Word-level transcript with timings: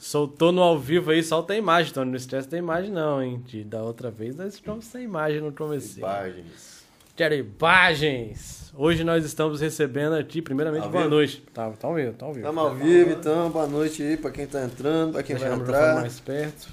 soltou 0.00 0.50
no 0.50 0.62
ao 0.62 0.78
vivo 0.78 1.10
aí, 1.10 1.22
solta 1.22 1.52
a 1.52 1.56
imagem, 1.56 1.90
então 1.90 2.04
não 2.04 2.14
esquece 2.16 2.48
da 2.48 2.56
imagem 2.56 2.90
não, 2.90 3.22
hein? 3.22 3.42
De, 3.46 3.62
da 3.62 3.82
outra 3.82 4.10
vez 4.10 4.34
nós 4.34 4.56
ficamos 4.56 4.86
sem 4.86 5.04
imagem 5.04 5.40
no 5.40 5.52
começo. 5.52 5.98
Imagens. 5.98 6.80
Quero 7.14 7.34
imagens! 7.34 8.72
Hoje 8.74 9.04
nós 9.04 9.24
estamos 9.24 9.60
recebendo 9.60 10.14
aqui, 10.14 10.40
primeiramente, 10.40 10.84
Ao 10.84 10.90
boa 10.90 11.02
vivo? 11.04 11.14
noite. 11.16 11.44
Tá, 11.52 11.70
tá 11.70 11.86
ao 11.86 11.94
vivo, 11.94 12.14
tá 12.14 12.24
ao 12.24 12.32
vivo. 12.32 12.46
Estamos 12.46 12.64
ao 12.64 12.74
vivo, 12.74 13.10
então. 13.10 13.50
Boa 13.50 13.66
noite 13.66 14.02
aí 14.02 14.16
pra 14.16 14.30
quem 14.30 14.46
tá 14.46 14.64
entrando, 14.64 15.12
pra 15.12 15.22
quem 15.22 15.36
Deixa 15.36 15.50
vai 15.50 15.60
entrar. 15.60 15.96
mais 15.96 16.18
perto. 16.18 16.68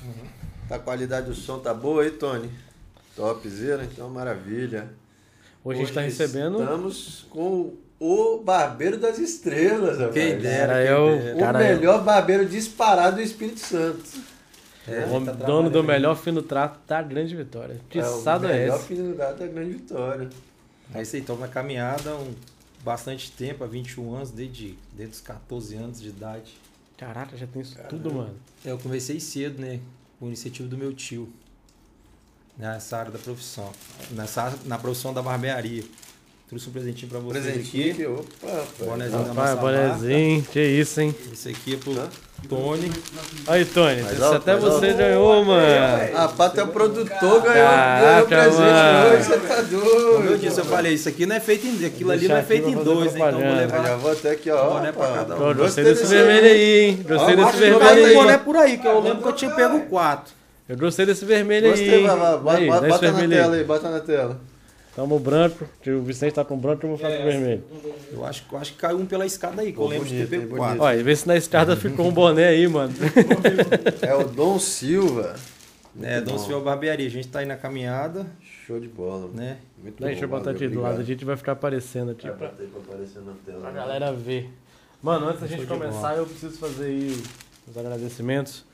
Tá, 0.69 0.75
a 0.75 0.79
qualidade 0.79 1.27
do 1.27 1.35
som 1.35 1.59
tá 1.59 1.73
boa 1.73 2.03
aí, 2.03 2.11
Tony? 2.11 2.49
Topzera, 3.15 3.83
então 3.83 4.09
maravilha. 4.09 4.89
Hoje, 5.63 5.81
a 5.81 5.83
gente 5.83 5.93
tá 5.93 6.01
recebendo... 6.01 6.61
Estamos 6.61 7.25
com 7.29 7.73
o 7.99 8.39
Barbeiro 8.39 8.97
das 8.97 9.17
Estrelas, 9.17 9.97
rapaz. 9.97 10.13
Quem 10.13 10.37
dera. 10.37 10.73
Quem 10.75 10.91
eu... 10.91 11.35
O 11.35 11.39
Cara, 11.39 11.63
eu- 11.69 11.75
melhor 11.77 12.03
barbeiro 12.03 12.45
disparado 12.45 13.17
do 13.17 13.21
Espírito 13.21 13.59
Santo. 13.59 14.03
É, 14.87 15.05
O 15.05 15.25
tá 15.25 15.31
dono 15.33 15.69
do 15.69 15.83
melhor 15.83 16.15
fino 16.15 16.41
trato 16.41 16.79
da 16.87 17.01
grande 17.01 17.35
vitória. 17.35 17.79
Que 17.89 17.99
é 17.99 18.03
sado 18.03 18.45
o 18.45 18.49
é 18.49 18.53
melhor 18.59 18.77
esse? 18.77 18.87
filho 18.87 19.15
da 19.15 19.33
grande 19.33 19.71
vitória. 19.71 20.29
É 20.93 20.99
aí, 20.99 21.03
estamos 21.03 21.41
na 21.41 21.47
caminhada 21.49 22.11
há 22.11 22.15
um, 22.15 22.33
bastante 22.83 23.29
tempo, 23.31 23.65
há 23.65 23.67
21 23.67 24.15
anos, 24.15 24.31
desde, 24.31 24.77
desde 24.93 25.15
os 25.15 25.21
14 25.21 25.75
anos 25.75 26.01
de 26.01 26.07
idade. 26.07 26.57
Caraca, 26.97 27.35
já 27.35 27.45
tem 27.45 27.61
isso 27.61 27.75
tudo, 27.89 28.13
mano. 28.13 28.33
É, 28.63 28.71
Eu 28.71 28.77
comecei 28.77 29.19
cedo, 29.19 29.61
né? 29.61 29.79
Com 30.19 30.27
iniciativa 30.27 30.69
do 30.69 30.77
meu 30.77 30.93
tio. 30.93 31.27
Nessa 32.57 32.97
área 32.97 33.11
da 33.11 33.19
profissão. 33.19 33.71
Nessa, 34.11 34.57
na 34.65 34.77
profissão 34.77 35.13
da 35.13 35.21
barbearia. 35.21 35.83
Trouxe 36.49 36.69
um 36.69 36.71
presentinho 36.71 37.11
pra 37.11 37.19
vocês 37.19 37.43
Presentinho 37.43 37.91
aqui. 37.91 38.01
aqui. 38.03 38.05
Opa, 38.07 38.47
rapaz. 38.47 38.67
Bonézinho 38.89 39.23
da 39.23 39.33
nossa 39.33 39.55
bonezinho, 39.57 40.43
que 40.43 40.61
isso, 40.61 41.01
hein? 41.01 41.13
Esse 41.33 41.49
aqui 41.49 41.73
é 41.73 41.77
pro 41.77 41.91
Hã? 41.99 42.07
Tony. 42.47 42.89
Aí, 43.47 43.65
Tony, 43.65 44.01
Mais 44.01 44.13
esse 44.13 44.23
alto, 44.23 44.35
até 44.37 44.55
você 44.55 44.85
alto. 44.87 44.97
ganhou, 44.97 45.43
mano. 45.43 46.13
Rapaz, 46.15 46.53
teu 46.53 46.67
produtor 46.67 47.41
ganhou, 47.41 47.67
Caraca, 47.67 48.25
ganhou 48.27 48.27
presente 48.27 48.61
mano. 48.61 49.09
hoje, 49.15 49.23
você 49.23 49.37
tá 49.39 49.61
doido. 49.61 50.13
Como 50.15 50.29
eu 50.29 50.37
disse, 50.37 50.59
eu 50.59 50.65
falei, 50.65 50.93
isso 50.93 51.09
aqui 51.09 51.25
não 51.25 51.35
é 51.35 51.39
feito 51.41 51.67
em. 51.67 51.85
Aquilo 51.85 52.11
ali 52.11 52.27
não 52.29 52.37
é 52.37 52.43
feito 52.43 52.69
em 52.69 52.75
dois, 52.75 53.13
né? 53.13 53.19
Então 53.19 53.31
vou 53.31 53.41
propaganda. 53.41 53.63
Eu 53.63 53.69
já 53.69 53.81
levar. 53.81 53.97
vou 53.97 54.11
até 54.13 54.31
aqui, 54.31 54.49
ó. 54.49 54.69
Boné 54.69 54.91
pra 54.93 55.07
cada 55.07 55.35
um. 55.35 55.37
Gostei 55.39 55.55
Gostei 55.55 55.83
desse 55.83 56.05
vermelho 56.05 56.45
aí. 56.47 56.79
hein? 56.85 57.05
Gostei 57.09 57.35
Ó, 57.35 57.45
desse 57.45 57.57
vermelho 57.57 57.83
um 57.83 58.07
aí. 58.07 58.13
boné 58.13 58.37
por 58.37 58.55
aí, 58.55 58.77
que 58.77 58.87
eu 58.87 58.99
lembro 59.01 59.21
que 59.21 59.27
eu 59.27 59.33
tinha 59.33 59.51
pego 59.51 59.79
quatro. 59.87 60.33
Eu 60.69 60.77
gostei 60.77 61.05
desse 61.05 61.25
vermelho 61.25 61.65
aí. 61.65 61.71
Gostei, 61.71 62.07
vai, 62.07 62.17
vai, 62.17 62.67
bota, 62.67 62.87
na 63.11 63.27
tela 63.27 63.53
aí. 63.55 63.59
aí, 63.59 63.65
bota 63.65 63.89
na 63.89 63.99
tela. 63.99 64.39
Tamo 64.97 65.15
o 65.15 65.19
branco, 65.19 65.63
que 65.79 65.91
o 65.91 66.01
Vicente 66.01 66.33
tá 66.33 66.43
com 66.43 66.57
branco, 66.57 66.83
eu 66.83 66.89
vou 66.89 66.97
ficar 66.97 67.15
com 67.15 67.21
o 67.21 67.25
vermelho. 67.25 67.63
Eu 68.11 68.25
acho, 68.25 68.43
eu 68.51 68.57
acho 68.57 68.73
que 68.73 68.79
caiu 68.79 68.97
um 68.97 69.05
pela 69.05 69.27
escada 69.27 69.61
aí, 69.61 69.71
que 69.71 69.77
eu 69.77 69.85
lembro 69.85 70.07
de 70.07 70.25
ter 70.25 70.47
quatro. 70.49 70.81
Olha, 70.81 71.03
vê 71.03 71.15
se 71.15 71.27
na 71.27 71.37
escada 71.37 71.75
ficou 71.77 72.07
um 72.07 72.11
boné 72.11 72.47
aí, 72.47 72.67
mano. 72.67 72.91
É 74.01 74.15
o 74.15 74.23
Dom 74.23 74.57
Silva. 74.57 75.35
É, 76.01 76.15
Muito 76.15 76.25
Dom 76.25 76.31
bom. 76.37 76.37
Silva 76.39 76.61
Barbearia. 76.65 77.05
A 77.05 77.09
gente 77.11 77.27
tá 77.27 77.39
aí 77.39 77.45
na 77.45 77.55
caminhada, 77.55 78.25
Show 78.65 78.79
de 78.79 78.87
bola. 78.87 79.29
né? 79.33 79.57
Muito 79.81 80.03
Deixa 80.03 80.25
eu 80.25 80.27
bom, 80.27 80.37
botar 80.39 80.49
aqui 80.49 80.67
do 80.67 80.81
lado, 80.81 80.99
a 80.99 81.03
gente 81.03 81.23
vai 81.23 81.37
ficar 81.37 81.51
aparecendo 81.51 82.09
aqui 82.11 82.27
Vai 82.27 82.35
pra, 82.35 82.47
aí 82.59 82.65
pra 82.67 82.81
aparecer 82.81 83.21
na 83.21 83.33
tela. 83.45 83.59
pra 83.61 83.69
né? 83.69 83.75
galera 83.79 84.11
ver. 84.11 84.49
Mano, 85.01 85.27
antes 85.27 85.41
da 85.41 85.47
gente 85.47 85.67
começar, 85.67 86.09
bola. 86.09 86.17
eu 86.17 86.25
preciso 86.25 86.57
fazer 86.57 86.85
aí 86.85 87.23
os 87.69 87.77
agradecimentos. 87.77 88.65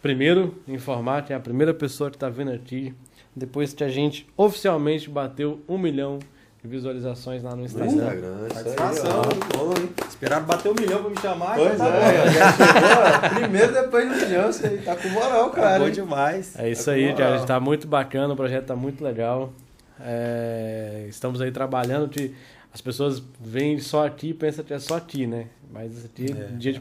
Primeiro, 0.00 0.54
informar 0.66 1.26
que 1.26 1.32
é 1.34 1.36
a 1.36 1.40
primeira 1.40 1.74
pessoa 1.74 2.10
que 2.10 2.16
tá 2.16 2.30
vindo 2.30 2.52
aqui, 2.52 2.94
depois 3.38 3.72
que 3.72 3.82
a 3.84 3.88
gente 3.88 4.26
oficialmente 4.36 5.08
bateu 5.08 5.60
um 5.68 5.78
milhão 5.78 6.18
de 6.62 6.68
visualizações 6.68 7.42
lá 7.42 7.50
no 7.52 7.58
No 7.58 7.64
Instagram. 7.64 7.92
Instagram, 7.92 8.46
isso 8.48 8.58
aí, 8.58 8.64
Satisfação. 8.64 9.22
Muito 9.22 9.56
bom, 9.56 9.74
hein? 9.80 9.90
Esperaram 10.08 10.44
bater 10.44 10.72
um 10.72 10.74
milhão 10.74 11.00
pra 11.02 11.10
me 11.10 11.20
chamar. 11.20 11.54
Pois 11.56 11.74
então 11.74 11.86
tá 11.86 11.94
é, 11.96 12.24
bom. 12.24 12.32
já 12.32 12.52
chegou, 12.52 13.30
primeiro 13.40 13.72
depois 13.72 14.08
do 14.08 14.26
milhão, 14.26 14.52
você 14.52 14.68
tá 14.78 14.96
com 14.96 15.08
moral, 15.08 15.50
cara. 15.50 15.78
Tá 15.78 15.84
bom 15.84 15.90
demais. 15.90 16.58
É 16.58 16.68
isso 16.70 16.86
Tá 16.86 16.92
aí, 16.92 17.14
cara. 17.14 17.46
Tá 17.46 17.60
muito 17.60 17.86
bacana, 17.86 18.34
o 18.34 18.36
projeto 18.36 18.66
tá 18.66 18.74
muito 18.76 19.02
legal. 19.04 19.52
É, 20.00 21.06
estamos 21.08 21.40
aí 21.40 21.50
trabalhando. 21.52 22.08
Que 22.08 22.34
as 22.72 22.80
pessoas 22.80 23.22
vêm 23.40 23.78
só 23.78 24.06
aqui 24.06 24.30
e 24.30 24.34
pensam 24.34 24.64
que 24.64 24.74
é 24.74 24.78
só 24.78 24.96
aqui, 24.96 25.26
né? 25.26 25.46
Mas 25.72 26.04
aqui, 26.04 26.26
É. 26.32 26.56
dia, 26.56 26.72
de, 26.72 26.80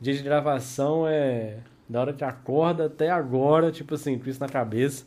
dia 0.00 0.14
de 0.14 0.22
gravação 0.22 1.06
é 1.08 1.56
da 1.88 2.00
hora 2.00 2.12
que 2.12 2.22
acorda 2.22 2.86
até 2.86 3.10
agora, 3.10 3.72
tipo 3.72 3.94
assim, 3.94 4.18
com 4.18 4.28
isso 4.28 4.40
na 4.40 4.48
cabeça. 4.48 5.04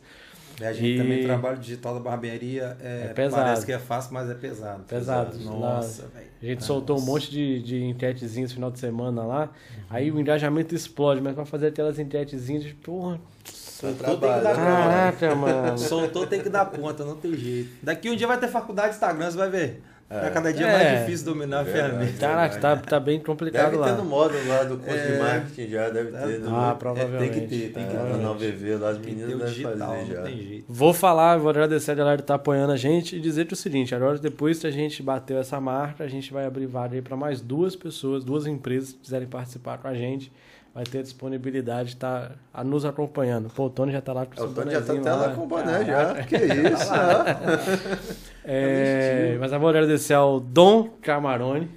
A 0.66 0.72
gente 0.72 0.94
E- 0.94 0.98
também 0.98 1.24
trabalho 1.24 1.58
digital 1.58 1.94
da 1.94 2.00
barbearia. 2.00 2.76
É, 2.80 3.08
É 3.10 3.12
pesado. 3.14 3.42
Parece 3.44 3.66
que 3.66 3.72
é 3.72 3.78
fácil, 3.78 4.14
mas 4.14 4.28
é 4.30 4.34
pesado. 4.34 4.84
Pesado. 4.84 5.38
Nossa, 5.40 6.06
velho. 6.14 6.26
A 6.40 6.44
gente 6.44 6.54
Nossa. 6.56 6.66
soltou 6.66 6.98
um 6.98 7.02
monte 7.02 7.30
de, 7.30 7.62
de 7.62 7.84
enquetezinhas 7.84 8.50
no 8.50 8.54
final 8.54 8.70
de 8.70 8.78
semana 8.78 9.22
lá. 9.24 9.50
Aí 9.90 10.10
o 10.10 10.18
engajamento 10.20 10.74
explode, 10.74 11.20
mas 11.20 11.34
pra 11.34 11.44
fazer 11.44 11.68
aquelas 11.68 11.98
enquetezinhas 11.98 12.64
porra. 12.82 13.20
Soltou, 13.44 14.16
tem 14.16 14.32
que 14.32 14.40
dar 14.42 14.42
né? 14.42 14.54
Caraca, 14.54 15.34
mano. 15.36 15.78
Soltou, 15.78 16.26
tem 16.26 16.40
que 16.40 16.48
dar 16.48 16.64
ponta, 16.66 17.04
não 17.04 17.16
tem 17.16 17.34
jeito. 17.34 17.70
Daqui 17.82 18.08
um 18.10 18.14
dia 18.16 18.26
vai 18.26 18.38
ter 18.38 18.48
faculdade 18.48 18.88
de 18.90 18.94
Instagram, 18.94 19.30
você 19.30 19.36
vai 19.36 19.50
ver. 19.50 19.82
É. 20.12 20.26
É. 20.26 20.30
Cada 20.30 20.52
dia 20.52 20.66
É. 20.66 20.72
mais 20.92 21.00
difícil 21.06 21.26
dominar 21.26 21.60
a 21.60 21.62
Verdade. 21.62 21.88
ferramenta. 21.90 22.18
Caraca, 22.18 22.58
tá, 22.60 22.76
tá 22.76 23.00
bem 23.00 23.20
complicado 23.20 23.64
Deve 23.64 23.76
lá. 23.76 23.86
ter 23.90 23.96
no 23.96 24.04
módulo 24.04 24.46
lá 24.48 24.62
do 24.64 24.76
curso 24.78 24.98
de 25.06 25.12
É. 25.12 25.18
marketing 25.18 25.70
já, 25.70 25.88
deve 25.90 26.10
ter. 26.10 26.16
Ah, 26.18 26.26
no- 26.50 26.56
Ah, 26.56 26.74
provavelmente. 26.78 27.30
tem 27.30 27.40
que 27.40 27.46
ter, 27.48 27.72
tem 27.72 27.86
que 27.86 27.96
É, 27.96 27.98
ter. 27.98 28.12
lá 28.12 28.16
na 28.18 28.30
UVV, 28.32 28.76
lá 28.76 28.88
as 28.90 28.98
meninas 28.98 29.30
ter 29.30 29.36
devem 29.36 29.46
digital, 29.46 29.72
fazer 29.94 30.06
já. 30.06 30.14
não 30.20 30.24
tem 30.24 30.36
jeito. 30.42 30.64
Vou 30.68 30.92
falar, 30.92 31.36
vou 31.38 31.50
agradecer 31.50 31.90
a 31.90 31.94
galera 31.94 32.16
que 32.18 32.22
tá 32.24 32.34
apoiando 32.34 32.72
a 32.72 32.76
gente 32.76 33.16
e 33.16 33.20
dizer 33.20 33.46
é 33.50 33.52
o 33.52 33.56
seguinte, 33.56 33.94
agora 33.94 34.18
depois 34.18 34.58
que 34.58 34.66
a 34.66 34.70
gente 34.70 35.02
bateu 35.02 35.38
essa 35.38 35.60
marca, 35.60 36.04
a 36.04 36.08
gente 36.08 36.32
vai 36.32 36.44
abrir 36.46 36.66
vaga 36.66 36.94
aí 36.94 37.02
para 37.02 37.16
mais 37.16 37.40
duas 37.40 37.74
pessoas, 37.74 38.22
duas 38.24 38.46
empresas 38.46 38.92
que 38.92 38.98
quiserem 39.00 39.26
participar 39.28 39.78
com 39.78 39.88
a 39.88 39.94
gente. 39.94 40.30
Vai 40.74 40.84
ter 40.84 41.02
disponibilidade 41.02 41.90
de 41.90 41.94
estar 41.96 42.32
a 42.52 42.64
nos 42.64 42.86
acompanhando. 42.86 43.50
Pô, 43.50 43.66
o 43.66 43.70
Tony 43.70 43.92
já 43.92 44.00
tá 44.00 44.14
lá 44.14 44.24
com 44.24 44.32
É, 44.32 44.36
seu 44.36 44.46
O 44.46 44.54
Tony 44.54 44.70
já 44.70 44.80
tá 44.80 44.86
bonezinho 44.86 45.14
até 45.14 45.26
lá 45.28 45.34
com 45.34 45.42
o 45.42 45.46
boné 45.46 45.84
já. 45.84 46.14
Que 46.24 46.36
isso, 46.36 46.90
ó. 46.90 48.22
É, 48.44 49.36
mas 49.38 49.52
eu 49.52 49.60
vou 49.60 49.68
agradecer 49.68 50.14
ao 50.14 50.40
Dom 50.40 50.88
Camarone, 51.00 51.70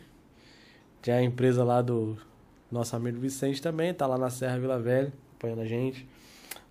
que 1.02 1.12
é 1.12 1.16
a 1.16 1.22
empresa 1.22 1.64
lá 1.64 1.82
do 1.82 2.18
nosso 2.72 2.96
amigo 2.96 3.20
Vicente 3.20 3.62
também, 3.62 3.94
tá 3.94 4.08
lá 4.08 4.18
na 4.18 4.30
Serra 4.32 4.58
Vila 4.58 4.80
Velha, 4.80 5.14
apoiando 5.38 5.62
a 5.62 5.66
gente. 5.66 6.08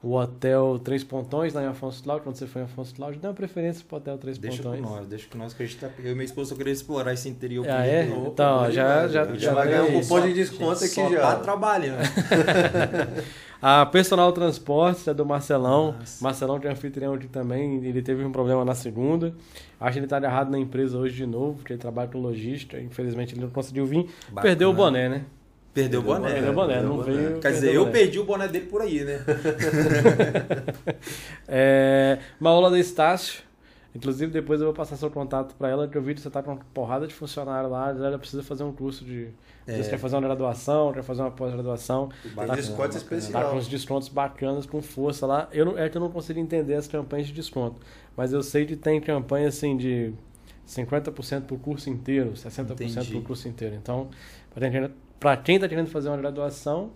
O 0.05 0.17
Hotel 0.17 0.79
Três 0.85 1.03
Pontões, 1.03 1.55
lá 1.55 1.63
em 1.63 1.67
Afonso 1.67 2.03
Cláudio, 2.03 2.25
quando 2.25 2.37
você 2.37 2.47
foi 2.47 2.61
em 2.61 2.65
Afonso 2.67 2.95
Cláudio, 2.95 3.19
dê 3.19 3.27
uma 3.27 3.33
preferência 3.33 3.83
pro 3.89 3.97
Hotel 3.97 4.19
Três 4.19 4.37
Deixa 4.37 4.63
com 4.63 4.71
Pontões. 4.71 4.83
nós, 4.83 5.07
deixa 5.07 5.27
com 5.31 5.39
nós 5.39 5.55
que 5.55 5.63
a 5.63 5.67
gente 5.67 5.79
tá. 5.79 5.89
Eu 5.99 6.13
e 6.13 6.15
minha 6.15 6.27
esposa 6.27 6.55
queria 6.55 6.73
explorar 6.75 7.15
esse 7.15 7.27
interior. 7.27 7.67
Ah, 7.67 7.87
é? 7.87 8.05
dentro. 8.05 8.27
Então, 8.27 8.71
já, 8.71 9.09
já, 9.09 9.25
gente 9.25 9.39
já 9.41 9.55
vai 9.55 9.67
ganhar 9.67 9.85
um 9.85 10.01
cupom 10.01 10.21
de 10.21 10.35
desconto 10.35 10.85
aqui 10.85 10.89
só 10.89 11.11
já. 11.11 11.21
Tá 11.21 11.37
trabalhando. 11.37 12.03
A 13.67 13.87
Personal 13.87 14.31
Transportes 14.31 15.09
é 15.09 15.15
do 15.15 15.25
Marcelão. 15.25 15.93
Nossa. 15.99 16.23
Marcelão 16.23 16.61
tem 16.61 16.71
anfitrião 16.71 17.15
aqui 17.15 17.27
também. 17.27 17.83
Ele 17.83 18.03
teve 18.03 18.23
um 18.23 18.31
problema 18.31 18.63
na 18.63 18.75
segunda. 18.75 19.35
Acho 19.81 19.95
que 19.95 19.99
ele 20.01 20.07
tá 20.07 20.19
agarrado 20.19 20.51
na 20.51 20.59
empresa 20.59 20.99
hoje 20.99 21.17
de 21.17 21.25
novo, 21.25 21.55
porque 21.55 21.73
ele 21.73 21.81
trabalha 21.81 22.11
com 22.11 22.19
logística. 22.19 22.79
Infelizmente 22.79 23.33
ele 23.33 23.41
não 23.41 23.49
conseguiu 23.49 23.87
vir. 23.87 24.07
Bacana. 24.29 24.43
Perdeu 24.43 24.69
o 24.69 24.75
boné, 24.75 25.09
né? 25.09 25.25
Perdeu 25.75 26.01
o 26.01 26.03
boné. 26.05 26.33
Perdeu 26.33 26.53
o 26.53 26.55
boné, 26.55 26.75
perdeu 26.75 26.89
não 26.89 26.97
boné. 26.99 27.13
veio. 27.13 27.41
Quer 27.41 27.53
dizer, 27.53 27.75
eu 27.75 27.91
perdi 27.91 28.19
o 28.21 28.25
boné 28.25 28.47
dele 28.47 28.67
por 28.67 28.81
aí, 28.81 29.05
né? 29.05 29.21
É, 31.49 32.19
Maola 32.41 32.71
da 32.71 32.79
Estácio. 32.79 33.43
Inclusive, 33.95 34.33
depois 34.33 34.61
eu 34.61 34.67
vou 34.67 34.75
passar 34.75 34.97
seu 34.97 35.09
contato 35.09 35.55
para 35.55 35.69
ela, 35.69 35.87
que 35.87 35.97
eu 35.97 36.03
vi 36.03 36.15
que 36.15 36.21
você 36.21 36.29
tá 36.29 36.43
com 36.43 36.53
uma 36.53 36.61
porrada 36.75 37.07
de 37.07 37.15
funcionário 37.15 37.71
lá. 37.71 37.91
Ela 37.91 38.19
precisa 38.19 38.43
fazer 38.43 38.65
um 38.65 38.73
curso 38.73 39.05
de. 39.05 39.29
É. 39.67 39.77
Você 39.81 39.91
quer 39.91 39.99
fazer 39.99 40.17
uma 40.17 40.23
graduação, 40.23 40.93
quer 40.93 41.03
fazer 41.03 41.23
uma 41.23 41.31
pós-graduação. 41.31 42.09
Tem 42.23 42.33
Bacana, 42.33 42.57
desconto 42.57 42.77
bacana. 42.79 42.93
Tá 42.93 43.17
especial. 43.17 43.51
com 43.51 43.57
uns 43.57 43.69
descontos 43.69 44.09
bacanas, 44.09 44.67
com 44.67 44.83
força 44.83 45.27
lá. 45.27 45.49
Eu 45.53 45.65
não, 45.65 45.79
é 45.79 45.89
que 45.89 45.97
eu 45.97 46.01
não 46.01 46.11
consigo 46.11 46.41
entender 46.41 46.75
as 46.75 46.89
campanhas 46.89 47.29
de 47.29 47.33
desconto. 47.33 47.81
Mas 48.17 48.33
eu 48.33 48.43
sei 48.43 48.67
que 48.67 48.75
tem 48.75 49.01
campanha 49.01 49.49
assim 49.49 49.77
de 49.77 50.13
50% 50.67 51.43
pro 51.43 51.57
curso 51.57 51.89
inteiro, 51.89 52.33
60% 52.33 52.73
Entendi. 52.73 53.11
pro 53.13 53.23
curso 53.23 53.47
inteiro. 53.49 53.77
Então, 53.77 54.09
pra 54.53 54.69
quem, 54.71 54.91
pra 55.21 55.37
quem 55.37 55.59
tá 55.59 55.69
querendo 55.69 55.89
fazer 55.89 56.09
uma 56.09 56.17
graduação, 56.17 56.91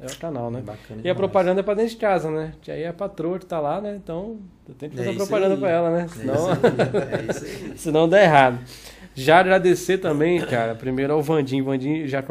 é 0.00 0.06
o 0.06 0.16
canal, 0.16 0.50
né? 0.50 0.60
Bacana 0.60 0.82
E 0.90 0.92
a 0.98 1.02
demais. 1.02 1.16
propaganda 1.16 1.60
é 1.60 1.62
pra 1.62 1.74
dentro 1.74 1.90
de 1.90 1.96
casa, 1.96 2.30
né? 2.30 2.52
Que 2.60 2.70
aí 2.70 2.82
é 2.82 2.88
a 2.88 2.92
patroa 2.92 3.38
que 3.38 3.46
tá 3.46 3.58
lá, 3.60 3.80
né? 3.80 3.96
Então, 3.96 4.38
eu 4.68 4.74
tenho 4.74 4.90
que 4.92 4.98
fazer 4.98 5.10
É 5.10 5.14
propaganda 5.14 5.56
pra 5.56 5.70
ela, 5.70 5.90
né? 5.90 6.04
É 6.04 6.08
Senão, 6.08 6.50
é 6.50 7.30
isso 7.30 7.44
aí. 7.44 7.72
senão 7.78 8.08
dá 8.08 8.22
errado. 8.22 8.58
Já 9.14 9.38
agradecer 9.40 9.96
também, 9.96 10.38
cara, 10.44 10.74
primeiro 10.74 11.14
ao 11.14 11.22
Vandim. 11.22 11.62
Vandim 11.62 12.06
já, 12.06 12.22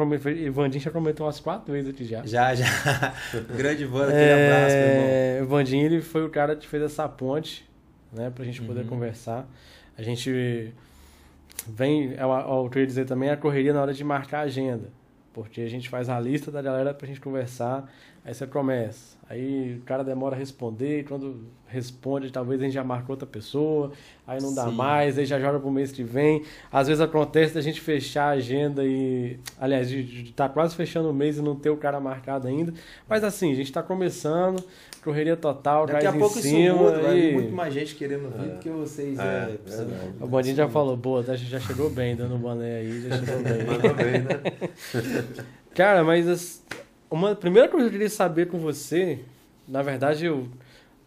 Vandim 0.52 0.78
já 0.78 0.88
comentou 0.92 1.26
umas 1.26 1.40
quatro 1.40 1.72
vezes 1.72 1.90
aqui 1.90 2.04
já. 2.04 2.24
Já, 2.24 2.54
já. 2.54 2.64
Grande 3.56 3.84
Vanda, 3.84 4.12
aquele 4.12 4.32
abraço, 4.32 4.76
meu 4.76 4.86
irmão. 4.86 5.04
É, 5.08 5.40
o 5.42 5.46
Vandinho 5.46 5.84
ele 5.84 6.00
foi 6.00 6.24
o 6.24 6.30
cara 6.30 6.54
que 6.54 6.64
fez 6.68 6.80
essa 6.84 7.08
ponte, 7.08 7.68
né, 8.12 8.30
pra 8.32 8.44
gente 8.44 8.62
poder 8.62 8.82
Uhum. 8.82 8.86
conversar. 8.86 9.48
A 9.98 10.02
gente 10.02 10.72
vem, 11.66 12.12
é 12.12 12.68
que 12.70 12.78
eu 12.78 12.80
ia 12.82 12.86
dizer 12.86 13.04
também, 13.04 13.30
é 13.30 13.32
a 13.32 13.36
correria 13.36 13.72
na 13.72 13.82
hora 13.82 13.92
de 13.92 14.04
marcar 14.04 14.38
a 14.38 14.42
agenda. 14.42 14.88
Porque 15.36 15.60
a 15.60 15.68
gente 15.68 15.86
faz 15.90 16.08
a 16.08 16.18
lista 16.18 16.50
da 16.50 16.62
galera 16.62 16.94
pra 16.94 17.06
gente 17.06 17.20
conversar, 17.20 17.92
aí 18.26 18.34
você 18.34 18.46
começa. 18.46 19.16
Aí 19.28 19.78
o 19.80 19.84
cara 19.84 20.04
demora 20.04 20.36
a 20.36 20.38
responder, 20.38 21.04
quando 21.08 21.46
responde, 21.66 22.30
talvez 22.30 22.60
a 22.60 22.64
gente 22.64 22.74
já 22.74 22.84
marcou 22.84 23.14
outra 23.14 23.26
pessoa, 23.26 23.90
aí 24.24 24.40
não 24.40 24.54
dá 24.54 24.66
Sim. 24.68 24.74
mais, 24.76 25.18
aí 25.18 25.26
já 25.26 25.40
joga 25.40 25.58
pro 25.58 25.68
mês 25.68 25.90
que 25.90 26.04
vem. 26.04 26.44
Às 26.70 26.86
vezes 26.86 27.00
acontece 27.00 27.54
da 27.54 27.60
gente 27.60 27.80
fechar 27.80 28.26
a 28.26 28.30
agenda 28.30 28.84
e. 28.84 29.36
Aliás, 29.60 29.88
de 29.90 30.22
estar 30.30 30.48
quase 30.50 30.76
fechando 30.76 31.10
o 31.10 31.14
mês 31.14 31.38
e 31.38 31.42
não 31.42 31.56
ter 31.56 31.70
o 31.70 31.76
cara 31.76 31.98
marcado 31.98 32.46
ainda. 32.46 32.72
Mas 33.08 33.24
assim, 33.24 33.50
a 33.50 33.54
gente 33.56 33.72
tá 33.72 33.82
começando, 33.82 34.62
correria 35.02 35.36
total, 35.36 35.86
Daqui 35.86 36.06
a 36.06 36.12
pouco 36.12 36.36
em 36.36 36.40
isso 36.40 36.48
cima. 36.48 36.74
muda, 36.74 37.00
vai 37.00 37.14
vir 37.20 37.30
e... 37.30 37.34
muito 37.34 37.52
mais 37.52 37.74
gente 37.74 37.96
querendo 37.96 38.30
vir 38.30 38.48
É. 38.48 38.52
do 38.54 38.58
que 38.60 38.70
vocês. 38.70 39.18
É, 39.18 39.22
É, 39.22 39.58
verdade. 39.68 40.12
O 40.20 40.26
Bandinho 40.28 40.54
já 40.56 40.68
falou, 40.68 40.96
boa, 40.96 41.24
tá, 41.24 41.34
já 41.34 41.58
chegou 41.58 41.90
bem, 41.90 42.14
dando 42.14 42.36
um 42.36 42.38
boné 42.38 42.76
aí, 42.76 43.08
já 43.08 43.16
chegou 43.18 43.42
bem. 43.42 43.64
Mandou 43.64 43.94
bem, 43.94 44.20
né? 44.22 45.44
Cara, 45.74 46.04
mas 46.04 46.28
as- 46.28 46.64
uma 47.10 47.34
primeira 47.34 47.68
coisa 47.68 47.84
que 47.86 47.88
eu 47.88 47.98
queria 47.98 48.10
saber 48.10 48.46
com 48.48 48.58
você, 48.58 49.24
na 49.66 49.82
verdade, 49.82 50.26
eu 50.26 50.48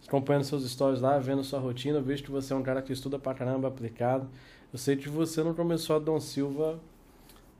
acompanhando 0.08 0.44
seus 0.44 0.70
stories 0.70 1.02
lá, 1.02 1.20
vendo 1.20 1.44
sua 1.44 1.60
rotina, 1.60 1.98
eu 2.00 2.04
vejo 2.04 2.24
que 2.24 2.32
você 2.32 2.54
é 2.54 2.56
um 2.56 2.64
cara 2.64 2.82
que 2.82 2.92
estuda 2.92 3.20
pra 3.20 3.34
caramba, 3.34 3.68
aplicado. 3.68 4.28
Eu 4.74 4.80
sei 4.80 4.96
que 4.96 5.10
você 5.10 5.44
não 5.44 5.54
começou 5.54 5.96
a 5.96 6.00
Dom 6.00 6.20
Silva 6.20 6.80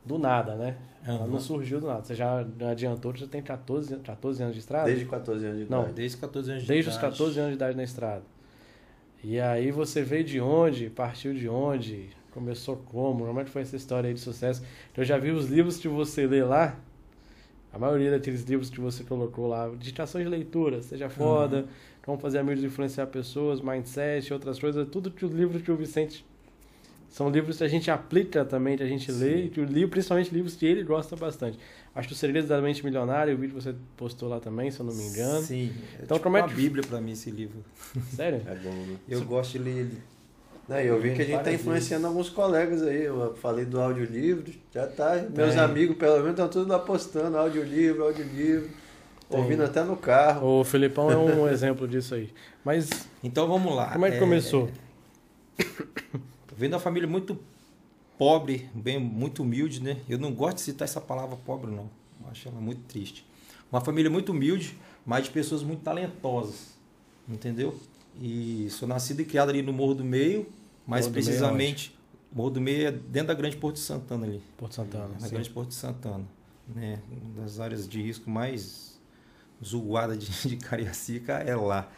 do 0.06 0.18
nada, 0.18 0.56
né? 0.56 0.78
Ela 1.06 1.20
Aham. 1.20 1.28
não 1.28 1.40
surgiu 1.40 1.80
do 1.80 1.88
nada. 1.88 2.04
Você 2.04 2.16
já 2.16 2.46
adiantou 2.72 3.14
que 3.14 3.20
já 3.20 3.28
tem 3.28 3.42
14, 3.42 3.94
an- 3.94 4.00
14 4.00 4.42
anos 4.42 4.56
de 4.56 4.60
estrada? 4.62 4.86
Desde 4.86 5.06
14 5.06 5.46
anos 5.46 5.60
de 5.60 5.70
Não, 5.70 5.82
idade. 5.84 5.94
Desde 5.96 6.18
14 6.18 6.52
anos 6.52 6.64
de 6.64 6.68
Desde 6.68 6.90
os 6.90 6.96
idade. 6.96 7.12
14 7.12 7.40
anos 7.40 7.50
de 7.52 7.56
idade 7.56 7.78
na 7.78 7.84
estrada. 7.84 8.24
E 9.24 9.40
aí 9.40 9.72
você 9.72 10.02
veio 10.02 10.24
de 10.24 10.40
onde? 10.40 10.90
Partiu 10.90 11.34
de 11.34 11.48
onde? 11.50 12.10
Começou 12.32 12.78
como? 12.78 13.26
Como 13.26 13.40
é 13.40 13.44
que 13.44 13.50
foi 13.50 13.62
essa 13.64 13.76
história 13.76 14.08
aí 14.08 14.14
de 14.14 14.20
sucesso? 14.20 14.64
Eu 14.96 15.04
já 15.04 15.18
vi 15.18 15.32
os 15.32 15.48
livros 15.48 15.78
que 15.78 15.88
você 15.88 16.26
lê 16.26 16.44
lá. 16.44 16.76
A 17.72 17.78
maioria 17.78 18.12
daqueles 18.12 18.44
livros 18.44 18.70
que 18.70 18.80
você 18.80 19.04
colocou 19.04 19.48
lá, 19.48 19.70
ditações 19.78 20.24
de 20.26 20.30
leitura, 20.30 20.82
seja 20.82 21.08
foda, 21.10 21.68
como 22.04 22.18
fazer 22.18 22.40
amigos 22.40 22.64
e 22.64 22.66
influenciar 22.66 23.06
pessoas, 23.08 23.62
mindset, 23.62 24.34
outras 24.34 24.58
coisas, 24.60 24.88
tudo 24.90 25.12
que 25.12 25.24
os 25.24 25.32
livros 25.32 25.62
que 25.62 25.72
o 25.72 25.76
Vicente 25.76 26.26
são 27.10 27.30
livros 27.30 27.58
que 27.58 27.64
a 27.64 27.68
gente 27.68 27.90
aplica 27.92 28.44
também, 28.46 28.76
que 28.78 28.84
a 28.84 28.88
gente 28.88 29.12
lê, 29.12 29.46
e 29.46 29.50
que 29.50 29.60
o 29.60 29.64
livro, 29.66 29.90
principalmente 29.90 30.34
livros 30.34 30.56
que 30.56 30.66
ele 30.66 30.84
gosta 30.84 31.16
bastante. 31.16 31.58
Acho 31.94 32.08
que 32.08 32.14
o 32.14 32.18
Segredos 32.18 32.50
da 32.50 32.62
Mente 32.62 32.84
Milionária, 32.86 33.32
eu 33.32 33.38
vi 33.38 33.48
que 33.48 33.54
você 33.54 33.76
postou 33.98 34.30
lá 34.30 34.40
também, 34.40 34.70
se 34.72 34.80
eu 34.80 34.86
não 34.86 34.94
me 34.94 35.04
engano. 35.04 35.42
Sim. 35.44 35.72
É 36.00 36.04
Então, 36.04 36.18
tipo 36.18 36.24
como 36.24 36.38
é 36.38 36.42
uma 36.42 36.48
que- 36.50 36.54
bíblia 36.56 36.84
pra 36.88 37.02
mim 37.02 37.12
esse 37.12 37.30
livro. 37.32 37.64
Sério? 38.16 38.42
É 38.48 38.56
bom, 38.56 38.70
né? 38.72 38.98
Eu 39.08 39.24
gosto 39.26 39.54
de 39.54 39.60
ler 39.60 39.78
ele. 39.78 39.98
E 40.70 40.88
eu 40.88 41.00
vi 41.02 41.16
que 41.16 41.22
a 41.22 41.26
gente 41.26 41.38
tá 41.38 41.44
Várias 41.44 41.62
influenciando 41.62 42.08
alguns 42.08 42.30
colegas 42.30 42.84
aí. 42.84 43.04
Eu 43.06 43.36
falei 43.42 43.66
do 43.66 43.80
audiolivro, 43.80 44.54
já 44.72 44.86
tá. 44.88 45.16
Meus 45.36 45.56
Tem. 45.56 45.60
amigos, 45.60 45.98
pelo 45.98 46.18
menos, 46.18 46.32
estão 46.32 46.48
tudo 46.48 46.70
lá 46.72 46.78
postando 46.80 47.38
audiolivro, 47.38 48.04
audiolivro. 48.04 48.70
Tem. 49.30 49.40
Ouvindo 49.40 49.64
até 49.64 49.84
no 49.84 49.96
carro. 49.98 50.60
O 50.60 50.64
Felipão 50.64 51.10
é 51.12 51.18
um 51.18 51.48
exemplo 51.50 51.88
disso 51.88 52.16
aí. 52.16 52.32
Mas 52.64 52.90
Então 53.24 53.48
vamos 53.48 53.76
lá. 53.76 53.92
como 53.94 54.06
é 54.06 54.12
que 54.12 54.20
começou? 54.20 54.70
Vendo 56.56 56.74
uma 56.74 56.80
família 56.80 57.08
muito 57.08 57.38
pobre, 58.18 58.70
bem, 58.74 59.00
muito 59.00 59.44
humilde, 59.44 59.82
né? 59.82 59.98
Eu 60.10 60.18
não 60.18 60.34
gosto 60.34 60.58
de 60.58 60.64
citar 60.64 60.86
essa 60.88 61.00
palavra 61.00 61.38
pobre, 61.46 61.72
não. 61.72 61.90
Eu 62.22 62.30
acho 62.32 62.48
ela 62.50 62.60
muito 62.60 62.82
triste. 62.82 63.26
Uma 63.72 63.82
família 63.82 64.10
muito 64.10 64.32
humilde, 64.32 64.78
mas 65.06 65.26
de 65.26 65.30
pessoas 65.32 65.64
muito 65.64 65.82
talentosas. 65.84 66.78
Entendeu? 67.28 67.76
E 68.22 68.68
sou 68.72 68.88
nascido 68.88 69.22
e 69.22 69.26
criado 69.26 69.50
ali 69.50 69.62
no 69.62 69.72
Morro 69.72 69.94
do 69.94 70.04
Meio, 70.04 70.48
mais 70.90 71.06
Morro 71.06 71.14
do 71.14 71.14
Meio 71.14 71.24
é 71.24 71.28
precisamente. 71.30 72.00
Morro 72.34 72.50
do 72.50 72.62
Meio 72.62 72.88
é 72.88 72.92
dentro 72.92 73.28
da 73.28 73.34
Grande 73.34 73.58
Porto 73.58 73.76
de 73.76 73.82
Santana 73.82 74.26
ali. 74.26 74.42
Porto 74.58 74.76
Santana. 74.76 75.10
Na 75.20 75.28
sim. 75.28 75.30
Grande 75.30 75.50
Porto 75.50 75.70
de 75.70 75.76
Santana. 75.76 76.26
Né? 76.68 77.00
Uma 77.12 77.44
das 77.44 77.60
áreas 77.60 77.88
de 77.88 78.02
risco 78.02 78.30
mais 78.30 79.00
zoada 79.64 80.18
de, 80.18 80.28
de 80.48 80.58
Cariacica 80.58 81.34
é 81.34 81.56
lá. 81.56 81.90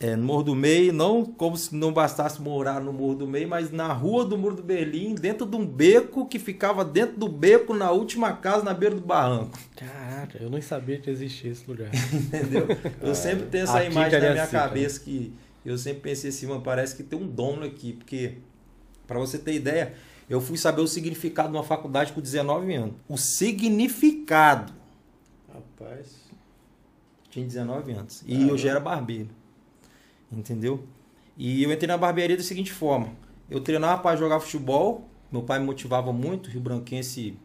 É, 0.00 0.16
no 0.16 0.24
Morro 0.24 0.42
do 0.42 0.54
Meio, 0.56 0.92
não 0.92 1.24
como 1.24 1.56
se 1.56 1.74
não 1.74 1.92
bastasse 1.92 2.42
morar 2.42 2.80
no 2.80 2.92
Morro 2.92 3.14
do 3.14 3.28
Meio, 3.28 3.48
mas 3.48 3.70
na 3.70 3.92
rua 3.92 4.24
do 4.24 4.36
Muro 4.36 4.56
do 4.56 4.62
Berlim, 4.62 5.14
dentro 5.14 5.46
de 5.46 5.54
um 5.54 5.64
beco 5.64 6.26
que 6.26 6.36
ficava 6.36 6.84
dentro 6.84 7.16
do 7.16 7.28
beco, 7.28 7.72
na 7.72 7.92
última 7.92 8.32
casa, 8.32 8.64
na 8.64 8.74
beira 8.74 8.96
do 8.96 9.00
barranco. 9.00 9.56
Caraca, 9.76 10.36
eu 10.42 10.50
nem 10.50 10.60
sabia 10.60 10.98
que 10.98 11.08
existia 11.08 11.52
esse 11.52 11.64
lugar. 11.68 11.90
Entendeu? 12.12 12.66
Eu 13.00 13.14
sempre 13.14 13.46
tenho 13.46 13.62
essa 13.64 13.78
Aqui 13.78 13.92
imagem 13.92 14.12
na 14.12 14.18
minha 14.18 14.46
Cariacica. 14.46 14.58
cabeça 14.58 14.98
que 15.00 15.32
eu 15.64 15.78
sempre 15.78 16.00
pensei 16.00 16.30
assim, 16.30 16.46
mano, 16.46 16.60
parece 16.60 16.94
que 16.94 17.02
tem 17.02 17.18
um 17.18 17.26
dono 17.26 17.64
aqui, 17.64 17.94
porque 17.94 18.38
para 19.06 19.18
você 19.18 19.38
ter 19.38 19.54
ideia, 19.54 19.94
eu 20.28 20.40
fui 20.40 20.56
saber 20.56 20.80
o 20.80 20.86
significado 20.86 21.50
de 21.50 21.56
uma 21.56 21.64
faculdade 21.64 22.12
com 22.12 22.20
19 22.20 22.74
anos. 22.74 22.94
O 23.08 23.16
significado. 23.16 24.72
Rapaz. 25.52 26.24
Tinha 27.30 27.44
19 27.44 27.92
anos. 27.92 28.22
E 28.26 28.48
eu 28.48 28.56
já 28.56 28.70
era 28.70 28.80
barbeiro. 28.80 29.30
Entendeu? 30.30 30.84
E 31.36 31.62
eu 31.62 31.72
entrei 31.72 31.88
na 31.88 31.96
barbearia 31.98 32.36
da 32.36 32.42
seguinte 32.42 32.72
forma: 32.72 33.12
eu 33.50 33.60
treinava 33.60 34.02
para 34.02 34.16
jogar 34.16 34.40
futebol, 34.40 35.08
meu 35.30 35.42
pai 35.42 35.58
me 35.58 35.66
motivava 35.66 36.12
muito, 36.12 36.48
Rio 36.48 36.60
Branquense 36.60 37.36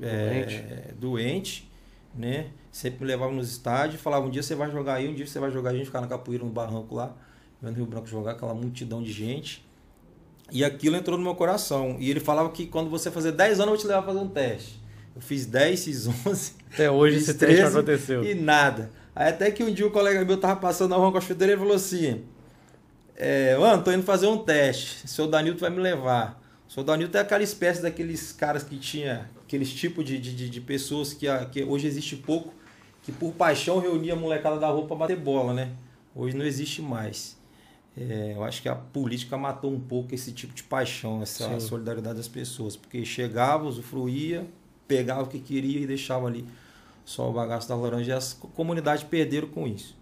é, 0.00 0.92
doente, 0.98 1.70
né? 2.14 2.48
Sempre 2.70 3.00
me 3.00 3.06
levava 3.06 3.32
nos 3.32 3.50
estádios, 3.50 4.00
falava: 4.00 4.26
um 4.26 4.30
dia 4.30 4.42
você 4.42 4.54
vai 4.54 4.70
jogar 4.70 4.94
aí, 4.94 5.08
um 5.08 5.14
dia 5.14 5.26
você 5.26 5.38
vai 5.38 5.50
jogar, 5.50 5.70
a 5.70 5.74
gente 5.74 5.86
ficar 5.86 6.00
na 6.00 6.06
capoeira 6.06 6.44
no 6.44 6.50
barranco 6.50 6.94
lá, 6.94 7.14
vendo 7.60 7.74
o 7.74 7.76
Rio 7.76 7.86
Branco 7.86 8.06
jogar, 8.06 8.32
aquela 8.32 8.54
multidão 8.54 9.02
de 9.02 9.12
gente. 9.12 9.64
E 10.50 10.64
aquilo 10.64 10.96
entrou 10.96 11.16
no 11.16 11.24
meu 11.24 11.34
coração. 11.34 11.96
E 11.98 12.10
ele 12.10 12.20
falava 12.20 12.50
que 12.50 12.66
quando 12.66 12.90
você 12.90 13.10
fazer 13.10 13.32
10 13.32 13.60
anos, 13.60 13.60
eu 13.60 13.66
vou 13.68 13.76
te 13.78 13.86
levar 13.86 14.00
a 14.00 14.02
fazer 14.02 14.18
um 14.18 14.28
teste. 14.28 14.82
Eu 15.14 15.22
fiz 15.22 15.46
10, 15.46 15.84
fiz 15.84 16.06
11. 16.26 16.52
Até 16.72 16.90
hoje 16.90 17.16
esse 17.16 17.34
teste 17.34 17.62
não 17.62 17.70
13 17.70 17.76
aconteceu. 17.78 18.24
E 18.24 18.34
nada. 18.34 18.90
Aí 19.14 19.28
até 19.28 19.50
que 19.50 19.62
um 19.62 19.72
dia 19.72 19.86
o 19.86 19.90
colega 19.90 20.24
meu 20.24 20.38
tava 20.38 20.56
passando 20.56 20.90
na 20.90 20.96
rua 20.96 21.12
com 21.12 21.18
a 21.18 21.20
chuteira 21.20 21.54
e 21.54 21.56
falou 21.56 21.74
assim: 21.74 22.22
é, 23.16 23.56
Mano, 23.56 23.82
tô 23.82 23.92
indo 23.92 24.02
fazer 24.02 24.26
um 24.26 24.38
teste. 24.38 25.04
O 25.04 25.08
seu 25.08 25.26
Danilton 25.26 25.60
vai 25.60 25.70
me 25.70 25.80
levar. 25.80 26.40
O 26.68 26.72
seu 26.72 26.82
Danilton 26.82 27.18
é 27.18 27.20
aquela 27.20 27.42
espécie 27.42 27.82
daqueles 27.82 28.32
caras 28.32 28.62
que 28.62 28.78
tinha 28.78 29.30
aqueles 29.52 29.70
tipos 29.70 30.02
de, 30.02 30.18
de, 30.18 30.48
de- 30.48 30.60
pessoas 30.62 31.12
que, 31.12 31.26
que 31.52 31.62
hoje 31.62 31.86
existe 31.86 32.16
pouco, 32.16 32.54
que 33.02 33.12
por 33.12 33.32
paixão 33.34 33.78
reunia 33.78 34.14
a 34.14 34.16
molecada 34.16 34.58
da 34.58 34.68
rua 34.68 34.86
pra 34.86 34.96
bater 34.96 35.16
bola, 35.18 35.52
né? 35.52 35.72
Hoje 36.14 36.34
não 36.34 36.46
existe 36.46 36.80
mais. 36.80 37.36
É, 37.94 38.32
eu 38.34 38.42
acho 38.42 38.62
que 38.62 38.68
a 38.70 38.74
política 38.74 39.36
matou 39.36 39.70
um 39.70 39.78
pouco 39.78 40.14
esse 40.14 40.32
tipo 40.32 40.54
de 40.54 40.62
paixão, 40.62 41.20
essa 41.20 41.48
Sim. 41.50 41.60
solidariedade 41.60 42.16
das 42.16 42.28
pessoas. 42.28 42.76
Porque 42.76 43.04
chegava, 43.04 43.66
usufruía, 43.66 44.46
pegava 44.88 45.24
o 45.24 45.26
que 45.26 45.38
queria 45.38 45.80
e 45.80 45.86
deixava 45.86 46.26
ali 46.26 46.46
só 47.04 47.28
o 47.28 47.32
bagaço 47.34 47.68
da 47.68 47.76
laranja. 47.76 48.12
E 48.12 48.14
as 48.14 48.32
co- 48.32 48.48
comunidades 48.48 49.04
perderam 49.04 49.48
com 49.48 49.68
isso. 49.68 49.94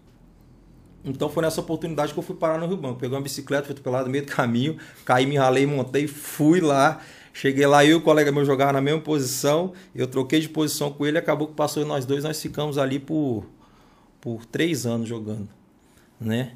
Então 1.03 1.27
foi 1.29 1.43
nessa 1.43 1.59
oportunidade 1.59 2.13
que 2.13 2.19
eu 2.19 2.23
fui 2.23 2.35
parar 2.37 2.57
no 2.57 2.67
Rio 2.67 2.77
Branco. 2.77 2.99
Peguei 2.99 3.17
uma 3.17 3.23
bicicleta, 3.23 3.63
fui 3.65 3.71
atropelado 3.73 4.05
no 4.05 4.11
meio 4.11 4.25
do 4.25 4.31
caminho, 4.31 4.77
caí, 5.03 5.25
me 5.25 5.35
ralei, 5.35 5.65
montei, 5.65 6.07
fui 6.07 6.61
lá. 6.61 7.01
Cheguei 7.33 7.65
lá, 7.65 7.85
eu 7.85 7.91
e 7.91 7.93
o 7.95 8.01
colega 8.01 8.31
meu 8.31 8.43
jogavam 8.43 8.73
na 8.73 8.81
mesma 8.81 9.01
posição. 9.01 9.73
Eu 9.95 10.07
troquei 10.07 10.39
de 10.39 10.49
posição 10.49 10.91
com 10.91 11.05
ele, 11.05 11.17
acabou 11.17 11.47
que 11.47 11.53
passou 11.53 11.85
nós 11.85 12.05
dois, 12.05 12.23
nós 12.23 12.41
ficamos 12.41 12.77
ali 12.77 12.99
por, 12.99 13.45
por 14.19 14.45
três 14.45 14.85
anos 14.85 15.07
jogando, 15.07 15.49
né? 16.19 16.53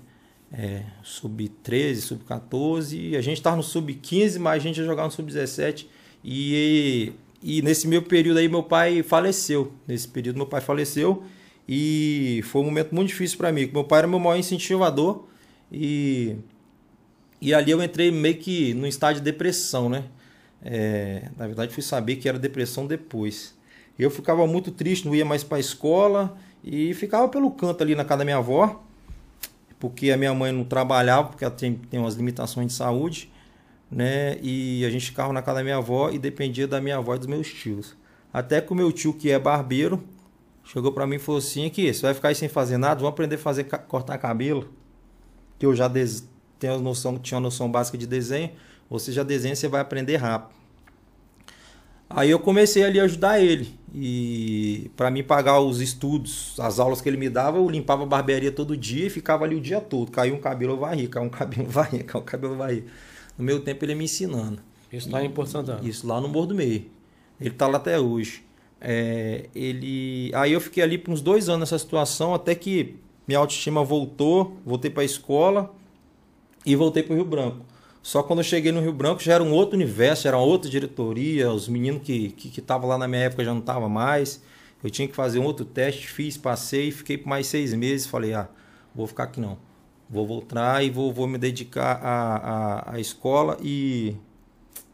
É, 0.51 0.83
sub-13, 1.03 1.95
sub-14, 1.95 2.93
e 2.93 3.17
a 3.17 3.21
gente 3.21 3.37
estava 3.37 3.55
no 3.55 3.63
sub-15, 3.63 4.39
mas 4.39 4.55
a 4.55 4.59
gente 4.59 4.77
ia 4.77 4.85
jogar 4.85 5.05
no 5.05 5.11
sub-17. 5.11 5.87
E, 6.23 7.13
e 7.41 7.61
nesse 7.61 7.87
meu 7.87 8.01
período 8.01 8.37
aí, 8.37 8.47
meu 8.47 8.63
pai 8.63 9.03
faleceu. 9.03 9.73
Nesse 9.87 10.07
período, 10.07 10.37
meu 10.37 10.45
pai 10.45 10.61
faleceu. 10.61 11.23
E 11.67 12.41
foi 12.45 12.61
um 12.61 12.65
momento 12.65 12.93
muito 12.93 13.09
difícil 13.09 13.37
para 13.37 13.51
mim. 13.51 13.69
Meu 13.71 13.83
pai 13.83 13.99
era 13.99 14.07
meu 14.07 14.19
maior 14.19 14.37
incentivador. 14.37 15.25
E, 15.71 16.35
e 17.41 17.53
ali 17.53 17.71
eu 17.71 17.83
entrei 17.83 18.11
meio 18.11 18.37
que 18.37 18.73
no 18.73 18.87
estágio 18.87 19.21
de 19.21 19.25
depressão, 19.25 19.89
né? 19.89 20.05
É, 20.65 21.29
na 21.37 21.45
verdade, 21.45 21.73
fui 21.73 21.83
saber 21.83 22.17
que 22.17 22.27
era 22.27 22.37
depressão 22.37 22.87
depois. 22.87 23.55
Eu 23.97 24.11
ficava 24.11 24.45
muito 24.45 24.71
triste, 24.71 25.05
não 25.05 25.15
ia 25.15 25.23
mais 25.23 25.43
para 25.43 25.57
a 25.57 25.59
escola. 25.59 26.35
E 26.63 26.93
ficava 26.95 27.29
pelo 27.29 27.51
canto 27.51 27.83
ali 27.83 27.95
na 27.95 28.03
casa 28.03 28.19
da 28.19 28.25
minha 28.25 28.37
avó 28.37 28.83
porque 29.79 30.11
a 30.11 30.17
minha 30.17 30.33
mãe 30.33 30.51
não 30.51 30.63
trabalhava, 30.63 31.29
porque 31.29 31.43
ela 31.43 31.53
tem, 31.53 31.75
tem 31.75 31.99
umas 31.99 32.15
limitações 32.15 32.67
de 32.67 32.73
saúde, 32.73 33.31
né? 33.91 34.37
E 34.41 34.83
a 34.85 34.89
gente 34.89 35.07
ficava 35.07 35.31
na 35.31 35.41
casa 35.41 35.59
da 35.59 35.63
minha 35.63 35.77
avó 35.77 36.09
e 36.09 36.17
dependia 36.17 36.67
da 36.67 36.81
minha 36.81 36.97
avó 36.97 37.15
e 37.15 37.19
dos 37.19 37.27
meus 37.27 37.47
tios. 37.47 37.95
Até 38.33 38.59
que 38.61 38.71
o 38.71 38.75
meu 38.75 38.91
tio, 38.91 39.13
que 39.13 39.29
é 39.29 39.37
barbeiro, 39.37 40.03
chegou 40.63 40.91
para 40.91 41.05
mim 41.05 41.17
e 41.17 41.19
falou 41.19 41.39
assim: 41.39 41.65
aqui, 41.65 41.93
você 41.93 42.01
vai 42.01 42.13
ficar 42.13 42.29
aí 42.29 42.35
sem 42.35 42.49
fazer 42.49 42.77
nada, 42.77 42.95
vamos 42.95 43.11
aprender 43.11 43.35
a 43.35 43.37
fazer 43.37 43.65
cortar 43.65 44.17
cabelo. 44.17 44.69
Que 45.59 45.65
eu 45.65 45.75
já 45.75 45.87
des... 45.87 46.27
tenho 46.57 46.73
a 46.73 46.77
noção, 46.79 47.17
tinha 47.19 47.37
uma 47.37 47.43
noção 47.43 47.69
básica 47.69 47.97
de 47.97 48.07
desenho. 48.07 48.51
Você 48.89 49.11
já 49.11 49.23
desenha, 49.23 49.55
você 49.55 49.67
vai 49.67 49.81
aprender 49.81 50.17
rápido. 50.17 50.54
Aí 52.15 52.31
eu 52.31 52.39
comecei 52.39 52.83
ali 52.83 52.97
a 52.97 53.03
ajudar 53.03 53.41
ele. 53.41 53.77
E 53.93 54.89
para 54.95 55.11
mim 55.11 55.21
pagar 55.21 55.59
os 55.59 55.81
estudos, 55.81 56.57
as 56.59 56.79
aulas 56.79 57.01
que 57.01 57.09
ele 57.09 57.17
me 57.17 57.29
dava, 57.29 57.57
eu 57.57 57.69
limpava 57.69 58.03
a 58.03 58.05
barbearia 58.05 58.53
todo 58.53 58.75
dia 58.75 59.07
e 59.07 59.09
ficava 59.09 59.43
ali 59.43 59.53
o 59.53 59.59
dia 59.59 59.81
todo. 59.81 60.11
Caiu 60.11 60.33
um 60.33 60.39
cabelo, 60.39 60.73
eu 60.73 60.77
varria, 60.77 61.09
caiu 61.09 61.25
um 61.25 61.29
cabelo, 61.29 61.63
eu 61.63 61.69
varria, 61.71 62.03
caiu 62.03 62.21
um 62.21 62.25
cabelo, 62.25 62.53
eu 62.53 62.57
varria. 62.57 62.85
No 63.37 63.43
meu 63.43 63.59
tempo 63.59 63.83
ele 63.83 63.95
me 63.95 64.05
ensinando. 64.05 64.59
Isso 64.91 65.11
lá 65.11 65.23
em 65.23 65.29
Porto 65.29 65.49
Santana. 65.49 65.81
Isso 65.83 66.07
lá 66.07 66.21
no 66.21 66.29
Morro 66.29 66.47
do 66.47 66.55
Meio. 66.55 66.85
Ele 67.39 67.51
tá 67.51 67.67
lá 67.67 67.77
até 67.77 67.99
hoje. 67.99 68.43
É, 68.79 69.49
ele. 69.53 70.31
Aí 70.35 70.53
eu 70.53 70.61
fiquei 70.61 70.81
ali 70.81 70.97
por 70.97 71.11
uns 71.11 71.21
dois 71.21 71.49
anos 71.49 71.61
nessa 71.61 71.77
situação, 71.77 72.33
até 72.33 72.55
que 72.55 72.95
minha 73.27 73.39
autoestima 73.39 73.83
voltou, 73.83 74.57
voltei 74.65 74.89
para 74.89 75.01
a 75.01 75.05
escola 75.05 75.73
e 76.65 76.75
voltei 76.75 77.03
para 77.03 77.13
o 77.13 77.15
Rio 77.17 77.25
Branco. 77.25 77.65
Só 78.05 78.21
quando 78.21 78.41
eu 78.41 78.43
cheguei 78.43 78.71
no 78.71 78.81
Rio 78.81 78.93
Branco 78.93 79.19
já 79.19 79.33
era 79.33 79.41
um 79.41 79.51
outro 79.51 79.75
universo, 79.75 80.27
era 80.27 80.37
uma 80.37 80.45
outra 80.45 80.69
diretoria, 80.69 81.51
os 81.51 81.67
meninos 81.67 82.03
que 82.03 82.35
estavam 82.55 82.81
que, 82.81 82.87
que 82.87 82.87
lá 82.87 82.99
na 82.99 83.07
minha 83.07 83.23
época 83.23 83.43
já 83.43 83.51
não 83.51 83.61
estavam 83.61 83.89
mais. 83.89 84.43
Eu 84.83 84.91
tinha 84.91 85.07
que 85.07 85.15
fazer 85.15 85.39
um 85.39 85.43
outro 85.43 85.65
teste, 85.65 86.07
fiz, 86.07 86.37
passei, 86.37 86.91
fiquei 86.91 87.17
por 87.17 87.27
mais 87.27 87.47
seis 87.47 87.73
meses. 87.73 88.05
Falei, 88.05 88.35
ah, 88.35 88.47
vou 88.93 89.07
ficar 89.07 89.23
aqui 89.23 89.41
não. 89.41 89.57
Vou 90.07 90.27
voltar 90.27 90.85
e 90.85 90.91
vou, 90.91 91.11
vou 91.11 91.25
me 91.25 91.39
dedicar 91.39 91.99
à, 91.99 92.35
à, 92.35 92.93
à 92.93 92.99
escola 92.99 93.57
e, 93.59 94.15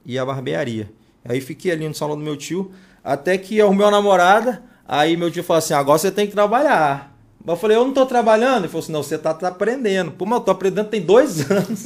e 0.05 0.17
à 0.17 0.25
barbearia. 0.25 0.89
Aí 1.25 1.41
fiquei 1.41 1.73
ali 1.73 1.85
no 1.85 1.93
salão 1.93 2.17
do 2.17 2.23
meu 2.23 2.37
tio, 2.37 2.71
até 3.03 3.37
que 3.37 3.59
arrumei 3.59 3.83
uma 3.83 3.91
namorada. 3.91 4.63
Aí 4.87 5.17
meu 5.17 5.29
tio 5.29 5.43
falou 5.43 5.57
assim: 5.57 5.73
agora 5.73 5.99
você 5.99 6.13
tem 6.13 6.27
que 6.27 6.31
trabalhar. 6.31 7.10
Eu 7.45 7.55
falei, 7.55 7.77
eu 7.77 7.85
não 7.85 7.93
tô 7.93 8.05
trabalhando. 8.05 8.59
Ele 8.59 8.67
falou 8.67 8.83
assim: 8.83 8.91
não, 8.91 9.03
você 9.03 9.17
tá, 9.17 9.33
tá 9.33 9.47
aprendendo. 9.47 10.11
Pô, 10.11 10.25
mas 10.25 10.39
eu 10.39 10.45
tô 10.45 10.51
aprendendo 10.51 10.89
tem 10.89 11.01
dois 11.01 11.49
anos. 11.49 11.85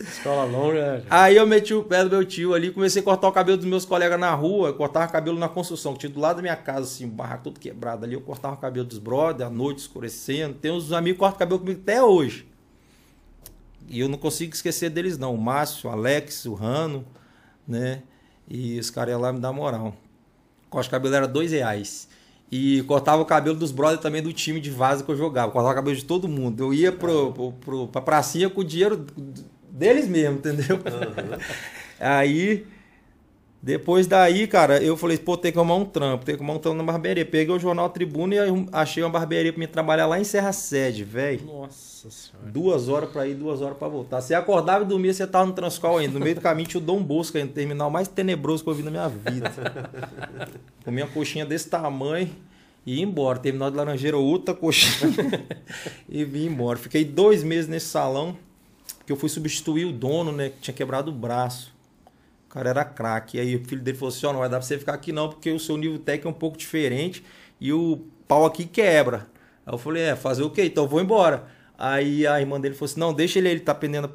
Escola 0.00 0.44
longa. 0.44 0.98
Né, 0.98 1.02
Aí 1.10 1.36
eu 1.36 1.46
meti 1.46 1.74
o 1.74 1.84
pé 1.84 2.02
do 2.04 2.10
meu 2.10 2.24
tio 2.24 2.54
ali, 2.54 2.70
comecei 2.70 3.02
a 3.02 3.04
cortar 3.04 3.28
o 3.28 3.32
cabelo 3.32 3.58
dos 3.58 3.66
meus 3.66 3.84
colegas 3.84 4.18
na 4.18 4.32
rua, 4.34 4.72
cortava 4.72 5.06
cabelo 5.12 5.38
na 5.38 5.48
construção, 5.48 5.94
tinha 5.94 6.08
do 6.08 6.18
lado 6.18 6.36
da 6.36 6.42
minha 6.42 6.56
casa, 6.56 6.86
assim, 6.86 7.04
o 7.04 7.08
barraco 7.08 7.44
todo 7.44 7.60
quebrado 7.60 8.06
ali, 8.06 8.14
eu 8.14 8.20
cortava 8.22 8.54
o 8.54 8.58
cabelo 8.58 8.86
dos 8.86 8.98
brothers, 8.98 9.50
à 9.50 9.52
noite 9.52 9.78
escurecendo. 9.80 10.54
Tem 10.54 10.70
uns 10.70 10.90
amigos 10.92 11.16
que 11.16 11.20
cortam 11.20 11.38
cabelo 11.38 11.60
comigo 11.60 11.80
até 11.82 12.02
hoje. 12.02 12.48
E 13.88 14.00
eu 14.00 14.08
não 14.08 14.16
consigo 14.16 14.54
esquecer 14.54 14.88
deles, 14.88 15.18
não. 15.18 15.34
O 15.34 15.38
Márcio, 15.38 15.90
o 15.90 15.92
Alex, 15.92 16.46
o 16.46 16.54
Rano, 16.54 17.04
né? 17.66 18.02
E 18.48 18.78
os 18.78 18.88
caras 18.88 19.12
iam 19.12 19.20
lá 19.20 19.32
me 19.32 19.40
dar 19.40 19.52
moral. 19.52 19.94
Corte 20.70 20.88
o 20.88 20.90
cabelo 20.90 21.14
era 21.14 21.28
dois 21.28 21.52
reais. 21.52 22.08
E 22.50 22.82
cortava 22.82 23.22
o 23.22 23.24
cabelo 23.24 23.56
dos 23.56 23.70
brothers 23.70 24.00
também 24.00 24.20
do 24.20 24.32
time 24.32 24.60
de 24.60 24.70
vaza 24.70 25.04
que 25.04 25.10
eu 25.10 25.16
jogava. 25.16 25.52
Cortava 25.52 25.72
o 25.72 25.76
cabelo 25.76 25.96
de 25.96 26.04
todo 26.04 26.28
mundo. 26.28 26.64
Eu 26.64 26.74
ia 26.74 26.90
pro, 26.90 27.32
pro, 27.32 27.52
pro, 27.52 27.88
pra 27.88 28.00
pracinha 28.00 28.50
com 28.50 28.60
o 28.60 28.64
dinheiro 28.64 29.06
deles 29.70 30.08
mesmo, 30.08 30.38
entendeu? 30.38 30.76
Uhum. 30.76 31.38
Aí, 32.00 32.66
depois 33.62 34.06
daí, 34.06 34.46
cara, 34.46 34.82
eu 34.82 34.96
falei, 34.96 35.18
pô, 35.18 35.36
tem 35.36 35.52
que 35.52 35.58
arrumar 35.58 35.74
um 35.74 35.84
trampo, 35.84 36.24
tem 36.24 36.34
que 36.34 36.40
arrumar 36.42 36.56
um 36.56 36.58
trampo 36.58 36.78
na 36.78 36.82
barbearia. 36.82 37.26
Peguei 37.26 37.54
o 37.54 37.58
jornal 37.58 37.90
Tribuna 37.90 38.34
e 38.34 38.38
achei 38.72 39.02
uma 39.02 39.10
barbearia 39.10 39.52
pra 39.52 39.60
me 39.60 39.66
trabalhar 39.66 40.06
lá 40.06 40.18
em 40.18 40.24
Serra 40.24 40.50
Sede, 40.50 41.04
velho. 41.04 41.44
Nossa 41.44 42.10
senhora. 42.10 42.50
Duas 42.50 42.88
horas 42.88 43.10
pra 43.10 43.26
ir, 43.26 43.34
duas 43.34 43.60
horas 43.60 43.76
pra 43.76 43.86
voltar. 43.86 44.22
Você 44.22 44.32
acordava 44.32 44.84
e 44.84 44.86
dormia, 44.86 45.12
você 45.12 45.26
tava 45.26 45.44
no 45.44 45.52
Transcol 45.52 45.98
ainda. 45.98 46.18
No 46.18 46.24
meio 46.24 46.36
do 46.36 46.40
caminho 46.40 46.68
tinha 46.68 46.80
o 46.80 46.84
Dom 46.84 47.02
Bosco 47.02 47.36
ainda, 47.36 47.52
terminal 47.52 47.90
mais 47.90 48.08
tenebroso 48.08 48.64
que 48.64 48.70
eu 48.70 48.74
vi 48.74 48.82
na 48.82 48.90
minha 48.90 49.08
vida. 49.08 49.52
Comia 50.82 51.04
uma 51.04 51.10
coxinha 51.12 51.44
desse 51.44 51.68
tamanho 51.68 52.30
e 52.86 52.94
ia 52.94 53.02
embora. 53.02 53.38
Terminal 53.38 53.70
de 53.70 53.76
Laranjeira, 53.76 54.16
outra 54.16 54.54
coxinha 54.54 55.12
e 56.08 56.24
vim 56.24 56.46
embora. 56.46 56.78
Fiquei 56.78 57.04
dois 57.04 57.42
meses 57.42 57.68
nesse 57.68 57.88
salão 57.88 58.38
que 59.04 59.12
eu 59.12 59.16
fui 59.16 59.28
substituir 59.28 59.84
o 59.84 59.92
dono, 59.92 60.32
né, 60.32 60.48
que 60.48 60.60
tinha 60.60 60.74
quebrado 60.74 61.10
o 61.10 61.14
braço. 61.14 61.78
O 62.50 62.52
cara 62.52 62.70
era 62.70 62.84
craque. 62.84 63.38
Aí 63.38 63.54
o 63.54 63.64
filho 63.64 63.80
dele 63.80 63.96
falou 63.96 64.12
assim: 64.12 64.26
ó, 64.26 64.30
oh, 64.30 64.32
não 64.32 64.40
vai 64.40 64.48
dar 64.48 64.58
pra 64.58 64.66
você 64.66 64.76
ficar 64.76 64.94
aqui 64.94 65.12
não, 65.12 65.28
porque 65.28 65.52
o 65.52 65.58
seu 65.60 65.76
nível 65.76 66.00
técnico 66.00 66.26
é 66.26 66.30
um 66.32 66.34
pouco 66.34 66.58
diferente 66.58 67.24
e 67.60 67.72
o 67.72 68.04
pau 68.26 68.44
aqui 68.44 68.64
quebra. 68.66 69.28
Aí 69.64 69.72
eu 69.72 69.78
falei: 69.78 70.02
é, 70.02 70.16
fazer 70.16 70.42
o 70.42 70.50
quê? 70.50 70.64
Então 70.64 70.84
eu 70.84 70.88
vou 70.88 71.00
embora. 71.00 71.46
Aí 71.78 72.26
a 72.26 72.40
irmã 72.40 72.60
dele 72.60 72.74
falou 72.74 72.90
assim: 72.90 72.98
não, 72.98 73.14
deixa 73.14 73.38
ele, 73.38 73.50
ele 73.50 73.60
tá 73.60 73.70
aprendendo, 73.70 74.10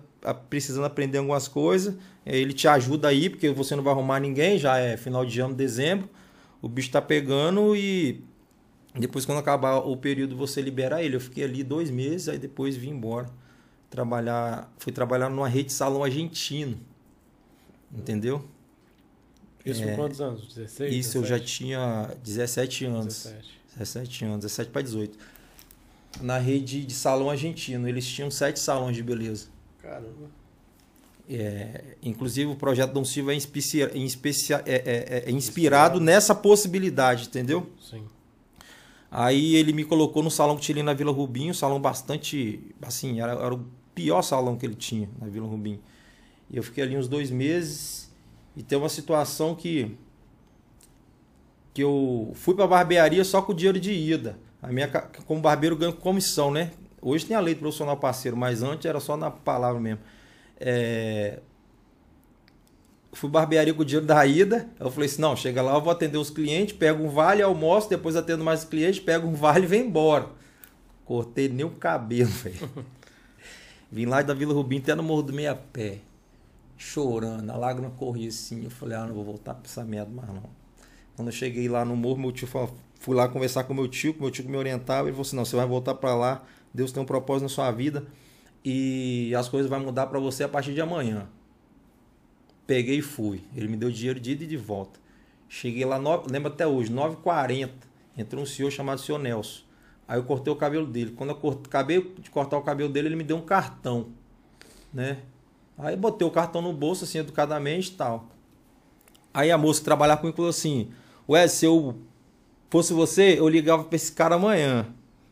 precisando 0.50 0.86
aprender 0.86 1.18
algumas 1.18 1.48
coisas. 1.48 1.96
Ele 2.26 2.52
te 2.52 2.68
ajuda 2.68 3.08
aí, 3.08 3.30
porque 3.30 3.50
você 3.52 3.74
não 3.74 3.84
vai 3.84 3.94
arrumar 3.94 4.20
ninguém, 4.20 4.58
já 4.58 4.78
é 4.78 4.98
final 4.98 5.26
de 5.26 5.40
ano, 5.40 5.56
dezembro. 5.56 6.10
O 6.62 6.68
bicho 6.68 6.92
tá 6.92 7.02
pegando 7.02 7.74
e 7.74 8.22
depois, 8.98 9.26
quando 9.26 9.40
acabar 9.40 9.78
o 9.78 9.98
período, 9.98 10.36
você 10.36 10.62
libera 10.62 11.04
ele. 11.04 11.16
Eu 11.16 11.20
fiquei 11.20 11.44
ali 11.44 11.64
dois 11.64 11.92
meses, 11.92 12.30
aí 12.30 12.38
depois 12.38 12.76
vim 12.78 12.92
embora 12.92 13.28
trabalhar, 13.90 14.72
fui 14.78 14.92
trabalhar 14.92 15.30
numa 15.30 15.48
rede 15.48 15.68
de 15.68 15.74
salão 15.74 16.04
argentino. 16.04 16.78
Entendeu? 17.94 18.44
Isso 19.66 19.84
é, 19.84 19.88
com 19.88 19.96
quantos 19.96 20.22
anos? 20.22 20.54
16? 20.54 20.94
Isso 20.94 21.14
17? 21.14 21.18
eu 21.18 21.26
já 21.26 21.40
tinha 21.44 22.16
17 22.24 22.86
anos. 22.86 23.24
17, 23.24 23.60
17 23.78 24.26
anos, 24.26 24.40
17 24.42 24.72
para 24.72 24.82
18. 24.82 25.18
Na 26.22 26.38
rede 26.38 26.86
de 26.86 26.94
salão 26.94 27.30
argentino. 27.30 27.88
Eles 27.88 28.08
tinham 28.08 28.30
sete 28.30 28.60
salões 28.60 28.96
de 28.96 29.04
beleza. 29.04 29.48
Caramba. 29.82 30.30
É, 31.28 31.96
inclusive 32.04 32.52
o 32.52 32.56
projeto 32.56 32.94
Dom 32.94 33.04
Silva 33.04 33.34
é, 33.34 33.36
especia, 33.36 33.92
é, 33.94 33.98
especia, 33.98 34.62
é, 34.66 34.76
é, 34.76 35.24
é 35.28 35.32
inspirado 35.32 36.00
nessa 36.00 36.36
possibilidade, 36.36 37.26
entendeu? 37.28 37.68
Sim. 37.82 38.04
Aí 39.10 39.56
ele 39.56 39.74
me 39.74 39.84
colocou 39.84 40.22
no 40.22 40.30
salão 40.30 40.56
que 40.56 40.62
tinha 40.62 40.76
ali 40.76 40.84
na 40.84 40.94
Vila 40.94 41.12
Rubinho, 41.12 41.54
salão 41.54 41.80
bastante. 41.80 42.60
Assim, 42.82 43.22
era, 43.22 43.32
era 43.32 43.54
o 43.56 43.66
pior 43.96 44.22
salão 44.22 44.56
que 44.58 44.66
ele 44.66 44.76
tinha 44.76 45.10
na 45.20 45.28
Vila 45.28 45.48
Rubim. 45.48 45.80
E 46.50 46.58
eu 46.58 46.64
fiquei 46.64 46.84
ali 46.84 46.98
uns 46.98 47.08
dois 47.08 47.32
meses 47.32 48.12
e 48.56 48.64
tem 48.64 48.78
uma 48.78 48.90
situação 48.90 49.56
que 49.56 49.98
que 51.74 51.84
eu 51.84 52.32
fui 52.36 52.56
para 52.56 52.66
barbearia 52.66 53.24
só 53.26 53.42
com 53.42 53.52
o 53.52 53.56
dinheiro 53.56 53.80
de 53.80 53.92
ida. 53.92 54.38
A 54.62 54.72
minha 54.72 54.88
como 54.88 55.42
barbeiro 55.42 55.76
ganho 55.76 55.92
comissão, 55.92 56.50
né? 56.50 56.72
Hoje 57.02 57.26
tem 57.26 57.36
a 57.36 57.40
lei 57.40 57.54
do 57.54 57.60
profissional 57.60 57.98
parceiro, 57.98 58.38
mas 58.38 58.64
antes 58.64 58.86
era 58.86 59.00
só 59.00 59.18
na 59.18 59.30
palavra 59.30 59.80
mesmo. 59.80 60.00
É, 60.58 61.40
fui 63.16 63.30
barbearia 63.30 63.74
com 63.74 63.82
o 63.82 63.86
dinheiro 63.86 64.06
da 64.06 64.26
ida. 64.26 64.70
Eu 64.80 64.92
falei 64.92 65.10
assim: 65.10 65.22
não, 65.22 65.36
chega 65.36 65.62
lá, 65.62 65.74
eu 65.74 65.82
vou 65.82 65.92
atender 65.92 66.18
os 66.18 66.30
clientes, 66.30 66.76
pego 66.76 67.04
um 67.04 67.10
vale, 67.10 67.42
almoço, 67.42 67.90
depois 67.90 68.16
atendo 68.16 68.44
mais 68.44 68.64
clientes, 68.64 69.00
pego 69.00 69.28
um 69.28 69.34
vale 69.34 69.66
e 69.66 69.68
vem 69.68 69.88
embora. 69.88 70.28
Cortei 71.06 71.48
nem 71.50 71.66
o 71.66 71.72
cabelo, 71.72 72.30
velho. 72.44 72.70
Vim 73.92 74.06
lá 74.06 74.22
da 74.22 74.34
Vila 74.34 74.54
Rubim 74.54 74.80
até 74.80 74.96
no 74.96 75.04
Morro 75.04 75.24
do 75.24 75.34
Meia 75.34 75.56
Pé, 75.56 76.00
chorando, 76.78 77.50
a 77.50 77.58
lágrima 77.58 77.90
corria 77.92 78.30
assim. 78.30 78.64
Eu 78.64 78.70
falei, 78.70 78.98
ah, 78.98 79.06
não 79.06 79.14
vou 79.14 79.24
voltar 79.24 79.54
pra 79.54 79.64
essa 79.66 79.84
merda 79.84 80.12
mais 80.12 80.28
não. 80.30 80.50
Quando 81.16 81.30
eu 81.30 81.32
cheguei 81.32 81.70
lá 81.70 81.86
no 81.86 81.96
morro, 81.96 82.20
meu 82.20 82.32
tio 82.32 82.48
falou, 82.48 82.76
fui 83.00 83.16
lá 83.16 83.28
conversar 83.28 83.64
com 83.64 83.74
meu 83.74 83.88
tio, 83.88 84.16
meu 84.20 84.30
tio 84.30 84.48
me 84.50 84.58
orientava, 84.58 85.08
ele 85.08 85.12
falou 85.12 85.22
assim, 85.22 85.36
não, 85.36 85.46
você 85.46 85.56
vai 85.56 85.66
voltar 85.66 85.96
para 85.96 86.14
lá, 86.14 86.44
Deus 86.74 86.92
tem 86.92 87.02
um 87.02 87.06
propósito 87.06 87.44
na 87.44 87.50
sua 87.50 87.72
vida 87.72 88.06
e 88.64 89.34
as 89.36 89.48
coisas 89.48 89.70
vão 89.70 89.80
mudar 89.80 90.08
para 90.08 90.20
você 90.20 90.44
a 90.44 90.50
partir 90.50 90.74
de 90.74 90.82
amanhã. 90.82 91.28
Peguei 92.66 92.98
e 92.98 93.02
fui. 93.02 93.44
Ele 93.56 93.68
me 93.68 93.78
deu 93.78 93.92
dinheiro 93.92 94.20
de 94.20 94.32
ida 94.32 94.44
e 94.44 94.48
de 94.48 94.58
volta. 94.58 95.00
Cheguei 95.48 95.86
lá, 95.86 96.00
no, 96.00 96.24
lembro 96.30 96.52
até 96.52 96.66
hoje, 96.66 96.92
9h40, 96.92 97.70
entrou 98.18 98.42
um 98.42 98.46
senhor 98.46 98.72
chamado 98.72 99.00
senhor 99.00 99.20
Nelson. 99.20 99.62
Aí 100.08 100.18
eu 100.18 100.24
cortei 100.24 100.52
o 100.52 100.56
cabelo 100.56 100.86
dele. 100.86 101.12
Quando 101.12 101.30
eu 101.30 101.36
cortei, 101.36 101.66
acabei 101.68 102.02
de 102.20 102.30
cortar 102.30 102.58
o 102.58 102.62
cabelo 102.62 102.90
dele, 102.90 103.08
ele 103.10 103.16
me 103.16 103.24
deu 103.24 103.38
um 103.38 103.42
cartão, 103.42 104.08
né? 104.94 105.20
Aí 105.78 105.96
botei 105.96 106.26
o 106.26 106.32
cartão 106.32 106.62
no 106.62 106.72
bolso, 106.72 107.04
assim, 107.04 107.20
educadamente 107.20 107.92
e 107.92 107.94
tal. 107.94 108.28
Aí 109.34 109.52
a 109.52 109.58
moça 109.58 109.80
que 109.80 109.86
trabalhava 109.86 110.22
comigo 110.22 110.36
falou 110.36 110.50
assim: 110.50 110.90
Ué, 111.28 111.48
se 111.48 111.66
eu 111.66 111.96
fosse 112.70 112.94
você, 112.94 113.40
eu 113.40 113.48
ligava 113.48 113.84
pra 113.84 113.96
esse 113.96 114.12
cara 114.12 114.36
amanhã. 114.36 114.88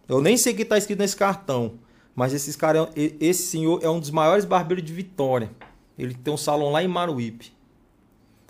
Eu 0.07 0.21
nem 0.21 0.35
sei 0.37 0.53
o 0.53 0.55
que 0.55 0.65
tá 0.65 0.77
escrito 0.77 0.99
nesse 0.99 1.15
cartão. 1.15 1.75
Mas 2.15 2.33
esse 2.33 2.55
cara, 2.57 2.89
esse 2.95 3.43
senhor 3.47 3.83
é 3.83 3.89
um 3.89 3.99
dos 3.99 4.11
maiores 4.11 4.45
barbeiros 4.45 4.85
de 4.85 4.93
Vitória. 4.93 5.49
Ele 5.97 6.13
tem 6.13 6.33
um 6.33 6.37
salão 6.37 6.71
lá 6.71 6.83
em 6.83 6.87
Maruípe. 6.87 7.53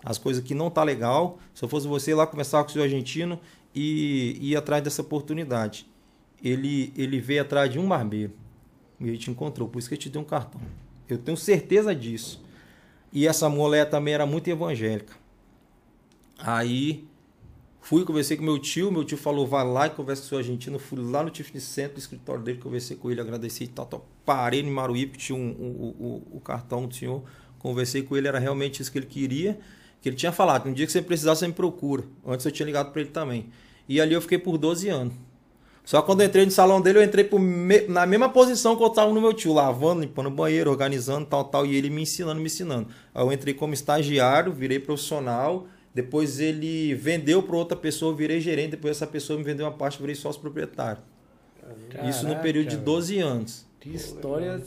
As 0.04 0.18
coisas 0.18 0.44
que 0.44 0.54
não 0.54 0.70
tá 0.70 0.84
legal. 0.84 1.38
Se 1.54 1.64
eu 1.64 1.70
fosse 1.70 1.88
você 1.88 2.14
lá 2.14 2.28
conversar 2.28 2.64
com 2.64 2.70
o 2.70 2.74
seu 2.74 2.84
argentino 2.84 3.40
e 3.74 4.38
ir 4.42 4.58
atrás 4.58 4.84
dessa 4.84 5.02
oportunidade 5.02 5.88
ele, 6.44 6.92
ele 6.98 7.20
veio 7.20 7.42
atrás 7.42 7.72
de 7.72 7.80
um 7.80 7.88
barbeiro 7.88 8.34
e 9.00 9.08
ele 9.08 9.18
te 9.18 9.32
encontrou, 9.32 9.68
por 9.70 9.80
isso 9.80 9.88
que 9.88 9.96
ele 9.96 10.02
te 10.02 10.10
deu 10.10 10.22
um 10.22 10.26
cartão. 10.26 10.62
Eu 11.08 11.18
tenho 11.18 11.38
certeza 11.38 11.94
disso. 11.94 12.44
E 13.12 13.28
essa 13.28 13.50
mulher 13.50 13.90
também 13.90 14.14
era 14.14 14.26
muito 14.26 14.50
evangélica. 14.50 15.14
Aí 16.40 17.08
fui, 17.80 18.04
conversei 18.04 18.36
com 18.36 18.44
meu 18.44 18.58
tio, 18.58 18.92
meu 18.92 19.04
tio 19.04 19.18
falou, 19.18 19.46
vai 19.46 19.66
lá 19.66 19.88
e 19.88 19.92
conversa 19.92 20.22
com 20.22 20.26
o 20.26 20.30
seu 20.30 20.38
argentino. 20.40 20.80
Fui 20.80 21.00
lá 21.00 21.24
no 21.24 21.30
Tiffany 21.30 21.62
Center, 21.62 21.94
no 21.94 22.00
escritório 22.00 22.44
dele, 22.44 22.60
conversei 22.60 22.98
com 22.98 23.12
ele, 23.12 23.22
agradeci 23.22 23.66
e 23.66 23.68
tal, 23.68 23.86
tal. 23.86 24.08
Parei 24.26 24.64
no 24.64 24.72
Maruípe, 24.72 25.18
tinha 25.18 25.38
um, 25.38 25.42
um, 25.42 26.06
um, 26.06 26.22
o 26.32 26.40
cartão 26.40 26.88
do 26.88 26.96
senhor. 26.96 27.24
Conversei 27.60 28.02
com 28.02 28.18
ele, 28.18 28.28
era 28.28 28.40
realmente 28.40 28.82
isso 28.82 28.92
que 28.92 28.98
ele 28.98 29.06
queria. 29.06 29.60
Que 30.02 30.10
ele 30.10 30.16
tinha 30.16 30.32
falado, 30.32 30.68
um 30.68 30.74
dia 30.74 30.86
que 30.86 30.92
você 30.92 31.02
precisar, 31.02 31.36
você 31.36 31.48
me 31.48 31.54
procura. 31.54 32.04
Antes 32.26 32.46
eu 32.46 32.52
tinha 32.52 32.66
ligado 32.66 32.92
para 32.92 33.02
ele 33.02 33.12
também. 33.12 33.50
E 33.88 34.02
ali 34.02 34.14
eu 34.14 34.22
fiquei 34.22 34.38
por 34.38 34.58
12 34.58 34.90
anos. 34.90 35.14
Só 35.86 36.02
quando 36.02 36.22
eu 36.22 36.28
entrei 36.28 36.46
no 36.46 36.52
salão 36.52 36.80
dele, 36.82 37.00
eu 37.00 37.04
entrei 37.04 37.28
me... 37.38 37.82
na 37.88 38.06
mesma 38.06 38.30
posição 38.30 38.76
que 38.76 38.84
eu 38.84 38.88
estava 38.88 39.12
no 39.12 39.20
meu 39.20 39.34
tio, 39.34 39.54
lavando, 39.54 40.02
limpando 40.02 40.28
o 40.28 40.32
banheiro, 40.32 40.70
organizando, 40.72 41.26
tal, 41.26 41.44
tal, 41.44 41.66
e 41.66 41.76
ele 41.76 41.90
me 41.90 42.02
ensinando, 42.04 42.40
me 42.40 42.46
ensinando. 42.46 42.88
Aí 43.14 43.24
eu 43.24 43.32
entrei 43.34 43.54
como 43.54 43.74
estagiário, 43.74 44.54
virei 44.54 44.80
profissional, 44.80 45.68
depois 45.94 46.40
ele 46.40 46.96
vendeu 46.96 47.44
para 47.44 47.58
outra 47.58 47.78
pessoa, 47.78 48.16
virei 48.16 48.40
gerente, 48.40 48.72
depois 48.72 48.96
essa 48.96 49.06
pessoa 49.06 49.38
me 49.38 49.44
vendeu 49.44 49.66
uma 49.66 49.74
parte, 49.74 50.00
virei 50.00 50.16
sócio 50.16 50.40
proprietário. 50.40 51.02
Caraca, 51.90 52.10
Isso 52.10 52.26
no 52.28 52.38
período 52.38 52.70
de 52.70 52.78
12 52.78 53.20
anos. 53.20 53.66
Que 53.80 53.90
história 53.90 54.62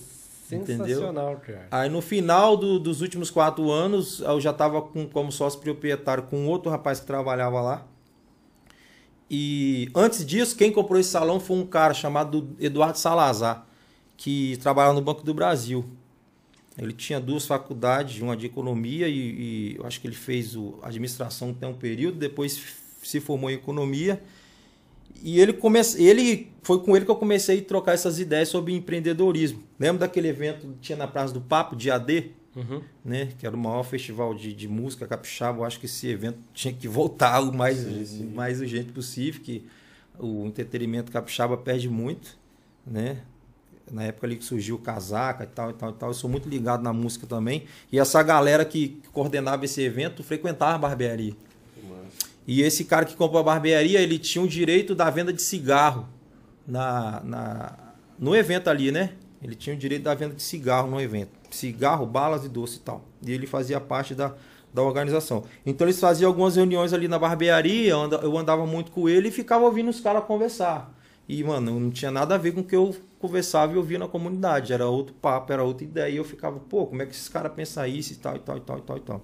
Sensacional, 0.49 1.37
cara. 1.44 1.66
Aí 1.70 1.88
no 1.88 2.00
final 2.00 2.56
do- 2.56 2.78
dos 2.78 3.00
últimos 3.00 3.30
quatro 3.30 3.70
anos, 3.70 4.20
eu 4.20 4.40
já 4.40 4.50
estava 4.50 4.80
como 4.80 5.32
sócio 5.32 5.58
proprietário 5.61 6.25
com 6.25 6.46
outro 6.46 6.70
rapaz 6.70 7.00
que 7.00 7.06
trabalhava 7.06 7.61
lá. 7.61 7.87
E 9.30 9.88
antes 9.95 10.25
disso, 10.25 10.56
quem 10.56 10.71
comprou 10.71 11.00
esse 11.00 11.11
salão 11.11 11.40
foi 11.40 11.56
um 11.56 11.66
cara 11.66 11.92
chamado 11.92 12.54
Eduardo 12.61 12.99
Salazar, 12.99 13.66
que 14.16 14.56
trabalhava 14.59 14.95
no 14.95 15.02
Banco 15.02 15.23
do 15.23 15.35
Brasil. 15.35 15.85
Ele 16.78 16.92
tinha 16.92 17.18
duas 17.18 17.47
faculdades, 17.47 18.21
uma 18.21 18.37
de 18.37 18.47
economia 18.47 19.09
e, 19.09 19.14
e 19.14 19.76
eu 19.76 19.87
acho 19.87 20.00
que 20.00 20.06
ele 20.06 20.14
fez 20.14 20.54
o 20.54 20.78
administração 20.83 21.54
tem 21.54 21.68
um 21.68 21.75
período, 21.75 22.18
depois 22.18 22.62
se 23.02 23.21
formou 23.21 23.50
em 23.50 23.54
economia. 23.54 24.23
E 25.23 25.40
ele 25.40 25.54
comece... 25.54 26.02
ele 26.02 26.52
foi 26.62 26.78
com 26.80 26.95
ele 26.95 27.04
que 27.04 27.11
eu 27.11 27.16
comecei 27.16 27.61
a 27.61 27.64
trocar 27.64 27.92
essas 27.92 28.21
ideias 28.21 28.49
sobre 28.49 28.75
empreendedorismo. 28.75 29.62
Lembra 29.78 30.00
daquele 30.00 30.28
evento 30.28 30.66
que 30.66 30.78
tinha 30.80 30.99
na 30.99 31.09
Praça 31.09 31.33
do 31.33 31.40
Papo, 31.40 31.75
dia 31.75 31.97
D? 31.97 32.30
Uhum. 32.56 32.80
né? 33.04 33.28
Que 33.38 33.46
era 33.46 33.54
o 33.54 33.58
maior 33.58 33.82
festival 33.82 34.34
de, 34.34 34.54
de 34.54 34.66
música 34.66 35.06
capixaba. 35.06 35.58
Eu 35.58 35.64
acho 35.64 35.78
que 35.78 35.84
esse 35.84 36.08
evento 36.08 36.38
tinha 36.54 36.72
que 36.72 36.88
voltar 36.88 37.40
o 37.40 37.52
mais, 37.52 37.84
o 38.18 38.25
mais 38.25 38.60
urgente 38.60 38.92
possível, 38.92 39.42
que 39.42 39.62
o 40.18 40.46
entretenimento 40.46 41.12
capixaba 41.12 41.54
perde 41.58 41.88
muito, 41.88 42.38
né? 42.86 43.18
Na 43.92 44.04
época 44.04 44.26
ali 44.26 44.36
que 44.36 44.44
surgiu 44.44 44.76
o 44.76 44.78
casaca 44.78 45.44
e 45.44 45.46
tal, 45.46 45.70
e 45.70 45.75
tal, 45.75 45.90
e 45.90 45.92
tal. 45.92 46.10
Eu 46.10 46.14
sou 46.14 46.30
muito 46.30 46.48
ligado 46.48 46.82
na 46.82 46.92
música 46.94 47.26
também. 47.26 47.64
E 47.92 47.98
essa 47.98 48.22
galera 48.22 48.64
que 48.64 49.00
coordenava 49.12 49.64
esse 49.66 49.82
evento 49.82 50.25
frequentava 50.25 50.75
a 50.75 50.78
barbearia. 50.78 51.34
E 52.46 52.62
esse 52.62 52.84
cara 52.84 53.04
que 53.04 53.14
comprou 53.14 53.40
a 53.40 53.44
barbearia, 53.44 54.00
ele 54.00 54.18
tinha 54.18 54.42
o 54.42 54.48
direito 54.48 54.94
da 54.94 55.10
venda 55.10 55.32
de 55.32 55.42
cigarro 55.42 56.08
na, 56.66 57.20
na, 57.25 57.78
no 58.18 58.34
evento 58.34 58.70
ali, 58.70 58.90
né? 58.90 59.12
Ele 59.42 59.54
tinha 59.54 59.75
o 59.75 59.78
direito 59.78 60.04
da 60.04 60.14
venda 60.14 60.34
de 60.34 60.42
cigarro 60.42 60.88
no 60.88 61.00
evento. 61.00 61.30
Cigarro, 61.56 62.06
balas 62.06 62.44
e 62.44 62.48
doce 62.48 62.76
e 62.78 62.80
tal. 62.80 63.04
E 63.26 63.32
ele 63.32 63.46
fazia 63.46 63.80
parte 63.80 64.14
da, 64.14 64.34
da 64.72 64.82
organização. 64.82 65.44
Então 65.64 65.86
eles 65.86 65.98
faziam 66.00 66.28
algumas 66.28 66.56
reuniões 66.56 66.92
ali 66.92 67.08
na 67.08 67.18
barbearia, 67.18 67.90
eu 67.90 68.00
anda- 68.00 68.20
eu 68.22 68.36
andava 68.36 68.66
muito 68.66 68.90
com 68.92 69.08
ele 69.08 69.28
e 69.28 69.30
ficava 69.32 69.64
ouvindo 69.64 69.88
os 69.90 70.00
caras 70.00 70.25
conversar. 70.25 70.92
E, 71.28 71.42
mano, 71.42 71.80
não 71.80 71.90
tinha 71.90 72.10
nada 72.10 72.36
a 72.36 72.38
ver 72.38 72.52
com 72.52 72.60
o 72.60 72.64
que 72.64 72.76
eu 72.76 72.94
conversava 73.18 73.72
e 73.75 73.76
ouvia 73.76 73.98
na 73.98 74.06
comunidade. 74.06 74.72
Era 74.72 74.86
outro 74.86 75.12
papo, 75.14 75.52
era 75.52 75.64
outra 75.64 75.84
ideia. 75.84 76.08
E 76.12 76.16
eu 76.16 76.25
ficava, 76.25 76.58
pô, 76.60 76.86
como 76.86 77.02
é 77.02 77.06
que 77.06 77.12
esses 77.12 77.28
caras 77.28 77.52
pensam 77.52 77.84
isso 77.86 78.12
e 78.12 78.16
tal, 78.16 78.36
e 78.36 78.38
tal, 78.38 78.56
e 78.58 78.60
tal, 78.60 78.78
e 78.78 78.82
tal, 78.82 78.96
e 78.96 79.00
tal. 79.00 79.22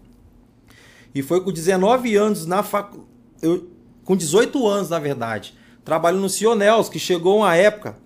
E 1.14 1.22
foi 1.22 1.40
com 1.42 1.52
19 1.52 2.14
anos 2.16 2.46
na 2.46 2.62
facu... 2.62 3.06
eu 3.40 3.68
Com 4.04 4.16
18 4.16 4.66
anos, 4.66 4.88
na 4.90 4.98
verdade. 4.98 5.54
Trabalhando 5.84 6.22
no 6.22 6.28
Cionels, 6.28 6.88
que 6.88 6.98
chegou 6.98 7.38
uma 7.38 7.54
época 7.54 7.96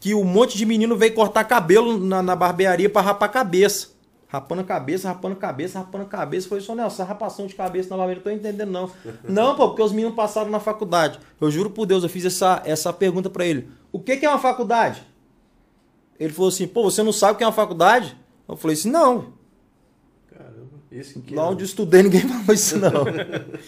que 0.00 0.14
um 0.14 0.24
monte 0.24 0.56
de 0.56 0.64
menino 0.64 0.96
veio 0.96 1.14
cortar 1.14 1.44
cabelo 1.44 1.98
na, 1.98 2.22
na 2.22 2.36
barbearia 2.36 2.88
pra 2.88 3.02
rapar 3.02 3.28
a 3.28 3.32
cabeça. 3.32 3.88
Rapando 4.28 4.60
a 4.60 4.64
cabeça, 4.64 5.08
rapando 5.08 5.34
a 5.34 5.38
cabeça, 5.38 5.78
rapando 5.78 6.04
a 6.04 6.08
cabeça. 6.08 6.46
Eu 6.46 6.50
Falei, 6.50 6.64
Cionel, 6.64 6.86
essa 6.86 7.02
rapação 7.02 7.46
de 7.46 7.54
cabeça 7.54 7.88
na 7.88 7.96
barbearia, 7.96 8.22
não 8.22 8.30
tô 8.30 8.30
entendendo 8.30 8.70
não. 8.70 8.90
não, 9.28 9.56
pô, 9.56 9.68
porque 9.68 9.82
os 9.82 9.92
meninos 9.92 10.14
passaram 10.14 10.50
na 10.50 10.60
faculdade. 10.60 11.18
Eu 11.40 11.50
juro 11.50 11.70
por 11.70 11.86
Deus, 11.86 12.02
eu 12.02 12.10
fiz 12.10 12.24
essa, 12.24 12.62
essa 12.64 12.92
pergunta 12.92 13.30
pra 13.30 13.46
ele. 13.46 13.68
O 13.90 13.98
que, 13.98 14.16
que 14.16 14.26
é 14.26 14.28
uma 14.28 14.38
faculdade? 14.38 15.02
Ele 16.20 16.32
falou 16.32 16.48
assim, 16.48 16.66
pô, 16.66 16.82
você 16.82 17.02
não 17.02 17.12
sabe 17.12 17.34
o 17.34 17.36
que 17.36 17.44
é 17.44 17.46
uma 17.46 17.52
faculdade? 17.52 18.16
Eu 18.46 18.56
falei 18.56 18.76
assim, 18.76 18.90
não. 18.90 19.32
Caramba, 20.30 20.82
isso 20.90 21.18
em 21.18 21.22
que 21.22 21.34
Lá 21.34 21.42
ano? 21.42 21.52
onde 21.52 21.62
eu 21.62 21.66
estudei, 21.66 22.02
ninguém 22.02 22.22
falou 22.28 22.54
isso, 22.54 22.78
não. 22.78 23.04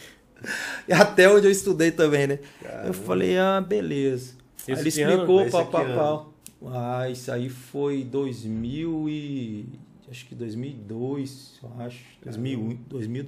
e 0.89 0.93
até 0.93 1.31
onde 1.31 1.47
eu 1.47 1.51
estudei 1.51 1.91
também, 1.91 2.27
né? 2.27 2.39
Eu 2.85 2.93
falei, 2.93 3.39
ah, 3.39 3.61
beleza. 3.61 4.40
Esse 4.69 5.01
ele 5.01 5.03
ano? 5.03 5.23
explicou, 5.23 5.51
papapá. 5.51 6.27
Ah, 6.67 7.09
isso 7.09 7.33
aí 7.33 7.49
foi 7.49 8.05
2000 8.05 9.09
e... 9.09 9.67
Acho 10.11 10.27
que 10.27 10.35
2002, 10.35 11.61
eu 11.63 11.85
acho. 11.85 12.01
2001, 12.25 12.79
2000. 12.89 13.27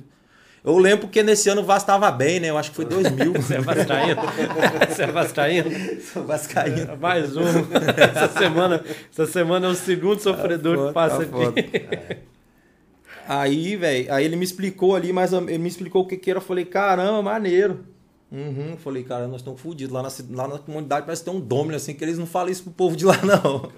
Eu 0.64 0.78
lembro 0.78 1.08
que 1.08 1.22
nesse 1.22 1.48
ano 1.48 1.60
o 1.60 1.64
Vasco 1.64 1.88
tava 1.88 2.10
bem, 2.10 2.38
né? 2.38 2.50
Eu 2.50 2.58
acho 2.58 2.70
que 2.70 2.76
foi 2.76 2.84
2000. 2.84 3.32
Você 3.40 3.54
é 3.54 3.60
vascaíno? 3.60 4.22
Você 4.88 5.02
é 5.02 5.06
vascaíno? 5.06 5.70
Sou 6.00 6.24
vascaíno. 6.24 6.96
Mais 6.96 7.36
um. 7.36 7.42
Essa 7.42 8.28
semana, 8.38 8.84
essa 9.10 9.26
semana 9.26 9.66
é 9.66 9.70
o 9.70 9.74
segundo 9.74 10.20
sofredor 10.20 10.76
foda, 10.76 10.88
que 10.88 10.94
passa 10.94 11.16
tá 11.16 11.22
aqui. 11.22 11.30
foda. 11.30 12.18
Aí, 13.26 13.76
velho, 13.76 14.12
aí 14.12 14.24
ele 14.24 14.36
me 14.36 14.44
explicou 14.44 14.94
ali, 14.94 15.12
mas 15.12 15.32
ele 15.32 15.58
me 15.58 15.68
explicou 15.68 16.02
o 16.02 16.06
que 16.06 16.16
que 16.16 16.30
era. 16.30 16.38
Eu 16.38 16.42
falei, 16.42 16.64
caramba, 16.64 17.22
maneiro. 17.22 17.84
Uhum, 18.32 18.78
falei, 18.78 19.04
cara, 19.04 19.28
nós 19.28 19.42
estamos 19.42 19.60
fodidos. 19.60 19.92
Lá 19.92 20.02
na, 20.02 20.08
lá 20.30 20.48
na 20.48 20.58
comunidade 20.58 21.04
parece 21.04 21.22
que 21.22 21.30
tem 21.30 21.38
um 21.38 21.40
domínio, 21.40 21.76
assim, 21.76 21.92
que 21.92 22.02
eles 22.02 22.16
não 22.16 22.26
falam 22.26 22.50
isso 22.50 22.62
pro 22.62 22.72
povo 22.72 22.96
de 22.96 23.04
lá, 23.04 23.18
não. 23.22 23.70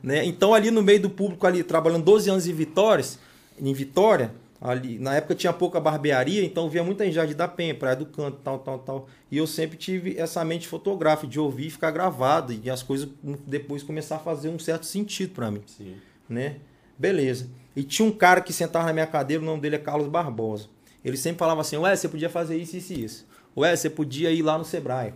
né? 0.00 0.24
Então, 0.24 0.54
ali 0.54 0.70
no 0.70 0.80
meio 0.80 1.02
do 1.02 1.10
público, 1.10 1.44
ali, 1.44 1.64
trabalhando 1.64 2.04
12 2.04 2.30
anos 2.30 2.46
em 2.46 2.52
Vitórias, 2.52 3.18
em 3.60 3.72
Vitória, 3.74 4.32
ali, 4.60 4.96
na 4.96 5.16
época 5.16 5.34
tinha 5.34 5.52
pouca 5.52 5.80
barbearia, 5.80 6.44
então 6.44 6.70
via 6.70 6.84
muita 6.84 7.04
gente 7.04 7.14
Jardim 7.14 7.34
da 7.34 7.48
Penha, 7.48 7.74
Praia 7.74 7.96
do 7.96 8.06
Canto, 8.06 8.38
tal, 8.44 8.60
tal, 8.60 8.78
tal. 8.78 9.08
E 9.28 9.38
eu 9.38 9.46
sempre 9.46 9.76
tive 9.76 10.16
essa 10.16 10.44
mente 10.44 10.68
fotográfica, 10.68 11.26
de 11.26 11.40
ouvir 11.40 11.66
e 11.66 11.70
ficar 11.70 11.90
gravado, 11.90 12.52
e 12.62 12.70
as 12.70 12.84
coisas 12.84 13.08
depois 13.44 13.82
começar 13.82 14.16
a 14.16 14.20
fazer 14.20 14.50
um 14.50 14.58
certo 14.58 14.86
sentido 14.86 15.34
para 15.34 15.50
mim 15.50 15.62
Sim. 15.66 15.96
né? 16.28 16.56
Beleza. 16.96 17.48
E 17.74 17.82
tinha 17.82 18.06
um 18.06 18.12
cara 18.12 18.40
que 18.40 18.52
sentava 18.52 18.86
na 18.86 18.92
minha 18.92 19.06
cadeira, 19.06 19.42
o 19.42 19.46
nome 19.46 19.60
dele 19.62 19.76
é 19.76 19.78
Carlos 19.78 20.06
Barbosa. 20.06 20.68
Ele 21.04 21.16
sempre 21.16 21.38
falava 21.38 21.62
assim: 21.62 21.76
Ué, 21.76 21.96
você 21.96 22.08
podia 22.08 22.28
fazer 22.28 22.56
isso, 22.56 22.76
isso 22.76 22.92
e 22.92 23.04
isso. 23.04 23.26
Ué, 23.56 23.74
você 23.74 23.90
podia 23.90 24.30
ir 24.30 24.42
lá 24.42 24.56
no 24.56 24.64
Sebrae. 24.64 25.14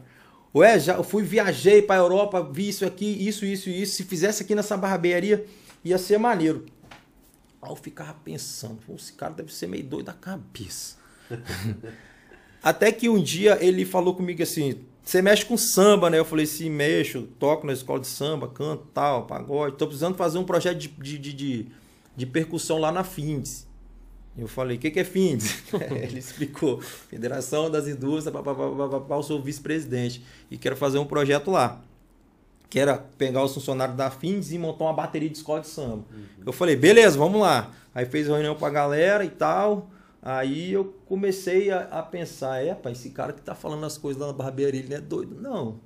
Ué, 0.55 0.79
já 0.79 1.03
fui, 1.03 1.23
viajei 1.23 1.83
pra 1.83 1.97
Europa, 1.97 2.42
vi 2.42 2.68
isso 2.68 2.85
aqui, 2.85 3.07
isso, 3.27 3.44
isso 3.44 3.68
isso. 3.68 3.97
Se 3.97 4.05
fizesse 4.05 4.42
aqui 4.42 4.55
nessa 4.55 4.77
barbearia, 4.77 5.44
ia 5.85 5.99
ser 5.99 6.18
maneiro. 6.18 6.66
Aí 7.61 7.70
eu 7.70 7.77
ficava 7.77 8.14
pensando: 8.25 8.79
"Pô, 8.87 8.94
esse 8.94 9.12
cara 9.12 9.35
deve 9.35 9.53
ser 9.53 9.66
meio 9.66 9.85
doido 9.85 10.07
da 10.07 10.12
cabeça. 10.12 10.97
Até 12.62 12.92
que 12.92 13.09
um 13.09 13.23
dia 13.23 13.59
ele 13.61 13.85
falou 13.85 14.14
comigo 14.14 14.42
assim: 14.42 14.85
você 15.05 15.20
mexe 15.20 15.44
com 15.44 15.57
samba, 15.57 16.09
né? 16.09 16.18
Eu 16.18 16.25
falei 16.25 16.44
assim: 16.44 16.70
mexo, 16.70 17.29
toco 17.38 17.66
na 17.66 17.75
escola 17.75 18.01
de 18.01 18.07
samba, 18.07 18.49
canto 18.49 18.87
tal, 18.94 19.27
pagode. 19.27 19.77
Tô 19.77 19.87
precisando 19.87 20.16
fazer 20.16 20.38
um 20.38 20.44
projeto 20.44 20.79
de, 20.79 20.88
de, 20.88 21.18
de, 21.18 21.33
de, 21.33 21.66
de 22.16 22.27
percussão 22.27 22.79
lá 22.79 22.90
na 22.90 23.05
Findes. 23.05 23.66
Eu 24.37 24.49
falei: 24.49 24.77
o 24.77 24.81
que, 24.81 24.90
que 24.90 25.01
é 25.01 25.05
Findes? 25.05 25.62
ele 25.90 26.18
explicou: 26.18 26.81
Federação 26.81 27.70
das 27.70 27.87
Indústrias, 27.87 28.33
papapá, 28.35 29.14
eu 29.14 29.23
sou 29.23 29.40
vice-presidente 29.40 30.25
e 30.51 30.59
quero 30.59 30.77
fazer 30.77 30.99
um 30.99 31.07
projeto 31.07 31.51
lá. 31.51 31.81
Que 32.68 32.81
era 32.81 32.99
pegar 32.99 33.44
os 33.44 33.55
funcionários 33.55 33.97
da 33.97 34.11
Findes 34.11 34.51
e 34.51 34.59
montar 34.59 34.85
uma 34.85 34.92
bateria 34.92 35.31
de 35.31 35.37
escola 35.37 35.61
de 35.61 35.68
samba. 35.68 36.05
Eu 36.44 36.53
falei: 36.53 36.75
beleza, 36.75 37.16
vamos 37.16 37.40
lá. 37.40 37.73
Aí 37.94 38.05
fez 38.07 38.27
reunião 38.27 38.57
pra 38.57 38.70
galera 38.70 39.25
e 39.25 39.31
tal. 39.31 39.90
Aí 40.20 40.73
eu 40.73 40.87
comecei 41.07 41.70
a, 41.70 41.83
a 41.83 42.03
pensar, 42.03 42.64
é, 42.64 42.77
esse 42.90 43.11
cara 43.11 43.33
que 43.33 43.42
tá 43.42 43.55
falando 43.55 43.85
as 43.85 43.99
coisas 43.99 44.20
lá 44.20 44.29
na 44.29 44.33
barbearia, 44.33 44.81
ele 44.81 44.88
não 44.88 44.97
é 44.97 45.01
doido, 45.01 45.37
não. 45.38 45.79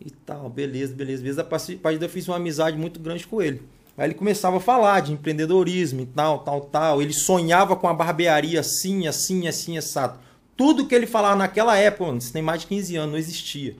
E 0.00 0.10
tal, 0.10 0.48
beleza, 0.48 0.94
beleza, 0.94 1.20
beleza. 1.20 1.42
A 1.42 1.44
a 1.44 1.48
partir 1.48 1.76
daí 1.82 1.98
eu 2.00 2.08
fiz 2.08 2.28
uma 2.28 2.36
amizade 2.36 2.78
muito 2.78 3.00
grande 3.00 3.26
com 3.26 3.42
ele. 3.42 3.60
Aí 4.00 4.06
ele 4.06 4.14
começava 4.14 4.56
a 4.56 4.60
falar 4.60 5.00
de 5.00 5.12
empreendedorismo 5.12 6.00
e 6.00 6.06
tal, 6.06 6.38
tal, 6.38 6.62
tal. 6.62 7.02
Ele 7.02 7.12
sonhava 7.12 7.76
com 7.76 7.86
a 7.86 7.92
barbearia 7.92 8.60
assim, 8.60 9.06
assim, 9.06 9.46
assim, 9.46 9.76
assado. 9.76 10.18
Tudo 10.56 10.86
que 10.86 10.94
ele 10.94 11.06
falava 11.06 11.36
naquela 11.36 11.76
época, 11.76 12.06
mano, 12.06 12.16
isso 12.16 12.32
tem 12.32 12.40
mais 12.40 12.62
de 12.62 12.68
15 12.68 12.96
anos, 12.96 13.12
não 13.12 13.18
existia. 13.18 13.76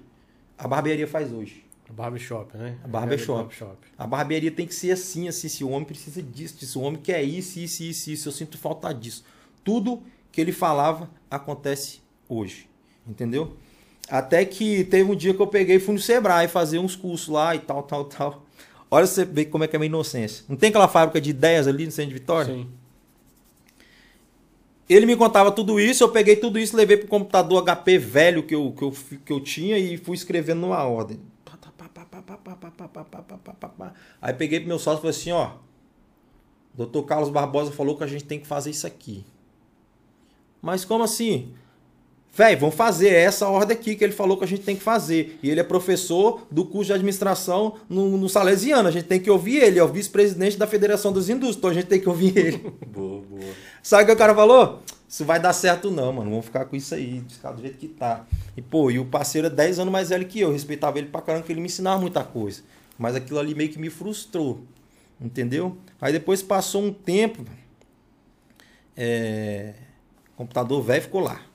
A 0.59 0.69
barbearia 0.69 1.07
faz 1.07 1.33
hoje. 1.33 1.65
Barbershop, 1.89 2.55
né? 2.55 2.77
A 2.85 2.89
barbershop. 2.89 3.39
Barbershop. 3.39 3.77
A 3.97 4.07
barbearia 4.07 4.51
tem 4.51 4.67
que 4.67 4.75
ser 4.75 4.91
assim, 4.91 5.27
assim. 5.27 5.49
Se 5.49 5.65
o 5.65 5.71
homem 5.71 5.87
precisa 5.87 6.23
disso, 6.23 6.59
disso. 6.59 6.81
O 6.81 6.83
homem 6.83 7.01
quer 7.01 7.23
isso, 7.23 7.59
isso, 7.59 7.83
isso, 7.83 8.11
isso. 8.11 8.29
Eu 8.29 8.33
sinto 8.33 8.59
falta 8.59 8.93
disso. 8.93 9.25
Tudo 9.65 10.03
que 10.31 10.39
ele 10.39 10.53
falava 10.53 11.09
acontece 11.31 12.03
hoje. 12.29 12.69
Entendeu? 13.09 13.57
Até 14.07 14.45
que 14.45 14.85
teve 14.85 15.11
um 15.11 15.17
dia 15.17 15.33
que 15.33 15.41
eu 15.41 15.47
peguei 15.47 15.77
e 15.77 15.81
fui 15.81 15.95
no 15.95 16.01
Sebrae 16.01 16.47
fazer 16.47 16.79
uns 16.79 16.95
cursos 16.95 17.29
lá 17.29 17.55
e 17.55 17.59
tal, 17.59 17.83
tal, 17.85 18.05
tal. 18.05 18.45
Olha 18.91 19.07
você 19.07 19.25
ver 19.25 19.47
como 19.47 19.63
é 19.63 19.69
que 19.69 19.77
é 19.77 19.79
a 19.79 19.81
minha 19.81 19.89
inocência. 19.89 20.45
Não 20.49 20.57
tem 20.57 20.71
aquela 20.71 20.89
fábrica 20.89 21.21
de 21.21 21.31
ideias 21.31 21.69
ali 21.69 21.87
no 21.87 21.93
centro 21.93 22.13
de 22.13 22.19
Vitória? 22.19 22.53
Sim. 22.53 22.69
Ele 24.89 25.07
me 25.07 25.15
contava 25.15 25.53
tudo 25.53 25.79
isso, 25.79 26.03
eu 26.03 26.09
peguei 26.09 26.35
tudo 26.35 26.59
isso, 26.59 26.77
levei 26.77 26.97
pro 26.97 27.07
computador 27.07 27.63
HP 27.63 27.97
velho 27.97 28.43
que 28.43 28.53
eu, 28.53 28.73
que 28.73 28.83
eu, 28.83 28.93
que 29.25 29.33
eu 29.33 29.41
tinha 29.41 29.79
e 29.79 29.97
fui 29.97 30.17
escrevendo 30.17 30.63
numa 30.63 30.83
ordem. 30.83 31.21
Aí 34.21 34.35
peguei 34.35 34.59
pro 34.59 34.69
meu 34.69 34.81
sócio 34.81 34.99
e 34.99 35.03
falei 35.03 35.17
assim, 35.17 35.31
ó. 35.31 35.53
Doutor 36.75 37.05
Carlos 37.05 37.31
Barbosa 37.31 37.71
falou 37.71 37.97
que 37.97 38.03
a 38.03 38.09
gente 38.09 38.25
tem 38.25 38.41
que 38.41 38.47
fazer 38.49 38.71
isso 38.71 38.85
aqui. 38.85 39.25
Mas 40.61 40.85
como 40.85 41.05
assim? 41.05 41.55
Véi, 42.33 42.55
vamos 42.55 42.77
fazer 42.77 43.09
é 43.09 43.23
essa 43.23 43.49
ordem 43.49 43.77
aqui 43.77 43.97
que 43.97 44.05
ele 44.05 44.13
falou 44.13 44.37
que 44.37 44.45
a 44.45 44.47
gente 44.47 44.63
tem 44.63 44.77
que 44.77 44.83
fazer. 44.83 45.39
E 45.43 45.51
ele 45.51 45.59
é 45.59 45.65
professor 45.65 46.47
do 46.51 46.65
curso 46.65 46.87
de 46.87 46.93
administração 46.93 47.75
no, 47.89 48.17
no 48.17 48.29
Salesiano. 48.29 48.89
A 48.89 48.93
gente 48.93 49.07
tem 49.07 49.19
que 49.19 49.31
ouvir 49.31 49.57
ele, 49.57 49.81
é 49.81 49.85
o 49.85 49.89
vice-presidente 49.89 50.57
da 50.57 50.67
Federação 50.67 51.13
das 51.13 51.29
Indústrias, 51.29 51.57
então 51.57 51.71
a 51.71 51.75
gente 51.75 51.87
tem 51.87 52.01
que 52.01 52.09
ouvir 52.09 52.37
ele. 52.39 52.59
Boa, 52.87 53.23
boa. 53.23 53.53
Sabe 53.83 54.05
o 54.05 54.07
que 54.07 54.13
o 54.13 54.17
cara 54.17 54.35
falou? 54.35 54.81
Isso 55.09 55.25
vai 55.25 55.41
dar 55.41 55.53
certo 55.53 55.91
não, 55.91 56.13
mano. 56.13 56.31
Vamos 56.31 56.45
ficar 56.45 56.67
com 56.67 56.77
isso 56.77 56.95
aí, 56.95 57.23
ficar 57.29 57.51
do 57.51 57.61
jeito 57.61 57.77
que 57.77 57.89
tá. 57.89 58.25
E, 58.57 58.63
pô, 58.63 58.91
e 58.91 58.99
o 58.99 59.05
parceiro 59.05 59.49
é 59.49 59.51
10 59.51 59.81
anos 59.81 59.93
mais 59.93 60.11
velho 60.11 60.25
que 60.25 60.39
eu. 60.39 60.49
Eu 60.49 60.53
respeitava 60.53 60.99
ele 60.99 61.09
pra 61.09 61.21
caramba, 61.21 61.43
porque 61.43 61.53
ele 61.53 61.61
me 61.61 61.67
ensinava 61.67 62.01
muita 62.01 62.23
coisa. 62.23 62.63
Mas 62.97 63.17
aquilo 63.17 63.41
ali 63.41 63.55
meio 63.55 63.71
que 63.71 63.79
me 63.79 63.91
frustrou. 63.91 64.61
Entendeu? 65.21 65.77
Aí 66.01 66.13
depois 66.13 66.43
passou 66.43 66.83
um 66.83 66.93
tempo. 66.93 67.45
É, 68.97 69.75
computador 70.37 70.81
velho 70.83 71.03
ficou 71.03 71.21
lá. 71.21 71.50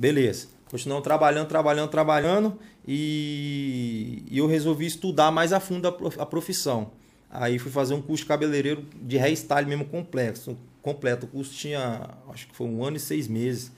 Beleza. 0.00 0.48
Continuamos 0.70 1.04
trabalhando, 1.04 1.46
trabalhando, 1.46 1.90
trabalhando. 1.90 2.58
E, 2.88 4.24
eu 4.32 4.46
resolvi 4.46 4.86
estudar 4.86 5.30
mais 5.30 5.52
a 5.52 5.60
fundo 5.60 5.86
a, 5.86 5.92
prof- 5.92 6.18
a 6.18 6.24
profissão. 6.24 6.92
Aí 7.28 7.58
fui 7.58 7.70
fazer 7.70 7.92
um 7.92 8.00
curso 8.00 8.24
de 8.24 8.28
cabeleireiro 8.28 8.86
de 9.02 9.18
hairstyle 9.18 9.66
mesmo 9.66 9.84
complexo. 9.84 10.56
Completo. 10.80 11.26
O 11.26 11.28
curso 11.28 11.52
tinha, 11.52 12.08
acho 12.30 12.48
que 12.48 12.56
foi 12.56 12.66
um 12.66 12.82
ano 12.82 12.96
e 12.96 13.00
seis 13.00 13.28
meses. 13.28 13.72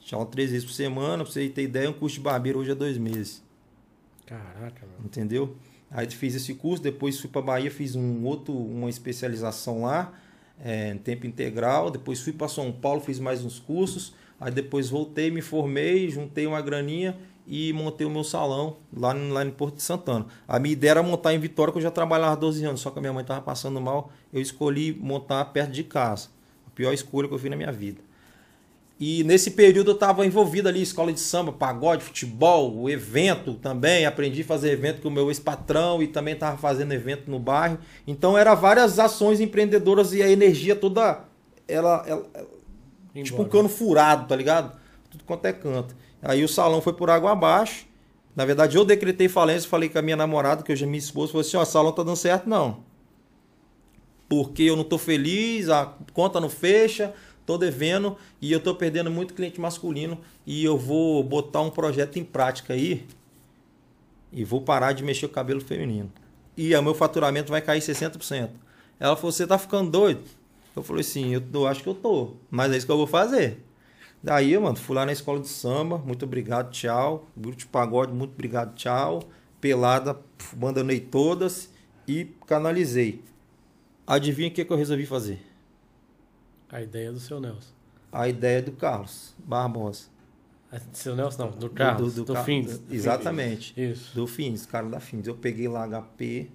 Tinha 0.00 0.24
três 0.24 0.50
vezes 0.50 0.64
por 0.64 0.72
semana. 0.72 1.22
Pra 1.22 1.30
você 1.30 1.46
ter 1.50 1.64
ideia, 1.64 1.90
um 1.90 1.92
curso 1.92 2.16
de 2.16 2.22
barbeiro 2.22 2.58
hoje 2.60 2.70
é 2.70 2.74
dois 2.74 2.96
meses. 2.96 3.42
Caraca, 4.24 4.80
meu. 4.80 5.04
Entendeu? 5.04 5.56
Aí 5.90 6.08
fiz 6.10 6.34
esse 6.34 6.54
curso, 6.54 6.82
depois 6.82 7.20
fui 7.20 7.28
para 7.28 7.42
Bahia, 7.42 7.70
fiz 7.70 7.94
um 7.94 8.24
outro, 8.24 8.54
uma 8.54 8.88
especialização 8.88 9.82
lá, 9.82 10.12
é, 10.58 10.90
em 10.92 10.98
tempo 10.98 11.26
integral. 11.26 11.90
Depois 11.90 12.22
fui 12.22 12.32
para 12.32 12.48
São 12.48 12.72
Paulo, 12.72 13.02
fiz 13.02 13.18
mais 13.18 13.44
uns 13.44 13.58
cursos. 13.58 14.14
Aí 14.40 14.50
depois 14.52 14.88
voltei, 14.90 15.30
me 15.30 15.40
formei, 15.40 16.08
juntei 16.10 16.46
uma 16.46 16.60
graninha 16.60 17.16
e 17.46 17.72
montei 17.72 18.06
o 18.06 18.10
meu 18.10 18.24
salão 18.24 18.76
lá, 18.94 19.12
lá 19.12 19.44
em 19.44 19.50
Porto 19.50 19.76
de 19.76 19.82
Santana. 19.82 20.26
A 20.46 20.58
minha 20.58 20.72
ideia 20.72 20.92
era 20.92 21.02
montar 21.02 21.32
em 21.32 21.38
Vitória, 21.38 21.72
que 21.72 21.78
eu 21.78 21.82
já 21.82 21.90
trabalhava 21.90 22.32
há 22.32 22.36
12 22.36 22.64
anos, 22.64 22.80
só 22.80 22.90
que 22.90 22.98
a 22.98 23.00
minha 23.00 23.12
mãe 23.12 23.22
estava 23.22 23.40
passando 23.40 23.80
mal. 23.80 24.10
Eu 24.32 24.40
escolhi 24.40 24.92
montar 24.92 25.44
perto 25.46 25.70
de 25.70 25.84
casa. 25.84 26.28
A 26.66 26.70
pior 26.70 26.92
escolha 26.92 27.28
que 27.28 27.34
eu 27.34 27.38
fiz 27.38 27.50
na 27.50 27.56
minha 27.56 27.72
vida. 27.72 28.00
E 28.98 29.22
nesse 29.24 29.50
período 29.50 29.90
eu 29.90 29.94
estava 29.94 30.24
envolvido 30.24 30.68
ali, 30.68 30.80
escola 30.80 31.12
de 31.12 31.20
samba, 31.20 31.52
pagode, 31.52 32.02
futebol, 32.02 32.88
evento 32.88 33.54
também. 33.54 34.06
Aprendi 34.06 34.40
a 34.40 34.44
fazer 34.44 34.70
evento 34.72 35.02
com 35.02 35.08
o 35.08 35.10
meu 35.10 35.28
ex-patrão 35.28 36.02
e 36.02 36.06
também 36.08 36.32
estava 36.32 36.56
fazendo 36.56 36.92
evento 36.92 37.30
no 37.30 37.38
bairro. 37.38 37.78
Então 38.06 38.36
era 38.38 38.54
várias 38.54 38.98
ações 38.98 39.38
empreendedoras 39.38 40.14
e 40.14 40.22
a 40.22 40.30
energia 40.30 40.74
toda, 40.74 41.24
ela, 41.68 42.04
ela- 42.06 42.26
tipo 43.22 43.42
um 43.42 43.48
cano 43.48 43.68
furado, 43.68 44.26
tá 44.26 44.36
ligado? 44.36 44.78
Tudo 45.10 45.24
quanto 45.24 45.44
é 45.46 45.52
canto. 45.52 45.94
Aí 46.22 46.44
o 46.44 46.48
salão 46.48 46.80
foi 46.80 46.92
por 46.92 47.10
água 47.10 47.32
abaixo. 47.32 47.86
Na 48.34 48.44
verdade, 48.44 48.76
eu 48.76 48.84
decretei 48.84 49.28
falência, 49.28 49.68
falei 49.68 49.88
com 49.88 49.98
a 49.98 50.02
minha 50.02 50.16
namorada, 50.16 50.62
que 50.62 50.70
hoje 50.70 50.84
é 50.84 50.86
minha 50.86 50.98
esposa, 50.98 51.32
falou 51.32 51.40
assim, 51.46 51.56
ó, 51.56 51.62
o 51.62 51.64
salão 51.64 51.92
tá 51.92 52.02
dando 52.02 52.16
certo, 52.16 52.48
não. 52.48 52.84
Porque 54.28 54.64
eu 54.64 54.76
não 54.76 54.84
tô 54.84 54.98
feliz, 54.98 55.68
a 55.68 55.94
conta 56.12 56.40
não 56.40 56.50
fecha, 56.50 57.14
tô 57.46 57.56
devendo 57.56 58.16
e 58.42 58.52
eu 58.52 58.60
tô 58.60 58.74
perdendo 58.74 59.10
muito 59.10 59.32
cliente 59.32 59.60
masculino 59.60 60.18
e 60.44 60.64
eu 60.64 60.76
vou 60.76 61.22
botar 61.22 61.62
um 61.62 61.70
projeto 61.70 62.18
em 62.18 62.24
prática 62.24 62.74
aí 62.74 63.06
e 64.32 64.44
vou 64.44 64.60
parar 64.60 64.92
de 64.92 65.02
mexer 65.02 65.26
o 65.26 65.30
cabelo 65.30 65.60
feminino. 65.60 66.12
E 66.56 66.74
o 66.74 66.82
meu 66.82 66.94
faturamento 66.94 67.50
vai 67.50 67.62
cair 67.62 67.80
60%. 67.80 68.50
Ela 68.98 69.16
falou, 69.16 69.32
você 69.32 69.46
tá 69.46 69.56
ficando 69.56 69.90
doido? 69.90 70.24
Eu 70.76 70.82
falei 70.82 71.00
assim, 71.00 71.32
eu, 71.32 71.42
eu 71.52 71.66
acho 71.66 71.82
que 71.82 71.88
eu 71.88 71.94
tô, 71.94 72.34
mas 72.50 72.70
é 72.70 72.76
isso 72.76 72.84
que 72.86 72.92
eu 72.92 72.96
vou 72.98 73.06
fazer. 73.06 73.64
Daí, 74.22 74.56
mano, 74.58 74.76
fui 74.76 74.94
lá 74.94 75.06
na 75.06 75.12
escola 75.12 75.40
de 75.40 75.48
samba, 75.48 75.98
muito 75.98 76.24
obrigado, 76.24 76.70
tchau. 76.70 77.26
Grupo 77.36 77.56
de 77.56 77.66
pagode, 77.66 78.12
muito 78.12 78.32
obrigado, 78.32 78.74
tchau. 78.74 79.22
Pelada, 79.60 80.18
abandonei 80.52 81.00
todas 81.00 81.70
e 82.06 82.24
canalizei. 82.46 83.22
Adivinha 84.06 84.48
o 84.48 84.52
que, 84.52 84.64
que 84.64 84.72
eu 84.72 84.76
resolvi 84.76 85.06
fazer? 85.06 85.40
A 86.68 86.82
ideia 86.82 87.12
do 87.12 87.18
seu 87.20 87.40
Nelson. 87.40 87.72
A 88.12 88.28
ideia 88.28 88.60
do 88.62 88.72
Carlos 88.72 89.34
Barbosa. 89.38 90.04
A- 90.70 90.80
Seu 90.92 91.14
Nelson 91.16 91.44
não, 91.44 91.50
do 91.52 91.70
Carlos, 91.70 92.14
do, 92.14 92.24
Car- 92.26 92.44
Fins. 92.44 92.80
Exatamente. 92.90 93.72
Isso. 93.80 94.14
Do 94.14 94.26
Fins, 94.26 94.66
cara 94.66 94.88
da 94.88 95.00
Fins. 95.00 95.26
Eu 95.26 95.36
peguei 95.36 95.68
lá 95.68 95.84
HP. 95.86 96.50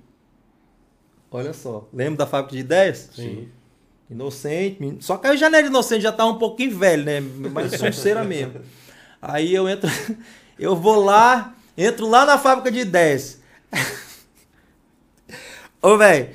Olha 1.31 1.53
só. 1.53 1.87
Lembra 1.93 2.17
da 2.17 2.27
fábrica 2.27 2.55
de 2.55 2.61
ideias? 2.61 3.09
Sim. 3.13 3.49
Inocente. 4.11 4.97
Só 4.99 5.15
que 5.17 5.27
aí 5.27 5.37
já 5.37 5.49
não 5.49 5.57
era 5.57 5.67
inocente, 5.67 6.01
já 6.01 6.11
tá 6.11 6.25
um 6.25 6.37
pouquinho 6.37 6.77
velho, 6.77 7.03
né? 7.05 7.21
Mas 7.53 7.79
sonceira 7.79 8.23
mesmo. 8.23 8.55
Aí 9.21 9.53
eu 9.55 9.69
entro. 9.69 9.89
Eu 10.59 10.75
vou 10.75 11.03
lá, 11.03 11.55
entro 11.75 12.07
lá 12.07 12.23
na 12.23 12.37
fábrica 12.37 12.69
de 12.69 12.81
ideias. 12.81 13.39
Ô, 15.81 15.97
velho, 15.97 16.29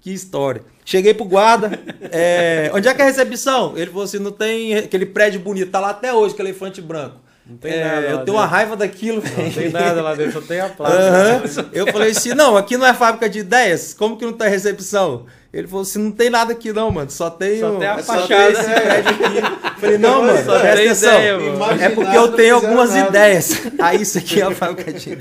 que 0.00 0.12
história. 0.12 0.62
Cheguei 0.84 1.14
pro 1.14 1.24
guarda. 1.24 1.78
é, 2.10 2.70
onde 2.74 2.88
é 2.88 2.94
que 2.94 3.00
é 3.00 3.04
a 3.04 3.08
recepção? 3.08 3.76
Ele 3.76 3.86
falou 3.90 4.04
assim: 4.04 4.18
não 4.18 4.32
tem 4.32 4.74
aquele 4.76 5.06
prédio 5.06 5.40
bonito, 5.40 5.70
tá 5.70 5.80
lá 5.80 5.90
até 5.90 6.12
hoje, 6.12 6.34
aquele 6.34 6.50
elefante 6.50 6.80
branco. 6.82 7.16
Não 7.46 7.56
tem 7.56 7.72
É, 7.72 7.84
nada 7.84 7.96
Eu 8.00 8.06
tenho 8.08 8.18
dentro. 8.18 8.34
uma 8.34 8.46
raiva 8.46 8.76
daquilo, 8.76 9.20
velho. 9.20 9.42
Não 9.44 9.52
tem 9.52 9.70
nada 9.70 10.02
lá 10.02 10.14
dentro, 10.14 10.40
só 10.40 10.46
tem 10.46 10.60
a 10.60 10.68
placa. 10.68 10.94
Aham. 10.94 11.42
Eu 11.72 11.86
falei 11.90 12.10
assim, 12.10 12.34
não, 12.34 12.56
aqui 12.56 12.76
não 12.76 12.86
é 12.86 12.92
fábrica 12.94 13.28
de 13.28 13.38
ideias, 13.40 13.94
como 13.94 14.16
que 14.18 14.24
não 14.24 14.32
tem 14.32 14.48
recepção? 14.50 15.26
Ele 15.52 15.66
falou 15.66 15.82
assim, 15.82 15.98
não 15.98 16.12
tem 16.12 16.30
nada 16.30 16.52
aqui 16.54 16.72
não, 16.72 16.90
mano, 16.90 17.10
só 17.10 17.28
tem, 17.28 17.60
Só 17.60 17.76
tem 17.78 17.86
a 17.86 18.02
só 18.02 18.14
fachada. 18.22 18.50
esse 18.52 18.64
prédio 18.64 19.10
aqui. 19.10 19.36
Eu 19.66 19.80
falei, 19.80 19.98
não, 19.98 20.22
mano, 20.24 20.44
Só 20.44 20.58
presta 20.60 20.76
tem 20.76 20.86
atenção. 20.86 21.12
ideia, 21.18 21.38
mano. 21.38 21.82
É 21.82 21.88
porque 21.90 22.16
eu 22.16 22.32
tenho 22.32 22.54
algumas 22.54 22.96
ideias. 22.96 23.62
Aí 23.78 24.00
isso 24.00 24.16
aqui 24.18 24.40
é 24.40 24.44
a 24.44 24.50
ideias. 24.50 25.18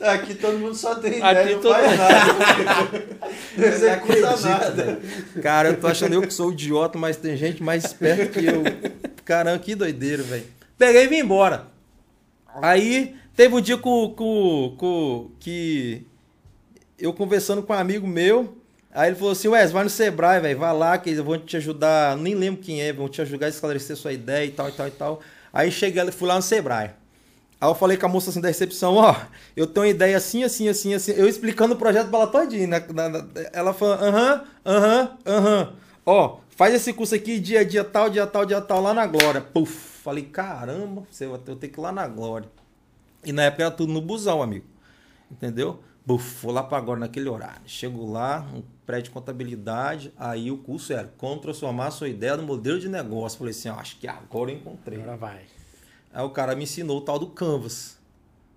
Aqui 0.00 0.34
todo 0.34 0.56
mundo 0.56 0.74
só 0.74 0.94
tem 0.94 1.20
Aqui 1.20 1.40
ideia, 1.40 1.54
não 1.56 1.60
todo- 1.62 1.74
faz 1.74 1.98
nada. 1.98 3.10
Não 3.58 3.66
executa 3.68 4.36
nada. 4.48 5.00
Cara, 5.42 5.68
eu 5.70 5.76
tô 5.80 5.86
achando 5.88 6.14
eu 6.14 6.22
que 6.22 6.32
sou 6.32 6.52
idiota, 6.52 6.96
mas 6.96 7.16
tem 7.16 7.36
gente 7.36 7.62
mais 7.62 7.84
esperta 7.84 8.26
que 8.26 8.46
eu. 8.46 8.62
Caramba, 9.24 9.58
que 9.58 9.74
doideiro, 9.74 10.22
velho. 10.24 10.44
Peguei 10.78 11.04
e 11.04 11.08
vim 11.08 11.18
embora. 11.18 11.66
Aí 12.62 13.14
teve 13.36 13.54
um 13.54 13.60
dia 13.60 13.76
com, 13.76 14.10
com, 14.16 14.74
com, 14.78 15.30
que 15.38 16.06
eu 16.98 17.12
conversando 17.12 17.62
com 17.62 17.72
um 17.72 17.76
amigo 17.76 18.06
meu. 18.06 18.56
Aí 18.92 19.08
ele 19.10 19.16
falou 19.16 19.32
assim: 19.32 19.48
Wes, 19.48 19.70
vai 19.70 19.84
no 19.84 19.90
Sebrae, 19.90 20.40
velho, 20.40 20.58
vai 20.58 20.74
lá 20.76 20.98
que 20.98 21.10
eu 21.10 21.24
vou 21.24 21.38
te 21.38 21.56
ajudar. 21.56 22.16
Nem 22.16 22.34
lembro 22.34 22.60
quem 22.62 22.82
é, 22.82 22.92
vão 22.92 23.08
te 23.08 23.22
ajudar 23.22 23.46
a 23.46 23.48
esclarecer 23.48 23.96
sua 23.96 24.12
ideia 24.12 24.44
e 24.46 24.50
tal, 24.50 24.68
e 24.68 24.72
tal, 24.72 24.88
e 24.88 24.90
tal. 24.90 25.20
Aí 25.52 25.70
cheguei, 25.70 26.10
fui 26.10 26.28
lá 26.28 26.36
no 26.36 26.42
Sebrae. 26.42 26.90
Aí 27.60 27.68
eu 27.68 27.74
falei 27.74 27.96
com 27.98 28.06
a 28.06 28.08
moça 28.08 28.30
assim 28.30 28.40
da 28.40 28.48
recepção, 28.48 28.94
ó, 28.94 29.14
eu 29.54 29.66
tenho 29.66 29.84
uma 29.84 29.90
ideia 29.90 30.16
assim, 30.16 30.42
assim, 30.44 30.66
assim, 30.68 30.94
assim. 30.94 31.12
Eu 31.12 31.28
explicando 31.28 31.74
o 31.74 31.76
projeto 31.76 32.08
pra 32.08 32.20
ela 32.20 32.26
todinho. 32.26 32.66
na- 32.66 32.80
na- 32.80 33.08
na- 33.10 33.26
ela 33.52 33.74
falou, 33.74 33.94
aham, 33.94 34.44
aham, 34.64 35.18
aham. 35.26 35.72
Ó, 36.06 36.38
faz 36.56 36.72
esse 36.74 36.92
curso 36.94 37.14
aqui 37.14 37.38
dia, 37.38 37.62
dia 37.64 37.84
tal, 37.84 38.08
dia 38.08 38.26
tal, 38.26 38.46
dia 38.46 38.60
tal, 38.62 38.80
lá 38.80 38.94
na 38.94 39.06
Glória. 39.06 39.42
Puf, 39.42 40.00
falei, 40.02 40.24
caramba, 40.24 41.02
você 41.10 41.26
vai 41.26 41.38
ter 41.38 41.52
eu 41.52 41.56
tenho 41.56 41.70
que 41.72 41.78
ir 41.78 41.82
lá 41.82 41.92
na 41.92 42.08
Glória. 42.08 42.48
E 43.24 43.30
na 43.32 43.42
época 43.42 43.64
era 43.64 43.70
tudo 43.70 43.92
no 43.92 44.00
busão, 44.00 44.42
amigo. 44.42 44.64
Entendeu? 45.30 45.80
Buf, 46.06 46.42
vou 46.42 46.52
lá 46.52 46.62
pra 46.62 46.78
agora 46.78 46.98
naquele 46.98 47.28
horário. 47.28 47.60
Chego 47.66 48.10
lá, 48.10 48.46
um 48.54 48.62
prédio 48.90 49.04
de 49.04 49.10
contabilidade, 49.10 50.12
aí 50.16 50.50
o 50.50 50.58
curso 50.58 50.92
era 50.92 51.06
como 51.16 51.40
transformar 51.40 51.92
sua 51.92 52.08
ideia 52.08 52.36
no 52.36 52.42
modelo 52.42 52.80
de 52.80 52.88
negócio. 52.88 53.38
Falei 53.38 53.52
assim, 53.52 53.68
acho 53.68 53.96
que 54.00 54.08
agora 54.08 54.50
eu 54.50 54.56
encontrei. 54.56 55.00
Agora 55.00 55.16
vai. 55.16 55.42
Aí 56.12 56.24
o 56.24 56.30
cara 56.30 56.56
me 56.56 56.64
ensinou 56.64 56.98
o 56.98 57.00
tal 57.00 57.16
do 57.16 57.28
Canvas, 57.28 57.96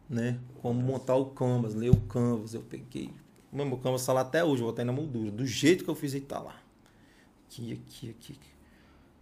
né? 0.09 0.39
Como 0.59 0.81
montar 0.81 1.15
o 1.15 1.27
Canvas, 1.27 1.75
ler 1.75 1.91
o 1.91 1.99
Canvas. 2.01 2.55
Eu 2.55 2.61
peguei. 2.61 3.11
Mano, 3.51 3.75
o 3.75 3.77
Canvas 3.77 4.03
tá 4.03 4.11
lá 4.11 4.21
até 4.21 4.43
hoje, 4.43 4.61
eu 4.61 4.65
vou 4.65 4.71
estar 4.71 4.83
na 4.83 4.91
moldura. 4.91 5.29
Do 5.29 5.45
jeito 5.45 5.83
que 5.83 5.89
eu 5.89 5.93
fiz, 5.93 6.15
ele 6.15 6.25
tá 6.25 6.39
lá. 6.39 6.55
Aqui, 7.45 7.73
aqui, 7.73 8.09
aqui. 8.09 8.33
aqui. 8.33 8.53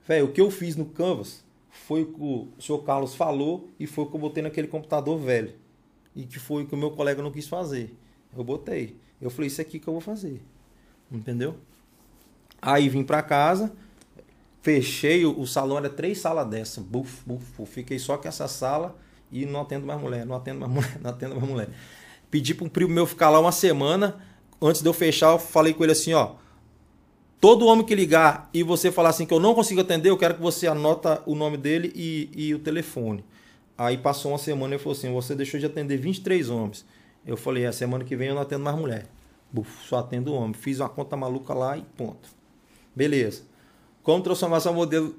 Velho, 0.08 0.28
o 0.28 0.32
que 0.32 0.40
eu 0.40 0.50
fiz 0.50 0.78
no 0.78 0.86
Canvas 0.86 1.44
foi 1.70 2.04
o 2.04 2.14
que 2.14 2.22
o 2.22 2.48
senhor 2.58 2.80
Carlos 2.84 3.16
falou 3.16 3.70
e 3.78 3.86
foi 3.86 4.06
o 4.06 4.08
que 4.08 4.16
eu 4.16 4.20
botei 4.22 4.42
naquele 4.42 4.70
computador 4.70 5.18
velho. 5.20 5.54
E 6.16 6.24
que 6.24 6.40
foi 6.40 6.64
o 6.64 6.68
que 6.68 6.74
o 6.74 6.78
meu 6.78 6.92
colega 6.92 7.22
não 7.22 7.32
quis 7.32 7.50
fazer. 7.50 7.94
Eu 8.34 8.46
botei. 8.46 8.96
Eu 9.22 9.30
falei, 9.30 9.48
isso 9.48 9.60
aqui 9.60 9.78
que 9.78 9.90
eu 9.90 9.94
vou 9.94 10.02
fazer. 10.02 10.42
Entendeu? 11.12 11.58
Aí 12.62 12.88
vim 12.88 13.04
pra 13.04 13.22
casa, 13.22 13.72
fechei, 14.62 15.26
o, 15.26 15.40
o 15.40 15.48
salão 15.48 15.78
era 15.78 15.90
três 15.90 16.20
salas 16.20 16.48
dessa. 16.48 16.80
Buf, 16.80 17.24
buf, 17.26 17.46
buf. 17.58 17.72
Fiquei 17.72 18.00
só 18.00 18.18
com 18.18 18.28
essa 18.28 18.48
sala 18.48 18.96
e 19.32 19.46
não 19.46 19.62
atendo 19.62 19.86
mais 19.86 20.00
mulher, 20.00 20.26
não 20.26 20.36
atendo 20.36 20.60
mais 20.60 20.72
mulher, 20.74 21.00
não 21.02 21.10
atendo 21.10 21.36
mais 21.36 21.50
mulher. 21.50 21.70
Pedi 22.30 22.54
para 22.54 22.66
um 22.66 22.70
primo 22.70 22.94
meu 22.94 23.06
ficar 23.06 23.30
lá 23.30 23.40
uma 23.40 23.52
semana. 23.52 24.18
Antes 24.62 24.82
de 24.82 24.88
eu 24.88 24.94
fechar, 24.94 25.32
eu 25.32 25.40
falei 25.40 25.74
com 25.74 25.84
ele 25.84 25.92
assim, 25.92 26.14
ó. 26.14 26.36
Todo 27.40 27.66
homem 27.66 27.84
que 27.84 27.96
ligar 27.96 28.48
e 28.54 28.62
você 28.62 28.92
falar 28.92 29.10
assim 29.10 29.26
que 29.26 29.34
eu 29.34 29.40
não 29.40 29.56
consigo 29.56 29.82
atender, 29.82 30.12
eu 30.12 30.18
quero 30.18 30.36
que 30.36 30.42
você 30.42 30.68
anota 30.68 31.24
o 31.26 31.34
nome 31.34 31.58
dele 31.58 31.92
e, 31.96 32.30
e 32.36 32.54
o 32.54 32.60
telefone. 32.60 33.26
Aí 33.76 33.98
passou 33.98 34.32
uma 34.32 34.38
semana 34.38 34.74
e 34.74 34.76
ele 34.76 34.84
falou 34.84 34.96
assim: 34.96 35.12
você 35.12 35.34
deixou 35.34 35.60
de 35.60 35.66
atender 35.66 35.98
23 35.98 36.52
homens. 36.52 36.86
Eu 37.26 37.36
falei: 37.36 37.66
a 37.66 37.72
semana 37.72 38.04
que 38.04 38.16
vem 38.16 38.28
eu 38.28 38.36
não 38.36 38.44
atendo 38.44 38.64
mais 38.64 38.78
mulher. 38.78 39.08
Buf, 39.52 39.88
só 39.88 39.98
atendo 40.00 40.34
homem. 40.34 40.54
Fiz 40.54 40.80
uma 40.80 40.90
conta 40.90 41.16
maluca 41.18 41.54
lá 41.54 41.78
e 41.78 41.82
ponto. 41.98 42.30
Beleza. 42.96 43.44
Como 44.04 44.24
transformar 44.24 44.60
seu 44.60 44.74
modelo, 44.74 45.16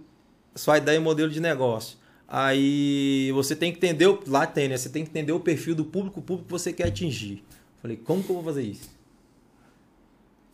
sua 0.54 0.78
ideia 0.78 0.96
em 0.98 1.00
modelo 1.02 1.30
de 1.30 1.40
negócio? 1.40 1.98
Aí 2.26 3.30
você 3.34 3.54
tem 3.54 3.70
que 3.70 3.76
entender, 3.78 4.06
o- 4.06 4.18
lá 4.26 4.46
tem, 4.46 4.68
né? 4.68 4.76
Você 4.76 4.88
tem 4.88 5.04
que 5.04 5.10
entender 5.10 5.32
o 5.32 5.40
perfil 5.40 5.74
do 5.74 5.84
público, 5.84 6.20
o 6.20 6.22
público 6.22 6.46
que 6.46 6.52
você 6.52 6.72
quer 6.72 6.88
atingir. 6.88 7.44
Falei, 7.82 7.96
como 7.96 8.22
que 8.22 8.30
eu 8.30 8.34
vou 8.36 8.44
fazer 8.44 8.62
isso? 8.62 8.90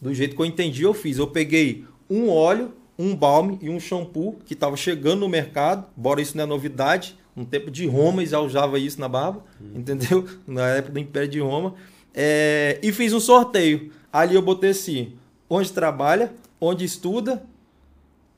Do 0.01 0.12
jeito 0.14 0.35
que 0.37 0.43
eu 0.43 0.47
entendi, 0.47 0.83
eu 0.83 0.95
fiz. 0.95 1.19
Eu 1.19 1.27
peguei 1.29 1.85
um 2.09 2.29
óleo, 2.31 2.73
um 2.99 3.14
balme 3.14 3.59
e 3.61 3.69
um 3.69 3.79
shampoo 3.79 4.38
que 4.45 4.55
estava 4.55 4.77
chegando 4.77 5.21
no 5.21 5.29
mercado, 5.29 5.87
embora 5.97 6.21
isso 6.21 6.37
não 6.37 6.45
é 6.45 6.47
novidade. 6.47 7.17
No 7.35 7.45
tempo 7.45 7.71
de 7.71 7.87
Roma 7.87 8.25
já 8.27 8.41
usava 8.41 8.79
isso 8.79 9.01
na 9.01 9.09
barba, 9.09 9.45
entendeu? 9.77 10.27
Na 10.47 10.67
época 10.71 10.95
do 10.95 10.99
Império 10.99 11.29
de 11.29 11.38
Roma. 11.41 11.75
É, 12.14 12.79
e 12.83 12.92
fiz 12.92 13.12
um 13.12 13.21
sorteio. 13.21 13.92
Ali 14.12 14.35
eu 14.35 14.42
botei 14.42 14.71
assim: 14.71 15.16
onde 15.49 15.73
trabalha, 15.73 16.33
onde 16.61 16.85
estuda, 16.85 17.42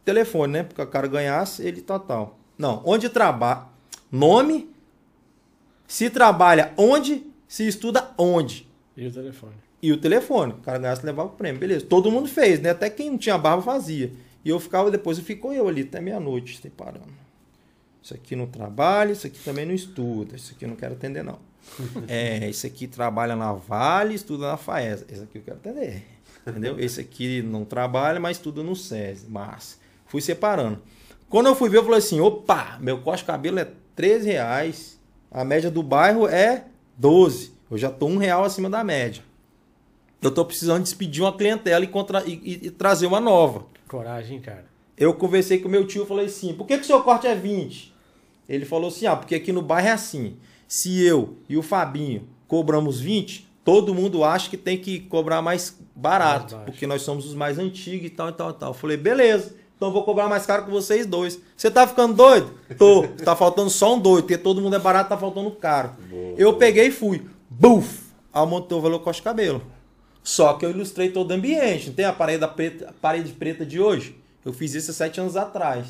telefone, 0.04 0.52
né? 0.52 0.62
Porque 0.62 0.82
o 0.82 0.86
cara 0.86 1.06
ganhasse, 1.06 1.66
ele 1.66 1.80
total. 1.80 2.38
Não, 2.58 2.82
onde 2.84 3.08
trabalha, 3.08 3.66
nome, 4.10 4.70
se 5.86 6.10
trabalha 6.10 6.72
onde, 6.76 7.26
se 7.48 7.66
estuda 7.66 8.12
onde. 8.18 8.68
E 8.96 9.06
o 9.06 9.12
telefone. 9.12 9.54
E 9.82 9.92
o 9.92 9.96
telefone. 9.96 10.52
O 10.52 10.58
cara 10.58 10.78
ganhasse 10.78 11.06
levava 11.06 11.30
o 11.30 11.32
prêmio. 11.32 11.58
Beleza. 11.58 11.86
Todo 11.86 12.10
mundo 12.10 12.28
fez, 12.28 12.60
né? 12.60 12.70
Até 12.70 12.90
quem 12.90 13.10
não 13.10 13.18
tinha 13.18 13.38
barba 13.38 13.62
fazia. 13.62 14.12
E 14.44 14.48
eu 14.50 14.60
ficava 14.60 14.90
depois, 14.90 15.18
ficou 15.18 15.52
eu 15.52 15.66
ali 15.68 15.82
até 15.82 16.00
meia-noite, 16.00 16.60
separando. 16.60 17.20
Isso 18.02 18.14
aqui 18.14 18.34
não 18.34 18.46
trabalha, 18.46 19.12
isso 19.12 19.26
aqui 19.26 19.38
também 19.40 19.66
não 19.66 19.74
estuda. 19.74 20.36
Isso 20.36 20.52
aqui 20.54 20.64
eu 20.64 20.68
não 20.68 20.76
quero 20.76 20.94
atender, 20.94 21.22
não. 21.22 21.38
é, 22.08 22.48
esse 22.48 22.66
aqui 22.66 22.86
trabalha 22.86 23.36
na 23.36 23.52
Vale, 23.52 24.14
estuda 24.14 24.48
na 24.48 24.56
FAES. 24.56 25.04
Esse 25.08 25.22
aqui 25.22 25.38
eu 25.38 25.42
quero 25.42 25.56
atender. 25.58 26.02
Entendeu? 26.46 26.78
Esse 26.78 27.00
aqui 27.00 27.42
não 27.42 27.64
trabalha, 27.64 28.18
mas 28.18 28.36
estuda 28.36 28.62
no 28.62 28.74
SESI. 28.74 29.26
Mas 29.28 29.78
fui 30.06 30.20
separando. 30.20 30.80
Quando 31.28 31.46
eu 31.46 31.54
fui 31.54 31.68
ver, 31.68 31.78
eu 31.78 31.84
falei 31.84 31.98
assim: 31.98 32.20
opa, 32.20 32.78
meu 32.80 32.98
corte 33.00 33.20
de 33.20 33.26
cabelo 33.26 33.58
é 33.58 33.68
13 33.94 34.28
reais. 34.30 35.00
A 35.30 35.44
média 35.44 35.70
do 35.70 35.82
bairro 35.82 36.26
é 36.26 36.64
12. 36.96 37.52
Eu 37.70 37.78
já 37.78 37.90
tô 37.90 38.06
um 38.06 38.16
real 38.16 38.42
acima 38.42 38.68
da 38.68 38.82
média. 38.82 39.22
Eu 40.20 40.30
tô 40.30 40.44
precisando 40.44 40.82
despedir 40.82 41.22
uma 41.22 41.32
clientela 41.32 41.84
e, 41.84 41.88
contra, 41.88 42.24
e, 42.26 42.32
e, 42.42 42.66
e 42.66 42.70
trazer 42.70 43.06
uma 43.06 43.20
nova. 43.20 43.64
Coragem, 43.88 44.40
cara. 44.40 44.66
Eu 44.96 45.14
conversei 45.14 45.58
com 45.60 45.68
meu 45.68 45.86
tio 45.86 46.02
e 46.02 46.06
falei 46.06 46.26
assim: 46.26 46.52
por 46.52 46.66
que, 46.66 46.76
que 46.76 46.82
o 46.82 46.86
seu 46.86 47.02
corte 47.02 47.26
é 47.26 47.34
20? 47.34 47.94
Ele 48.48 48.64
falou 48.64 48.88
assim: 48.88 49.06
ah, 49.06 49.16
porque 49.16 49.34
aqui 49.34 49.52
no 49.52 49.62
bairro 49.62 49.88
é 49.88 49.92
assim. 49.92 50.36
Se 50.70 51.04
eu 51.04 51.34
e 51.48 51.56
o 51.56 51.62
Fabinho 51.62 52.28
cobramos 52.46 53.00
20, 53.00 53.44
todo 53.64 53.92
mundo 53.92 54.22
acha 54.22 54.48
que 54.48 54.56
tem 54.56 54.78
que 54.78 55.00
cobrar 55.00 55.42
mais 55.42 55.76
barato, 55.96 56.54
Mais 56.54 56.64
porque 56.64 56.86
nós 56.86 57.02
somos 57.02 57.26
os 57.26 57.34
mais 57.34 57.58
antigos 57.58 58.06
e 58.06 58.10
tal 58.10 58.28
e 58.28 58.32
tal 58.32 58.50
e 58.50 58.52
tal. 58.52 58.70
Eu 58.70 58.74
falei: 58.74 58.96
beleza, 58.96 59.52
então 59.76 59.90
vou 59.90 60.04
cobrar 60.04 60.28
mais 60.28 60.46
caro 60.46 60.64
que 60.64 60.70
vocês 60.70 61.06
dois. 61.06 61.40
Você 61.56 61.72
tá 61.72 61.88
ficando 61.88 62.14
doido? 62.14 62.54
Tô. 62.78 63.02
Tá 63.24 63.34
faltando 63.34 63.68
só 63.68 63.96
um 63.96 63.98
doido, 63.98 64.22
porque 64.22 64.38
todo 64.38 64.62
mundo 64.62 64.76
é 64.76 64.78
barato, 64.78 65.08
tá 65.08 65.18
faltando 65.18 65.50
caro. 65.50 65.90
Boa, 66.08 66.34
eu 66.38 66.50
boa. 66.50 66.58
peguei 66.60 66.86
e 66.86 66.92
fui. 66.92 67.26
Buf! 67.50 68.04
Aumentou 68.32 68.78
o 68.78 68.80
valor 68.80 69.00
corte 69.00 69.16
de 69.16 69.24
cabelo. 69.24 69.60
Só 70.22 70.52
que 70.52 70.64
eu 70.64 70.70
ilustrei 70.70 71.10
todo 71.10 71.32
o 71.32 71.34
ambiente. 71.34 71.88
Não 71.88 71.94
tem 71.94 72.04
a 72.04 72.12
parede 72.12 72.46
preta, 72.46 72.90
a 72.90 72.92
parede 72.92 73.32
preta 73.32 73.66
de 73.66 73.80
hoje? 73.80 74.16
Eu 74.44 74.52
fiz 74.52 74.72
isso 74.74 74.92
há 74.92 74.94
sete 74.94 75.20
anos 75.20 75.36
atrás. 75.36 75.88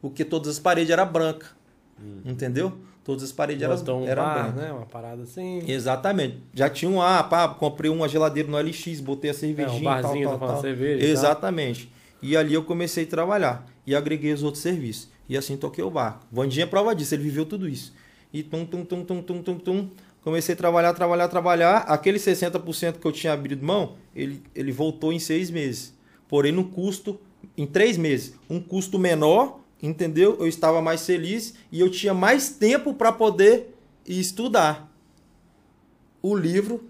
Porque 0.00 0.24
todas 0.24 0.50
as 0.50 0.60
paredes 0.60 0.92
eram 0.92 1.10
brancas. 1.10 1.48
Entendeu? 2.24 2.78
Todas 3.04 3.22
as 3.22 3.32
paredes 3.32 3.62
eram, 3.62 3.74
um 4.02 4.06
bar, 4.06 4.14
brancas. 4.14 4.54
né? 4.54 4.72
Uma 4.72 4.86
parada 4.86 5.22
assim. 5.24 5.62
Exatamente. 5.70 6.38
Já 6.54 6.70
tinha 6.70 6.90
um, 6.90 7.02
ah, 7.02 7.22
pá, 7.22 7.46
comprei 7.48 7.90
uma 7.90 8.08
geladeira 8.08 8.48
no 8.50 8.56
LX, 8.58 9.00
botei 9.00 9.30
a 9.30 9.34
cervejinha, 9.34 9.76
É, 9.76 9.80
um 9.80 9.84
barzinho, 9.84 10.28
tal, 10.28 10.32
tá 10.32 10.38
tal, 10.38 10.38
falando 10.38 10.54
tal. 10.54 10.62
cerveja 10.62 11.00
tal. 11.00 11.08
Exatamente. 11.10 11.92
E 12.22 12.34
ali 12.36 12.54
eu 12.54 12.64
comecei 12.64 13.04
a 13.04 13.06
trabalhar 13.06 13.66
e 13.86 13.94
agreguei 13.94 14.32
os 14.32 14.42
outros 14.42 14.62
serviços. 14.62 15.08
E 15.28 15.36
assim 15.36 15.56
toquei 15.56 15.84
o 15.84 15.90
barco. 15.90 16.26
Vandinha 16.32 16.64
é 16.64 16.66
prova 16.66 16.94
disso, 16.94 17.14
ele 17.14 17.22
viveu 17.22 17.44
tudo 17.44 17.68
isso. 17.68 17.92
E 18.32 18.42
tum, 18.42 18.64
tum, 18.64 18.84
tum, 18.84 19.04
tum, 19.04 19.22
tum, 19.22 19.42
tum, 19.42 19.58
tum. 19.58 19.88
Comecei 20.22 20.54
a 20.54 20.56
trabalhar, 20.56 20.94
trabalhar, 20.94 21.28
trabalhar. 21.28 21.76
Aquele 21.80 22.18
60% 22.18 22.94
que 22.98 23.06
eu 23.06 23.12
tinha 23.12 23.34
abrido 23.34 23.64
mão, 23.64 23.96
ele, 24.16 24.42
ele 24.54 24.72
voltou 24.72 25.12
em 25.12 25.18
seis 25.18 25.50
meses. 25.50 25.92
Porém, 26.26 26.50
no 26.50 26.64
custo, 26.64 27.20
em 27.58 27.66
três 27.66 27.98
meses. 27.98 28.34
Um 28.48 28.58
custo 28.58 28.98
menor, 28.98 29.60
entendeu? 29.86 30.36
Eu 30.40 30.46
estava 30.46 30.80
mais 30.80 31.04
feliz 31.04 31.54
e 31.70 31.80
eu 31.80 31.90
tinha 31.90 32.14
mais 32.14 32.50
tempo 32.50 32.94
para 32.94 33.12
poder 33.12 33.74
estudar 34.06 34.90
o 36.22 36.34
livro 36.36 36.84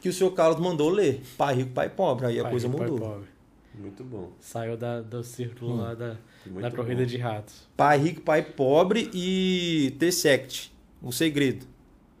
que 0.00 0.08
o 0.08 0.12
senhor 0.12 0.30
Carlos 0.32 0.60
mandou 0.60 0.88
ler. 0.88 1.20
Pai 1.36 1.54
rico, 1.56 1.70
pai 1.72 1.88
pobre. 1.88 2.26
Aí 2.26 2.38
a 2.38 2.42
Pai 2.42 2.52
coisa 2.52 2.66
rico, 2.68 2.78
pai 2.78 2.88
mudou. 2.88 3.08
pobre. 3.08 3.28
Muito 3.74 4.04
bom. 4.04 4.30
Saiu 4.40 4.76
da, 4.76 5.00
do 5.00 5.22
círculo 5.22 5.74
Hum. 5.74 5.76
lá 5.78 5.94
da, 5.94 6.16
Muito 6.46 6.60
da 6.62 6.70
corrida 6.70 7.02
bom. 7.02 7.06
de 7.06 7.16
ratos. 7.18 7.68
Pai 7.76 7.98
rico, 7.98 8.20
pai 8.22 8.42
pobre 8.42 9.10
e 9.14 9.94
T-Sect. 9.98 10.72
O 11.02 11.12
segredo. 11.12 11.66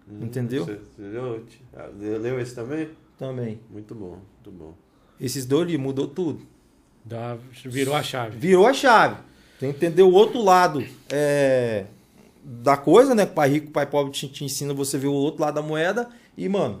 Hum, 0.08 0.24
Entendeu? 0.24 0.64
Você, 0.64 0.74
você 0.96 1.02
leu, 1.02 1.44
Ah, 1.74 1.88
leu 1.98 2.40
esse 2.40 2.54
também? 2.54 2.88
Também. 3.18 3.60
Muito 3.70 3.94
bom, 3.94 4.18
muito 4.44 4.50
bom. 4.50 4.74
Esses 5.20 5.44
dois 5.44 5.66
livros 5.66 5.84
mudou 5.86 6.08
tudo. 6.08 6.40
Dá- 7.04 7.36
virou 7.66 7.94
a 7.94 8.02
chave. 8.02 8.38
Virou 8.38 8.66
a 8.66 8.72
chave. 8.72 9.16
Você 9.60 9.66
entendeu 9.66 10.08
o 10.08 10.12
outro 10.14 10.42
lado 10.42 10.82
é, 11.10 11.84
da 12.42 12.78
coisa, 12.78 13.14
né? 13.14 13.26
Pai 13.26 13.50
rico, 13.50 13.70
pai 13.70 13.84
pobre 13.84 14.10
te, 14.10 14.26
te 14.26 14.42
ensina 14.42 14.72
você 14.72 14.96
ver 14.96 15.08
o 15.08 15.12
outro 15.12 15.42
lado 15.42 15.56
da 15.56 15.60
moeda. 15.60 16.08
E, 16.34 16.48
mano, 16.48 16.80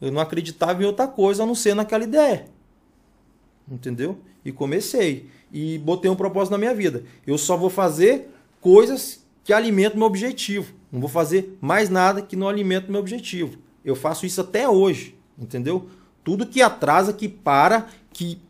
eu 0.00 0.12
não 0.12 0.20
acreditava 0.20 0.80
em 0.80 0.86
outra 0.86 1.08
coisa 1.08 1.42
a 1.42 1.46
não 1.46 1.56
ser 1.56 1.74
naquela 1.74 2.04
ideia. 2.04 2.46
Entendeu? 3.68 4.20
E 4.44 4.52
comecei. 4.52 5.30
E 5.52 5.78
botei 5.78 6.08
um 6.08 6.14
propósito 6.14 6.52
na 6.52 6.58
minha 6.58 6.72
vida. 6.72 7.02
Eu 7.26 7.36
só 7.36 7.56
vou 7.56 7.68
fazer 7.68 8.32
coisas 8.60 9.26
que 9.42 9.52
alimentam 9.52 9.98
meu 9.98 10.06
objetivo. 10.06 10.72
Não 10.92 11.00
vou 11.00 11.08
fazer 11.08 11.58
mais 11.60 11.90
nada 11.90 12.22
que 12.22 12.36
não 12.36 12.48
alimenta 12.48 12.88
meu 12.88 13.00
objetivo. 13.00 13.58
Eu 13.84 13.96
faço 13.96 14.24
isso 14.24 14.40
até 14.40 14.68
hoje. 14.68 15.16
Entendeu? 15.36 15.88
Tudo 16.22 16.46
que 16.46 16.62
atrasa, 16.62 17.12
que 17.12 17.28
para, 17.28 17.88
que 18.12 18.40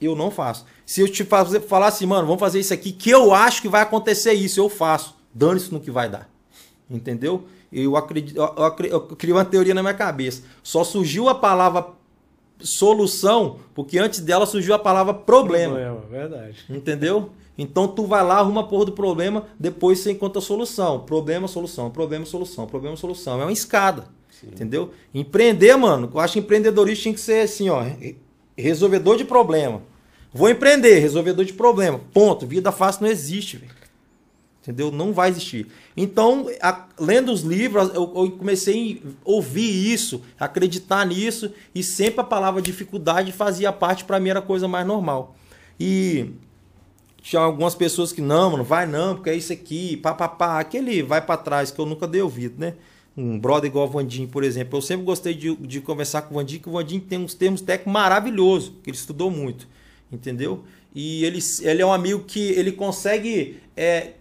eu 0.00 0.16
não 0.16 0.30
faço. 0.30 0.64
Se 0.84 1.00
eu 1.00 1.08
te 1.08 1.24
fazer, 1.24 1.60
falar 1.60 1.86
assim, 1.88 2.06
mano, 2.06 2.26
vamos 2.26 2.40
fazer 2.40 2.60
isso 2.60 2.74
aqui, 2.74 2.92
que 2.92 3.10
eu 3.10 3.32
acho 3.32 3.62
que 3.62 3.68
vai 3.68 3.82
acontecer 3.82 4.32
isso, 4.32 4.60
eu 4.60 4.68
faço. 4.68 5.16
Dane-se 5.32 5.72
no 5.72 5.80
que 5.80 5.90
vai 5.90 6.08
dar. 6.08 6.28
Entendeu? 6.90 7.44
Eu 7.72 7.96
acredito, 7.96 8.36
eu, 8.36 8.54
eu 8.56 8.86
eu 8.86 9.00
criei 9.16 9.34
uma 9.34 9.44
teoria 9.44 9.72
na 9.72 9.82
minha 9.82 9.94
cabeça. 9.94 10.42
Só 10.62 10.84
surgiu 10.84 11.28
a 11.28 11.34
palavra 11.34 11.86
solução, 12.60 13.56
porque 13.74 13.98
antes 13.98 14.20
dela 14.20 14.46
surgiu 14.46 14.74
a 14.74 14.78
palavra 14.78 15.14
problema. 15.14 15.74
Verdade. 16.10 16.58
Entendeu? 16.68 17.30
Então 17.56 17.86
tu 17.88 18.06
vai 18.06 18.24
lá, 18.24 18.38
arruma 18.38 18.62
a 18.62 18.64
porra 18.64 18.86
do 18.86 18.92
problema, 18.92 19.46
depois 19.58 19.98
você 20.00 20.12
encontra 20.12 20.38
a 20.38 20.42
solução. 20.42 21.00
Problema, 21.00 21.46
solução, 21.48 21.90
problema, 21.90 22.24
solução, 22.24 22.66
problema, 22.66 22.96
solução. 22.96 23.40
É 23.40 23.44
uma 23.44 23.52
escada. 23.52 24.04
Entendeu? 24.44 24.90
Empreender, 25.14 25.76
mano, 25.76 26.10
eu 26.12 26.18
acho 26.20 26.32
que 26.34 26.38
empreendedorismo 26.40 27.02
tinha 27.02 27.14
que 27.14 27.20
ser 27.20 27.42
assim, 27.44 27.68
ó, 27.68 27.80
re- 27.80 28.16
resolvedor 28.56 29.16
de 29.16 29.24
problema. 29.24 29.82
Vou 30.32 30.48
empreender, 30.48 30.98
resolvedor 30.98 31.44
de 31.44 31.52
problema. 31.52 32.00
Ponto. 32.12 32.46
Vida 32.46 32.72
fácil 32.72 33.02
não 33.02 33.10
existe. 33.10 33.60
Entendeu? 34.62 34.92
Não 34.92 35.12
vai 35.12 35.28
existir. 35.28 35.66
Então, 35.96 36.46
a- 36.60 36.86
lendo 36.98 37.32
os 37.32 37.42
livros, 37.42 37.88
eu, 37.94 38.12
eu 38.14 38.30
comecei 38.30 39.02
a 39.04 39.08
ouvir 39.24 39.92
isso, 39.92 40.22
acreditar 40.38 41.04
nisso, 41.04 41.52
e 41.74 41.82
sempre 41.82 42.20
a 42.20 42.24
palavra 42.24 42.62
dificuldade 42.62 43.32
fazia 43.32 43.72
parte, 43.72 44.04
para 44.04 44.20
mim 44.20 44.28
era 44.30 44.38
a 44.38 44.42
coisa 44.42 44.68
mais 44.68 44.86
normal. 44.86 45.34
E 45.80 46.30
tinha 47.20 47.42
algumas 47.42 47.74
pessoas 47.74 48.12
que, 48.12 48.20
não, 48.20 48.52
mano, 48.52 48.62
vai 48.62 48.86
não, 48.86 49.16
porque 49.16 49.30
é 49.30 49.34
isso 49.34 49.52
aqui, 49.52 49.96
pá, 49.96 50.14
pá, 50.14 50.28
pá. 50.28 50.60
Aquele 50.60 51.02
vai 51.02 51.20
para 51.20 51.36
trás, 51.36 51.72
que 51.72 51.80
eu 51.80 51.86
nunca 51.86 52.06
dei 52.06 52.22
ouvido, 52.22 52.54
né? 52.58 52.74
Um 53.16 53.38
brother 53.38 53.68
igual 53.68 53.86
o 53.86 53.90
Vandinho, 53.90 54.28
por 54.28 54.44
exemplo. 54.44 54.78
Eu 54.78 54.82
sempre 54.82 55.04
gostei 55.04 55.34
de, 55.34 55.54
de 55.56 55.80
conversar 55.80 56.22
com 56.22 56.34
o 56.34 56.38
Vandinho, 56.38 56.60
que 56.60 56.68
o 56.68 56.72
Vandinho 56.72 57.00
tem 57.00 57.18
uns 57.18 57.34
termos 57.34 57.60
técnicos 57.60 57.92
maravilhosos, 57.92 58.72
que 58.82 58.90
ele 58.90 58.96
estudou 58.96 59.28
muito, 59.28 59.66
entendeu? 60.12 60.64
E 60.94 61.24
ele, 61.24 61.38
ele 61.62 61.82
é 61.82 61.86
um 61.86 61.92
amigo 61.92 62.24
que 62.24 62.50
ele 62.52 62.70
consegue 62.72 63.60
é, 63.76 64.12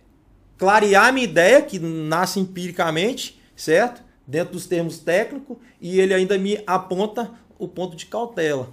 clarear 0.58 1.08
a 1.08 1.12
minha 1.12 1.26
ideia, 1.26 1.62
que 1.62 1.78
nasce 1.80 2.40
empiricamente, 2.40 3.40
certo? 3.56 4.02
Dentro 4.26 4.54
dos 4.54 4.66
termos 4.66 5.00
técnicos, 5.00 5.58
e 5.82 6.00
ele 6.00 6.14
ainda 6.14 6.38
me 6.38 6.64
aponta 6.66 7.32
o 7.60 7.68
ponto 7.68 7.96
de 7.96 8.06
cautela. 8.06 8.70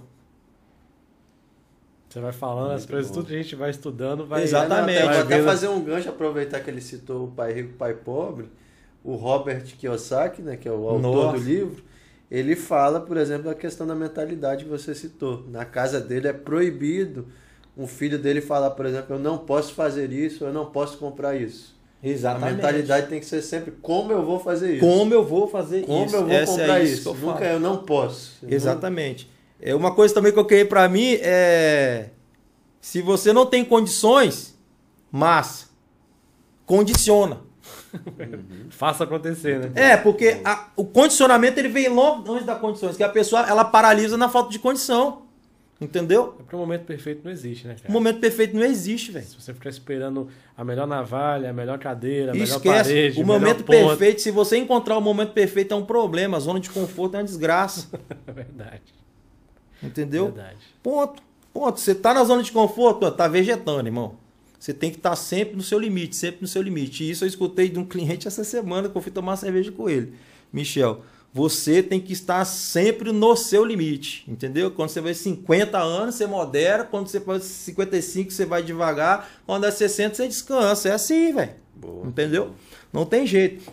Você 2.09 2.19
vai 2.19 2.31
falando 2.31 2.71
as 2.71 2.81
Muito 2.81 2.91
coisas, 2.91 3.11
bom. 3.11 3.17
tudo 3.17 3.27
que 3.27 3.35
a 3.35 3.41
gente 3.41 3.55
vai 3.55 3.69
estudando, 3.69 4.25
vai. 4.25 4.41
Exatamente. 4.43 5.01
Vou 5.01 5.09
até 5.11 5.23
vendo- 5.37 5.45
fazer 5.45 5.67
um 5.67 5.83
gancho, 5.83 6.09
aproveitar 6.09 6.59
que 6.61 6.69
ele 6.69 6.81
citou 6.81 7.25
o 7.25 7.31
Pai 7.31 7.53
Rico, 7.53 7.73
Pai 7.73 7.93
Pobre. 7.93 8.47
O 9.03 9.15
Robert 9.15 9.63
Kiyosaki, 9.77 10.41
né, 10.41 10.57
que 10.57 10.67
é 10.67 10.71
o 10.71 10.87
autor 10.89 11.01
Nossa. 11.01 11.37
do 11.37 11.43
livro, 11.43 11.83
ele 12.29 12.55
fala, 12.55 12.99
por 12.99 13.17
exemplo, 13.17 13.45
da 13.45 13.55
questão 13.55 13.87
da 13.87 13.95
mentalidade 13.95 14.63
que 14.65 14.69
você 14.69 14.93
citou. 14.93 15.45
Na 15.49 15.65
casa 15.65 15.99
dele 15.99 16.27
é 16.27 16.33
proibido 16.33 17.27
um 17.77 17.87
filho 17.87 18.19
dele 18.19 18.41
falar, 18.41 18.71
por 18.71 18.85
exemplo, 18.85 19.15
eu 19.15 19.19
não 19.19 19.37
posso 19.37 19.73
fazer 19.73 20.11
isso, 20.11 20.43
eu 20.43 20.53
não 20.53 20.65
posso 20.65 20.97
comprar 20.97 21.35
isso. 21.35 21.77
A 22.25 22.37
mentalidade 22.39 23.07
tem 23.07 23.19
que 23.19 23.25
ser 23.25 23.41
sempre 23.41 23.71
como 23.81 24.11
eu 24.11 24.23
vou 24.25 24.39
fazer 24.39 24.75
isso. 24.75 24.79
Como 24.85 25.13
eu 25.13 25.23
vou 25.25 25.47
fazer 25.47 25.85
Como 25.85 26.05
isso? 26.05 26.15
eu 26.15 26.21
vou 26.25 26.31
Essa 26.31 26.51
comprar 26.51 26.79
é 26.79 26.83
isso. 26.83 27.01
que 27.01 27.07
eu 27.09 27.27
Nunca 27.29 27.45
eu 27.45 27.59
não 27.59 27.77
posso. 27.83 28.37
Eu 28.43 28.49
Exatamente. 28.51 29.29
É 29.61 29.75
uma 29.75 29.93
coisa 29.93 30.13
também 30.13 30.31
que 30.31 30.39
eu 30.39 30.45
criei 30.45 30.63
pra 30.63 30.87
mim 30.87 31.17
é 31.21 32.09
se 32.79 33.01
você 33.01 33.33
não 33.33 33.45
tem 33.45 33.65
condições, 33.65 34.57
mas 35.11 35.69
condiciona. 36.65 37.41
Faça 38.69 39.03
acontecer, 39.03 39.59
né? 39.59 39.71
É, 39.75 39.97
porque 39.97 40.41
a- 40.43 40.67
o 40.75 40.85
condicionamento 40.85 41.59
ele 41.59 41.69
vem 41.69 41.89
logo 41.89 42.31
antes 42.31 42.45
das 42.45 42.59
condições, 42.59 42.95
que 42.97 43.03
a 43.03 43.09
pessoa 43.09 43.47
ela 43.47 43.65
paralisa 43.65 44.17
na 44.17 44.29
falta 44.29 44.49
de 44.51 44.59
condição. 44.59 45.23
Entendeu? 45.81 46.33
É 46.37 46.43
porque 46.43 46.55
o 46.57 46.59
momento 46.59 46.83
perfeito 46.83 47.21
não 47.23 47.31
existe, 47.31 47.65
né, 47.65 47.75
O 47.79 47.81
cara? 47.83 47.93
momento 47.93 48.19
perfeito 48.19 48.53
não 48.53 48.65
existe, 48.65 49.11
velho. 49.13 49.25
Se 49.25 49.39
você 49.41 49.53
ficar 49.53 49.69
esperando 49.69 50.27
a 50.57 50.61
melhor 50.63 50.85
navalha, 50.85 51.49
a 51.49 51.53
melhor 51.53 51.79
cadeira, 51.79 52.31
a 52.31 52.33
melhor 52.33 52.57
Esquece. 52.57 52.89
parede, 52.89 53.21
o 53.21 53.25
melhor 53.25 53.39
momento 53.39 53.63
ponto. 53.63 53.87
perfeito, 53.87 54.21
se 54.21 54.29
você 54.29 54.57
encontrar 54.57 54.97
o 54.97 55.01
momento 55.01 55.31
perfeito, 55.31 55.73
é 55.73 55.77
um 55.77 55.85
problema. 55.85 56.35
A 56.35 56.39
zona 56.41 56.59
de 56.59 56.69
conforto 56.69 57.15
é 57.15 57.19
uma 57.19 57.23
desgraça. 57.23 57.87
É 58.27 58.31
verdade. 58.31 58.93
Entendeu? 59.81 60.25
Verdade. 60.25 60.57
Ponto. 60.83 61.23
Ponto. 61.53 61.79
Você 61.79 61.95
tá 61.95 62.13
na 62.13 62.25
zona 62.25 62.43
de 62.43 62.51
conforto, 62.51 63.05
ó, 63.05 63.11
tá 63.11 63.29
vegetando, 63.29 63.87
irmão. 63.87 64.15
Você 64.59 64.73
tem 64.73 64.91
que 64.91 64.97
estar 64.97 65.15
sempre 65.15 65.55
no 65.55 65.63
seu 65.63 65.79
limite, 65.79 66.15
sempre 66.15 66.41
no 66.41 66.47
seu 66.47 66.61
limite. 66.61 67.03
E 67.03 67.09
isso 67.09 67.23
eu 67.23 67.27
escutei 67.27 67.69
de 67.69 67.79
um 67.79 67.85
cliente 67.85 68.27
essa 68.27 68.43
semana 68.43 68.89
que 68.89 68.97
eu 68.97 69.01
fui 69.01 69.11
tomar 69.11 69.37
cerveja 69.37 69.71
com 69.71 69.89
ele. 69.89 70.13
Michel, 70.51 71.01
você 71.33 71.81
tem 71.81 72.01
que 72.01 72.11
estar 72.11 72.43
sempre 72.43 73.11
no 73.11 73.37
seu 73.37 73.63
limite, 73.63 74.25
entendeu? 74.27 74.69
Quando 74.71 74.89
você 74.89 74.99
vai 74.99 75.13
50 75.13 75.77
anos, 75.77 76.15
você 76.15 76.27
modera. 76.27 76.83
Quando 76.83 77.07
você 77.07 77.19
vai 77.19 77.39
55, 77.39 78.31
você 78.31 78.45
vai 78.45 78.61
devagar. 78.61 79.29
Quando 79.45 79.65
é 79.65 79.71
60, 79.71 80.15
você 80.15 80.27
descansa. 80.27 80.89
É 80.89 80.91
assim, 80.91 81.33
velho. 81.33 81.53
Entendeu? 82.03 82.53
Não 82.91 83.05
tem 83.05 83.25
jeito. 83.25 83.71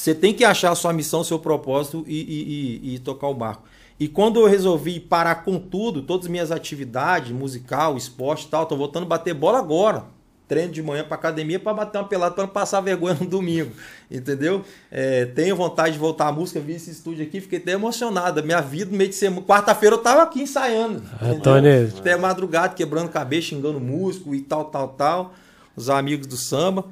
Você 0.00 0.14
tem 0.14 0.32
que 0.32 0.44
achar 0.44 0.70
a 0.72 0.74
sua 0.74 0.94
missão, 0.94 1.22
seu 1.22 1.38
propósito 1.38 2.04
e, 2.06 2.16
e- 2.20 2.90
e- 2.92 2.94
e 2.94 2.98
tocar 3.00 3.28
o 3.28 3.34
barco. 3.34 3.64
E 3.98 4.08
quando 4.08 4.40
eu 4.40 4.46
resolvi 4.46 4.98
parar 4.98 5.44
com 5.44 5.58
tudo, 5.58 6.00
todas 6.00 6.24
as 6.24 6.30
minhas 6.30 6.50
atividades, 6.50 7.30
musical, 7.32 7.98
esporte 7.98 8.46
e 8.46 8.48
tal, 8.48 8.64
tô 8.64 8.74
voltando 8.76 9.02
a 9.02 9.06
bater 9.06 9.34
bola 9.34 9.58
agora. 9.58 10.04
Treino 10.48 10.72
de 10.72 10.82
manhã 10.82 11.04
pra 11.04 11.16
academia 11.16 11.60
pra 11.60 11.74
bater 11.74 11.98
uma 11.98 12.08
pelada 12.08 12.34
pra 12.34 12.44
não 12.44 12.50
passar 12.50 12.80
vergonha 12.80 13.14
no 13.20 13.26
domingo. 13.26 13.72
Entendeu? 14.10 14.64
É, 14.90 15.26
tenho 15.26 15.54
vontade 15.54 15.92
de 15.92 15.98
voltar 15.98 16.28
à 16.28 16.32
música, 16.32 16.58
vi 16.60 16.72
esse 16.72 16.90
estúdio 16.90 17.22
aqui, 17.22 17.38
fiquei 17.38 17.58
até 17.58 17.72
emocionado. 17.72 18.42
Minha 18.42 18.62
vida, 18.62 18.90
no 18.90 18.96
meio 18.96 19.10
de 19.10 19.16
semana. 19.16 19.42
Quarta-feira 19.42 19.96
eu 19.96 20.00
tava 20.00 20.22
aqui 20.22 20.40
ensaiando. 20.40 21.02
Antônio. 21.20 21.92
Até 21.98 22.16
madrugada, 22.16 22.74
quebrando 22.74 23.10
cabeça, 23.10 23.48
xingando 23.48 23.78
músico 23.78 24.34
e 24.34 24.40
tal, 24.40 24.64
tal, 24.64 24.88
tal. 24.88 25.34
Os 25.76 25.90
amigos 25.90 26.26
do 26.26 26.38
samba. 26.38 26.86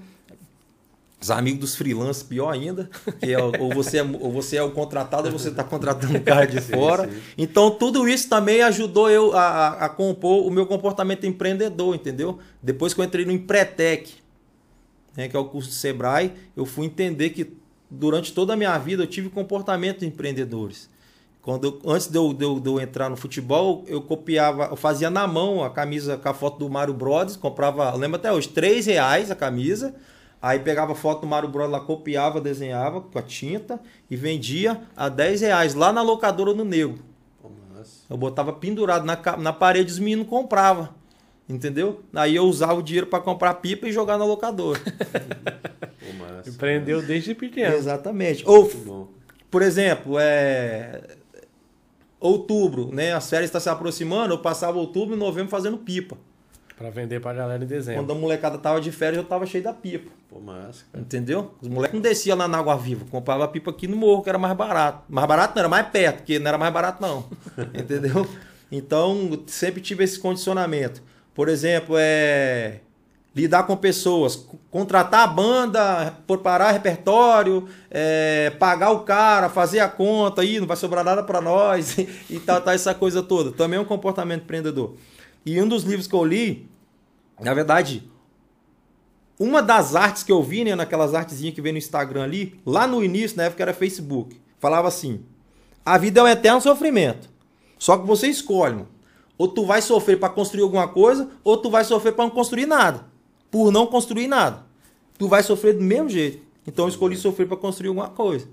Os 1.20 1.32
amigos 1.32 1.58
dos 1.60 1.74
freelancers, 1.74 2.22
pior 2.22 2.48
ainda. 2.52 2.88
Que 3.18 3.32
é, 3.32 3.38
ou, 3.42 3.70
você 3.74 3.98
é, 3.98 4.02
ou 4.02 4.30
você 4.30 4.56
é 4.56 4.62
o 4.62 4.70
contratado 4.70 5.26
ou 5.26 5.32
você 5.36 5.48
está 5.48 5.64
contratando 5.64 6.16
um 6.16 6.20
cara 6.22 6.46
de 6.46 6.60
Sim, 6.62 6.72
fora. 6.72 7.08
sim. 7.08 7.18
Então, 7.36 7.72
tudo 7.72 8.08
isso 8.08 8.28
também 8.28 8.62
ajudou 8.62 9.10
eu 9.10 9.32
a, 9.36 9.40
a- 9.42 9.84
a 9.86 9.88
compor 9.88 10.46
o 10.46 10.50
meu 10.50 10.64
comportamento 10.64 11.26
empreendedor, 11.26 11.94
entendeu? 11.94 12.38
Depois 12.62 12.94
que 12.94 13.00
eu 13.00 13.04
entrei 13.04 13.24
no 13.24 13.32
Empretec, 13.32 14.14
né, 15.16 15.26
que 15.28 15.34
é 15.36 15.38
o 15.40 15.44
curso 15.46 15.70
do 15.70 15.74
Sebrae, 15.74 16.32
eu 16.56 16.64
fui 16.64 16.86
entender 16.86 17.30
que 17.30 17.52
durante 17.90 18.32
toda 18.32 18.52
a 18.52 18.56
minha 18.56 18.78
vida 18.78 19.02
eu 19.02 19.06
tive 19.08 19.28
comportamento 19.28 20.00
de 20.00 20.06
empreendedores. 20.06 20.88
Quando 21.42 21.64
eu- 21.84 21.90
antes 21.92 22.06
de 22.06 22.16
eu, 22.16 22.32
de 22.32 22.44
eu- 22.44 22.60
de 22.60 22.68
eu 22.68 22.80
entrar 22.80 23.08
no 23.08 23.16
futebol, 23.16 23.82
eu 23.88 24.00
copiava, 24.02 24.66
eu 24.66 24.76
fazia 24.76 25.10
na 25.10 25.26
mão 25.26 25.64
a 25.64 25.70
camisa 25.70 26.16
com 26.16 26.28
a 26.28 26.34
foto 26.34 26.58
do 26.60 26.68
Mário 26.70 26.94
Brothers, 26.94 27.36
comprava, 27.36 27.90
eu 27.92 27.98
lembro 27.98 28.16
até 28.16 28.30
hoje, 28.32 28.48
3 28.50 28.86
reais 28.86 29.32
a 29.32 29.34
camisa. 29.34 29.94
Aí 30.40 30.60
pegava 30.60 30.94
foto 30.94 31.22
do 31.22 31.26
Mário 31.26 31.48
Brothers 31.48 31.72
lá, 31.72 31.80
copiava, 31.80 32.40
desenhava 32.40 33.00
com 33.00 33.18
a 33.18 33.22
tinta 33.22 33.80
e 34.08 34.16
vendia 34.16 34.80
a 34.96 35.08
10 35.08 35.40
reais 35.40 35.74
lá 35.74 35.92
na 35.92 36.02
locadora 36.02 36.54
no 36.54 36.64
Negro. 36.64 37.08
Eu 38.08 38.16
botava 38.16 38.52
pendurado 38.52 39.04
na, 39.04 39.18
na 39.36 39.52
parede, 39.52 39.92
os 39.92 39.98
meninos 39.98 40.28
compravam. 40.28 40.88
Entendeu? 41.48 42.02
Aí 42.14 42.36
eu 42.36 42.44
usava 42.44 42.74
o 42.74 42.82
dinheiro 42.82 43.06
para 43.06 43.20
comprar 43.20 43.54
pipa 43.54 43.88
e 43.88 43.92
jogar 43.92 44.18
na 44.18 44.24
locadora. 44.24 44.80
Pô, 45.98 46.12
massa. 46.18 46.50
Empreendeu 46.50 47.00
desde 47.00 47.34
pequeno. 47.34 47.74
Exatamente. 47.74 48.44
Ou, 48.46 49.10
por 49.50 49.62
exemplo, 49.62 50.18
é... 50.18 51.00
outubro, 52.20 52.90
né? 52.92 53.14
As 53.14 53.28
férias 53.28 53.48
estão 53.48 53.60
se 53.60 53.68
aproximando, 53.68 54.34
eu 54.34 54.38
passava 54.38 54.78
outubro 54.78 55.16
e 55.16 55.18
novembro 55.18 55.50
fazendo 55.50 55.78
pipa. 55.78 56.18
Pra 56.78 56.90
vender 56.90 57.20
pra 57.20 57.32
galera 57.32 57.62
em 57.62 57.66
dezembro. 57.66 58.02
Quando 58.02 58.12
a 58.12 58.14
molecada 58.14 58.56
tava 58.56 58.80
de 58.80 58.92
férias, 58.92 59.18
eu 59.18 59.28
tava 59.28 59.44
cheio 59.44 59.64
da 59.64 59.72
pipa. 59.72 60.12
Pô, 60.30 60.38
massa, 60.38 60.84
cara. 60.92 61.02
Entendeu? 61.02 61.54
Os 61.60 61.66
moleques 61.66 61.94
não 61.94 62.00
desciam 62.00 62.38
lá 62.38 62.46
na 62.46 62.58
Água 62.58 62.76
Viva, 62.76 63.04
comprava 63.10 63.48
pipa 63.48 63.72
aqui 63.72 63.88
no 63.88 63.96
morro, 63.96 64.22
que 64.22 64.28
era 64.28 64.38
mais 64.38 64.56
barato. 64.56 65.02
Mais 65.08 65.26
barato 65.26 65.54
não, 65.56 65.60
era 65.60 65.68
mais 65.68 65.88
perto, 65.88 66.18
porque 66.18 66.38
não 66.38 66.46
era 66.46 66.56
mais 66.56 66.72
barato 66.72 67.02
não. 67.02 67.24
Entendeu? 67.74 68.24
Então, 68.70 69.42
sempre 69.48 69.80
tive 69.80 70.04
esse 70.04 70.20
condicionamento. 70.20 71.02
Por 71.34 71.48
exemplo, 71.48 71.96
é 71.98 72.80
lidar 73.34 73.64
com 73.64 73.76
pessoas, 73.76 74.48
contratar 74.70 75.20
a 75.20 75.26
banda, 75.26 76.14
preparar 76.26 76.72
repertório, 76.72 77.68
é, 77.90 78.50
pagar 78.58 78.90
o 78.90 79.00
cara, 79.00 79.48
fazer 79.48 79.80
a 79.80 79.88
conta, 79.88 80.42
aí 80.42 80.58
não 80.58 80.66
vai 80.66 80.76
sobrar 80.76 81.04
nada 81.04 81.22
para 81.22 81.40
nós 81.40 81.96
e 82.28 82.40
tal, 82.40 82.60
tal, 82.60 82.74
essa 82.74 82.94
coisa 82.94 83.22
toda. 83.22 83.52
Também 83.52 83.78
é 83.78 83.80
um 83.80 83.84
comportamento 83.84 84.42
empreendedor. 84.42 84.94
E 85.44 85.60
um 85.60 85.68
dos 85.68 85.84
livros 85.84 86.06
que 86.06 86.14
eu 86.14 86.24
li, 86.24 86.68
na 87.40 87.54
verdade, 87.54 88.08
uma 89.38 89.62
das 89.62 89.94
artes 89.94 90.22
que 90.22 90.32
eu 90.32 90.42
vi, 90.42 90.64
né, 90.64 90.74
naquelas 90.74 91.14
artezinhas 91.14 91.54
que 91.54 91.62
vem 91.62 91.72
no 91.72 91.78
Instagram 91.78 92.24
ali, 92.24 92.60
lá 92.66 92.86
no 92.86 93.04
início, 93.04 93.36
na 93.36 93.44
época 93.44 93.62
era 93.62 93.72
Facebook, 93.72 94.40
falava 94.58 94.88
assim: 94.88 95.24
a 95.84 95.96
vida 95.96 96.20
é 96.20 96.22
um 96.24 96.28
eterno 96.28 96.60
sofrimento. 96.60 97.30
Só 97.78 97.96
que 97.96 98.06
você 98.06 98.26
escolhe, 98.26 98.74
mano. 98.74 98.88
Ou 99.38 99.46
tu 99.46 99.64
vai 99.64 99.80
sofrer 99.80 100.18
para 100.18 100.28
construir 100.28 100.64
alguma 100.64 100.88
coisa, 100.88 101.30
ou 101.44 101.56
tu 101.56 101.70
vai 101.70 101.84
sofrer 101.84 102.12
para 102.12 102.24
não 102.24 102.30
construir 102.30 102.66
nada. 102.66 103.04
Por 103.50 103.70
não 103.70 103.86
construir 103.86 104.26
nada. 104.26 104.66
Tu 105.16 105.28
vai 105.28 105.42
sofrer 105.44 105.74
do 105.74 105.82
mesmo 105.82 106.08
jeito. 106.08 106.42
Então 106.66 106.84
eu 106.84 106.88
escolhi 106.88 107.16
sofrer 107.16 107.46
para 107.46 107.56
construir 107.56 107.88
alguma 107.88 108.08
coisa. 108.08 108.48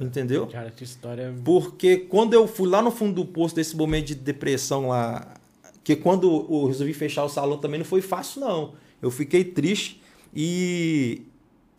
Entendeu? 0.00 0.46
Cara, 0.48 0.70
que 0.70 0.82
história. 0.82 1.32
Porque 1.44 1.98
quando 1.98 2.32
eu 2.32 2.48
fui 2.48 2.68
lá 2.68 2.82
no 2.82 2.90
fundo 2.90 3.22
do 3.22 3.24
poço 3.24 3.54
desse 3.54 3.76
momento 3.76 4.06
de 4.06 4.14
depressão 4.16 4.88
lá, 4.88 5.35
que 5.86 5.94
quando 5.94 6.48
eu 6.50 6.66
resolvi 6.66 6.92
fechar 6.92 7.22
o 7.22 7.28
salão 7.28 7.58
também 7.58 7.78
não 7.78 7.86
foi 7.86 8.00
fácil 8.00 8.40
não. 8.40 8.74
Eu 9.00 9.08
fiquei 9.08 9.44
triste 9.44 10.02
e 10.34 11.22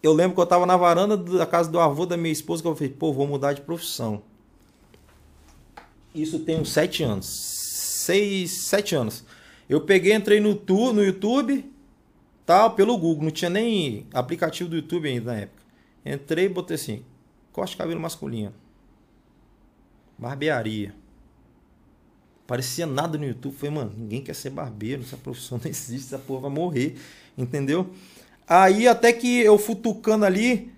eu 0.01 0.13
lembro 0.13 0.33
que 0.33 0.39
eu 0.39 0.45
tava 0.45 0.65
na 0.65 0.77
varanda 0.77 1.17
da 1.17 1.45
casa 1.45 1.69
do 1.69 1.77
avô 1.77 2.05
da 2.05 2.15
minha 2.15 2.31
esposa 2.31 2.61
que 2.61 2.69
eu 2.69 2.73
falei, 2.73 2.93
pô, 2.93 3.11
vou 3.11 3.27
mudar 3.27 3.51
de 3.51 3.59
profissão. 3.59 4.21
Isso 6.15 6.39
tem 6.39 6.57
uns 6.57 6.71
sete 6.71 7.03
anos. 7.03 7.25
Seis, 7.27 8.51
sete 8.51 8.95
anos. 8.95 9.25
Eu 9.67 9.81
peguei, 9.81 10.13
entrei 10.13 10.39
no, 10.39 10.55
tu, 10.55 10.93
no 10.93 11.03
YouTube, 11.03 11.69
tal, 12.45 12.75
pelo 12.75 12.97
Google. 12.97 13.25
Não 13.25 13.31
tinha 13.31 13.49
nem 13.49 14.07
aplicativo 14.13 14.69
do 14.69 14.77
YouTube 14.77 15.09
ainda 15.09 15.33
na 15.33 15.39
época. 15.39 15.63
Entrei 16.05 16.45
e 16.45 16.49
botei 16.49 16.75
assim, 16.75 17.03
corte 17.51 17.75
cabelo 17.75 17.99
masculino. 17.99 18.53
Barbearia. 20.17 20.95
Parecia 22.47 22.87
nada 22.87 23.17
no 23.17 23.25
YouTube. 23.25 23.53
Falei, 23.53 23.75
mano, 23.75 23.91
ninguém 23.95 24.21
quer 24.21 24.33
ser 24.33 24.49
barbeiro, 24.49 25.03
essa 25.03 25.17
profissão 25.17 25.59
não 25.63 25.69
existe, 25.69 26.07
essa 26.07 26.17
porra 26.17 26.41
vai 26.41 26.51
morrer. 26.51 26.95
Entendeu? 27.37 27.91
Aí 28.47 28.87
até 28.87 29.11
que 29.11 29.41
eu 29.41 29.57
futucando 29.57 30.25
ali, 30.25 30.71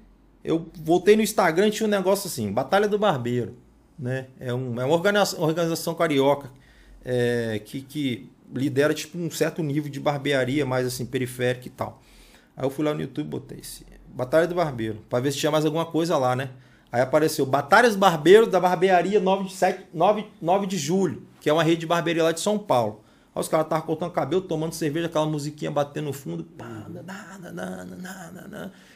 eu 0.43 0.67
voltei 0.82 1.15
no 1.15 1.21
Instagram 1.21 1.67
e 1.67 1.71
tinha 1.71 1.88
um 1.88 1.89
negócio 1.89 2.27
assim, 2.27 2.51
Batalha 2.51 2.88
do 2.88 2.97
Barbeiro. 2.97 3.55
Né? 3.97 4.27
É, 4.39 4.53
um, 4.53 4.79
é 4.79 4.86
uma 4.86 4.95
organização, 4.95 5.41
organização 5.41 5.93
carioca 5.93 6.49
é, 7.03 7.62
que, 7.63 7.82
que 7.82 8.29
lidera 8.53 8.93
tipo 8.93 9.17
um 9.17 9.29
certo 9.29 9.62
nível 9.62 9.91
de 9.91 9.99
barbearia 9.99 10.65
mais 10.65 10.88
assim, 10.88 11.05
periférica 11.05 11.67
e 11.67 11.71
tal. 11.71 12.01
Aí 12.55 12.65
eu 12.65 12.69
fui 12.69 12.84
lá 12.84 12.93
no 12.93 13.01
YouTube 13.01 13.27
e 13.27 13.29
botei 13.29 13.60
esse 13.60 13.86
Batalha 14.08 14.47
do 14.47 14.55
Barbeiro, 14.55 14.97
para 15.10 15.19
ver 15.19 15.32
se 15.32 15.38
tinha 15.38 15.51
mais 15.51 15.65
alguma 15.65 15.86
coisa 15.86 16.17
lá, 16.17 16.36
né? 16.36 16.49
Aí 16.91 16.99
apareceu 16.99 17.45
Batalhas 17.45 17.95
Barbeiros 17.95 18.49
da 18.49 18.60
Barbearia 18.60 19.19
9 19.19 19.45
de, 19.45 19.53
7, 19.53 19.86
9, 19.93 20.25
9 20.41 20.65
de 20.65 20.77
julho, 20.77 21.23
que 21.39 21.49
é 21.49 21.54
uma 21.54 21.63
rede 21.63 21.82
de 21.82 21.88
barbearia 21.88 22.23
lá 22.23 22.32
de 22.32 22.39
São 22.39 22.58
Paulo. 22.58 23.04
Aí 23.34 23.41
os 23.41 23.47
caras 23.47 23.65
estavam 23.65 23.86
cortando 23.86 24.12
cabelo, 24.12 24.41
tomando 24.41 24.73
cerveja, 24.73 25.06
aquela 25.06 25.25
musiquinha 25.25 25.71
batendo 25.71 26.06
no 26.06 26.13
fundo. 26.13 26.45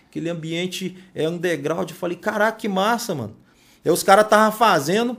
Aquele 0.08 0.30
ambiente 0.30 0.98
é 1.14 1.28
underground. 1.28 1.90
Eu 1.90 1.96
falei, 1.96 2.18
caraca, 2.18 2.58
que 2.58 2.68
massa, 2.68 3.16
mano. 3.16 3.36
Aí 3.86 3.92
os 3.92 4.04
caras 4.04 4.26
estavam 4.26 4.52
fazendo 4.52 5.18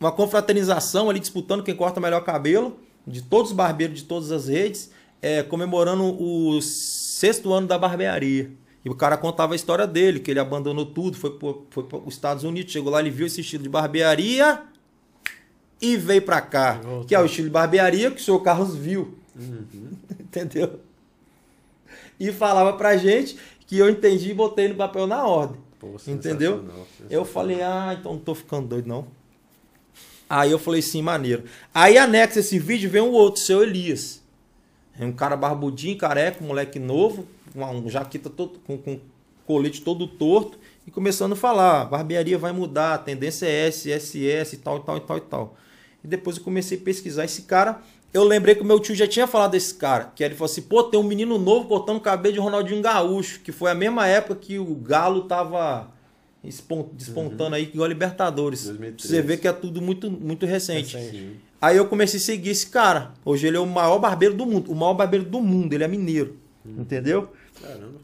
uma 0.00 0.12
confraternização 0.12 1.10
ali, 1.10 1.18
disputando 1.18 1.62
quem 1.62 1.74
corta 1.74 2.00
melhor 2.00 2.22
cabelo, 2.22 2.78
de 3.06 3.22
todos 3.22 3.50
os 3.50 3.56
barbeiros 3.56 3.98
de 3.98 4.04
todas 4.04 4.30
as 4.30 4.48
redes, 4.48 4.90
é, 5.20 5.42
comemorando 5.42 6.04
o 6.04 6.60
sexto 6.62 7.52
ano 7.52 7.66
da 7.66 7.76
barbearia. 7.78 8.52
E 8.84 8.88
o 8.88 8.94
cara 8.94 9.16
contava 9.16 9.54
a 9.54 9.56
história 9.56 9.86
dele, 9.86 10.20
que 10.20 10.30
ele 10.30 10.38
abandonou 10.38 10.86
tudo, 10.86 11.16
foi 11.16 11.36
para 11.36 11.98
os 11.98 12.14
Estados 12.14 12.44
Unidos, 12.44 12.72
chegou 12.72 12.92
lá, 12.92 13.00
ele 13.00 13.10
viu 13.10 13.26
esse 13.26 13.40
estilo 13.40 13.62
de 13.62 13.68
barbearia 13.68 14.62
e 15.80 15.96
veio 15.96 16.22
para 16.22 16.40
cá. 16.40 16.80
Que 17.06 17.14
é 17.14 17.20
o 17.20 17.26
estilo 17.26 17.48
de 17.48 17.52
barbearia 17.52 18.10
que 18.10 18.20
o 18.20 18.24
senhor 18.24 18.40
Carlos 18.40 18.74
viu. 18.74 19.16
Entendeu? 20.20 20.80
E 22.18 22.32
falava 22.32 22.72
pra 22.76 22.96
gente 22.96 23.38
que 23.66 23.78
eu 23.78 23.88
entendi 23.88 24.30
e 24.30 24.34
botei 24.34 24.68
no 24.68 24.74
papel 24.74 25.06
na 25.06 25.24
ordem. 25.24 25.60
Pô, 25.78 25.94
Entendeu? 26.06 26.60
sensacional, 26.60 26.86
Eu 27.08 27.24
falei, 27.24 27.62
ah, 27.62 27.96
então 27.98 28.14
não 28.14 28.20
tô 28.20 28.34
ficando 28.34 28.66
doido, 28.68 28.88
não. 28.88 29.06
Aí 30.28 30.50
eu 30.50 30.58
falei, 30.58 30.82
sim, 30.82 31.00
maneiro. 31.00 31.44
Aí 31.72 31.96
anexa 31.96 32.40
esse 32.40 32.58
vídeo, 32.58 32.90
vem 32.90 33.00
um 33.00 33.12
outro, 33.12 33.40
seu 33.40 33.62
Elias. 33.62 34.22
É 34.98 35.04
um 35.04 35.12
cara 35.12 35.36
barbudinho, 35.36 35.96
careca, 35.96 36.42
um 36.42 36.48
moleque 36.48 36.78
novo, 36.78 37.26
um 37.54 37.88
jaqueta 37.88 38.28
todo, 38.28 38.58
com, 38.66 38.76
com 38.76 38.98
colete 39.46 39.80
todo 39.80 40.06
torto, 40.06 40.58
e 40.86 40.90
começando 40.90 41.32
a 41.32 41.36
falar, 41.36 41.84
barbearia 41.86 42.36
vai 42.36 42.52
mudar, 42.52 42.94
a 42.94 42.98
tendência 42.98 43.46
é 43.46 43.68
S, 43.68 43.88
SS 43.90 44.58
tal, 44.58 44.78
e 44.78 44.80
tal, 44.80 44.96
e 44.96 45.00
tal, 45.00 45.16
e 45.16 45.20
tal. 45.20 45.56
E 46.02 46.08
depois 46.08 46.36
eu 46.36 46.44
comecei 46.44 46.78
a 46.78 46.80
pesquisar 46.80 47.24
esse 47.24 47.42
cara. 47.42 47.80
Eu 48.12 48.24
lembrei 48.24 48.54
que 48.54 48.62
o 48.62 48.64
meu 48.64 48.80
tio 48.80 48.94
já 48.94 49.06
tinha 49.06 49.26
falado 49.26 49.52
desse 49.52 49.74
cara. 49.74 50.12
Que 50.14 50.24
ele 50.24 50.34
falou 50.34 50.50
assim: 50.50 50.62
pô, 50.62 50.82
tem 50.84 50.98
um 50.98 51.02
menino 51.02 51.38
novo 51.38 51.68
cortando 51.68 51.96
o 51.98 52.00
cabelo 52.00 52.34
de 52.34 52.40
Ronaldinho 52.40 52.80
Gaúcho. 52.80 53.40
Que 53.40 53.52
foi 53.52 53.70
a 53.70 53.74
mesma 53.74 54.06
época 54.06 54.36
que 54.36 54.58
o 54.58 54.74
Galo 54.74 55.22
tava 55.22 55.90
despontando 56.42 57.50
uhum. 57.50 57.54
aí 57.54 57.64
igual 57.64 57.84
a 57.84 57.88
Libertadores. 57.88 58.64
2013. 58.64 59.08
Você 59.08 59.22
vê 59.22 59.36
que 59.36 59.46
é 59.46 59.52
tudo 59.52 59.82
muito, 59.82 60.10
muito 60.10 60.46
recente. 60.46 60.96
recente. 60.96 61.40
Aí 61.60 61.76
eu 61.76 61.86
comecei 61.86 62.18
a 62.18 62.22
seguir 62.22 62.50
esse 62.50 62.68
cara. 62.68 63.12
Hoje 63.24 63.46
ele 63.46 63.56
é 63.56 63.60
o 63.60 63.66
maior 63.66 63.98
barbeiro 63.98 64.34
do 64.34 64.46
mundo. 64.46 64.70
O 64.70 64.74
maior 64.74 64.94
barbeiro 64.94 65.24
do 65.24 65.40
mundo. 65.40 65.72
Ele 65.72 65.84
é 65.84 65.88
mineiro. 65.88 66.36
Uhum. 66.64 66.82
Entendeu? 66.82 67.32
Caramba. 67.60 67.98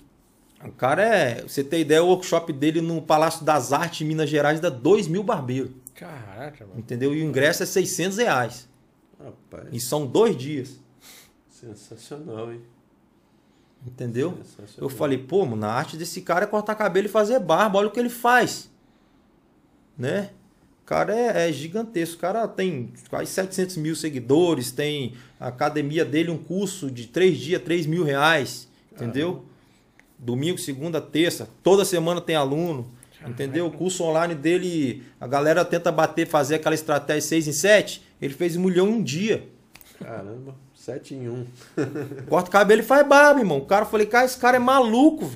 O 0.64 0.72
cara 0.72 1.02
é. 1.02 1.42
Você 1.42 1.62
tem 1.62 1.82
ideia, 1.82 2.02
o 2.02 2.08
workshop 2.08 2.52
dele 2.52 2.80
no 2.80 3.00
Palácio 3.00 3.44
das 3.44 3.72
Artes, 3.72 4.00
em 4.00 4.04
Minas 4.04 4.28
Gerais, 4.28 4.60
dá 4.60 4.70
2 4.70 5.08
mil 5.08 5.22
barbeiros. 5.22 5.70
Caraca, 5.94 6.66
mano. 6.66 6.78
Entendeu? 6.78 7.14
E 7.14 7.22
o 7.22 7.24
ingresso 7.24 7.62
é 7.62 7.66
600 7.66 8.18
reais. 8.18 8.68
Rapaz. 9.22 9.68
E 9.72 9.80
são 9.80 10.06
dois 10.06 10.36
dias. 10.36 10.80
Sensacional, 11.48 12.52
hein? 12.52 12.60
Entendeu? 13.86 14.38
Eu 14.78 14.88
falei, 14.88 15.18
pô, 15.18 15.44
mano, 15.44 15.56
na 15.56 15.68
arte 15.68 15.96
desse 15.96 16.22
cara 16.22 16.44
é 16.44 16.48
cortar 16.48 16.74
cabelo 16.74 17.06
e 17.06 17.10
fazer 17.10 17.38
barba, 17.38 17.78
olha 17.78 17.88
o 17.88 17.90
que 17.90 18.00
ele 18.00 18.08
faz. 18.08 18.70
Né? 19.96 20.30
O 20.82 20.86
cara 20.86 21.14
é, 21.14 21.48
é, 21.48 21.52
gigantesco. 21.52 22.16
O 22.16 22.20
cara 22.20 22.48
tem 22.48 22.92
quase 23.08 23.30
700 23.30 23.76
mil 23.76 23.94
seguidores, 23.94 24.72
tem 24.72 25.14
a 25.38 25.48
academia 25.48 26.04
dele, 26.04 26.30
um 26.30 26.38
curso 26.38 26.90
de 26.90 27.06
três 27.06 27.38
dias, 27.38 27.62
3 27.62 27.86
mil 27.86 28.04
reais. 28.04 28.68
Entendeu? 28.92 29.32
Caramba. 29.32 29.54
Domingo, 30.18 30.58
segunda, 30.58 31.00
terça, 31.00 31.48
toda 31.62 31.84
semana 31.84 32.20
tem 32.20 32.36
aluno. 32.36 32.90
Entendeu? 33.26 33.66
O 33.66 33.70
curso 33.70 34.04
online 34.04 34.34
dele, 34.34 35.02
a 35.20 35.26
galera 35.26 35.64
tenta 35.64 35.90
bater, 35.90 36.26
fazer 36.26 36.56
aquela 36.56 36.74
estratégia 36.74 37.22
6 37.22 37.48
em 37.48 37.52
7. 37.52 38.02
Ele 38.20 38.34
fez 38.34 38.56
um 38.56 38.62
milhão 38.62 38.88
em 38.88 38.92
um 38.92 39.02
dia. 39.02 39.48
Caramba. 40.02 40.54
7 40.74 41.14
em 41.14 41.28
1. 41.28 41.46
Corta 42.28 42.48
o 42.48 42.52
cabelo 42.52 42.82
e 42.82 42.84
faz 42.84 43.06
barba, 43.06 43.40
irmão. 43.40 43.58
O 43.58 43.64
cara, 43.64 43.84
eu 43.84 43.88
falei, 43.88 44.06
cara, 44.06 44.26
esse 44.26 44.36
cara 44.36 44.56
é 44.56 44.60
maluco, 44.60 45.30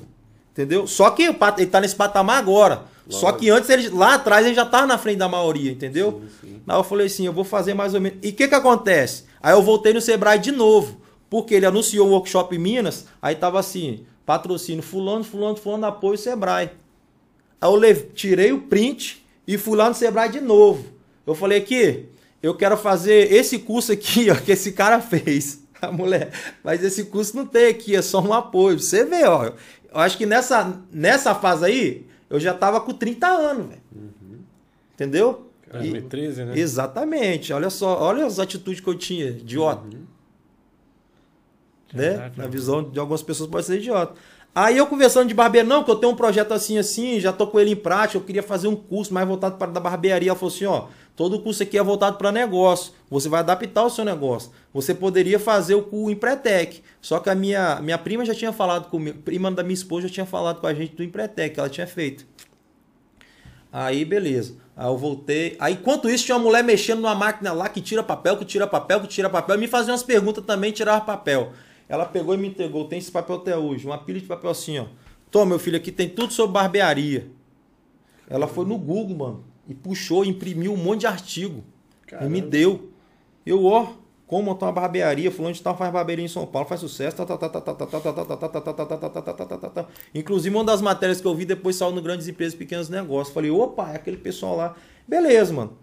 entendeu? 0.51 0.85
Só 0.85 1.09
que 1.09 1.23
ele 1.23 1.67
tá 1.67 1.81
nesse 1.81 1.95
patamar 1.95 2.37
agora. 2.37 2.83
Só 3.09 3.31
que 3.31 3.49
antes, 3.49 3.67
ele, 3.71 3.89
lá 3.89 4.13
atrás, 4.13 4.45
ele 4.45 4.53
já 4.53 4.65
tava 4.65 4.85
na 4.85 4.97
frente 4.97 5.17
da 5.17 5.27
maioria, 5.27 5.71
entendeu? 5.71 6.21
Sim, 6.41 6.47
sim. 6.47 6.61
Aí 6.67 6.77
eu 6.77 6.83
falei 6.83 7.07
assim, 7.07 7.25
eu 7.25 7.33
vou 7.33 7.43
fazer 7.43 7.73
mais 7.73 7.95
ou 7.95 8.01
menos. 8.01 8.19
E 8.21 8.29
o 8.29 8.33
que 8.33 8.47
que 8.47 8.53
acontece? 8.53 9.23
Aí 9.41 9.53
eu 9.53 9.63
voltei 9.63 9.93
no 9.93 10.01
Sebrae 10.01 10.37
de 10.37 10.51
novo. 10.51 11.01
Porque 11.29 11.53
ele 11.53 11.65
anunciou 11.65 12.07
um 12.07 12.11
workshop 12.11 12.55
em 12.55 12.59
Minas, 12.59 13.05
aí 13.21 13.35
tava 13.35 13.59
assim, 13.59 14.05
patrocínio 14.25 14.81
fulano, 14.81 15.23
fulano, 15.23 15.55
fulano, 15.55 15.85
apoio 15.85 16.17
Sebrae. 16.17 16.71
Aí 17.61 17.69
eu 17.69 17.75
levei, 17.75 18.09
tirei 18.13 18.51
o 18.51 18.61
print 18.61 19.25
e 19.47 19.57
fui 19.57 19.77
lá 19.77 19.89
no 19.89 19.95
Sebrae 19.95 20.29
de 20.29 20.39
novo. 20.39 20.85
Eu 21.25 21.35
falei 21.35 21.59
aqui, 21.59 22.05
eu 22.41 22.55
quero 22.55 22.77
fazer 22.77 23.31
esse 23.31 23.59
curso 23.59 23.91
aqui, 23.91 24.29
ó, 24.31 24.35
que 24.35 24.51
esse 24.51 24.71
cara 24.71 25.01
fez. 25.01 25.59
A 25.81 25.93
mulher, 25.93 26.33
mas 26.61 26.83
esse 26.83 27.05
curso 27.05 27.37
não 27.37 27.45
tem 27.45 27.67
aqui, 27.67 27.95
é 27.95 28.01
só 28.01 28.19
um 28.19 28.33
apoio. 28.33 28.77
Você 28.77 29.05
vê, 29.05 29.23
ó. 29.23 29.45
Eu 29.45 29.53
acho 29.93 30.17
que 30.17 30.25
nessa, 30.25 30.77
nessa 30.91 31.33
fase 31.33 31.63
aí, 31.63 32.05
eu 32.29 32.37
já 32.37 32.53
tava 32.53 32.81
com 32.81 32.93
30 32.93 33.25
anos, 33.25 33.67
velho. 33.67 33.81
Uhum. 33.95 34.39
Entendeu? 34.93 35.49
2013, 35.71 36.45
né? 36.45 36.59
Exatamente. 36.59 37.53
Olha 37.53 37.69
só, 37.69 37.97
olha 38.01 38.25
as 38.25 38.39
atitudes 38.39 38.81
que 38.81 38.87
eu 38.87 38.95
tinha, 38.95 39.27
idiota. 39.27 39.85
Uhum. 39.85 40.03
Né? 41.93 42.31
Na 42.35 42.47
visão 42.47 42.83
de 42.83 42.99
algumas 42.99 43.23
pessoas 43.23 43.49
pode 43.49 43.65
ser 43.65 43.77
idiota. 43.77 44.13
Aí 44.53 44.77
eu 44.77 44.87
conversando 44.87 45.27
de 45.27 45.33
barbeiro, 45.33 45.67
não, 45.67 45.83
que 45.83 45.91
eu 45.91 45.95
tenho 45.95 46.11
um 46.11 46.15
projeto 46.15 46.53
assim, 46.53 46.77
assim, 46.77 47.19
já 47.19 47.31
tô 47.31 47.47
com 47.47 47.59
ele 47.59 47.71
em 47.71 47.75
prática, 47.75 48.17
eu 48.17 48.25
queria 48.25 48.41
fazer 48.41 48.67
um 48.67 48.75
curso 48.75 49.13
mais 49.13 49.27
voltado 49.27 49.57
para 49.57 49.71
da 49.71 49.79
barbearia. 49.79 50.31
Ela 50.31 50.37
falou 50.37 50.53
assim, 50.53 50.65
ó, 50.65 50.87
todo 51.15 51.39
curso 51.39 51.61
aqui 51.61 51.77
é 51.77 51.83
voltado 51.83 52.17
para 52.17 52.31
negócio. 52.31 52.93
Você 53.09 53.29
vai 53.29 53.41
adaptar 53.41 53.83
o 53.83 53.89
seu 53.89 54.03
negócio. 54.03 54.51
Você 54.73 54.93
poderia 54.93 55.39
fazer 55.39 55.75
o 55.75 55.83
curso 55.83 56.09
em 56.09 56.13
Empretec. 56.13 56.81
Só 56.99 57.19
que 57.19 57.29
a 57.29 57.35
minha, 57.35 57.79
minha 57.81 57.97
prima 57.97 58.25
já 58.25 58.33
tinha 58.33 58.51
falado 58.51 58.89
comigo, 58.89 59.19
prima 59.19 59.51
da 59.51 59.63
minha 59.63 59.73
esposa 59.73 60.07
já 60.07 60.13
tinha 60.15 60.25
falado 60.25 60.59
com 60.59 60.67
a 60.67 60.73
gente 60.73 60.95
do 60.95 61.03
Empretec, 61.03 61.53
que 61.53 61.59
ela 61.59 61.69
tinha 61.69 61.87
feito. 61.87 62.25
Aí, 63.71 64.03
beleza. 64.03 64.55
Aí 64.75 64.87
eu 64.87 64.97
voltei. 64.97 65.55
Aí, 65.59 65.73
enquanto 65.73 66.09
isso, 66.09 66.25
tinha 66.25 66.35
uma 66.35 66.43
mulher 66.43 66.63
mexendo 66.63 67.01
numa 67.01 67.13
máquina 67.13 67.53
lá 67.53 67.69
que 67.69 67.81
tira 67.81 68.01
papel, 68.01 68.35
que 68.35 68.45
tira 68.45 68.65
papel, 68.65 68.99
que 69.01 69.07
tira 69.07 69.29
papel. 69.29 69.55
E 69.55 69.59
me 69.59 69.67
fazia 69.67 69.93
umas 69.93 70.03
perguntas 70.03 70.43
também, 70.43 70.71
tirava 70.71 71.01
papel. 71.01 71.53
Ela 71.89 72.05
pegou 72.05 72.35
e 72.35 72.37
me 72.37 72.47
entregou, 72.47 72.85
tem 72.85 72.99
esse 72.99 73.11
papel 73.11 73.37
até 73.37 73.57
hoje, 73.57 73.87
uma 73.87 73.97
pilha 73.97 74.21
de 74.21 74.27
papel 74.27 74.51
assim, 74.51 74.77
ó. 74.77 74.85
Toma, 75.31 75.47
meu 75.47 75.59
filho, 75.59 75.75
aqui 75.75 75.91
tem 75.91 76.07
tudo 76.07 76.31
sobre 76.31 76.53
barbearia. 76.53 77.27
Ela 78.29 78.47
foi 78.47 78.63
no 78.65 78.77
Google, 78.77 79.17
mano, 79.17 79.43
e 79.67 79.73
puxou, 79.73 80.23
imprimiu 80.23 80.71
um 80.71 80.77
monte 80.77 81.01
de 81.01 81.07
artigo. 81.07 81.63
Caramba. 82.05 82.27
E 82.27 82.29
me 82.29 82.41
deu. 82.41 82.91
Eu, 83.43 83.65
ó, 83.65 83.93
como 84.27 84.43
montar 84.43 84.67
uma 84.67 84.71
barbearia, 84.71 85.31
fulano 85.31 85.55
de 85.55 85.61
tal 85.63 85.75
faz 85.75 85.91
barbearia 85.91 86.23
em 86.23 86.27
São 86.27 86.45
Paulo, 86.45 86.67
faz 86.67 86.79
sucesso, 86.79 87.17
Inclusive, 90.13 90.55
uma 90.55 90.63
das 90.63 90.83
matérias 90.83 91.19
que 91.19 91.25
eu 91.25 91.33
vi 91.33 91.45
depois 91.45 91.75
saiu 91.75 91.91
no 91.91 92.03
Grandes 92.03 92.27
Empresas 92.27 92.53
Pequenos 92.53 92.89
Negócios. 92.89 93.33
Falei, 93.33 93.49
opa, 93.49 93.91
é 93.91 93.95
aquele 93.95 94.17
pessoal 94.17 94.55
lá. 94.55 94.75
Beleza, 95.07 95.51
mano. 95.51 95.75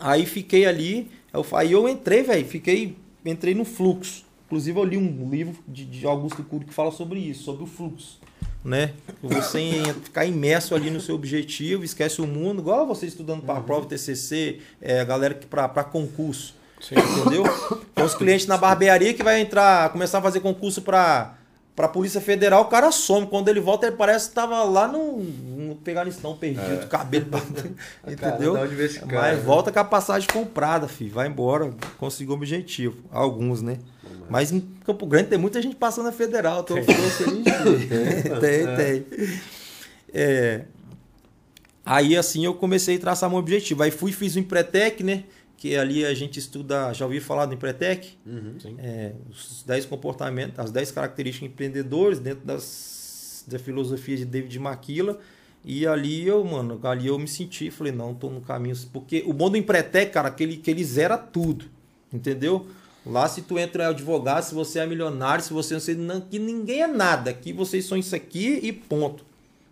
Aí 0.00 0.26
fiquei 0.26 0.66
ali, 0.66 1.08
aí 1.52 1.70
eu 1.70 1.88
entrei, 1.88 2.24
velho, 2.24 2.44
fiquei, 2.44 2.96
entrei 3.24 3.54
no 3.54 3.64
fluxo. 3.64 4.25
Inclusive, 4.46 4.78
eu 4.78 4.84
li 4.84 4.96
um 4.96 5.28
livro 5.28 5.56
de, 5.66 5.84
de 5.84 6.06
Augusto 6.06 6.42
Cury 6.42 6.64
que 6.64 6.74
fala 6.74 6.90
sobre 6.90 7.18
isso, 7.18 7.44
sobre 7.44 7.64
o 7.64 7.66
fluxo. 7.66 8.20
Né? 8.64 8.94
Você 9.22 9.82
ficar 10.02 10.24
imerso 10.24 10.74
ali 10.74 10.90
no 10.90 11.00
seu 11.00 11.14
objetivo, 11.14 11.84
esquece 11.84 12.20
o 12.20 12.26
mundo, 12.26 12.60
igual 12.60 12.86
você 12.86 13.06
estudando 13.06 13.42
para 13.42 13.54
a 13.54 13.58
uhum. 13.58 13.64
prova 13.64 13.86
TCC, 13.86 14.60
é, 14.80 15.00
a 15.00 15.04
galera 15.04 15.34
que 15.34 15.46
para 15.46 15.84
concurso. 15.84 16.54
Sim. 16.80 16.94
Entendeu? 16.96 17.44
Tem 17.94 18.04
os 18.04 18.14
clientes 18.14 18.46
na 18.46 18.56
barbearia 18.56 19.14
que 19.14 19.22
vai 19.22 19.40
entrar, 19.40 19.90
começar 19.90 20.18
a 20.18 20.22
fazer 20.22 20.40
concurso 20.40 20.82
para 20.82 21.36
para 21.76 21.84
a 21.84 21.90
Polícia 21.90 22.22
Federal, 22.22 22.62
o 22.62 22.64
cara 22.64 22.90
some. 22.90 23.26
Quando 23.26 23.48
ele 23.48 23.60
volta, 23.60 23.86
ele 23.86 23.96
parece 23.96 24.24
que 24.24 24.30
estava 24.30 24.64
lá 24.64 24.88
no, 24.88 25.18
no 25.18 25.76
Peganistão, 25.76 26.34
perdido, 26.34 26.84
é. 26.84 26.86
cabelo. 26.86 27.26
entendeu? 28.08 28.54
Cara, 28.54 29.34
Mas 29.34 29.44
volta 29.44 29.70
com 29.70 29.78
a 29.78 29.84
passagem 29.84 30.26
comprada, 30.32 30.88
filho. 30.88 31.12
Vai 31.12 31.28
embora, 31.28 31.74
conseguiu 31.98 32.32
o 32.32 32.36
objetivo. 32.36 32.96
Alguns, 33.12 33.60
né? 33.60 33.76
Mas 34.28 34.52
em 34.52 34.60
Campo 34.84 35.06
Grande 35.06 35.28
tem 35.28 35.38
muita 35.38 35.60
gente 35.60 35.76
passando 35.76 36.08
a 36.08 36.12
federal. 36.12 36.62
Tô 36.64 36.74
tem. 36.78 36.84
tem, 36.84 38.40
tem, 38.40 39.02
tem. 39.02 39.40
É, 40.12 40.64
aí 41.84 42.16
assim 42.16 42.44
eu 42.44 42.54
comecei 42.54 42.96
a 42.96 43.00
traçar 43.00 43.28
meu 43.28 43.38
objetivo. 43.38 43.82
Aí 43.82 43.90
fui 43.90 44.12
fiz 44.12 44.36
o 44.36 44.38
Empretec, 44.38 45.02
né? 45.02 45.24
Que 45.56 45.76
ali 45.76 46.04
a 46.04 46.12
gente 46.12 46.38
estuda, 46.38 46.92
já 46.92 47.04
ouvi 47.04 47.20
falar 47.20 47.46
do 47.46 47.54
Empretec? 47.54 48.16
Uhum, 48.26 48.56
é, 48.78 49.12
os 49.30 49.62
10 49.66 49.86
comportamentos, 49.86 50.58
as 50.58 50.70
10 50.70 50.90
características 50.92 51.48
empreendedores 51.48 52.18
dentro 52.18 52.44
das, 52.44 53.44
da 53.46 53.58
filosofia 53.58 54.16
de 54.16 54.24
David 54.24 54.58
Maquila. 54.58 55.18
E 55.64 55.86
ali 55.86 56.26
eu, 56.26 56.44
mano, 56.44 56.78
ali 56.84 57.08
eu 57.08 57.18
me 57.18 57.26
senti, 57.26 57.70
falei, 57.70 57.92
não, 57.92 58.14
tô 58.14 58.30
no 58.30 58.40
caminho. 58.40 58.76
Porque 58.92 59.24
o 59.26 59.32
bom 59.32 59.50
do 59.50 59.56
Empretec, 59.56 60.12
cara, 60.12 60.30
que 60.30 60.42
ele, 60.42 60.56
que 60.58 60.70
ele 60.70 60.84
zera 60.84 61.16
tudo. 61.18 61.64
Entendeu? 62.12 62.66
Lá, 63.06 63.28
se 63.28 63.42
tu 63.42 63.56
entra 63.56 63.84
é 63.84 63.86
advogado, 63.86 64.42
se 64.42 64.54
você 64.54 64.80
é 64.80 64.86
milionário, 64.86 65.44
se 65.44 65.52
você 65.52 65.74
não 65.74 65.80
sei, 65.80 65.94
não, 65.94 66.20
que 66.20 66.40
ninguém 66.40 66.82
é 66.82 66.86
nada. 66.88 67.30
Aqui 67.30 67.52
vocês 67.52 67.84
são 67.84 67.96
isso 67.96 68.16
aqui 68.16 68.58
e 68.62 68.72
ponto. 68.72 69.24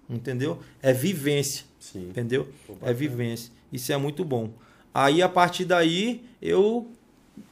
Entendeu? 0.09 0.61
É 0.80 0.93
vivência. 0.93 1.64
Sim. 1.80 2.09
Entendeu? 2.11 2.49
É 2.80 2.93
vivência. 2.93 3.51
Isso 3.72 3.93
é 3.93 3.97
muito 3.97 4.24
bom. 4.24 4.51
Aí, 4.93 5.20
a 5.20 5.28
partir 5.28 5.64
daí, 5.64 6.24
eu 6.41 6.89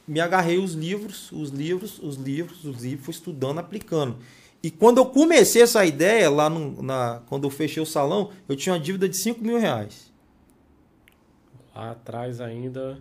me 0.07 0.21
agarrei 0.21 0.57
os 0.57 0.73
livros, 0.73 1.29
os 1.33 1.49
livros, 1.49 1.99
os 1.99 2.15
livros, 2.15 2.63
os 2.63 2.81
livros, 2.81 3.05
fui 3.05 3.13
estudando, 3.13 3.59
aplicando. 3.59 4.15
E 4.61 4.71
quando 4.71 4.99
eu 4.99 5.05
comecei 5.05 5.61
essa 5.61 5.85
ideia, 5.85 6.29
lá 6.29 6.49
no, 6.49 6.81
na, 6.81 7.21
quando 7.27 7.43
eu 7.43 7.49
fechei 7.49 7.83
o 7.83 7.85
salão, 7.85 8.29
eu 8.47 8.55
tinha 8.55 8.73
uma 8.73 8.79
dívida 8.79 9.09
de 9.09 9.17
5 9.17 9.43
mil 9.43 9.59
reais. 9.59 10.13
Lá 11.75 11.91
atrás 11.91 12.39
ainda 12.39 12.97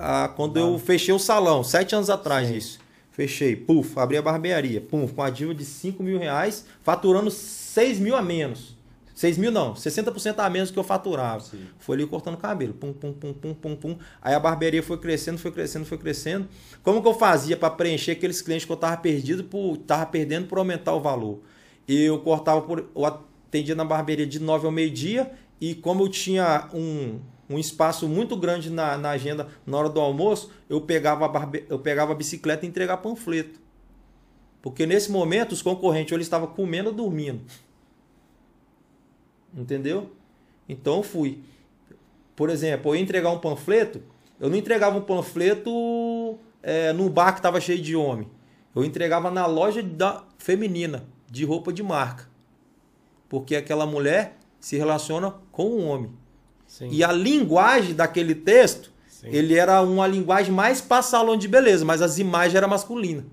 ah, 0.00 0.28
quando 0.34 0.58
eu 0.58 0.78
fechei 0.78 1.14
o 1.14 1.18
salão, 1.18 1.62
sete 1.62 1.94
anos 1.94 2.08
atrás 2.08 2.48
Sim. 2.48 2.56
isso. 2.56 2.80
Fechei, 3.12 3.54
puf, 3.54 3.98
abri 3.98 4.16
a 4.16 4.22
barbearia, 4.22 4.80
pum, 4.80 5.06
com 5.06 5.22
a 5.22 5.28
dívida 5.28 5.58
de 5.58 5.64
5 5.64 6.02
mil 6.02 6.18
reais, 6.18 6.64
faturando 6.82 7.30
6 7.30 7.98
mil 7.98 8.16
a 8.16 8.22
menos. 8.22 8.78
6 9.14 9.36
mil 9.36 9.50
não, 9.50 9.74
60% 9.74 10.38
a 10.38 10.48
menos 10.48 10.70
que 10.70 10.78
eu 10.78 10.82
faturava. 10.82 11.40
Sim. 11.40 11.66
Foi 11.78 11.96
ali 11.96 12.06
cortando 12.06 12.38
cabelo, 12.38 12.72
pum, 12.72 12.90
pum, 12.94 13.12
pum, 13.12 13.34
pum, 13.34 13.52
pum, 13.52 13.76
pum. 13.76 13.98
Aí 14.22 14.32
a 14.32 14.40
barbearia 14.40 14.82
foi 14.82 14.96
crescendo, 14.96 15.36
foi 15.36 15.50
crescendo, 15.50 15.84
foi 15.84 15.98
crescendo. 15.98 16.48
Como 16.82 17.02
que 17.02 17.08
eu 17.08 17.12
fazia 17.12 17.54
para 17.54 17.68
preencher 17.68 18.12
aqueles 18.12 18.40
clientes 18.40 18.64
que 18.64 18.72
eu 18.72 18.76
tava 18.78 18.96
perdido 18.96 19.44
por 19.44 19.76
tava 19.76 20.06
perdendo 20.06 20.46
por 20.46 20.56
aumentar 20.56 20.94
o 20.94 21.00
valor? 21.00 21.40
Eu 21.86 22.20
cortava 22.20 22.62
por 22.62 22.88
eu 22.96 23.04
atendia 23.04 23.74
na 23.74 23.84
barbearia 23.84 24.26
de 24.26 24.38
9 24.38 24.64
ao 24.64 24.72
meio-dia 24.72 25.30
e 25.60 25.74
como 25.74 26.04
eu 26.04 26.08
tinha 26.08 26.70
um 26.72 27.20
um 27.50 27.58
espaço 27.58 28.08
muito 28.08 28.36
grande 28.36 28.70
na, 28.70 28.96
na 28.96 29.10
agenda 29.10 29.48
na 29.66 29.76
hora 29.76 29.88
do 29.88 30.00
almoço, 30.00 30.52
eu 30.68 30.80
pegava, 30.80 31.24
a 31.24 31.28
barbe... 31.28 31.66
eu 31.68 31.80
pegava 31.80 32.12
a 32.12 32.14
bicicleta 32.14 32.64
e 32.64 32.68
entregava 32.68 33.02
panfleto. 33.02 33.58
Porque 34.62 34.86
nesse 34.86 35.10
momento 35.10 35.50
os 35.50 35.60
concorrentes 35.60 36.12
eles 36.12 36.26
estavam 36.26 36.46
comendo 36.46 36.90
ou 36.90 36.94
dormindo. 36.94 37.42
Entendeu? 39.52 40.12
Então 40.68 40.98
eu 40.98 41.02
fui. 41.02 41.40
Por 42.36 42.50
exemplo, 42.50 42.92
eu 42.92 42.96
ia 42.96 43.02
entregar 43.02 43.30
um 43.30 43.40
panfleto, 43.40 44.00
Eu 44.38 44.48
não 44.48 44.56
entregava 44.56 44.96
um 44.96 45.02
panfleto 45.02 46.38
é, 46.62 46.92
num 46.92 47.08
bar 47.08 47.34
que 47.34 47.42
tava 47.42 47.60
cheio 47.60 47.82
de 47.82 47.96
homem. 47.96 48.28
Eu 48.74 48.84
entregava 48.84 49.28
na 49.28 49.44
loja 49.46 49.82
da 49.82 50.24
feminina, 50.38 51.04
de 51.28 51.44
roupa 51.44 51.72
de 51.72 51.82
marca. 51.82 52.28
Porque 53.28 53.56
aquela 53.56 53.84
mulher 53.84 54.38
se 54.60 54.76
relaciona 54.76 55.34
com 55.50 55.64
o 55.64 55.84
homem. 55.84 56.19
Sim. 56.70 56.88
E 56.92 57.02
a 57.02 57.10
linguagem 57.10 57.94
daquele 57.94 58.32
texto, 58.34 58.92
Sim. 59.08 59.26
ele 59.32 59.54
era 59.56 59.82
uma 59.82 60.06
linguagem 60.06 60.54
mais 60.54 60.80
para 60.80 61.02
salão 61.02 61.36
de 61.36 61.48
beleza, 61.48 61.84
mas 61.84 62.00
as 62.00 62.18
imagens 62.20 62.54
eram 62.54 62.68
masculinas. 62.68 63.24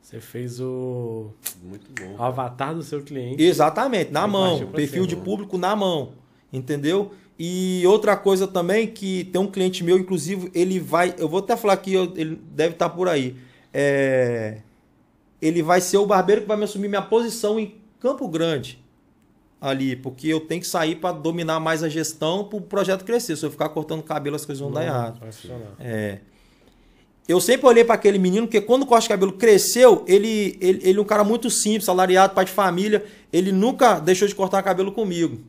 Você 0.00 0.20
fez 0.20 0.60
o, 0.60 1.30
Muito 1.62 1.90
bom. 1.98 2.16
o 2.18 2.22
avatar 2.22 2.74
do 2.74 2.82
seu 2.82 3.02
cliente. 3.02 3.42
Exatamente, 3.42 4.10
na 4.10 4.26
mão. 4.26 4.66
Perfil 4.68 5.06
de 5.06 5.16
público 5.16 5.56
na 5.58 5.74
mão. 5.76 6.12
Entendeu? 6.52 7.12
E 7.38 7.82
outra 7.86 8.16
coisa 8.16 8.46
também 8.46 8.86
que 8.86 9.24
tem 9.24 9.40
um 9.40 9.46
cliente 9.50 9.82
meu, 9.82 9.98
inclusive, 9.98 10.50
ele 10.54 10.78
vai. 10.78 11.14
Eu 11.18 11.28
vou 11.28 11.40
até 11.40 11.56
falar 11.56 11.72
aqui, 11.74 11.92
eu- 11.94 12.12
ele 12.16 12.36
deve 12.52 12.74
estar 12.74 12.88
por 12.90 13.08
aí. 13.08 13.34
É, 13.72 14.58
ele 15.42 15.62
vai 15.62 15.80
ser 15.80 15.96
o 15.98 16.06
barbeiro 16.06 16.42
que 16.42 16.46
vai 16.48 16.56
me 16.56 16.64
assumir 16.64 16.86
minha 16.88 17.02
posição 17.02 17.58
em 17.58 17.74
Campo 17.98 18.28
Grande. 18.28 18.82
Ali, 19.64 19.96
porque 19.96 20.28
eu 20.28 20.40
tenho 20.40 20.60
que 20.60 20.66
sair 20.66 20.96
para 20.96 21.16
dominar 21.16 21.58
mais 21.58 21.82
a 21.82 21.88
gestão 21.88 22.44
para 22.44 22.58
o 22.58 22.60
projeto 22.60 23.02
crescer. 23.02 23.34
Se 23.34 23.46
eu 23.46 23.50
ficar 23.50 23.70
cortando 23.70 24.02
cabelo, 24.02 24.36
as 24.36 24.44
coisas 24.44 24.60
vão 24.60 24.70
dar 24.70 24.84
errado. 24.84 25.20
É. 25.80 26.18
Eu 27.26 27.40
sempre 27.40 27.66
olhei 27.66 27.82
para 27.82 27.94
aquele 27.94 28.18
menino, 28.18 28.46
porque 28.46 28.60
quando 28.60 28.82
o 28.82 28.86
corte 28.86 29.04
de 29.04 29.08
cabelo 29.08 29.32
cresceu, 29.32 30.04
ele, 30.06 30.58
ele, 30.60 30.80
ele 30.82 30.98
é 30.98 31.00
um 31.00 31.06
cara 31.06 31.24
muito 31.24 31.48
simples, 31.48 31.84
salariado, 31.84 32.34
pai 32.34 32.44
de 32.44 32.50
família. 32.52 33.06
Ele 33.32 33.52
nunca 33.52 33.98
deixou 33.98 34.28
de 34.28 34.34
cortar 34.34 34.62
cabelo 34.62 34.92
comigo. 34.92 35.40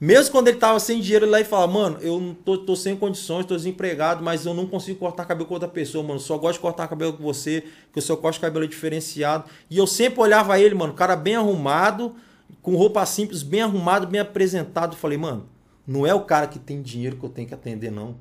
Mesmo 0.00 0.32
quando 0.32 0.48
ele 0.48 0.56
tava 0.56 0.80
sem 0.80 0.98
dinheiro, 0.98 1.26
ele 1.26 1.32
lá 1.32 1.40
e 1.42 1.44
fala, 1.44 1.66
mano, 1.66 1.98
eu 2.00 2.18
não 2.18 2.32
tô, 2.32 2.56
tô 2.56 2.74
sem 2.74 2.96
condições, 2.96 3.44
tô 3.44 3.54
desempregado, 3.54 4.24
mas 4.24 4.46
eu 4.46 4.54
não 4.54 4.66
consigo 4.66 4.98
cortar 4.98 5.26
cabelo 5.26 5.46
com 5.46 5.52
outra 5.52 5.68
pessoa, 5.68 6.02
mano. 6.02 6.18
Só 6.18 6.38
gosto 6.38 6.54
de 6.54 6.60
cortar 6.60 6.88
cabelo 6.88 7.12
com 7.12 7.22
você, 7.22 7.64
que 7.92 7.98
o 7.98 8.02
seu 8.02 8.16
corte 8.16 8.36
de 8.36 8.40
cabelo 8.40 8.64
é 8.64 8.68
diferenciado. 8.68 9.44
E 9.68 9.76
eu 9.76 9.86
sempre 9.86 10.18
olhava 10.22 10.58
ele, 10.58 10.74
mano, 10.74 10.94
cara 10.94 11.14
bem 11.14 11.34
arrumado, 11.34 12.16
com 12.62 12.74
roupa 12.76 13.04
simples, 13.06 13.42
bem 13.42 13.62
arrumado, 13.62 14.06
bem 14.06 14.20
apresentado. 14.20 14.96
Falei, 14.96 15.18
mano, 15.18 15.46
não 15.86 16.06
é 16.06 16.14
o 16.14 16.20
cara 16.24 16.46
que 16.46 16.58
tem 16.58 16.82
dinheiro 16.82 17.16
que 17.16 17.24
eu 17.24 17.30
tenho 17.30 17.48
que 17.48 17.54
atender, 17.54 17.90
não. 17.90 18.16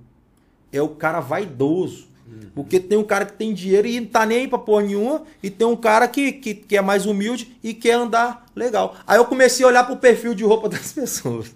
É 0.72 0.82
o 0.82 0.90
cara 0.90 1.20
vaidoso. 1.20 2.08
Porque 2.54 2.80
tem 2.80 2.96
um 2.96 3.04
cara 3.04 3.26
que 3.26 3.34
tem 3.34 3.52
dinheiro 3.56 3.88
e 3.88 4.00
não 4.00 4.08
tá 4.08 4.24
nem 4.24 4.42
aí 4.42 4.48
pra 4.48 4.60
porra 4.60 4.84
nenhuma, 4.84 5.24
e 5.42 5.50
tem 5.50 5.66
um 5.66 5.76
cara 5.76 6.08
que, 6.08 6.32
que, 6.32 6.54
que 6.54 6.78
é 6.78 6.82
mais 6.82 7.08
humilde 7.08 7.58
e 7.64 7.74
quer 7.74 7.94
andar 7.94 8.46
legal. 8.56 8.96
Aí 9.08 9.18
eu 9.18 9.26
comecei 9.26 9.66
a 9.66 9.68
olhar 9.68 9.84
pro 9.84 9.98
perfil 9.98 10.36
de 10.36 10.44
roupa 10.44 10.70
das 10.70 10.92
pessoas. 10.94 11.56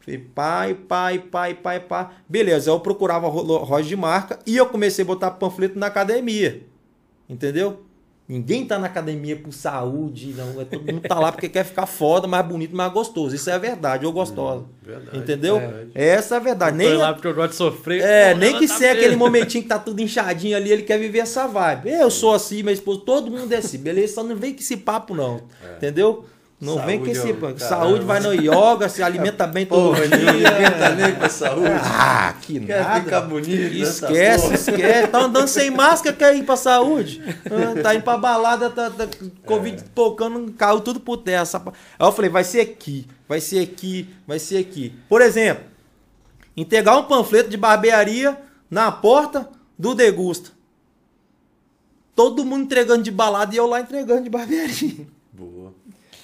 Falei, 0.00 0.18
pai, 0.34 0.74
pai, 0.74 1.18
pai, 1.18 1.54
pai, 1.54 1.80
pai. 1.80 2.08
Beleza, 2.26 2.70
eu 2.70 2.80
procurava 2.80 3.28
ro- 3.28 3.42
loja 3.42 3.86
de 3.86 3.96
marca 3.96 4.38
e 4.46 4.56
eu 4.56 4.64
comecei 4.66 5.02
a 5.04 5.06
botar 5.06 5.32
panfleto 5.32 5.78
na 5.78 5.88
academia. 5.88 6.62
Entendeu? 7.28 7.82
Ninguém 8.28 8.66
tá 8.66 8.78
na 8.78 8.88
academia 8.88 9.36
por 9.36 9.52
saúde, 9.54 10.34
não. 10.36 10.60
É, 10.60 10.64
todo 10.66 10.84
mundo 10.84 11.00
tá 11.00 11.18
lá 11.18 11.32
porque 11.32 11.48
quer 11.48 11.64
ficar 11.64 11.86
foda, 11.86 12.26
mais 12.28 12.44
bonito, 12.44 12.76
mais 12.76 12.92
gostoso. 12.92 13.34
Isso 13.34 13.48
é 13.48 13.54
a 13.54 13.58
verdade, 13.58 14.04
ou 14.04 14.12
gostosa. 14.12 14.66
Verdade. 14.82 15.16
Entendeu? 15.16 15.56
É. 15.56 16.08
Essa 16.08 16.34
é 16.34 16.36
a 16.36 16.40
verdade. 16.40 16.76
Nem 16.76 16.92
lá 16.92 17.14
porque 17.14 17.26
eu 17.26 17.34
gosto 17.34 17.50
de 17.52 17.56
sofrer. 17.56 18.02
é, 18.02 18.34
Pô, 18.34 18.40
nem 18.40 18.58
que 18.58 18.68
tá 18.68 18.74
seja 18.76 18.92
aquele 18.92 19.16
momentinho 19.16 19.62
que 19.62 19.68
tá 19.70 19.78
tudo 19.78 20.02
inchadinho 20.02 20.54
ali, 20.58 20.70
ele 20.70 20.82
quer 20.82 20.98
viver 20.98 21.20
essa 21.20 21.46
vibe. 21.46 21.88
Eu 21.90 22.10
sou 22.10 22.34
assim, 22.34 22.62
minha 22.62 22.74
esposa, 22.74 23.00
todo 23.00 23.30
mundo 23.30 23.50
é 23.50 23.56
assim, 23.56 23.78
beleza? 23.78 24.16
Só 24.16 24.22
não 24.22 24.36
vem 24.36 24.52
com 24.52 24.60
esse 24.60 24.76
papo, 24.76 25.14
não. 25.14 25.40
Entendeu? 25.78 26.26
Não 26.60 26.84
vem 26.84 26.98
com 26.98 27.04
Saúde 27.04 27.18
esse 27.18 27.28
é 27.28 27.32
o 27.32 27.36
papo. 27.36 27.54
caramba. 27.54 27.68
Saúde 27.68 28.04
vai 28.04 28.18
no 28.20 28.32
yoga, 28.34 28.88
se 28.88 29.00
alimenta 29.00 29.46
bem 29.46 29.64
todo 29.64 29.94
Porra, 29.94 30.08
dia. 30.08 30.70
tá 30.72 30.90
nem 30.90 31.14
com 31.14 31.24
a 31.24 31.28
saúde. 31.28 31.68
Ah, 31.84 32.34
que 32.42 32.58
Quer 32.58 32.82
nada. 32.82 33.00
ficar 33.00 33.20
bonito. 33.20 33.78
nessa 33.78 34.06
Esquece, 34.06 34.42
porra. 34.42 34.54
esquece. 34.56 35.06
Tá 35.08 35.18
andando 35.20 35.46
sem 35.46 35.70
máscara, 35.70 36.16
quer 36.16 36.34
ir 36.34 36.42
pra 36.44 36.56
saúde. 36.56 37.22
Ah, 37.46 37.80
Tá 37.80 37.94
indo 37.94 38.02
pra 38.02 38.18
balada, 38.18 38.68
tá, 38.70 38.90
tá 38.90 39.06
Covid 39.46 39.84
pocando, 39.94 40.52
caiu 40.54 40.80
tudo 40.80 40.98
por 40.98 41.18
terra. 41.18 41.44
Aí 41.64 41.72
eu 42.06 42.10
falei, 42.12 42.28
vai 42.30 42.42
ser 42.42 42.60
aqui, 42.60 43.06
vai 43.28 43.40
ser 43.40 43.60
aqui, 43.60 44.08
vai 44.26 44.40
ser 44.40 44.58
aqui. 44.58 44.92
Por 45.08 45.20
exemplo, 45.22 45.62
entregar 46.56 46.96
um 46.98 47.04
panfleto 47.04 47.48
de 47.48 47.56
barbearia 47.56 48.36
na 48.68 48.90
porta 48.90 49.48
do 49.78 49.94
Degusta. 49.94 50.50
Todo 52.16 52.44
mundo 52.44 52.62
entregando 52.64 53.04
de 53.04 53.12
balada 53.12 53.54
e 53.54 53.58
eu 53.58 53.66
lá 53.68 53.80
entregando 53.80 54.24
de 54.24 54.28
barbearia. 54.30 55.06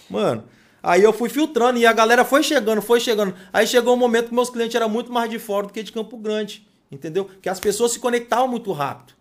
Mano, 0.08 0.44
aí 0.82 1.02
eu 1.02 1.12
fui 1.12 1.28
filtrando 1.28 1.78
e 1.78 1.86
a 1.86 1.92
galera 1.92 2.24
foi 2.24 2.42
chegando, 2.42 2.82
foi 2.82 3.00
chegando. 3.00 3.34
Aí 3.52 3.66
chegou 3.66 3.94
um 3.94 3.98
momento 3.98 4.28
que 4.28 4.34
meus 4.34 4.50
clientes 4.50 4.74
eram 4.74 4.88
muito 4.88 5.12
mais 5.12 5.30
de 5.30 5.38
fora 5.38 5.66
do 5.66 5.72
que 5.72 5.82
de 5.82 5.92
Campo 5.92 6.16
Grande, 6.16 6.66
entendeu? 6.90 7.28
Que 7.40 7.48
as 7.48 7.58
pessoas 7.60 7.92
se 7.92 7.98
conectavam 7.98 8.48
muito 8.48 8.70
rápido. 8.72 9.14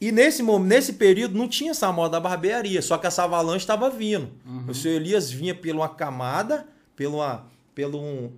E 0.00 0.10
nesse, 0.12 0.42
momento, 0.42 0.68
nesse 0.68 0.92
período 0.94 1.38
não 1.38 1.48
tinha 1.48 1.70
essa 1.70 1.90
moda 1.92 2.10
da 2.10 2.20
barbearia, 2.20 2.82
só 2.82 2.98
que 2.98 3.06
essa 3.06 3.24
avalanche 3.24 3.58
estava 3.64 3.88
vindo. 3.88 4.30
O 4.68 4.74
seu 4.74 4.92
Elias 4.92 5.30
vinha 5.30 5.54
pela 5.54 5.88
camada, 5.88 6.66
pela 6.94 7.46
pelo 7.74 7.98
um, 8.00 8.30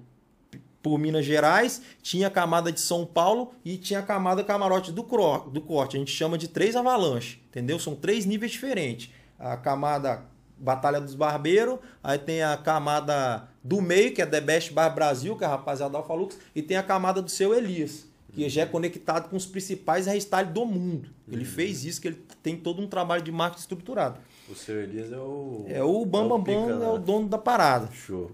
por 0.82 0.99
Minas 0.99 1.24
Gerais, 1.26 1.82
tinha 2.03 2.28
a 2.28 2.30
camada 2.30 2.70
de 2.72 2.80
São 2.80 3.05
Paulo 3.05 3.53
e 3.64 3.76
tinha 3.76 3.99
a 3.99 4.03
camada 4.03 4.43
camarote 4.45 4.93
do, 4.93 5.03
cro- 5.03 5.51
do 5.51 5.61
corte. 5.61 5.97
A 5.97 5.99
gente 5.99 6.11
chama 6.12 6.39
de 6.39 6.49
três 6.49 6.74
avalanches, 6.76 7.39
entendeu? 7.49 7.78
São 7.78 7.95
três 7.95 8.24
níveis 8.24 8.53
diferentes. 8.53 9.11
A 9.39 9.57
camada 9.59 10.24
Batalha 10.59 11.00
dos 11.00 11.14
Barbeiros, 11.14 11.78
aí 12.02 12.18
tem 12.18 12.42
a 12.42 12.57
camada 12.57 13.48
do 13.62 13.80
meio, 13.80 14.12
que 14.14 14.22
é 14.22 14.26
The 14.26 14.40
Best 14.40 14.72
Bar 14.72 14.94
Brasil, 14.94 15.36
que 15.36 15.44
é 15.44 15.46
a 15.46 15.50
rapaziada 15.50 15.92
da 15.92 15.98
Alfalux, 15.98 16.38
e 16.54 16.62
tem 16.62 16.76
a 16.76 16.82
camada 16.82 17.20
do 17.20 17.30
seu 17.30 17.54
Elias, 17.54 18.07
que 18.32 18.48
já 18.48 18.62
é 18.62 18.66
conectado 18.66 19.28
com 19.28 19.36
os 19.36 19.46
principais 19.46 20.07
hairstyles 20.07 20.52
do 20.52 20.64
mundo. 20.64 21.11
Ele 21.30 21.44
fez 21.44 21.84
isso, 21.84 22.00
que 22.00 22.09
ele 22.09 22.22
tem 22.42 22.57
todo 22.57 22.80
um 22.80 22.86
trabalho 22.86 23.22
de 23.22 23.32
marketing 23.32 23.61
estruturado. 23.61 24.20
O 24.48 24.54
seu 24.54 24.80
Elias 24.80 25.12
é 25.12 25.18
o. 25.18 25.64
É 25.68 25.82
o 25.82 26.04
Bam 26.07 26.28
Bam 26.28 26.42
pica 26.42 26.61
Bam, 26.61 26.84
é 26.84 26.88
o 26.88 26.98
dono 26.98 27.28
da 27.28 27.38
parada. 27.38 27.88
Show. 27.92 28.30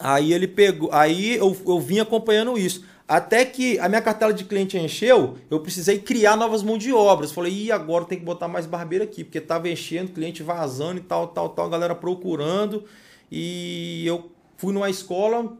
Aí 0.00 0.32
ele 0.32 0.48
pegou, 0.48 0.90
aí 0.92 1.36
eu, 1.36 1.56
eu 1.66 1.78
vim 1.78 2.00
acompanhando 2.00 2.58
isso. 2.58 2.84
Até 3.12 3.44
que 3.44 3.78
a 3.78 3.90
minha 3.90 4.00
cartela 4.00 4.32
de 4.32 4.42
cliente 4.42 4.78
encheu, 4.78 5.36
eu 5.50 5.60
precisei 5.60 5.98
criar 5.98 6.34
novas 6.34 6.62
mãos 6.62 6.78
de 6.78 6.94
obras. 6.94 7.30
Falei, 7.30 7.64
e 7.64 7.70
agora 7.70 8.06
tem 8.06 8.18
que 8.18 8.24
botar 8.24 8.48
mais 8.48 8.64
barbeiro 8.64 9.04
aqui, 9.04 9.22
porque 9.22 9.38
tava 9.38 9.68
enchendo, 9.68 10.12
cliente 10.12 10.42
vazando 10.42 10.98
e 10.98 11.02
tal, 11.02 11.28
tal, 11.28 11.50
tal, 11.50 11.68
galera 11.68 11.94
procurando. 11.94 12.86
E 13.30 14.02
eu 14.06 14.32
fui 14.56 14.72
numa 14.72 14.88
escola, 14.88 15.54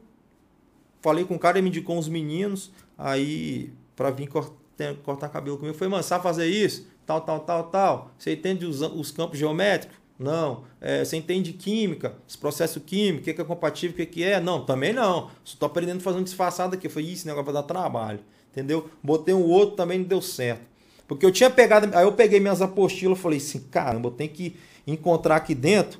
falei 1.02 1.26
com 1.26 1.34
o 1.34 1.38
cara, 1.38 1.58
ele 1.58 1.64
me 1.64 1.68
indicou 1.68 1.98
uns 1.98 2.08
meninos, 2.08 2.72
aí 2.96 3.70
pra 3.94 4.10
vir 4.10 4.28
cortar, 4.28 4.94
cortar 5.04 5.28
cabelo 5.28 5.58
comigo. 5.58 5.76
Falei, 5.76 5.90
mano, 5.90 6.02
sabe 6.02 6.22
fazer 6.22 6.46
isso? 6.46 6.88
Tal, 7.04 7.20
tal, 7.20 7.40
tal, 7.40 7.64
tal. 7.64 8.12
Você 8.16 8.32
entende 8.32 8.64
os, 8.64 8.80
os 8.80 9.10
campos 9.10 9.38
geométricos? 9.38 9.98
Não. 10.22 10.64
É, 10.80 11.04
você 11.04 11.16
entende 11.16 11.52
química, 11.52 12.14
esse 12.28 12.38
processo 12.38 12.80
químico, 12.80 13.20
o 13.20 13.34
que 13.34 13.40
é 13.40 13.44
compatível, 13.44 14.04
o 14.04 14.08
que 14.08 14.22
é? 14.22 14.40
Não, 14.40 14.64
também 14.64 14.92
não. 14.92 15.30
Só 15.44 15.56
tô 15.58 15.66
aprendendo 15.66 15.98
a 15.98 16.00
fazer 16.00 16.18
um 16.18 16.22
disfarçado 16.22 16.74
aqui. 16.74 16.86
Eu 16.86 16.90
falei, 16.90 17.08
"Ih, 17.08 17.12
esse 17.12 17.26
negócio 17.26 17.46
vai 17.46 17.54
dar 17.54 17.62
trabalho. 17.62 18.20
Entendeu? 18.50 18.88
Botei 19.02 19.34
um 19.34 19.42
outro, 19.42 19.76
também 19.76 19.98
não 19.98 20.06
deu 20.06 20.20
certo. 20.20 20.62
Porque 21.08 21.26
eu 21.26 21.32
tinha 21.32 21.50
pegado, 21.50 21.90
aí 21.96 22.04
eu 22.04 22.12
peguei 22.12 22.38
minhas 22.38 22.62
apostilas 22.62 23.18
e 23.18 23.20
falei 23.20 23.38
assim, 23.38 23.60
caramba, 23.70 24.08
eu 24.08 24.12
tenho 24.12 24.30
que 24.30 24.56
encontrar 24.86 25.36
aqui 25.36 25.54
dentro 25.54 25.98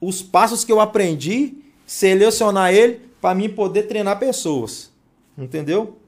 os 0.00 0.22
passos 0.22 0.64
que 0.64 0.72
eu 0.72 0.80
aprendi, 0.80 1.56
selecionar 1.86 2.72
ele 2.72 3.00
para 3.20 3.34
mim 3.34 3.48
poder 3.48 3.84
treinar 3.84 4.18
pessoas. 4.18 4.90
Entendeu? 5.36 5.98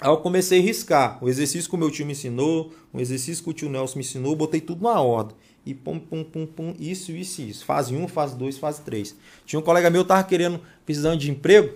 Aí 0.00 0.08
eu 0.08 0.16
comecei 0.16 0.60
a 0.60 0.62
riscar. 0.62 1.22
O 1.22 1.28
exercício 1.28 1.68
que 1.68 1.76
o 1.76 1.78
meu 1.78 1.90
tio 1.90 2.06
me 2.06 2.12
ensinou, 2.12 2.72
o 2.92 3.00
exercício 3.00 3.44
que 3.44 3.50
o 3.50 3.52
tio 3.52 3.68
Nelson 3.68 3.98
me 3.98 4.04
ensinou, 4.04 4.34
botei 4.34 4.60
tudo 4.60 4.82
na 4.82 4.98
ordem. 5.00 5.36
E 5.64 5.74
pum, 5.74 5.98
pum, 5.98 6.24
pum, 6.24 6.46
pum, 6.46 6.74
isso, 6.78 7.12
isso, 7.12 7.42
isso. 7.42 7.64
Fase 7.64 7.94
1, 7.94 8.08
fase 8.08 8.36
2, 8.36 8.58
fase 8.58 8.80
3. 8.82 9.14
Tinha 9.44 9.60
um 9.60 9.62
colega 9.62 9.90
meu 9.90 10.02
que 10.02 10.08
tava 10.08 10.24
querendo, 10.24 10.60
precisando 10.86 11.18
de 11.18 11.30
emprego. 11.30 11.74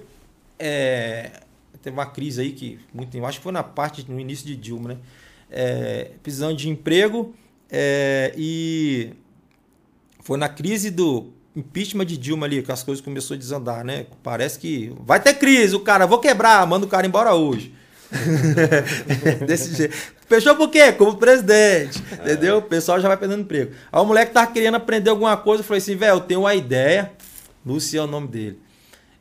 É, 0.59 1.41
teve 1.83 1.95
uma 1.95 2.07
crise 2.07 2.41
aí 2.41 2.53
que, 2.53 2.79
muito, 2.93 3.15
eu 3.17 3.27
acho 3.27 3.39
que 3.39 3.43
foi 3.43 3.53
na 3.53 3.63
parte, 3.63 4.11
no 4.11 4.19
início 4.19 4.47
de 4.47 4.57
Dilma, 4.57 4.91
né? 4.91 4.99
É, 5.51 6.11
precisando 6.23 6.57
de 6.57 6.69
emprego 6.69 7.35
é, 7.71 8.33
e 8.37 9.11
foi 10.21 10.39
na 10.39 10.49
crise 10.49 10.91
do 10.91 11.33
impeachment 11.55 12.07
de 12.07 12.17
Dilma 12.17 12.47
ali 12.47 12.63
que 12.63 12.73
as 12.73 12.83
coisas 12.83 13.05
começaram 13.05 13.37
a 13.37 13.39
desandar, 13.39 13.85
né? 13.85 14.07
Parece 14.23 14.59
que 14.59 14.93
vai 15.01 15.21
ter 15.21 15.35
crise, 15.35 15.77
o 15.77 15.81
cara, 15.81 16.07
vou 16.07 16.19
quebrar, 16.19 16.67
manda 16.67 16.87
o 16.87 16.89
cara 16.89 17.07
embora 17.07 17.35
hoje. 17.35 17.75
Desse 19.47 19.75
jeito. 19.75 19.97
Fechou 20.27 20.57
por 20.57 20.71
quê? 20.71 20.93
Como 20.93 21.17
presidente. 21.17 22.03
Entendeu? 22.13 22.59
O 22.59 22.63
pessoal 22.63 23.01
já 23.01 23.09
vai 23.09 23.17
perdendo 23.17 23.43
emprego. 23.43 23.73
Aí 23.93 24.01
o 24.01 24.05
moleque 24.05 24.33
tava 24.33 24.51
querendo 24.51 24.77
aprender 24.77 25.11
alguma 25.11 25.37
coisa, 25.37 25.63
eu 25.63 25.67
falei 25.67 25.79
assim, 25.79 25.97
velho, 25.97 26.17
eu 26.17 26.21
tenho 26.21 26.41
uma 26.41 26.55
ideia. 26.55 27.13
Lúcio 27.65 27.99
é 27.99 28.03
o 28.03 28.07
nome 28.07 28.29
dele. 28.29 28.59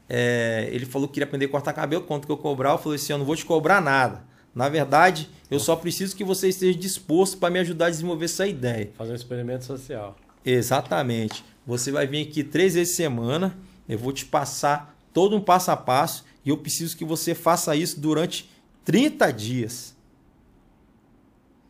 É, 0.10 0.70
ele 0.72 0.86
falou 0.86 1.08
que 1.08 1.16
queria 1.16 1.26
aprender 1.26 1.46
a 1.46 1.50
cortar 1.50 1.74
cabelo, 1.74 2.04
quanto 2.04 2.26
que 2.26 2.32
eu 2.32 2.38
cobrar? 2.38 2.72
Eu 2.72 2.78
falei 2.78 2.98
assim, 2.98 3.14
eu 3.14 3.18
não 3.18 3.26
vou 3.26 3.36
te 3.36 3.46
cobrar 3.46 3.82
nada. 3.82 4.24
Na 4.54 4.70
verdade, 4.70 5.30
eu 5.50 5.60
só 5.60 5.76
preciso 5.76 6.16
que 6.16 6.24
você 6.24 6.50
esteja 6.50 6.78
disposto 6.78 7.38
para 7.38 7.50
me 7.50 7.60
ajudar 7.60 7.88
a 7.88 7.90
desenvolver 7.90 8.26
essa 8.26 8.46
ideia. 8.46 8.92
Fazer 8.98 9.12
um 9.12 9.16
experimento 9.16 9.66
social. 9.66 10.16
Exatamente. 10.46 11.44
Você 11.66 11.92
vai 11.92 12.06
vir 12.06 12.28
aqui 12.28 12.44
três 12.44 12.76
vezes 12.76 12.94
por 12.94 12.98
semana. 12.98 13.58
Eu 13.88 13.98
vou 13.98 14.12
te 14.12 14.26
passar 14.26 14.96
todo 15.14 15.36
um 15.36 15.42
passo 15.42 15.72
a 15.72 15.78
passo 15.78 16.24
E 16.46 16.50
eu 16.50 16.58
preciso 16.58 16.96
que 16.96 17.06
você 17.06 17.36
faça 17.36 17.76
isso 17.76 18.00
durante 18.00 18.50
30 18.84 19.32
dias. 19.32 19.96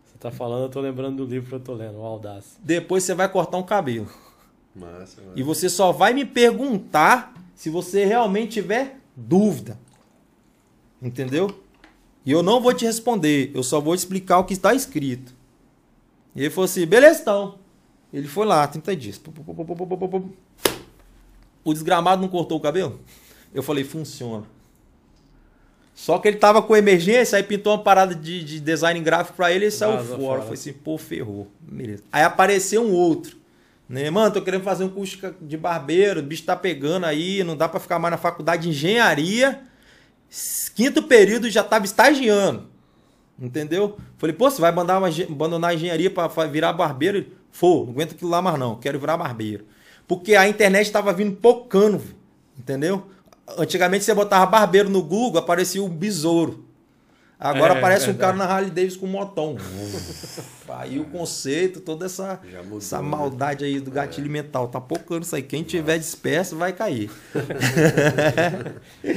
Você 0.06 0.18
tá 0.20 0.32
falando, 0.32 0.64
eu 0.64 0.70
tô 0.70 0.80
lembrando 0.80 1.18
do 1.18 1.30
livro 1.30 1.50
que 1.50 1.56
eu 1.56 1.60
tô 1.60 1.74
lendo, 1.74 1.98
o 1.98 2.04
Audaz. 2.04 2.58
Depois 2.64 3.04
você 3.04 3.14
vai 3.14 3.30
cortar 3.30 3.58
um 3.58 3.64
cabelo. 3.64 4.08
Massa, 4.76 5.22
massa. 5.22 5.34
E 5.36 5.44
você 5.44 5.70
só 5.70 5.92
vai 5.92 6.14
me 6.14 6.26
perguntar 6.26 7.34
se 7.56 7.70
você 7.70 8.06
realmente 8.06 8.54
tiver 8.54 9.00
dúvida. 9.16 9.78
Entendeu? 11.02 11.64
E 12.26 12.32
eu 12.32 12.42
não 12.42 12.62
vou 12.62 12.74
te 12.74 12.86
responder, 12.86 13.52
eu 13.54 13.64
só 13.64 13.82
vou 13.82 13.96
te 13.96 14.00
explicar 14.00 14.40
o 14.40 14.46
que 14.46 14.54
está 14.54 14.74
escrito. 14.74 15.36
E 16.36 16.42
ele 16.42 16.50
falou 16.50 16.66
assim: 16.66 16.86
beleza, 16.86 17.22
então. 17.22 17.60
Ele 18.12 18.28
foi 18.28 18.46
lá, 18.46 18.66
30 18.68 18.96
dias. 18.96 19.22
O 21.64 21.74
desgramado 21.74 22.22
não 22.22 22.30
cortou 22.30 22.58
o 22.58 22.62
cabelo? 22.62 23.00
Eu 23.54 23.62
falei: 23.62 23.84
funciona. 23.84 24.46
Só 25.96 26.18
que 26.18 26.28
ele 26.28 26.38
tava 26.38 26.62
com 26.62 26.76
emergência, 26.76 27.38
aí 27.38 27.44
pintou 27.44 27.74
uma 27.74 27.84
parada 27.84 28.16
de, 28.16 28.44
de 28.44 28.60
design 28.60 29.00
gráfico 29.00 29.36
pra 29.38 29.52
ele 29.52 29.68
e 29.68 29.72
saiu 29.72 29.98
fora. 30.04 30.18
fora. 30.20 30.42
Falei 30.42 30.54
assim: 30.56 30.74
pô, 30.74 30.98
ferrou. 30.98 31.48
Beleza. 31.62 32.04
Aí 32.12 32.24
apareceu 32.24 32.82
um 32.84 32.92
outro. 32.92 33.38
Né? 33.88 34.10
Mano, 34.10 34.34
tô 34.34 34.42
querendo 34.42 34.64
fazer 34.64 34.84
um 34.86 34.90
curso 34.90 35.20
de 35.42 35.56
barbeiro, 35.58 36.20
o 36.20 36.24
bicho 36.24 36.44
tá 36.44 36.56
pegando 36.56 37.06
aí, 37.06 37.44
não 37.44 37.56
dá 37.56 37.70
pra 37.70 37.80
ficar 37.80 38.00
mais 38.00 38.12
na 38.12 38.18
faculdade 38.18 38.64
de 38.64 38.70
engenharia. 38.70 39.62
Quinto 40.76 41.04
período 41.04 41.50
já 41.50 41.64
tava 41.64 41.86
estagiando. 41.86 42.64
Entendeu? 43.40 43.98
Falei, 44.18 44.36
pô, 44.36 44.50
você 44.50 44.62
vai 44.62 44.70
abandonar, 44.70 45.02
uma 45.02 45.10
abandonar 45.30 45.72
a 45.72 45.74
engenharia 45.74 46.10
pra 46.10 46.30
fa- 46.30 46.46
virar 46.48 46.74
barbeiro? 46.74 47.18
Ele, 47.18 47.34
Pô, 47.60 47.84
não 47.84 47.92
aguento 47.92 48.14
aquilo 48.14 48.32
lá 48.32 48.42
mais 48.42 48.58
não, 48.58 48.76
quero 48.80 49.00
virar 49.00 49.16
barbeiro. 49.18 49.66
Porque 50.08 50.36
a 50.36 50.48
internet 50.48 50.92
tava 50.92 51.14
vindo 51.14 51.36
pocando, 51.36 52.02
entendeu? 52.58 53.06
Antigamente 53.58 54.04
você 54.04 54.14
botava 54.14 54.46
barbeiro 54.46 54.90
no 54.90 55.02
Google, 55.02 55.40
aparecia 55.40 55.84
o 55.84 55.90
besouro. 55.90 56.66
Agora 57.44 57.74
É, 57.74 57.78
aparece 57.78 58.10
um 58.10 58.14
cara 58.14 58.38
na 58.38 58.46
Harley 58.46 58.72
Davidson 58.72 59.02
com 59.02 59.06
um 59.06 59.10
motão. 59.10 59.58
aí 60.70 60.98
o 60.98 61.04
conceito, 61.04 61.82
toda 61.82 62.06
essa, 62.06 62.40
mudou, 62.64 62.78
essa 62.78 63.02
né? 63.02 63.04
maldade 63.04 63.66
aí 63.66 63.82
do 63.82 63.92
gatilho 63.92 64.32
mental. 64.32 64.70
Tá 64.70 64.80
pocando 64.80 65.24
isso 65.24 65.36
aí. 65.36 65.44
Quem 65.44 65.62
tiver 65.62 65.98
disperso 65.98 66.56
vai 66.56 66.72
cair. 66.72 67.12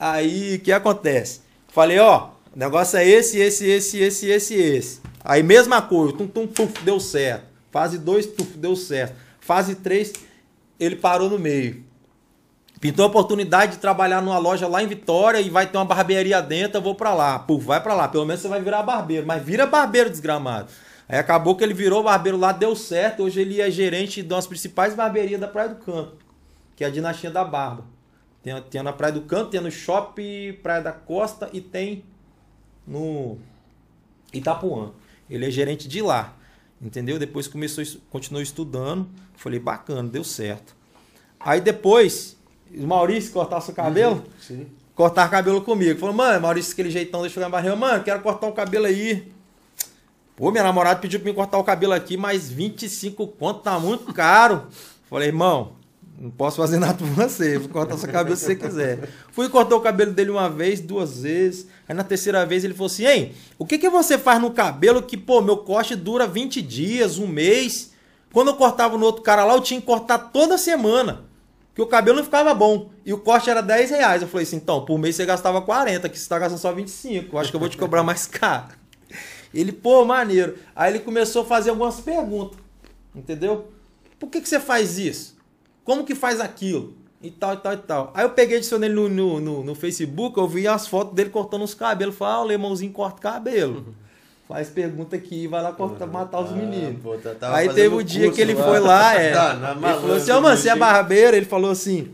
aí 0.00 0.56
o 0.56 0.60
que 0.60 0.72
acontece? 0.72 1.42
Falei, 1.68 1.98
ó, 1.98 2.30
o 2.54 2.58
negócio 2.58 2.98
é 2.98 3.06
esse, 3.06 3.38
esse, 3.38 3.66
esse, 3.66 3.98
esse, 3.98 4.30
esse, 4.30 4.54
esse. 4.54 5.00
Aí 5.22 5.42
mesma 5.42 5.82
coisa, 5.82 6.16
tum, 6.16 6.26
tum, 6.26 6.46
tuf, 6.46 6.82
deu 6.82 6.98
certo. 6.98 7.44
Fase 7.70 7.98
2, 7.98 8.26
tuf, 8.26 8.56
deu 8.56 8.74
certo. 8.74 9.14
Fase 9.40 9.74
3, 9.74 10.10
ele 10.80 10.96
parou 10.96 11.28
no 11.28 11.38
meio. 11.38 11.84
Pintou 12.82 13.04
a 13.04 13.08
oportunidade 13.08 13.74
de 13.74 13.78
trabalhar 13.78 14.20
numa 14.20 14.38
loja 14.38 14.66
lá 14.66 14.82
em 14.82 14.88
Vitória 14.88 15.40
e 15.40 15.48
vai 15.48 15.68
ter 15.68 15.78
uma 15.78 15.84
barbearia 15.84 16.42
dentro, 16.42 16.78
eu 16.78 16.82
vou 16.82 16.96
pra 16.96 17.14
lá. 17.14 17.38
Pô, 17.38 17.56
vai 17.56 17.80
pra 17.80 17.94
lá. 17.94 18.08
Pelo 18.08 18.26
menos 18.26 18.42
você 18.42 18.48
vai 18.48 18.60
virar 18.60 18.82
barbeiro. 18.82 19.24
Mas 19.24 19.40
vira 19.40 19.64
barbeiro 19.64 20.10
desgramado. 20.10 20.68
Aí 21.08 21.16
acabou 21.16 21.54
que 21.54 21.62
ele 21.62 21.74
virou 21.74 22.02
barbeiro 22.02 22.36
lá, 22.36 22.50
deu 22.50 22.74
certo. 22.74 23.22
Hoje 23.22 23.40
ele 23.40 23.60
é 23.60 23.70
gerente 23.70 24.20
de 24.20 24.26
uma 24.26 24.34
das 24.34 24.48
principais 24.48 24.96
barbearias 24.96 25.40
da 25.40 25.46
Praia 25.46 25.68
do 25.68 25.76
Canto, 25.76 26.16
que 26.74 26.82
é 26.82 26.88
a 26.88 26.90
Dinastia 26.90 27.30
da 27.30 27.44
Barba. 27.44 27.84
Tem, 28.42 28.60
tem 28.62 28.82
na 28.82 28.92
Praia 28.92 29.12
do 29.12 29.20
Canto, 29.20 29.50
tem 29.50 29.60
no 29.60 29.70
Shopping 29.70 30.54
Praia 30.60 30.82
da 30.82 30.90
Costa 30.90 31.48
e 31.52 31.60
tem 31.60 32.02
no 32.84 33.38
Itapuã. 34.32 34.90
Ele 35.30 35.46
é 35.46 35.50
gerente 35.52 35.86
de 35.86 36.02
lá. 36.02 36.34
Entendeu? 36.80 37.16
Depois 37.16 37.46
começou, 37.46 37.84
continuou 38.10 38.42
estudando. 38.42 39.08
Falei, 39.36 39.60
bacana, 39.60 40.08
deu 40.08 40.24
certo. 40.24 40.74
Aí 41.38 41.60
depois, 41.60 42.41
o 42.76 42.86
Maurício 42.86 43.32
cortar 43.32 43.60
seu 43.60 43.74
cabelo, 43.74 44.24
Sim. 44.40 44.66
cortar 44.94 45.30
cabelo 45.30 45.60
comigo. 45.62 45.98
Falou, 45.98 46.14
mano, 46.14 46.40
Maurício, 46.40 46.72
aquele 46.72 46.90
jeitão, 46.90 47.22
deixa 47.22 47.38
eu 47.38 47.42
ver 47.42 47.46
a 47.46 47.50
barriga. 47.50 47.76
Mano, 47.76 48.04
quero 48.04 48.20
cortar 48.20 48.46
o 48.46 48.52
cabelo 48.52 48.86
aí. 48.86 49.32
Pô, 50.36 50.50
minha 50.50 50.64
namorada 50.64 51.00
pediu 51.00 51.20
pra 51.20 51.30
mim 51.30 51.34
cortar 51.34 51.58
o 51.58 51.64
cabelo 51.64 51.92
aqui, 51.92 52.16
mas 52.16 52.50
25 52.50 53.26
conto 53.28 53.60
tá 53.60 53.78
muito 53.78 54.12
caro. 54.12 54.66
Falei, 55.08 55.28
irmão, 55.28 55.72
não 56.18 56.30
posso 56.30 56.56
fazer 56.56 56.78
nada 56.78 56.94
por 56.94 57.06
você. 57.06 57.58
Vou 57.58 57.68
cortar 57.68 57.96
seu 57.98 58.08
cabelo 58.08 58.36
se 58.36 58.46
você 58.46 58.56
quiser. 58.56 59.08
Fui 59.32 59.48
cortar 59.48 59.76
o 59.76 59.80
cabelo 59.80 60.12
dele 60.12 60.30
uma 60.30 60.48
vez, 60.48 60.80
duas 60.80 61.22
vezes. 61.22 61.66
Aí 61.88 61.94
na 61.94 62.04
terceira 62.04 62.46
vez 62.46 62.64
ele 62.64 62.74
falou 62.74 62.86
assim: 62.86 63.06
Hein, 63.06 63.32
o 63.58 63.66
que, 63.66 63.76
que 63.76 63.90
você 63.90 64.16
faz 64.16 64.40
no 64.40 64.52
cabelo 64.52 65.02
que, 65.02 65.16
pô, 65.16 65.40
meu 65.40 65.58
corte 65.58 65.96
dura 65.96 66.26
20 66.26 66.62
dias, 66.62 67.18
um 67.18 67.26
mês? 67.26 67.92
Quando 68.32 68.48
eu 68.48 68.54
cortava 68.54 68.96
no 68.96 69.04
outro 69.04 69.22
cara 69.22 69.44
lá, 69.44 69.54
eu 69.54 69.60
tinha 69.60 69.80
que 69.80 69.86
cortar 69.86 70.18
toda 70.18 70.56
semana. 70.56 71.24
Que 71.74 71.80
o 71.80 71.86
cabelo 71.86 72.18
não 72.18 72.24
ficava 72.24 72.52
bom. 72.54 72.90
E 73.04 73.12
o 73.12 73.18
corte 73.18 73.48
era 73.48 73.62
10 73.62 73.90
reais. 73.90 74.22
Eu 74.22 74.28
falei 74.28 74.44
assim, 74.46 74.56
então, 74.56 74.84
por 74.84 74.98
mês 74.98 75.16
você 75.16 75.24
gastava 75.24 75.62
40, 75.62 76.08
que 76.08 76.18
você 76.18 76.28
tá 76.28 76.38
gastando 76.38 76.58
só 76.58 76.72
25. 76.72 77.34
Eu 77.34 77.40
acho 77.40 77.50
que 77.50 77.56
eu 77.56 77.60
vou 77.60 77.68
te 77.68 77.76
cobrar 77.76 78.02
mais 78.02 78.26
caro. 78.28 78.74
Ele, 79.54 79.72
pô, 79.72 80.04
maneiro. 80.04 80.56
Aí 80.74 80.92
ele 80.92 80.98
começou 81.00 81.42
a 81.42 81.46
fazer 81.46 81.70
algumas 81.70 82.00
perguntas. 82.00 82.58
Entendeu? 83.14 83.68
Por 84.18 84.28
que, 84.28 84.40
que 84.40 84.48
você 84.48 84.60
faz 84.60 84.98
isso? 84.98 85.36
Como 85.84 86.04
que 86.04 86.14
faz 86.14 86.40
aquilo? 86.40 86.94
E 87.22 87.30
tal, 87.30 87.54
e 87.54 87.56
tal, 87.58 87.72
e 87.72 87.76
tal. 87.76 88.12
Aí 88.14 88.24
eu 88.24 88.30
peguei, 88.30 88.56
adicionei 88.56 88.88
no, 88.88 89.08
no, 89.08 89.40
no, 89.40 89.62
no 89.62 89.74
Facebook, 89.74 90.36
eu 90.38 90.48
vi 90.48 90.66
as 90.66 90.88
fotos 90.88 91.14
dele 91.14 91.30
cortando 91.30 91.62
os 91.62 91.74
cabelos. 91.74 92.16
Falei, 92.16 92.34
ah, 92.34 92.40
o 92.40 92.44
Lemãozinho 92.44 92.92
corta 92.92 93.20
cabelo. 93.20 93.94
Faz 94.52 94.68
pergunta 94.68 95.16
aqui 95.16 95.44
e 95.44 95.46
vai 95.46 95.62
lá 95.62 95.72
cortar, 95.72 96.06
matar 96.06 96.40
os 96.40 96.50
Ah, 96.50 96.54
meninos. 96.54 97.00
pô, 97.02 97.16
tá- 97.16 97.54
Aí 97.54 97.68
teve 97.68 97.94
o 97.94 98.02
dia 98.02 98.22
curso 98.24 98.36
que 98.36 98.40
ele 98.42 98.54
lá. 98.54 98.64
foi 98.64 98.80
lá, 98.80 99.14
é. 99.20 99.32
Tá, 99.32 99.52
ele 99.52 99.60
falou 99.60 99.80
malandra, 99.80 100.16
assim, 100.16 100.30
ô 100.32 100.40
mano, 100.40 100.56
você 100.56 100.68
é 100.68 100.76
barbeiro? 100.76 101.36
Ele 101.36 101.46
falou 101.46 101.70
assim, 101.70 102.10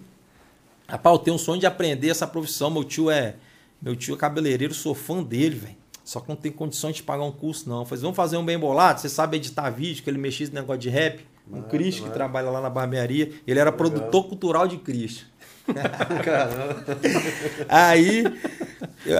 rapaz, 0.86 1.14
eu 1.16 1.18
tenho 1.18 1.34
um 1.34 1.38
sonho 1.38 1.60
de 1.60 1.66
aprender 1.66 2.08
essa 2.08 2.26
profissão, 2.26 2.70
meu 2.70 2.84
tio 2.84 3.10
é, 3.10 3.34
meu 3.80 3.94
tio 3.96 4.14
é 4.14 4.18
cabeleireiro, 4.18 4.72
sou 4.74 4.94
fã 4.94 5.22
dele, 5.22 5.56
velho. 5.56 5.76
Só 6.04 6.20
que 6.20 6.28
não 6.28 6.36
tem 6.36 6.50
condições 6.50 6.96
de 6.96 7.02
pagar 7.02 7.24
um 7.24 7.30
curso, 7.32 7.68
não. 7.68 7.80
Eu 7.80 7.84
falei, 7.84 8.00
vamos 8.00 8.16
fazer 8.16 8.38
um 8.38 8.44
bem 8.44 8.58
bolado? 8.58 8.98
Você 9.00 9.10
sabe 9.10 9.36
editar 9.36 9.68
vídeo, 9.68 10.02
que 10.02 10.08
ele 10.08 10.16
mexia 10.16 10.44
esse 10.44 10.54
negócio 10.54 10.80
de 10.80 10.88
rap? 10.88 11.20
Um 11.50 11.56
Massa, 11.58 11.68
Cristo 11.68 11.96
que 11.98 12.08
massa. 12.08 12.14
trabalha 12.14 12.48
lá 12.50 12.60
na 12.62 12.70
barbearia. 12.70 13.30
Ele 13.46 13.58
era 13.60 13.70
produtor 13.70 14.26
cultural 14.26 14.66
de 14.66 14.78
Cristo. 14.78 15.26
Caramba. 16.24 16.84
Aí, 17.68 18.24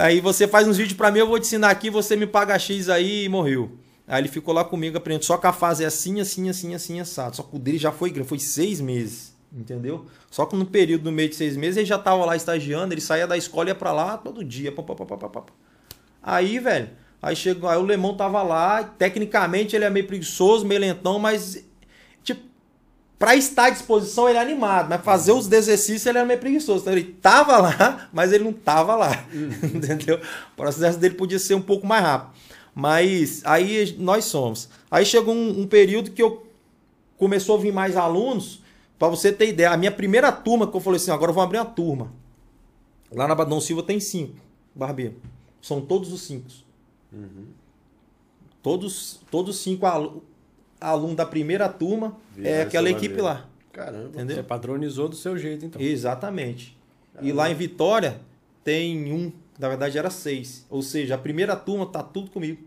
aí 0.01 0.19
você 0.19 0.47
faz 0.47 0.67
uns 0.67 0.77
vídeos 0.77 0.97
pra 0.97 1.11
mim, 1.11 1.19
eu 1.19 1.27
vou 1.27 1.39
te 1.39 1.45
ensinar 1.45 1.69
aqui, 1.69 1.89
você 1.89 2.15
me 2.15 2.27
paga 2.27 2.57
X 2.57 2.89
aí 2.89 3.25
e 3.25 3.29
morreu. 3.29 3.71
Aí 4.07 4.21
ele 4.21 4.27
ficou 4.27 4.53
lá 4.53 4.65
comigo 4.65 4.97
aprendendo. 4.97 5.23
Só 5.25 5.37
que 5.37 5.45
a 5.45 5.53
fase 5.53 5.83
é 5.83 5.87
assim, 5.87 6.19
assim, 6.19 6.49
assim, 6.49 6.73
assim, 6.73 6.99
assado. 6.99 7.35
Só 7.35 7.43
que 7.43 7.55
o 7.55 7.59
dele 7.59 7.77
já 7.77 7.91
foi 7.91 8.09
grande, 8.09 8.27
foi 8.27 8.39
seis 8.39 8.81
meses. 8.81 9.37
Entendeu? 9.51 10.05
Só 10.29 10.45
que 10.45 10.55
no 10.55 10.65
período, 10.65 11.05
no 11.05 11.11
meio 11.11 11.29
de 11.29 11.35
seis 11.35 11.57
meses, 11.57 11.77
ele 11.77 11.85
já 11.85 11.97
tava 11.97 12.23
lá 12.25 12.35
estagiando, 12.35 12.93
ele 12.93 13.01
saía 13.01 13.25
da 13.25 13.37
escola 13.37 13.69
e 13.69 13.71
ia 13.71 13.75
pra 13.75 13.91
lá 13.91 14.17
todo 14.17 14.43
dia. 14.43 14.71
pá, 14.71 14.83
pá, 14.83 14.95
pá, 14.95 15.05
pá, 15.05 15.29
pá. 15.29 15.43
Aí, 16.21 16.59
velho, 16.59 16.89
aí 17.21 17.35
chegou, 17.35 17.69
aí 17.69 17.77
o 17.77 17.83
Lemão 17.83 18.15
tava 18.15 18.43
lá, 18.43 18.83
tecnicamente 18.83 19.75
ele 19.75 19.85
é 19.85 19.89
meio 19.89 20.05
preguiçoso, 20.05 20.65
meio 20.65 20.81
lentão, 20.81 21.17
mas 21.17 21.65
pra 23.19 23.35
estar 23.35 23.65
à 23.65 23.69
disposição 23.69 24.27
ele 24.27 24.37
é 24.37 24.41
animado, 24.41 24.87
mas 24.89 25.03
fazer 25.03 25.33
os 25.33 25.51
exercícios 25.51 26.05
ele 26.07 26.17
era 26.17 26.25
meio 26.25 26.39
preguiçoso. 26.39 26.81
Então 26.81 26.93
ele 26.93 27.03
tava 27.21 27.57
lá, 27.59 28.07
mas 28.13 28.31
ele 28.31 28.45
não 28.45 28.53
tava 28.53 28.95
lá. 28.95 29.11
Entendeu? 29.61 30.15
O 30.53 30.55
processo 30.55 30.97
dele 30.97 31.15
podia 31.15 31.37
ser 31.37 31.53
um 31.53 31.61
pouco 31.61 31.85
mais 31.85 32.01
rápido. 32.01 32.31
Mas 32.73 33.41
aí 33.45 33.95
nós 33.99 34.23
somos. 34.25 34.69
Aí 34.89 35.05
chegou 35.05 35.33
um, 35.35 35.61
um 35.61 35.67
período 35.67 36.11
que 36.11 36.21
eu 36.23 36.47
começou 37.17 37.57
a 37.57 37.61
vir 37.61 37.73
mais 37.73 37.97
alunos. 37.97 38.61
Pra 38.97 39.07
você 39.09 39.31
ter 39.33 39.49
ideia, 39.49 39.71
a 39.71 39.77
minha 39.77 39.91
primeira 39.91 40.31
turma 40.31 40.65
que 40.67 40.75
eu 40.75 40.79
falei 40.81 40.97
assim, 40.97 41.11
agora 41.11 41.31
eu 41.31 41.35
vou 41.35 41.43
abrir 41.43 41.57
uma 41.57 41.65
turma. 41.65 42.11
Lá 43.11 43.27
na 43.27 43.35
Badão 43.35 43.59
Silva 43.59 43.83
tem 43.83 43.99
cinco 43.99 44.35
barbeiro. 44.73 45.15
São 45.61 45.81
todos 45.81 46.13
os 46.13 46.21
cinco. 46.21 46.47
Todos, 48.61 49.19
todos 49.31 49.57
cinco 49.59 49.85
alu- 49.85 50.23
alunos 50.79 51.15
da 51.15 51.25
primeira 51.25 51.67
turma 51.69 52.15
é 52.43 52.61
aquela 52.61 52.89
equipe 52.89 53.21
lá. 53.21 53.47
Caramba. 53.71 54.09
Entendeu? 54.09 54.35
Você 54.35 54.43
padronizou 54.43 55.07
do 55.07 55.15
seu 55.15 55.37
jeito, 55.37 55.65
então. 55.65 55.81
Exatamente. 55.81 56.77
E 57.21 57.31
lá 57.31 57.49
em 57.49 57.55
Vitória 57.55 58.19
tem 58.63 59.11
um, 59.11 59.31
na 59.57 59.67
verdade 59.69 59.97
era 59.97 60.09
seis. 60.09 60.65
Ou 60.69 60.81
seja, 60.81 61.15
a 61.15 61.17
primeira 61.17 61.55
turma 61.55 61.85
tá 61.85 62.01
tudo 62.03 62.31
comigo. 62.31 62.63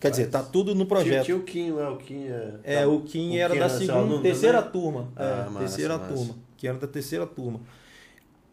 Quer 0.00 0.10
dizer, 0.10 0.30
tá 0.30 0.42
tudo 0.42 0.74
no 0.74 0.84
Tinha, 0.84 0.86
projeto. 0.86 1.24
tinha 1.26 1.36
o 1.36 1.42
Kim 1.42 1.70
lá, 1.72 1.90
o 1.92 1.98
Kim 1.98 2.26
é. 2.26 2.54
É, 2.64 2.86
o 2.86 3.00
Kim 3.02 3.36
era 3.36 3.52
Kim 3.52 3.60
da 3.60 3.68
seu 3.68 3.86
segunda, 3.86 4.22
terceira 4.22 4.62
também? 4.62 4.72
turma. 4.72 5.08
Ah, 5.14 5.24
é, 5.24 5.50
massa, 5.50 5.58
terceira 5.58 5.98
massa. 5.98 6.14
turma. 6.14 6.34
Que 6.56 6.68
era 6.68 6.78
da 6.78 6.86
terceira 6.86 7.26
turma. 7.26 7.60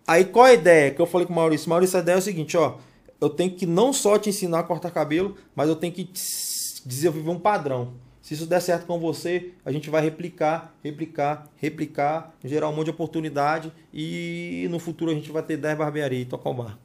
Aí 0.05 0.25
qual 0.25 0.45
a 0.45 0.53
ideia 0.53 0.91
que 0.91 1.01
eu 1.01 1.05
falei 1.05 1.25
com 1.25 1.31
o 1.31 1.35
Maurício? 1.35 1.69
Maurício, 1.69 1.97
a 1.97 2.01
ideia 2.01 2.15
é 2.15 2.19
o 2.19 2.21
seguinte, 2.21 2.57
ó. 2.57 2.77
Eu 3.21 3.29
tenho 3.29 3.51
que 3.51 3.65
não 3.65 3.93
só 3.93 4.17
te 4.17 4.29
ensinar 4.29 4.59
a 4.59 4.63
cortar 4.63 4.91
cabelo, 4.91 5.37
mas 5.55 5.69
eu 5.69 5.75
tenho 5.75 5.93
que 5.93 6.03
te 6.03 6.81
desenvolver 6.85 7.29
um 7.29 7.39
padrão. 7.39 7.93
Se 8.21 8.35
isso 8.35 8.45
der 8.45 8.61
certo 8.61 8.85
com 8.85 8.99
você, 8.99 9.51
a 9.65 9.71
gente 9.71 9.89
vai 9.89 10.01
replicar, 10.01 10.75
replicar, 10.83 11.49
replicar, 11.57 12.35
gerar 12.43 12.69
um 12.69 12.73
monte 12.75 12.85
de 12.85 12.91
oportunidade 12.91 13.71
e 13.93 14.67
no 14.69 14.77
futuro 14.77 15.09
a 15.09 15.13
gente 15.13 15.31
vai 15.31 15.41
ter 15.41 15.57
10 15.57 15.77
barbearias 15.77 16.21
e 16.21 16.25
tocar 16.25 16.49
o 16.51 16.53
bar. 16.53 16.77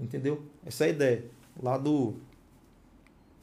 Entendeu? 0.00 0.42
Essa 0.64 0.84
é 0.84 0.86
a 0.86 0.90
ideia. 0.90 1.24
Lá 1.62 1.76
do. 1.76 2.14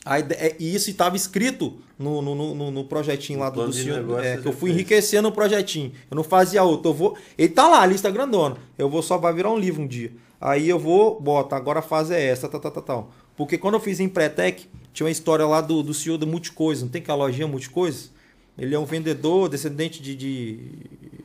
A 0.03 0.20
ide- 0.20 0.36
é- 0.36 0.56
E 0.60 0.74
isso 0.74 0.89
estava 0.89 1.16
escrito 1.16 1.80
no, 1.97 2.22
no, 2.22 2.56
no, 2.56 2.72
no 2.72 2.86
projetinho 2.86 3.39
lá 3.39 3.49
do, 3.49 3.66
do 3.66 3.74
senhor. 3.74 4.24
é, 4.24 4.38
que 4.38 4.47
eu 4.47 4.53
fui 4.53 4.70
fez. 4.70 4.74
enriquecendo 4.80 5.28
o 5.28 5.32
projetinho. 5.32 5.91
Eu 6.10 6.16
não 6.16 6.24
fazia 6.24 6.64
outro. 6.64 6.89
Eu 6.91 6.93
vou. 6.93 7.18
Ele 7.38 7.49
tá 7.49 7.68
lá, 7.68 7.82
a 7.82 7.86
lista 7.86 8.10
grandona. 8.10 8.58
Eu 8.78 8.89
vou 8.89 9.01
só 9.01 9.18
vai 9.18 9.34
virar 9.34 9.51
um 9.51 9.58
livro 9.58 9.82
um 9.84 9.88
dia. 9.88 10.12
Aí 10.39 10.70
eu 10.70 10.78
vou, 10.78 11.20
bota, 11.20 11.56
agora 11.56 11.80
a 11.80 11.82
fase 11.82 12.14
é 12.14 12.24
essa, 12.24 12.47
tal, 12.47 12.60
tal, 12.60 12.72
tal, 12.72 12.84
tal. 12.84 13.12
Porque 13.36 13.58
quando 13.58 13.76
eu 13.76 13.80
fiz 13.80 14.00
em 14.00 14.08
Pretec, 14.08 14.68
tinha 14.94 15.06
uma 15.06 15.12
história 15.12 15.46
lá 15.46 15.62
do, 15.62 15.84
do 15.84 15.94
senhor 15.94 16.18
da 16.18 16.26
Multicoisa, 16.26 16.84
não 16.84 16.92
tem 16.92 17.02
que 17.02 17.12
a 17.12 17.16
lojinha 17.16 17.48
Multicoisa? 17.48 18.10
Ele 18.58 18.74
é 18.74 18.80
um 18.80 18.86
vendedor, 18.86 19.50
descendente 19.50 20.02
de, 20.02 20.16
de, 20.16 20.60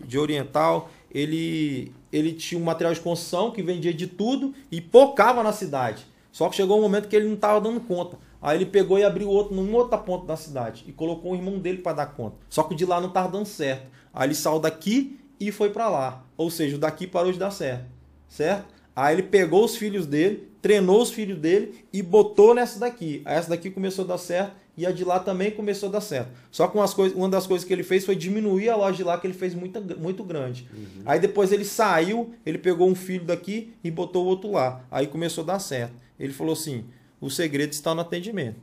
de 0.05 0.19
oriental. 0.19 0.91
Ele, 1.13 1.93
ele 2.13 2.33
tinha 2.33 2.61
um 2.61 2.65
material 2.65 2.93
de 2.93 3.01
construção 3.01 3.53
que 3.53 3.63
vendia 3.63 3.95
de 3.95 4.07
tudo 4.07 4.53
e 4.71 4.81
pocava 4.81 5.43
na 5.43 5.53
cidade. 5.53 6.05
Só 6.33 6.49
que 6.49 6.57
chegou 6.57 6.79
um 6.79 6.83
momento 6.83 7.09
que 7.09 7.15
ele 7.15 7.27
não 7.27 7.35
estava 7.35 7.61
dando 7.61 7.81
conta. 7.81 8.19
Aí 8.43 8.57
ele 8.57 8.67
pegou 8.67 8.99
e 8.99 9.05
abriu 9.05 9.29
outro 9.29 9.55
num 9.55 9.73
outro 9.75 9.97
ponto 9.99 10.27
da 10.27 10.37
cidade 10.37 10.85
e 10.89 10.93
colocou 10.93 11.33
o 11.33 11.37
irmão 11.37 11.59
dele 11.59 11.79
para 11.79 11.93
dar 11.93 12.07
conta. 12.07 12.37
Só 12.49 12.63
que 12.63 12.75
o 12.75 12.77
de 12.77 12.87
lá 12.87 13.01
não 13.01 13.09
estava 13.09 13.29
dando 13.29 13.47
certo. 13.47 13.87
Aí 14.13 14.27
ele 14.27 14.35
saiu 14.35 14.59
daqui 14.59 15.21
e 15.39 15.53
foi 15.53 15.71
para 15.71 15.89
lá. 15.89 16.25
Ou 16.37 16.51
seja, 16.51 16.77
o 16.77 16.79
daqui 16.79 17.07
parou 17.07 17.33
de 17.33 17.39
dar 17.39 17.51
certo. 17.51 17.85
Certo? 18.29 18.67
Aí 18.95 19.15
ele 19.15 19.23
pegou 19.23 19.65
os 19.65 19.77
filhos 19.77 20.07
dele, 20.07 20.50
treinou 20.61 21.01
os 21.01 21.11
filhos 21.11 21.39
dele 21.39 21.85
e 21.93 22.03
botou 22.03 22.55
nessa 22.55 22.79
daqui. 22.79 23.23
Essa 23.25 23.51
daqui 23.51 23.71
começou 23.71 24.05
a 24.05 24.09
dar 24.09 24.19
certo 24.19 24.53
e 24.77 24.87
a 24.87 24.93
de 24.93 25.05
lá 25.05 25.19
também 25.19 25.51
começou 25.51 25.89
a 25.89 25.93
dar 25.93 26.01
certo. 26.01 26.31
Só 26.51 26.67
que 26.67 26.77
umas 26.77 26.95
coisas, 26.95 27.17
uma 27.17 27.29
das 27.29 27.47
coisas 27.47 27.67
que 27.67 27.73
ele 27.73 27.83
fez 27.83 28.05
foi 28.05 28.17
diminuir 28.17 28.69
a 28.69 28.77
loja 28.77 28.97
de 28.97 29.05
lá, 29.05 29.19
que 29.19 29.27
ele 29.27 29.35
fez 29.35 29.55
muito, 29.55 29.81
muito 29.99 30.25
grande. 30.25 30.69
Uhum. 30.73 31.03
Aí 31.05 31.21
depois 31.21 31.53
ele 31.53 31.65
saiu, 31.65 32.33
ele 32.45 32.59
pegou 32.59 32.89
um 32.89 32.95
filho 32.95 33.25
daqui 33.25 33.73
e 33.83 33.91
botou 33.91 34.25
o 34.25 34.29
outro 34.29 34.53
lá. 34.53 34.85
Aí 34.91 35.07
começou 35.07 35.45
a 35.45 35.49
dar 35.49 35.59
certo. 35.59 35.95
Ele 36.19 36.33
falou 36.33 36.53
assim: 36.53 36.85
o 37.21 37.31
segredo 37.31 37.73
está 37.73 37.95
no 37.95 38.01
atendimento. 38.01 38.57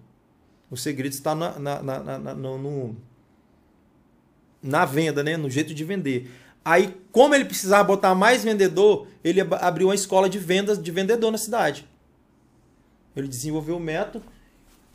O 0.70 0.76
segredo 0.76 1.14
está 1.14 1.34
na, 1.34 1.58
na, 1.58 1.84
na, 1.84 2.20
na 2.20 2.34
no, 2.34 2.96
na 4.62 4.86
venda, 4.86 5.24
né? 5.24 5.38
no 5.38 5.50
jeito 5.50 5.74
de 5.74 5.84
vender. 5.84 6.30
Aí, 6.68 6.94
como 7.14 7.34
ele 7.34 7.46
precisava 7.46 7.82
botar 7.86 8.14
mais 8.14 8.44
vendedor, 8.44 9.08
ele 9.24 9.40
abriu 9.40 9.88
uma 9.88 9.96
escola 9.96 10.30
de 10.30 10.38
vendas 10.38 10.78
de 10.78 10.92
vendedor 10.92 11.32
na 11.32 11.38
cidade. 11.38 11.88
Ele 13.16 13.26
desenvolveu 13.26 13.78
o 13.78 13.80
método, 13.80 14.22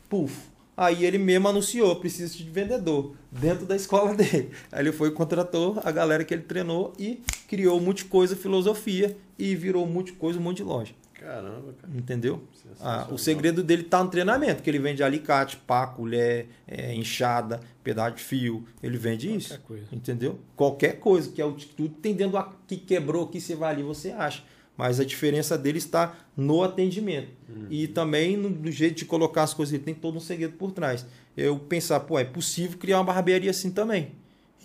puf. 0.07 0.37
Aí 0.77 1.03
ele 1.03 1.17
mesmo 1.17 1.47
anunciou, 1.47 1.95
precisa 1.95 2.31
de 2.37 2.47
vendedor, 2.47 3.15
dentro 3.31 3.65
da 3.65 3.75
escola 3.75 4.13
dele. 4.15 4.51
Aí 4.71 4.83
ele 4.83 4.91
foi 4.91 5.09
contratou 5.09 5.81
a 5.83 5.89
galera 5.89 6.23
que 6.23 6.35
ele 6.35 6.43
treinou 6.43 6.93
e 6.99 7.23
criou 7.47 7.81
Multicoisa 7.81 8.35
Filosofia 8.35 9.17
e 9.39 9.55
virou 9.55 9.87
Multicoisa 9.87 10.37
um 10.37 10.43
monte 10.43 10.57
de 10.57 10.63
loja. 10.63 10.93
Caramba, 11.23 11.73
cara. 11.81 11.93
Entendeu? 11.95 12.43
Ah, 12.81 13.07
o 13.09 13.17
segredo 13.17 13.63
dele 13.63 13.83
tá 13.83 14.03
no 14.03 14.09
treinamento, 14.09 14.61
que 14.61 14.69
ele 14.69 14.77
vende 14.77 15.01
alicate, 15.01 15.55
pá, 15.55 15.87
colher, 15.87 16.47
é, 16.67 16.93
enxada, 16.93 17.61
pedaço 17.81 18.17
de 18.17 18.23
fio. 18.23 18.65
Ele 18.81 18.97
vende 18.97 19.27
Qualquer 19.27 19.37
isso. 19.37 19.61
Coisa. 19.61 19.85
Entendeu? 19.93 20.39
Qualquer 20.53 20.99
coisa 20.99 21.31
que 21.31 21.41
é 21.41 21.45
o 21.45 21.53
tudo 21.53 21.95
tem 21.95 22.13
dentro 22.13 22.37
do 22.37 22.45
que 22.67 22.75
quebrou, 22.75 23.27
que 23.27 23.39
você 23.39 23.55
vai 23.55 23.73
ali, 23.73 23.83
você 23.83 24.11
acha. 24.11 24.43
Mas 24.75 24.99
a 24.99 25.05
diferença 25.05 25.57
dele 25.57 25.77
está 25.77 26.13
no 26.35 26.61
atendimento. 26.61 27.29
Uhum. 27.47 27.67
E 27.69 27.87
também 27.87 28.35
no, 28.35 28.49
no, 28.49 28.71
jeito 28.71 28.97
de 28.97 29.05
colocar 29.05 29.43
as 29.43 29.53
coisas. 29.53 29.73
Ele 29.73 29.83
tem 29.83 29.93
todo 29.93 30.17
um 30.17 30.19
segredo 30.19 30.57
por 30.57 30.71
trás. 30.71 31.05
Eu 31.37 31.57
pensar, 31.57 32.01
pô, 32.01 32.19
é 32.19 32.25
possível 32.25 32.77
criar 32.77 32.97
uma 32.97 33.05
barbearia 33.05 33.51
assim 33.51 33.71
também. 33.71 34.11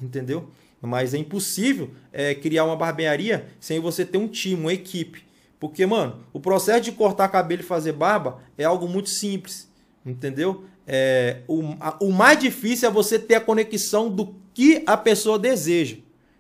Entendeu? 0.03 0.49
Mas 0.81 1.15
é 1.15 1.19
impossível 1.19 1.91
é, 2.13 2.35
criar 2.35 2.65
uma 2.65 2.77
barbearia 2.77 3.47
sem 3.61 3.79
você 3.79 4.05
ter 4.05 4.19
um 4.19 4.27
time, 4.27 4.63
uma 4.63 4.73
equipe. 4.73 5.28
Porque, 5.61 5.85
mano, 5.87 6.21
o 6.33 6.39
processo 6.39 6.83
de 6.83 6.93
cortar 6.93 7.29
cabelo 7.29 7.63
e 7.63 7.65
fazer 7.65 7.93
barba 7.93 8.41
é 8.57 8.65
algo 8.65 8.89
muito 8.89 9.09
simples, 9.09 9.69
entendeu? 10.07 10.65
É, 10.87 11.43
o, 11.49 11.75
a, 11.81 11.97
o 12.01 12.13
mais 12.13 12.39
difícil 12.39 12.89
é 12.89 12.93
você 12.93 13.19
ter 13.19 13.35
a 13.35 13.41
conexão 13.41 14.09
do 14.09 14.35
que 14.55 14.83
a 14.87 14.97
pessoa 14.97 15.39
deseja, 15.39 15.97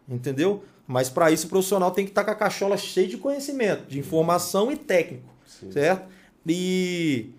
entendeu? 0.08 0.62
Mas 0.86 1.10
para 1.10 1.30
isso 1.30 1.46
o 1.46 1.50
profissional 1.50 1.90
tem 1.90 2.04
que 2.04 2.10
estar 2.10 2.24
tá 2.24 2.26
com 2.26 2.30
a 2.32 2.48
cachola 2.48 2.76
cheia 2.76 3.06
de 3.06 3.18
conhecimento, 3.18 3.86
de 3.88 3.98
informação 3.98 4.72
e 4.72 4.76
técnico, 4.76 5.28
Sim. 5.44 5.70
certo? 5.70 6.08
E, 6.46 7.30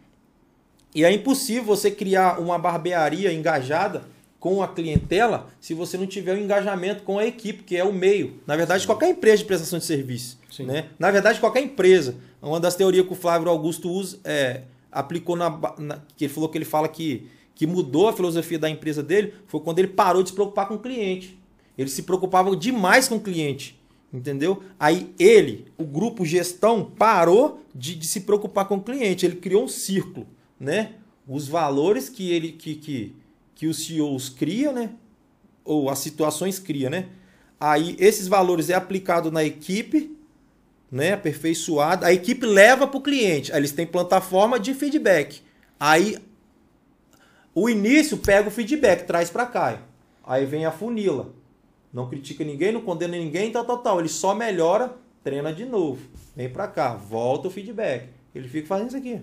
e 0.93 1.03
é 1.03 1.11
impossível 1.11 1.63
você 1.63 1.89
criar 1.89 2.39
uma 2.39 2.59
barbearia 2.59 3.33
engajada 3.33 4.03
com 4.39 4.63
a 4.63 4.67
clientela 4.67 5.49
se 5.59 5.73
você 5.73 5.97
não 5.97 6.07
tiver 6.07 6.33
o 6.33 6.39
um 6.39 6.43
engajamento 6.43 7.03
com 7.03 7.19
a 7.19 7.25
equipe, 7.25 7.63
que 7.63 7.75
é 7.75 7.83
o 7.83 7.93
meio. 7.93 8.39
Na 8.47 8.55
verdade, 8.55 8.81
Sim. 8.81 8.87
qualquer 8.87 9.09
empresa 9.09 9.39
de 9.39 9.45
prestação 9.45 9.79
de 9.79 9.85
serviço. 9.85 10.39
Né? 10.59 10.87
Na 10.97 11.11
verdade, 11.11 11.39
qualquer 11.39 11.61
empresa. 11.61 12.15
Uma 12.41 12.59
das 12.59 12.75
teorias 12.75 13.05
que 13.05 13.13
o 13.13 13.15
Flávio 13.15 13.49
Augusto 13.49 13.89
usa, 13.89 14.19
é, 14.23 14.61
aplicou 14.91 15.35
na, 15.35 15.49
na, 15.77 16.01
que 16.15 16.25
ele 16.25 16.33
falou 16.33 16.49
que 16.49 16.57
ele 16.57 16.65
fala 16.65 16.87
que, 16.87 17.27
que 17.53 17.67
mudou 17.67 18.07
a 18.07 18.13
filosofia 18.13 18.57
da 18.57 18.69
empresa 18.69 19.03
dele 19.03 19.33
foi 19.45 19.59
quando 19.59 19.79
ele 19.79 19.89
parou 19.89 20.23
de 20.23 20.29
se 20.29 20.35
preocupar 20.35 20.67
com 20.67 20.75
o 20.75 20.79
cliente. 20.79 21.37
Ele 21.77 21.89
se 21.89 22.03
preocupava 22.03 22.55
demais 22.55 23.07
com 23.07 23.15
o 23.15 23.19
cliente. 23.19 23.77
Entendeu? 24.11 24.63
Aí 24.79 25.13
ele, 25.19 25.67
o 25.77 25.83
grupo 25.83 26.25
gestão, 26.25 26.83
parou 26.83 27.63
de, 27.75 27.93
de 27.93 28.07
se 28.07 28.21
preocupar 28.21 28.67
com 28.67 28.77
o 28.77 28.81
cliente. 28.81 29.25
Ele 29.25 29.35
criou 29.35 29.63
um 29.63 29.67
círculo. 29.67 30.25
Né? 30.59 30.93
Os 31.27 31.47
valores 31.47 32.09
que 32.09 32.31
ele 32.31 32.53
que, 32.53 32.75
que, 32.75 33.15
que 33.59 33.67
os 33.67 33.85
CEOs 33.85 34.29
criam, 34.29 34.71
né? 34.71 34.91
ou 35.65 35.89
as 35.89 35.99
situações 35.99 36.59
criam, 36.59 36.89
né? 36.89 37.09
Aí 37.59 37.97
esses 37.99 38.25
valores 38.25 38.69
é 38.69 38.73
aplicado 38.73 39.29
na 39.29 39.43
equipe 39.43 40.17
né, 40.89 41.11
aperfeiçoada. 41.13 42.07
A 42.07 42.13
equipe 42.13 42.45
leva 42.45 42.87
para 42.87 42.97
o 42.97 43.01
cliente. 43.01 43.51
Aí 43.51 43.59
eles 43.59 43.73
têm 43.73 43.85
plataforma 43.85 44.57
de 44.57 44.73
feedback. 44.73 45.41
Aí 45.77 46.17
o 47.53 47.69
início 47.69 48.17
pega 48.17 48.47
o 48.47 48.51
feedback, 48.51 49.05
traz 49.05 49.29
para 49.29 49.45
cá. 49.45 49.81
Aí 50.23 50.45
vem 50.45 50.65
a 50.65 50.71
funila. 50.71 51.33
Não 51.91 52.09
critica 52.09 52.45
ninguém, 52.45 52.71
não 52.71 52.81
condena 52.81 53.17
ninguém, 53.17 53.51
tal, 53.51 53.65
tal, 53.65 53.79
tal. 53.79 53.99
Ele 53.99 54.09
só 54.09 54.33
melhora, 54.33 54.95
treina 55.21 55.53
de 55.53 55.65
novo. 55.65 56.01
Vem 56.33 56.49
para 56.49 56.67
cá, 56.67 56.95
volta 56.95 57.49
o 57.49 57.51
feedback. 57.51 58.07
Ele 58.33 58.47
fica 58.47 58.67
fazendo 58.67 58.87
isso 58.87 58.97
aqui. 58.97 59.21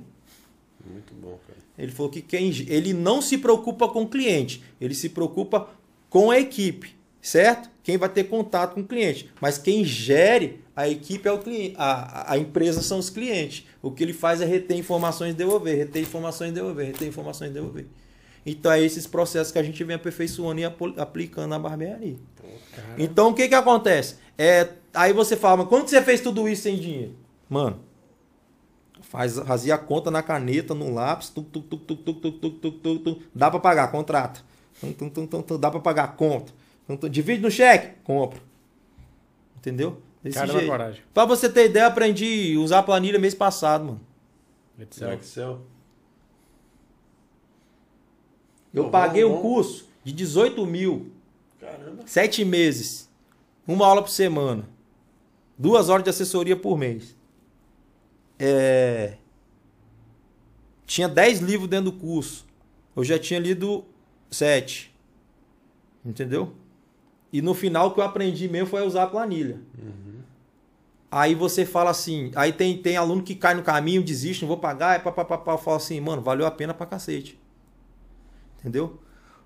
Muito 0.85 1.15
bom, 1.15 1.39
cara. 1.47 1.66
Ele 1.79 1.93
falou 1.93 2.11
que 2.11 2.23
quem, 2.23 2.49
ele 2.69 2.93
não 2.93 3.21
se 3.21 3.39
preocupa 3.39 3.89
com 3.89 4.03
o 4.03 4.09
cliente, 4.09 4.63
ele 4.81 4.95
se 4.95 5.11
preocupa 5.11 5.69
com 6.09 6.31
a 6.31 6.39
equipe, 6.39 6.95
certo? 7.21 7.71
Quem 7.83 7.97
vai 7.97 8.09
ter 8.09 8.25
contato 8.25 8.75
com 8.75 8.81
o 8.81 8.87
cliente. 8.87 9.31
Mas 9.41 9.59
quem 9.59 9.85
gere 9.85 10.61
a 10.75 10.89
equipe 10.89 11.29
é 11.29 11.33
o 11.33 11.39
cliente, 11.39 11.75
a, 11.79 12.33
a 12.33 12.39
empresa 12.39 12.83
são 12.83 12.99
os 12.99 13.11
clientes. 13.11 13.67
O 13.83 13.91
que 13.91 14.03
ele 14.03 14.13
faz 14.13 14.41
é 14.41 14.45
reter 14.45 14.77
informações 14.77 15.33
e 15.33 15.37
devolver, 15.37 15.77
reter 15.77 16.03
informações 16.03 16.51
e 16.51 16.55
devolver, 16.55 16.87
reter 16.87 17.09
informações 17.09 17.51
e 17.51 17.55
devolver. 17.55 17.87
Então 18.45 18.71
é 18.71 18.81
esses 18.81 19.07
processos 19.07 19.53
que 19.53 19.59
a 19.59 19.63
gente 19.63 19.83
vem 19.83 19.97
aperfeiçoando 19.97 20.61
e 20.61 20.65
aplicando 20.65 21.49
na 21.49 21.59
barbearia. 21.59 22.17
então 22.97 23.31
o 23.31 23.35
que 23.35 23.49
que 23.49 23.55
acontece? 23.55 24.17
É, 24.39 24.69
aí 24.95 25.13
você 25.13 25.37
fala, 25.37 25.59
mas 25.59 25.69
quando 25.69 25.89
você 25.89 26.01
fez 26.01 26.21
tudo 26.21 26.49
isso 26.49 26.63
sem 26.63 26.79
dinheiro? 26.79 27.17
Mano, 27.49 27.81
faz, 29.09 29.39
fazia 29.39 29.75
a 29.75 29.79
conta 29.79 30.11
na 30.11 30.23
caneta, 30.23 30.75
no 30.75 30.93
lápis, 30.93 31.29
tum, 31.31 31.43
tum, 31.43 31.61
tum, 31.61 31.77
tum, 31.79 31.97
tum, 31.97 32.15
tum, 32.15 32.51
tum, 32.51 32.71
tum, 32.71 32.99
tum, 32.99 33.21
dá 33.35 33.51
para 33.51 33.61
pagar, 33.61 33.91
contrata. 33.91 34.41
Tum, 34.81 34.93
tum, 34.93 35.09
tum, 35.09 35.27
tum, 35.27 35.43
tum, 35.43 35.59
dá 35.59 35.71
para 35.71 35.81
pagar, 35.81 36.17
conta. 36.17 36.53
Divide 37.11 37.43
no 37.43 37.51
cheque, 37.51 37.97
compra. 38.05 38.41
Entendeu? 39.57 40.01
Desse 40.23 40.39
Cara 40.39 40.53
jeito. 40.53 40.67
coragem. 40.67 41.03
Pra 41.15 41.25
você 41.25 41.49
ter 41.49 41.67
ideia, 41.67 41.87
aprendi 41.87 42.55
a 42.57 42.61
usar 42.61 42.79
a 42.81 42.83
planilha 42.83 43.19
mês 43.19 43.35
passado, 43.35 43.85
mano. 43.85 44.01
Excel. 44.79 45.13
Excel. 45.15 45.61
Eu 48.73 48.85
Pô, 48.85 48.91
paguei 48.91 49.25
bom, 49.25 49.31
um 49.31 49.35
bom. 49.37 49.43
curso 49.43 49.89
de 50.05 50.13
18 50.13 50.67
mil. 50.67 51.11
Caramba. 51.61 52.03
Sete 52.07 52.45
meses. 52.45 53.09
Uma 53.67 53.87
aula 53.87 54.03
por 54.03 54.11
semana. 54.11 54.69
Duas 55.59 55.89
horas 55.89 56.05
de 56.05 56.11
assessoria 56.11 56.55
por 56.57 56.77
mês. 56.77 57.17
É... 58.39 59.17
Tinha 60.87 61.09
10 61.09 61.41
livros 61.41 61.69
dentro 61.69 61.91
do 61.91 61.99
curso. 61.99 62.47
Eu 62.95 63.05
já 63.05 63.19
tinha 63.19 63.41
lido 63.41 63.85
7. 64.31 64.95
Entendeu? 66.05 66.55
E 67.33 67.43
no 67.43 67.55
final 67.55 67.89
o 67.89 67.91
que 67.93 68.01
eu 68.01 68.05
aprendi 68.05 68.49
mesmo 68.49 68.69
foi 68.69 68.87
usar 68.87 69.03
a 69.03 69.07
planilha. 69.07 69.61
Uhum. 69.79 70.21
Aí 71.11 71.35
você 71.35 71.65
fala 71.65 71.91
assim, 71.91 72.31
aí 72.35 72.53
tem, 72.53 72.77
tem 72.79 72.97
aluno 72.97 73.23
que 73.23 73.35
cai 73.35 73.55
no 73.55 73.63
caminho, 73.63 74.03
desiste, 74.03 74.43
não 74.43 74.49
vou 74.49 74.59
pagar, 74.59 74.97
é 74.97 74.99
papapá, 74.99 75.53
eu 75.53 75.59
falo 75.59 75.77
assim, 75.77 76.01
mano, 76.01 76.23
valeu 76.23 76.47
a 76.47 76.51
pena 76.51 76.75
pra 76.75 76.87
cacete. 76.87 77.39
Entendeu? 78.59 78.99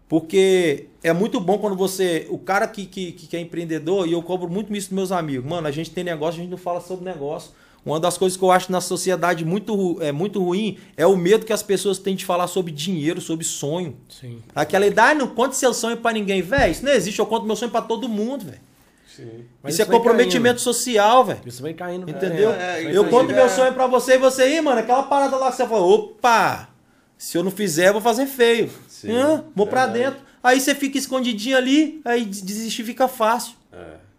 Porque 0.09 0.89
é 1.05 1.13
muito 1.13 1.39
bom 1.39 1.59
quando 1.59 1.77
você. 1.77 2.27
O 2.31 2.39
cara 2.39 2.67
que, 2.67 2.87
que, 2.87 3.13
que 3.13 3.37
é 3.37 3.41
empreendedor, 3.41 4.09
e 4.09 4.13
eu 4.13 4.23
cobro 4.23 4.49
muito 4.49 4.75
isso 4.75 4.89
dos 4.89 4.97
meus 4.97 5.13
amigos, 5.13 5.49
mano, 5.49 5.69
a 5.69 5.71
gente 5.71 5.93
tem 5.93 6.03
negócio, 6.03 6.41
a 6.41 6.43
gente 6.43 6.51
não 6.51 6.59
fala 6.59 6.81
sobre 6.81 7.05
negócio. 7.05 7.53
Uma 7.85 7.99
das 7.99 8.19
coisas 8.19 8.37
que 8.37 8.45
eu 8.45 8.51
acho 8.51 8.71
na 8.71 8.81
sociedade 8.81 9.45
muito, 9.45 9.97
é, 10.01 10.13
muito 10.13 10.43
ruim 10.43 10.79
é 10.97 11.07
o 11.07 11.17
medo 11.17 11.47
que 11.47 11.53
as 11.53 11.63
pessoas 11.63 11.99
têm 11.99 12.15
de 12.15 12.27
falar 12.27 12.47
sobre 12.47 12.73
dinheiro, 12.73 13.21
sobre 13.21 13.45
sonho. 13.45 13.97
Sim. 14.09 14.43
Aquela 14.55 14.87
idade, 14.87 15.19
não 15.19 15.29
conte 15.29 15.57
seu 15.57 15.73
sonho 15.73 15.97
para 15.97 16.13
ninguém, 16.13 16.43
velho. 16.43 16.71
Isso 16.71 16.85
não 16.85 16.93
existe, 16.93 17.19
eu 17.19 17.27
conto 17.27 17.47
meu 17.47 17.57
sonho 17.57 17.71
para 17.71 17.83
todo 17.83 18.09
mundo, 18.09 18.45
velho. 18.45 18.61
Isso, 19.07 19.23
isso, 19.67 19.83
é 19.83 19.85
comprometimento 19.85 20.57
caindo. 20.57 20.61
social, 20.61 21.25
velho. 21.25 21.41
Isso 21.45 21.63
vem 21.63 21.75
caindo. 21.75 22.09
Entendeu? 22.09 22.53
É, 22.53 22.85
é, 22.85 22.97
eu 22.97 23.09
conto 23.09 23.33
meu 23.33 23.49
sonho 23.49 23.73
pra 23.73 23.87
você 23.87 24.15
e 24.15 24.19
você 24.19 24.43
aí, 24.43 24.61
mano, 24.61 24.81
aquela 24.81 25.03
parada 25.05 25.37
lá 25.37 25.51
que 25.51 25.57
você 25.57 25.67
falou, 25.67 25.95
opa, 25.95 26.69
se 27.17 27.37
eu 27.37 27.43
não 27.43 27.51
fizer, 27.51 27.89
eu 27.89 27.95
vou 27.95 28.03
fazer 28.03 28.27
feio. 28.27 28.71
Sim, 28.89 29.11
vou 29.55 29.67
pra 29.67 29.87
dentro. 29.87 30.21
Aí 30.43 30.61
você 30.61 30.75
fica 30.75 30.97
escondidinho 30.97 31.57
ali, 31.57 32.01
aí 32.05 32.25
desistir 32.25 32.85
fica 32.85 33.09
fácil. 33.09 33.55
É. 33.73 34.10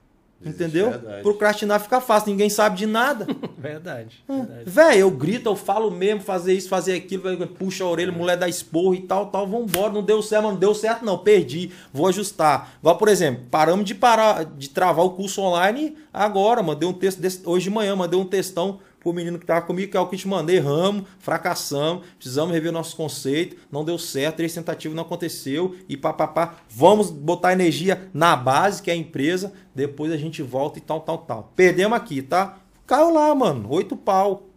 Entendeu? 0.44 0.90
verdade. 0.90 1.22
Procrastinar 1.22 1.80
fica 1.80 2.02
fácil, 2.02 2.32
ninguém 2.32 2.50
sabe 2.50 2.78
de 2.78 2.86
nada. 2.88 3.28
Verdade, 3.58 4.24
Hum. 4.28 4.46
verdade. 4.66 4.98
Eu 5.00 5.12
grito, 5.12 5.48
eu 5.48 5.56
falo 5.56 5.92
mesmo, 5.92 6.22
fazer 6.22 6.54
isso, 6.54 6.68
fazer 6.68 6.96
aquilo, 6.96 7.24
véio, 7.24 7.48
puxa 7.48 7.84
a 7.84 7.88
orelha, 7.88 8.12
mulher 8.12 8.36
dá 8.36 8.48
esporro 8.50 8.96
e 8.96 9.02
tal, 9.02 9.28
tal, 9.28 9.46
vambora. 9.48 9.94
Não 9.94 10.02
deu 10.02 10.22
certo, 10.24 10.44
mas 10.44 10.54
não 10.54 10.60
deu 10.60 10.74
certo, 10.74 11.06
não. 11.06 11.18
Perdi, 11.20 11.72
vou 11.94 12.08
ajustar. 12.08 12.74
Igual, 12.80 12.98
por 12.98 13.08
exemplo, 13.08 13.44
paramos 13.52 13.86
de 13.86 13.94
parar, 13.94 14.44
de 14.46 14.70
travar 14.70 15.06
o 15.06 15.12
curso 15.12 15.42
online 15.42 15.96
agora. 16.12 16.64
Mandei 16.64 16.90
um 16.90 16.94
texto 16.94 17.20
desse, 17.20 17.42
hoje 17.46 17.66
de 17.66 17.70
manhã, 17.70 17.96
mandei 17.96 18.20
um 18.20 18.26
textão 18.26 18.80
pro 19.02 19.12
menino 19.12 19.40
que 19.40 19.46
tava 19.46 19.64
comigo, 19.64 19.92
que 19.92 19.98
é 19.98 20.00
o 20.00 20.08
que 20.08 20.16
te 20.16 20.28
mandei, 20.28 20.58
erramos, 20.58 21.06
fracassamos, 21.20 22.06
precisamos 22.18 22.54
rever 22.54 22.72
nossos 22.72 22.94
conceitos, 22.94 23.58
não 23.72 23.84
deu 23.84 23.98
certo, 23.98 24.38
três 24.38 24.54
tentativas 24.54 24.96
não 24.96 25.04
aconteceu, 25.04 25.76
e 25.90 25.98
papapá, 25.98 26.58
vamos 26.70 27.10
botar 27.10 27.52
energia 27.52 28.10
na 28.14 28.36
base, 28.36 28.82
que 28.82 28.92
é 28.92 28.94
a 28.94 28.98
empresa, 28.98 29.52
depois 29.74 30.12
a 30.12 30.18
gente 30.18 30.44
volta 30.44 30.78
e 30.78 30.82
tal, 30.82 31.02
tal, 31.02 31.18
tal. 31.18 31.52
Perdemos 31.56 31.98
aqui, 31.98 32.22
tá? 32.22 32.60
Caiu 32.86 33.12
lá, 33.12 33.34
mano, 33.34 33.68
oito 33.72 33.98
pau. 33.98 34.48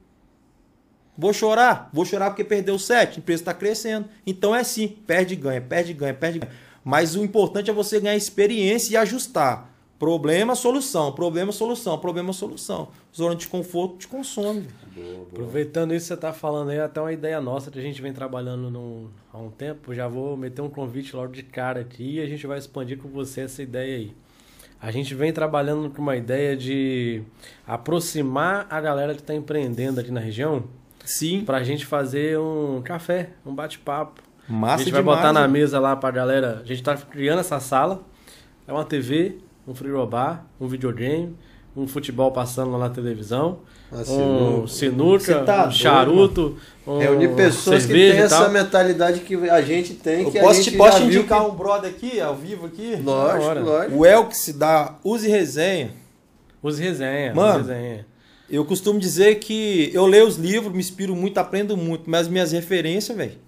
Vou 1.17 1.33
chorar? 1.33 1.89
Vou 1.93 2.05
chorar 2.05 2.31
porque 2.31 2.45
perdeu 2.45 2.79
sete, 2.79 3.17
a 3.17 3.19
empresa 3.21 3.43
está 3.43 3.55
crescendo. 3.55 4.09
Então 4.27 4.55
é 4.55 4.61
assim, 4.61 4.89
perde 4.89 5.35
ganha, 5.37 5.61
perde 5.61 5.95
ganha, 5.95 6.13
perde 6.13 6.41
ganha. 6.41 6.53
Mas 6.85 7.17
o 7.17 7.25
importante 7.25 7.71
é 7.71 7.73
você 7.73 7.99
ganhar 7.99 8.17
experiência 8.17 8.93
e 8.93 8.97
ajustar. 8.97 9.74
Problema, 10.05 10.55
solução, 10.55 11.13
problema, 11.13 11.51
solução, 11.51 11.99
problema, 11.99 12.31
solução. 12.35 12.89
Zona 13.17 13.35
de 13.35 13.47
conforto 13.49 13.97
te 13.97 14.07
consome. 14.07 14.67
Aproveitando 15.33 15.95
isso 15.95 16.09
que 16.09 16.15
você 16.15 16.21
tá 16.21 16.31
falando 16.31 16.69
aí, 16.71 16.79
até 16.79 17.01
uma 17.01 17.11
ideia 17.13 17.41
nossa 17.41 17.71
que 17.71 17.79
a 17.79 17.83
gente 17.83 18.03
vem 18.03 18.13
trabalhando 18.13 18.71
num- 18.71 19.09
há 19.33 19.39
um 19.39 19.49
tempo, 19.51 19.95
já 19.95 20.07
vou 20.07 20.37
meter 20.37 20.61
um 20.61 20.69
convite 20.69 21.17
logo 21.17 21.33
de 21.33 21.43
cara 21.43 21.81
aqui 21.81 22.17
e 22.17 22.21
a 22.21 22.27
gente 22.27 22.47
vai 22.47 22.59
expandir 22.59 22.99
com 22.99 23.09
você 23.09 23.41
essa 23.41 23.63
ideia 23.63 23.97
aí. 23.97 24.13
A 24.79 24.91
gente 24.91 25.15
vem 25.15 25.33
trabalhando 25.33 25.89
com 25.89 26.03
uma 26.03 26.17
ideia 26.17 26.55
de 26.55 27.23
aproximar 27.67 28.67
a 28.69 28.81
galera 28.83 29.15
que 29.15 29.21
está 29.21 29.35
empreendendo 29.35 30.01
aqui 30.01 30.11
na 30.11 30.21
região 30.21 30.65
Sim, 31.03 31.45
pra 31.47 31.63
gente 31.65 31.87
fazer 31.87 32.39
um 32.39 32.83
café, 32.83 33.31
um 33.47 33.55
bate-papo. 33.55 34.21
massa 34.47 34.75
a 34.83 34.85
gente 34.85 34.93
vai 34.93 35.01
demais, 35.01 35.19
botar 35.19 35.33
na 35.33 35.49
mesa 35.49 35.81
lá 35.81 35.97
pra 35.97 36.11
galera. 36.11 36.61
A 36.63 36.67
gente 36.67 36.83
tá 36.83 36.95
criando 36.95 37.39
essa 37.39 37.59
sala. 37.59 38.03
É 38.69 38.73
uma 38.73 38.85
TV, 38.85 39.39
um 39.67 39.75
frigobar, 39.75 40.47
um 40.61 40.69
videogame, 40.69 41.37
um 41.77 41.87
futebol 41.89 42.31
passando 42.31 42.71
lá 42.73 42.79
na 42.79 42.91
televisão, 42.91 43.59
um 43.93 44.67
sinuca. 44.67 45.43
tá 45.45 45.67
um 45.67 45.71
charuto, 45.73 46.57
um 46.87 46.99
Reunir 46.99 47.35
pessoas 47.35 47.85
que 47.87 47.93
têm 47.93 48.11
essa 48.11 48.43
tal. 48.43 48.51
mentalidade 48.51 49.21
que 49.21 49.35
a 49.49 49.61
gente 49.61 49.95
tem, 49.95 50.23
Eu 50.25 50.31
que 50.31 50.41
posso 50.41 50.61
a 50.61 50.63
te, 50.63 50.71
gente 50.71 50.77
posso 50.77 50.99
te 50.99 51.05
indicar 51.05 51.41
que... 51.45 51.51
um 51.51 51.55
brother 51.55 51.91
aqui, 51.91 52.21
ao 52.21 52.35
vivo 52.37 52.67
aqui? 52.67 52.97
Lógico, 53.03 53.61
lógico. 53.61 53.97
O 53.97 54.07
Elks 54.07 54.55
da 54.57 54.97
Use 55.03 55.29
Resenha. 55.29 55.91
Use 56.63 56.83
resenha, 56.83 57.35
Mano. 57.35 57.61
use 57.61 57.73
resenha. 57.73 58.07
Eu 58.49 58.65
costumo 58.65 58.99
dizer 58.99 59.37
que 59.37 59.91
eu 59.93 60.07
leio 60.07 60.27
os 60.27 60.37
livros, 60.37 60.73
me 60.73 60.79
inspiro 60.79 61.15
muito, 61.15 61.37
aprendo 61.39 61.77
muito, 61.77 62.09
mas 62.09 62.29
minhas 62.29 62.53
referências, 62.53 63.17
velho. 63.17 63.39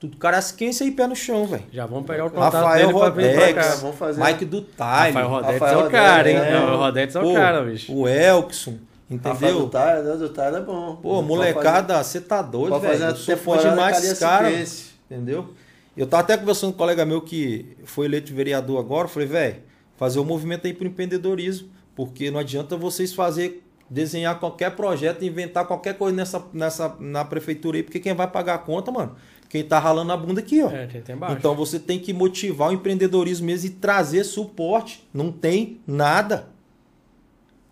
Tudo 0.00 0.16
carasquense 0.16 0.82
aí, 0.82 0.90
pé 0.90 1.06
no 1.06 1.14
chão, 1.14 1.46
velho. 1.46 1.62
Já 1.70 1.84
vamos 1.84 2.06
pegar 2.06 2.24
o 2.24 2.30
contato 2.30 2.54
Rafael 2.54 2.86
dele 2.86 2.98
pra 2.98 3.08
vir 3.10 3.34
pra 3.34 3.46
Rodex, 3.46 3.66
cá. 3.66 3.74
Vamos 3.76 3.96
fazer. 3.96 4.24
Mike 4.24 4.44
do 4.46 4.62
Time, 4.62 4.78
Rafael 4.80 5.28
Rodetes 5.28 5.60
Rafael 5.60 5.80
é 5.80 5.86
o 5.86 5.90
cara, 5.90 6.30
hein? 6.30 6.36
É, 6.38 6.52
é. 6.52 6.58
o 6.58 6.76
Rodetes 6.78 7.16
é 7.16 7.20
o 7.20 7.22
Pô, 7.22 7.34
cara, 7.34 7.62
bicho. 7.62 7.94
o 7.94 8.08
Elkson, 8.08 8.78
Rafael 9.22 9.34
entendeu? 9.34 9.60
do 9.60 9.68
Tyler, 9.68 10.16
do 10.16 10.28
Tyler 10.30 10.62
é 10.62 10.64
bom. 10.64 10.96
Pô, 10.96 11.20
molecada, 11.20 12.02
você 12.02 12.18
tá 12.18 12.40
doido, 12.40 12.80
velho. 12.80 13.04
Eu 13.04 13.16
sou 13.16 13.36
fã 13.36 13.58
demais 13.58 14.18
cariaciquense. 14.18 14.92
entendeu? 15.10 15.50
Eu 15.94 16.06
tava 16.06 16.22
até 16.22 16.36
conversando 16.38 16.70
com 16.70 16.76
um 16.76 16.78
colega 16.78 17.04
meu 17.04 17.20
que 17.20 17.76
foi 17.84 18.06
eleito 18.06 18.32
vereador 18.32 18.80
agora, 18.80 19.04
eu 19.04 19.10
falei, 19.10 19.28
velho, 19.28 19.56
fazer 19.98 20.18
um 20.18 20.24
movimento 20.24 20.66
aí 20.66 20.72
pro 20.72 20.86
empreendedorismo, 20.86 21.68
porque 21.94 22.30
não 22.30 22.40
adianta 22.40 22.74
vocês 22.74 23.12
fazer 23.12 23.62
desenhar 23.90 24.38
qualquer 24.38 24.70
projeto, 24.70 25.24
inventar 25.24 25.66
qualquer 25.66 25.98
coisa 25.98 26.16
nessa, 26.16 26.42
nessa 26.54 26.96
na 27.00 27.22
prefeitura 27.22 27.76
aí, 27.76 27.82
porque 27.82 27.98
quem 28.00 28.14
vai 28.14 28.28
pagar 28.28 28.54
a 28.54 28.58
conta, 28.58 28.90
mano? 28.90 29.16
Quem 29.50 29.64
tá 29.64 29.80
ralando 29.80 30.12
a 30.12 30.16
bunda 30.16 30.40
aqui, 30.40 30.62
ó. 30.62 30.70
É, 30.70 30.88
embaixo. 31.12 31.36
Então 31.36 31.56
você 31.56 31.80
tem 31.80 31.98
que 31.98 32.12
motivar 32.12 32.70
o 32.70 32.72
empreendedorismo 32.72 33.46
mesmo 33.46 33.66
e 33.66 33.70
trazer 33.70 34.22
suporte. 34.22 35.06
Não 35.12 35.32
tem 35.32 35.80
nada. 35.84 36.48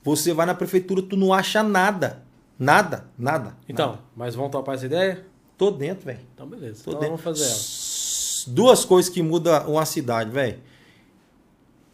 Você 0.02 0.32
vai 0.32 0.44
na 0.44 0.54
prefeitura, 0.56 1.00
tu 1.00 1.16
não 1.16 1.32
acha 1.32 1.62
nada. 1.62 2.24
Nada, 2.58 3.04
nada. 3.16 3.56
Então, 3.68 3.90
nada. 3.90 4.00
mas 4.16 4.34
vamos 4.34 4.50
topar 4.50 4.74
essa 4.74 4.86
ideia? 4.86 5.24
tô 5.56 5.70
dentro, 5.70 6.04
velho. 6.06 6.18
Então, 6.34 6.48
beleza. 6.48 6.82
Tô 6.82 6.90
Então, 6.90 7.00
dentro. 7.00 7.16
vamos 7.16 7.38
fazer 7.38 7.44
ela. 7.44 8.54
Duas 8.54 8.84
coisas 8.84 9.08
que 9.08 9.22
mudam 9.22 9.70
uma 9.70 9.84
cidade, 9.84 10.30
velho. 10.30 10.58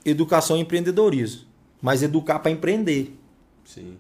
Educação 0.02 0.56
e 0.56 0.60
empreendedorismo. 0.60 1.42
Mas 1.80 2.02
educar 2.02 2.38
para 2.38 2.50
empreender. 2.50 3.14
Sim. 3.64 3.98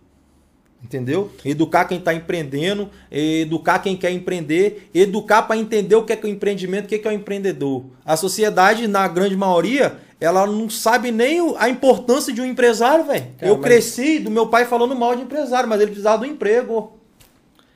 Entendeu? 0.84 1.30
Educar 1.42 1.86
quem 1.86 1.98
está 1.98 2.12
empreendendo, 2.12 2.90
educar 3.10 3.78
quem 3.78 3.96
quer 3.96 4.10
empreender, 4.10 4.90
educar 4.94 5.42
para 5.42 5.56
entender 5.56 5.96
o 5.96 6.04
que 6.04 6.12
é, 6.12 6.16
que 6.16 6.26
é 6.26 6.28
o 6.28 6.32
empreendimento, 6.32 6.84
o 6.84 6.88
que 6.88 6.96
é, 6.96 6.98
que 6.98 7.08
é 7.08 7.10
o 7.10 7.14
empreendedor. 7.14 7.84
A 8.04 8.18
sociedade, 8.18 8.86
na 8.86 9.08
grande 9.08 9.34
maioria, 9.34 9.96
ela 10.20 10.46
não 10.46 10.68
sabe 10.68 11.10
nem 11.10 11.54
a 11.58 11.70
importância 11.70 12.34
de 12.34 12.42
um 12.42 12.44
empresário, 12.44 13.06
velho. 13.06 13.28
Eu 13.40 13.56
mas- 13.56 13.64
cresci 13.64 14.18
do 14.18 14.30
meu 14.30 14.46
pai 14.46 14.66
falando 14.66 14.94
mal 14.94 15.16
de 15.16 15.22
empresário, 15.22 15.68
mas 15.68 15.80
ele 15.80 15.90
precisava 15.90 16.18
do 16.18 16.26
emprego. 16.26 16.92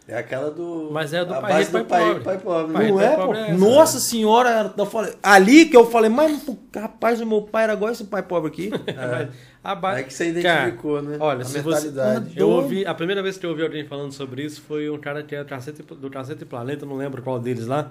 É 0.07 0.17
aquela 0.17 0.51
do. 0.51 0.89
Mas 0.91 1.13
é 1.13 1.23
do 1.23 1.35
a 1.35 1.41
pai 1.41 1.53
base 1.53 1.71
pai 1.71 1.83
do 1.83 1.87
pai, 1.87 2.07
pobre. 2.07 2.25
pai 2.25 2.39
pobre. 2.39 2.73
Pai 2.73 2.85
né? 2.85 2.91
não 2.91 2.97
pai 2.97 3.07
é, 3.07 3.17
pô? 3.17 3.35
é 3.35 3.43
essa, 3.43 3.59
Nossa 3.59 4.01
senhora, 4.01 4.75
eu 4.75 4.87
falei, 4.87 5.13
ali 5.23 5.67
que 5.67 5.77
eu 5.77 5.91
falei, 5.91 6.09
mas 6.09 6.47
rapaz, 6.75 7.21
o 7.21 7.27
meu 7.27 7.43
pai 7.43 7.65
era 7.65 7.75
igual 7.75 7.93
esse 7.93 8.05
pai 8.05 8.23
pobre 8.23 8.49
aqui. 8.49 8.71
Mas 8.71 9.29
a 9.63 9.75
ba- 9.75 9.99
É 9.99 10.03
que 10.03 10.13
você 10.15 10.33
Cara, 10.41 10.61
identificou, 10.69 11.03
né? 11.03 11.17
Olha, 11.21 11.43
a 11.43 11.45
se 11.45 11.61
você. 11.61 11.89
mentalidade. 11.89 12.33
Eu 12.39 12.49
ouvi. 12.51 12.87
A 12.87 12.95
primeira 12.95 13.23
vez 13.23 13.37
que 13.37 13.45
eu 13.45 13.51
ouvi 13.51 13.63
alguém 13.63 13.85
falando 13.85 14.13
sobre 14.13 14.43
isso 14.45 14.63
foi 14.63 14.89
um 14.89 14.99
cara 14.99 15.23
que 15.23 15.35
é 15.35 15.45
do 15.45 16.11
Cacete 16.11 16.45
Planeta, 16.45 16.87
não 16.87 16.97
lembro 16.97 17.23
qual 17.23 17.39
deles 17.39 17.67
lá. 17.67 17.91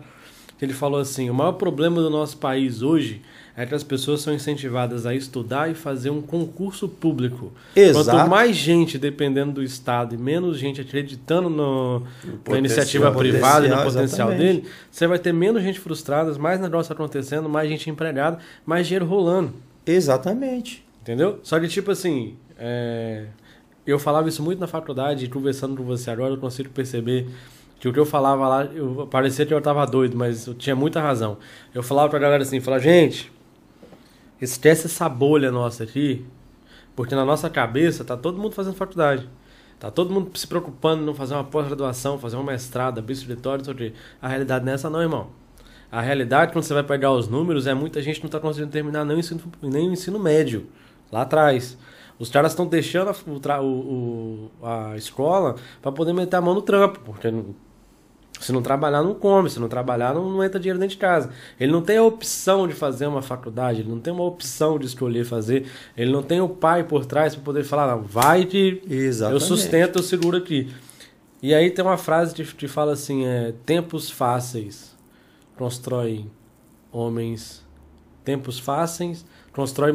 Que 0.57 0.65
ele 0.65 0.73
falou 0.73 0.99
assim: 0.99 1.29
o 1.29 1.33
maior 1.35 1.51
problema 1.51 2.01
do 2.01 2.09
nosso 2.09 2.37
país 2.37 2.81
hoje 2.81 3.21
é 3.55 3.63
que 3.65 3.75
as 3.75 3.83
pessoas 3.83 4.21
são 4.21 4.33
incentivadas 4.33 5.05
a 5.05 5.13
estudar 5.13 5.69
e 5.69 5.75
fazer 5.75 6.09
um 6.09 6.19
concurso 6.21 6.87
público. 6.89 7.51
Exato. 7.75 8.09
Quanto 8.17 8.29
mais 8.29 8.55
gente 8.55 8.97
dependendo 8.97 9.51
do 9.53 9.63
Estado 9.63 10.15
e 10.15 10.17
menos 10.17 10.57
gente 10.57 10.81
acreditando 10.81 11.47
no, 11.49 12.01
na 12.47 12.57
iniciativa 12.57 13.11
privada 13.11 13.67
e 13.67 13.69
no 13.69 13.75
potencial 13.83 14.29
exatamente. 14.29 14.61
dele, 14.61 14.69
você 14.89 15.05
vai 15.05 15.19
ter 15.19 15.31
menos 15.31 15.61
gente 15.61 15.79
frustrada, 15.79 16.33
mais 16.39 16.59
negócio 16.59 16.91
acontecendo, 16.91 17.47
mais 17.47 17.69
gente 17.69 17.87
empregada, 17.89 18.39
mais 18.65 18.87
dinheiro 18.87 19.05
rolando. 19.05 19.53
Exatamente. 19.85 20.86
Entendeu? 21.07 21.39
Só 21.41 21.57
que, 21.57 21.69
tipo 21.69 21.89
assim, 21.89 22.35
é, 22.57 23.27
eu 23.85 23.97
falava 23.97 24.27
isso 24.27 24.43
muito 24.43 24.59
na 24.59 24.67
faculdade, 24.67 25.29
conversando 25.29 25.77
com 25.77 25.83
você 25.85 26.11
agora, 26.11 26.33
eu 26.33 26.37
consigo 26.37 26.69
perceber 26.69 27.29
que 27.79 27.87
o 27.87 27.93
que 27.93 27.99
eu 27.99 28.05
falava 28.05 28.45
lá, 28.45 28.65
eu, 28.65 29.07
parecia 29.09 29.45
que 29.45 29.53
eu 29.53 29.61
tava 29.61 29.85
doido, 29.85 30.17
mas 30.17 30.47
eu 30.47 30.53
tinha 30.53 30.75
muita 30.75 30.99
razão. 30.99 31.37
Eu 31.73 31.81
falava 31.81 32.09
pra 32.09 32.19
galera 32.19 32.43
assim, 32.43 32.59
falava, 32.59 32.83
gente, 32.83 33.31
esquece 34.41 34.87
essa 34.87 35.07
bolha 35.07 35.49
nossa 35.49 35.85
aqui, 35.85 36.25
porque 36.93 37.15
na 37.15 37.23
nossa 37.23 37.49
cabeça 37.49 38.03
tá 38.03 38.17
todo 38.17 38.37
mundo 38.37 38.51
fazendo 38.51 38.75
faculdade. 38.75 39.29
Tá 39.79 39.89
todo 39.89 40.13
mundo 40.13 40.37
se 40.37 40.45
preocupando 40.45 41.03
em 41.03 41.05
não 41.05 41.15
fazer 41.15 41.35
uma 41.35 41.45
pós-graduação, 41.45 42.19
fazer 42.19 42.35
uma 42.35 42.51
mestrado, 42.51 42.99
abrir 42.99 43.13
escritório, 43.13 43.65
não 43.65 43.77
sei 43.77 43.91
o. 43.91 43.93
A 44.21 44.27
realidade 44.27 44.65
não 44.65 44.73
é 44.73 44.75
essa 44.75 44.89
não, 44.89 45.01
irmão. 45.01 45.29
A 45.89 46.01
realidade, 46.01 46.51
quando 46.51 46.65
você 46.65 46.73
vai 46.73 46.83
pegar 46.83 47.13
os 47.13 47.29
números, 47.29 47.65
é 47.65 47.73
muita 47.73 48.01
gente 48.01 48.19
não 48.19 48.25
está 48.25 48.41
conseguindo 48.41 48.73
terminar 48.73 49.05
nem 49.05 49.15
o 49.15 49.19
ensino, 49.21 49.41
nem 49.61 49.87
o 49.87 49.93
ensino 49.93 50.19
médio, 50.19 50.67
lá 51.11 51.21
atrás. 51.21 51.77
Os 52.19 52.29
caras 52.29 52.51
estão 52.51 52.65
deixando 52.65 53.09
a, 53.09 53.61
o 53.61 54.49
a 54.63 54.97
escola 54.97 55.55
para 55.81 55.91
poder 55.91 56.13
meter 56.13 56.35
a 56.37 56.41
mão 56.41 56.55
no 56.55 56.61
trampo, 56.61 56.99
porque 57.05 57.31
se 58.39 58.51
não 58.51 58.61
trabalhar, 58.61 59.03
não 59.03 59.15
come, 59.15 59.49
se 59.49 59.59
não 59.59 59.67
trabalhar, 59.67 60.13
não, 60.13 60.29
não 60.29 60.43
entra 60.43 60.59
dinheiro 60.59 60.79
dentro 60.79 60.95
de 60.95 60.99
casa. 60.99 61.29
Ele 61.59 61.71
não 61.71 61.81
tem 61.81 61.97
a 61.97 62.03
opção 62.03 62.67
de 62.67 62.73
fazer 62.73 63.07
uma 63.07 63.21
faculdade, 63.21 63.81
ele 63.81 63.89
não 63.89 63.99
tem 63.99 64.13
uma 64.13 64.23
opção 64.23 64.77
de 64.77 64.85
escolher 64.85 65.25
fazer, 65.25 65.67
ele 65.95 66.11
não 66.11 66.23
tem 66.23 66.39
o 66.39 66.49
pai 66.49 66.83
por 66.83 67.05
trás 67.05 67.35
para 67.35 67.43
poder 67.43 67.63
falar, 67.63 67.95
não, 67.95 68.03
vai 68.03 68.45
que 68.45 68.81
eu 68.87 68.97
Exatamente. 68.97 69.43
sustento, 69.43 69.99
eu 69.99 70.03
seguro 70.03 70.37
aqui. 70.37 70.71
E 71.41 71.53
aí 71.53 71.69
tem 71.69 71.85
uma 71.85 71.97
frase 71.97 72.33
que, 72.33 72.43
que 72.43 72.67
fala 72.67 72.93
assim, 72.93 73.25
é, 73.25 73.53
tempos 73.65 74.09
fáceis 74.09 74.95
constroem 75.55 76.29
homens, 76.91 77.65
tempos 78.23 78.59
fáceis 78.59 79.25
constrói 79.57 79.91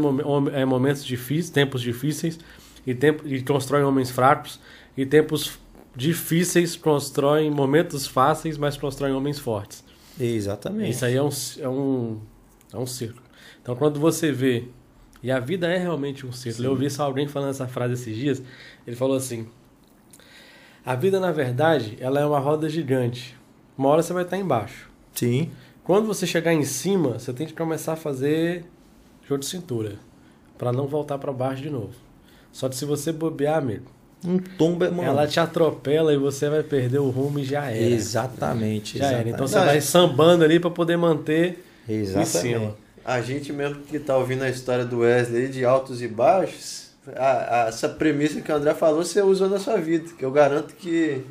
é, 0.52 0.64
momentos 0.64 1.04
difíceis, 1.04 1.48
tempos 1.48 1.80
difíceis 1.80 2.36
e, 2.84 2.92
tempo, 2.92 3.22
e 3.24 3.40
constrói 3.42 3.84
homens 3.84 4.10
fracos 4.10 4.58
e 4.96 5.06
tempos 5.06 5.56
difíceis 5.94 6.74
constroem 6.74 7.48
momentos 7.48 8.04
fáceis, 8.04 8.58
mas 8.58 8.76
constroem 8.76 9.14
homens 9.14 9.38
fortes. 9.38 9.84
Exatamente. 10.18 10.90
Isso 10.90 11.04
aí 11.04 11.14
é 11.14 11.22
um, 11.22 11.28
é 11.60 11.68
um, 11.68 12.20
é 12.72 12.76
um 12.76 12.86
círculo. 12.86 13.22
Então, 13.62 13.76
quando 13.76 14.00
você 14.00 14.32
vê, 14.32 14.64
e 15.22 15.30
a 15.30 15.38
vida 15.38 15.68
é 15.68 15.78
realmente 15.78 16.26
um 16.26 16.32
círculo. 16.32 16.66
Eu 16.66 16.70
ouvi 16.72 16.90
só 16.90 17.04
alguém 17.04 17.28
falando 17.28 17.50
essa 17.50 17.68
frase 17.68 17.94
esses 17.94 18.16
dias. 18.16 18.42
Ele 18.84 18.96
falou 18.96 19.16
assim: 19.16 19.46
A 20.84 20.96
vida, 20.96 21.20
na 21.20 21.30
verdade, 21.30 21.96
ela 22.00 22.18
é 22.18 22.26
uma 22.26 22.40
roda 22.40 22.68
gigante. 22.68 23.36
Uma 23.78 23.90
hora 23.90 24.02
você 24.02 24.12
vai 24.12 24.24
estar 24.24 24.36
embaixo. 24.36 24.90
Sim. 25.12 25.52
Quando 25.84 26.06
você 26.06 26.26
chegar 26.26 26.52
em 26.52 26.64
cima, 26.64 27.20
você 27.20 27.32
tem 27.32 27.46
que 27.46 27.52
começar 27.52 27.92
a 27.92 27.96
fazer 27.96 28.64
jogo 29.32 29.40
de 29.40 29.46
cintura. 29.46 29.92
Pra 30.58 30.72
não 30.72 30.86
voltar 30.86 31.18
pra 31.18 31.32
baixo 31.32 31.62
de 31.62 31.70
novo. 31.70 31.90
Só 32.52 32.68
que 32.68 32.76
se 32.76 32.84
você 32.84 33.10
bobear, 33.12 33.58
amigo, 33.58 33.86
Um 34.24 34.38
tombo, 34.38 34.84
é- 34.84 34.90
mano. 34.90 35.02
ela 35.08 35.26
te 35.26 35.40
atropela 35.40 36.12
e 36.12 36.16
você 36.16 36.48
vai 36.48 36.62
perder 36.62 36.98
o 36.98 37.10
rumo 37.10 37.38
e 37.40 37.44
já 37.44 37.68
era. 37.70 37.82
Exatamente. 37.82 38.98
Já 38.98 39.06
era. 39.10 39.28
Então 39.28 39.46
você 39.46 39.58
Não, 39.58 39.64
vai 39.64 39.78
é- 39.78 39.80
sambando 39.80 40.44
ali 40.44 40.60
pra 40.60 40.70
poder 40.70 40.96
manter 40.96 41.64
em 41.88 41.94
Exatamente. 41.94 42.28
cima. 42.28 42.76
A 43.04 43.20
gente 43.20 43.52
mesmo 43.52 43.80
que 43.82 43.98
tá 43.98 44.16
ouvindo 44.16 44.42
a 44.42 44.48
história 44.50 44.84
do 44.84 44.98
Wesley 45.00 45.48
de 45.48 45.64
altos 45.64 46.00
e 46.02 46.06
baixos, 46.06 46.90
a- 47.16 47.64
a- 47.64 47.68
essa 47.68 47.88
premissa 47.88 48.40
que 48.40 48.52
o 48.52 48.54
André 48.54 48.74
falou, 48.74 49.02
você 49.04 49.20
usou 49.20 49.48
na 49.48 49.58
sua 49.58 49.78
vida. 49.78 50.10
Que 50.16 50.24
eu 50.24 50.30
garanto 50.30 50.74
que 50.76 51.22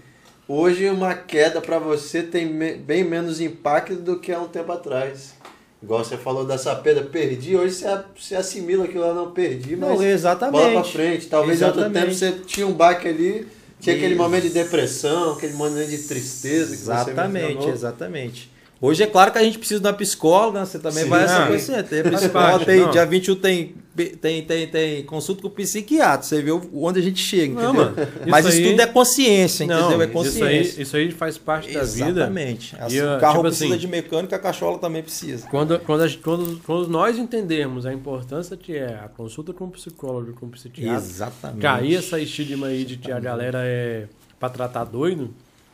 hoje 0.47 0.89
uma 0.89 1.14
queda 1.16 1.62
para 1.62 1.80
você 1.80 2.22
tem 2.24 2.45
me- 2.45 2.74
bem 2.76 3.06
menos 3.06 3.39
impacto 3.39 3.95
do 3.95 4.20
que 4.20 4.34
há 4.34 4.39
um 4.41 4.49
tempo 4.49 4.70
atrás. 4.74 5.34
Igual 5.82 6.03
você 6.05 6.15
falou 6.15 6.45
dessa 6.45 6.75
perda, 6.75 7.01
perdi, 7.01 7.55
hoje 7.55 7.73
você, 7.75 7.99
você 8.15 8.36
assimila 8.36 8.86
aquilo 8.86 9.01
lá, 9.07 9.13
não 9.15 9.32
perdi, 9.32 9.75
mas 9.75 9.89
Não, 9.89 10.03
exatamente. 10.03 10.61
bola 10.61 10.71
pra 10.73 10.84
frente. 10.84 11.25
Talvez 11.27 11.59
em 11.59 11.65
outro 11.65 11.79
Exatamente. 11.82 12.05
tempo 12.05 12.17
você 12.17 12.32
tinha 12.45 12.67
um 12.67 12.73
baque 12.73 13.07
ali, 13.07 13.47
tinha 13.79 13.95
aquele 13.95 14.13
Isso. 14.13 14.21
momento 14.23 14.43
de 14.43 14.49
depressão, 14.49 15.34
aquele 15.34 15.53
momento 15.53 15.89
de 15.89 15.97
tristeza 16.03 16.75
que 16.75 16.84
você 16.84 16.91
Exatamente, 16.91 17.45
mencionou. 17.47 17.73
exatamente. 17.73 18.51
Hoje 18.84 19.03
é 19.03 19.05
claro 19.07 19.32
que 19.32 19.38
a 19.38 19.43
gente 19.43 19.59
precisa 19.59 19.79
uma 19.79 19.93
psicóloga, 19.93 20.59
né? 20.61 20.65
você 20.65 20.79
também 20.79 21.03
Sim. 21.03 21.09
vai 21.09 21.23
essa 21.23 21.43
Ah, 21.43 21.47
coisa. 21.47 21.84
Tem 21.84 22.01
psicóloga, 22.03 22.65
tem, 22.65 22.79
não. 22.79 22.89
dia 22.89 23.05
21 23.05 23.36
tem, 23.36 23.75
tem, 24.19 24.41
tem, 24.43 24.67
tem 24.67 25.03
consulta 25.03 25.39
com 25.43 25.49
o 25.49 25.51
psiquiatra, 25.51 26.23
você 26.23 26.41
vê 26.41 26.49
o- 26.51 26.67
onde 26.73 26.97
a 26.99 27.01
gente 27.03 27.21
chega, 27.21 27.53
Não, 27.53 27.73
entendeu? 27.75 27.91
mano, 27.95 28.07
Mas 28.27 28.45
isso 28.47 28.55
isso 28.57 28.65
aí- 28.65 28.71
tudo 28.71 28.82
é 28.82 28.88
consciência, 28.88 29.67
Não, 29.67 29.79
entendeu? 29.82 30.01
É 30.01 30.05
isso 30.05 30.13
consciência. 30.13 30.47
aí, 30.77 30.82
isso 30.82 30.97
aí 30.97 31.11
faz 31.11 31.38
parte 31.38 31.71
da 31.71 31.84
vida. 31.84 32.09
Exatamente. 32.09 32.75
Assim, 32.79 32.95
E, 32.95 33.01
o 33.03 33.17
uh, 33.17 33.19
carro 33.19 33.34
tipo 33.34 33.43
precisa 33.49 33.65
assim- 33.69 33.77
de 33.77 33.88
mecânica, 33.88 34.36
a 34.36 34.39
cachola 34.39 34.79
também 34.79 35.03
precisa. 35.03 35.45
Quando, 35.47 35.77
quando, 35.82 36.01
a 36.03 36.09
quando, 36.09 36.59
quando 36.65 36.88
nós 36.88 37.19
entendermos 37.19 37.86
a 37.86 37.93
importância 37.93 38.57
que 38.57 38.75
é 38.75 38.95
a 38.95 39.07
consulta 39.15 39.53
com 39.53 39.65
um 39.65 39.69
psicólogo, 39.69 40.34
com 40.34 40.47
um 40.47 40.49
psiquiatra, 40.49 40.95
Exatamente. 40.97 41.61
cair 41.61 41.97
essa 41.97 42.19
estigma 42.19 42.65
aí 42.65 42.84
de 42.84 42.97
que 42.97 43.11
a 43.11 43.19
galera 43.19 43.59
é 43.63 44.07
pra 44.39 44.49
tratar 44.49 44.86
doido, 44.86 45.32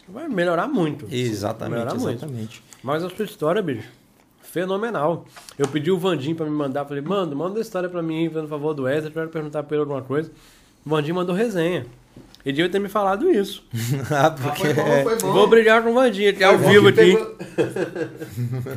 vai 0.08 0.28
melhorar 0.28 0.68
muito. 0.68 1.08
Exatamente, 1.12 1.74
Melhorar 1.80 1.96
muito. 1.96 2.18
exatamente. 2.20 2.64
Mas 2.84 3.04
a 3.04 3.10
sua 3.10 3.26
história, 3.26 3.62
bicho, 3.62 3.88
fenomenal. 4.42 5.26
Eu 5.58 5.68
pedi 5.68 5.92
o 5.92 5.98
Vandim 5.98 6.34
pra 6.36 6.46
me 6.46 6.52
mandar, 6.52 6.86
falei, 6.86 7.02
mano, 7.04 7.36
manda 7.36 7.60
a 7.60 7.62
história 7.62 7.90
pra 7.90 8.02
mim, 8.02 8.30
fazendo 8.30 8.48
favor 8.48 8.74
do 8.74 8.84
Wesley, 8.84 9.08
eu 9.10 9.14
quero 9.14 9.30
perguntar 9.30 9.64
pra 9.64 9.76
ele 9.76 9.82
alguma 9.82 10.02
coisa. 10.02 10.32
O 10.86 10.90
Vandim 10.90 11.12
mandou 11.12 11.36
resenha. 11.36 11.86
Ele 12.46 12.56
devia 12.56 12.72
ter 12.72 12.80
me 12.80 12.88
falado 12.88 13.30
isso. 13.30 13.64
ah, 14.10 14.28
Ah, 14.28 14.32
porque 14.32 14.64
foi 14.68 14.74
bom, 14.74 15.04
foi 15.04 15.18
bom. 15.20 15.34
Vou 15.34 15.48
brigar 15.48 15.84
com 15.84 15.90
o 15.92 15.94
Vandim, 15.94 16.24
ele 16.24 16.42
é 16.42 16.48
ao 16.48 16.58
vivo 16.58 16.92
que 16.94 17.02
aqui. 17.02 17.14
pegou- 17.18 17.36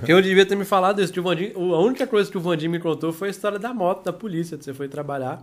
Que 0.05 0.11
eu 0.13 0.21
devia 0.21 0.45
ter 0.45 0.57
me 0.57 0.65
falado 0.65 1.01
isso. 1.01 1.13
que 1.13 1.21
o 1.21 1.23
Vandim, 1.23 1.53
a 1.55 1.79
única 1.79 2.05
coisa 2.07 2.29
que 2.29 2.37
o 2.37 2.41
Vandim 2.41 2.67
me 2.69 2.81
contou 2.81 3.13
foi 3.13 3.29
a 3.29 3.31
história 3.31 3.59
da 3.61 3.73
moto, 3.73 4.05
da 4.05 4.13
polícia. 4.13 4.59
que 4.59 4.65
Você 4.65 4.75
foi 4.75 4.89
trabalhar, 4.89 5.41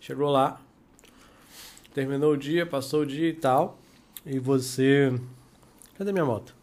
chegou 0.00 0.28
lá, 0.28 0.60
terminou 1.94 2.32
o 2.32 2.36
dia, 2.36 2.66
passou 2.66 3.02
o 3.02 3.06
dia 3.06 3.28
e 3.28 3.32
tal. 3.34 3.78
E 4.26 4.38
você. 4.38 5.12
Cadê 5.96 6.12
minha 6.12 6.24
moto? 6.24 6.54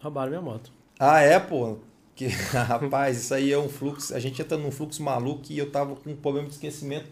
Roubaram 0.00 0.30
minha 0.30 0.42
moto. 0.42 0.72
Ah, 0.98 1.20
é, 1.20 1.38
pô. 1.38 1.78
Que, 2.14 2.26
rapaz, 2.52 3.18
isso 3.18 3.34
aí 3.34 3.52
é 3.52 3.58
um 3.58 3.68
fluxo. 3.68 4.14
A 4.14 4.18
gente 4.20 4.42
entra 4.42 4.58
num 4.58 4.70
fluxo 4.72 5.02
maluco 5.02 5.42
e 5.50 5.58
eu 5.58 5.70
tava 5.70 5.96
com 5.96 6.10
um 6.10 6.16
problema 6.16 6.48
de 6.48 6.54
esquecimento 6.54 7.06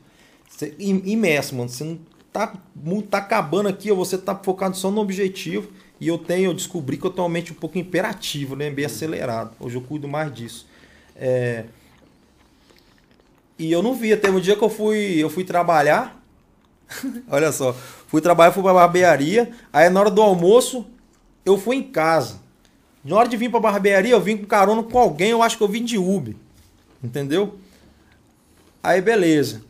Você- 0.48 0.74
im- 0.78 1.02
imerso, 1.06 1.54
mano. 1.54 1.68
Você 1.68 1.84
não 1.84 1.98
tá, 2.32 2.54
tá 3.10 3.18
acabando 3.18 3.68
aqui, 3.68 3.92
você 3.92 4.18
tá 4.18 4.34
focado 4.36 4.76
só 4.76 4.90
no 4.90 5.00
objetivo. 5.00 5.70
E 6.00 6.08
eu 6.08 6.18
tenho, 6.18 6.50
eu 6.50 6.54
descobri 6.54 6.96
que 6.96 7.04
eu 7.06 7.10
tenho 7.10 7.24
uma 7.24 7.32
mente 7.32 7.52
um 7.52 7.56
pouco 7.56 7.78
imperativo, 7.78 8.54
né? 8.56 8.70
Bem 8.70 8.84
acelerado. 8.84 9.52
Hoje 9.60 9.76
eu 9.76 9.82
cuido 9.82 10.06
mais 10.08 10.32
disso. 10.34 10.66
É, 11.16 11.64
E 13.58 13.70
eu 13.72 13.82
não 13.82 13.94
via. 13.94 14.16
Teve 14.16 14.36
um 14.36 14.40
dia 14.40 14.56
que 14.56 14.62
eu 14.62 14.70
fui, 14.70 15.16
eu 15.22 15.28
fui 15.30 15.44
trabalhar. 15.44 16.20
Olha 17.28 17.52
só. 17.52 17.74
Fui 18.08 18.20
trabalhar, 18.20 18.52
fui 18.52 18.62
pra 18.62 18.74
barbearia. 18.74 19.50
Aí 19.72 19.88
na 19.88 20.00
hora 20.00 20.10
do 20.10 20.20
almoço, 20.20 20.84
eu 21.44 21.56
fui 21.56 21.76
em 21.76 21.82
casa. 21.82 22.40
Na 23.04 23.16
hora 23.16 23.28
de 23.28 23.36
vir 23.36 23.50
pra 23.50 23.60
barbearia, 23.60 24.12
eu 24.12 24.20
vim 24.20 24.38
com 24.38 24.46
carona 24.46 24.82
com 24.82 24.98
alguém, 24.98 25.30
eu 25.30 25.42
acho 25.42 25.56
que 25.56 25.62
eu 25.62 25.68
vim 25.68 25.84
de 25.84 25.96
Uber. 25.96 26.34
Entendeu? 27.04 27.58
Aí 28.82 29.00
beleza. 29.00 29.62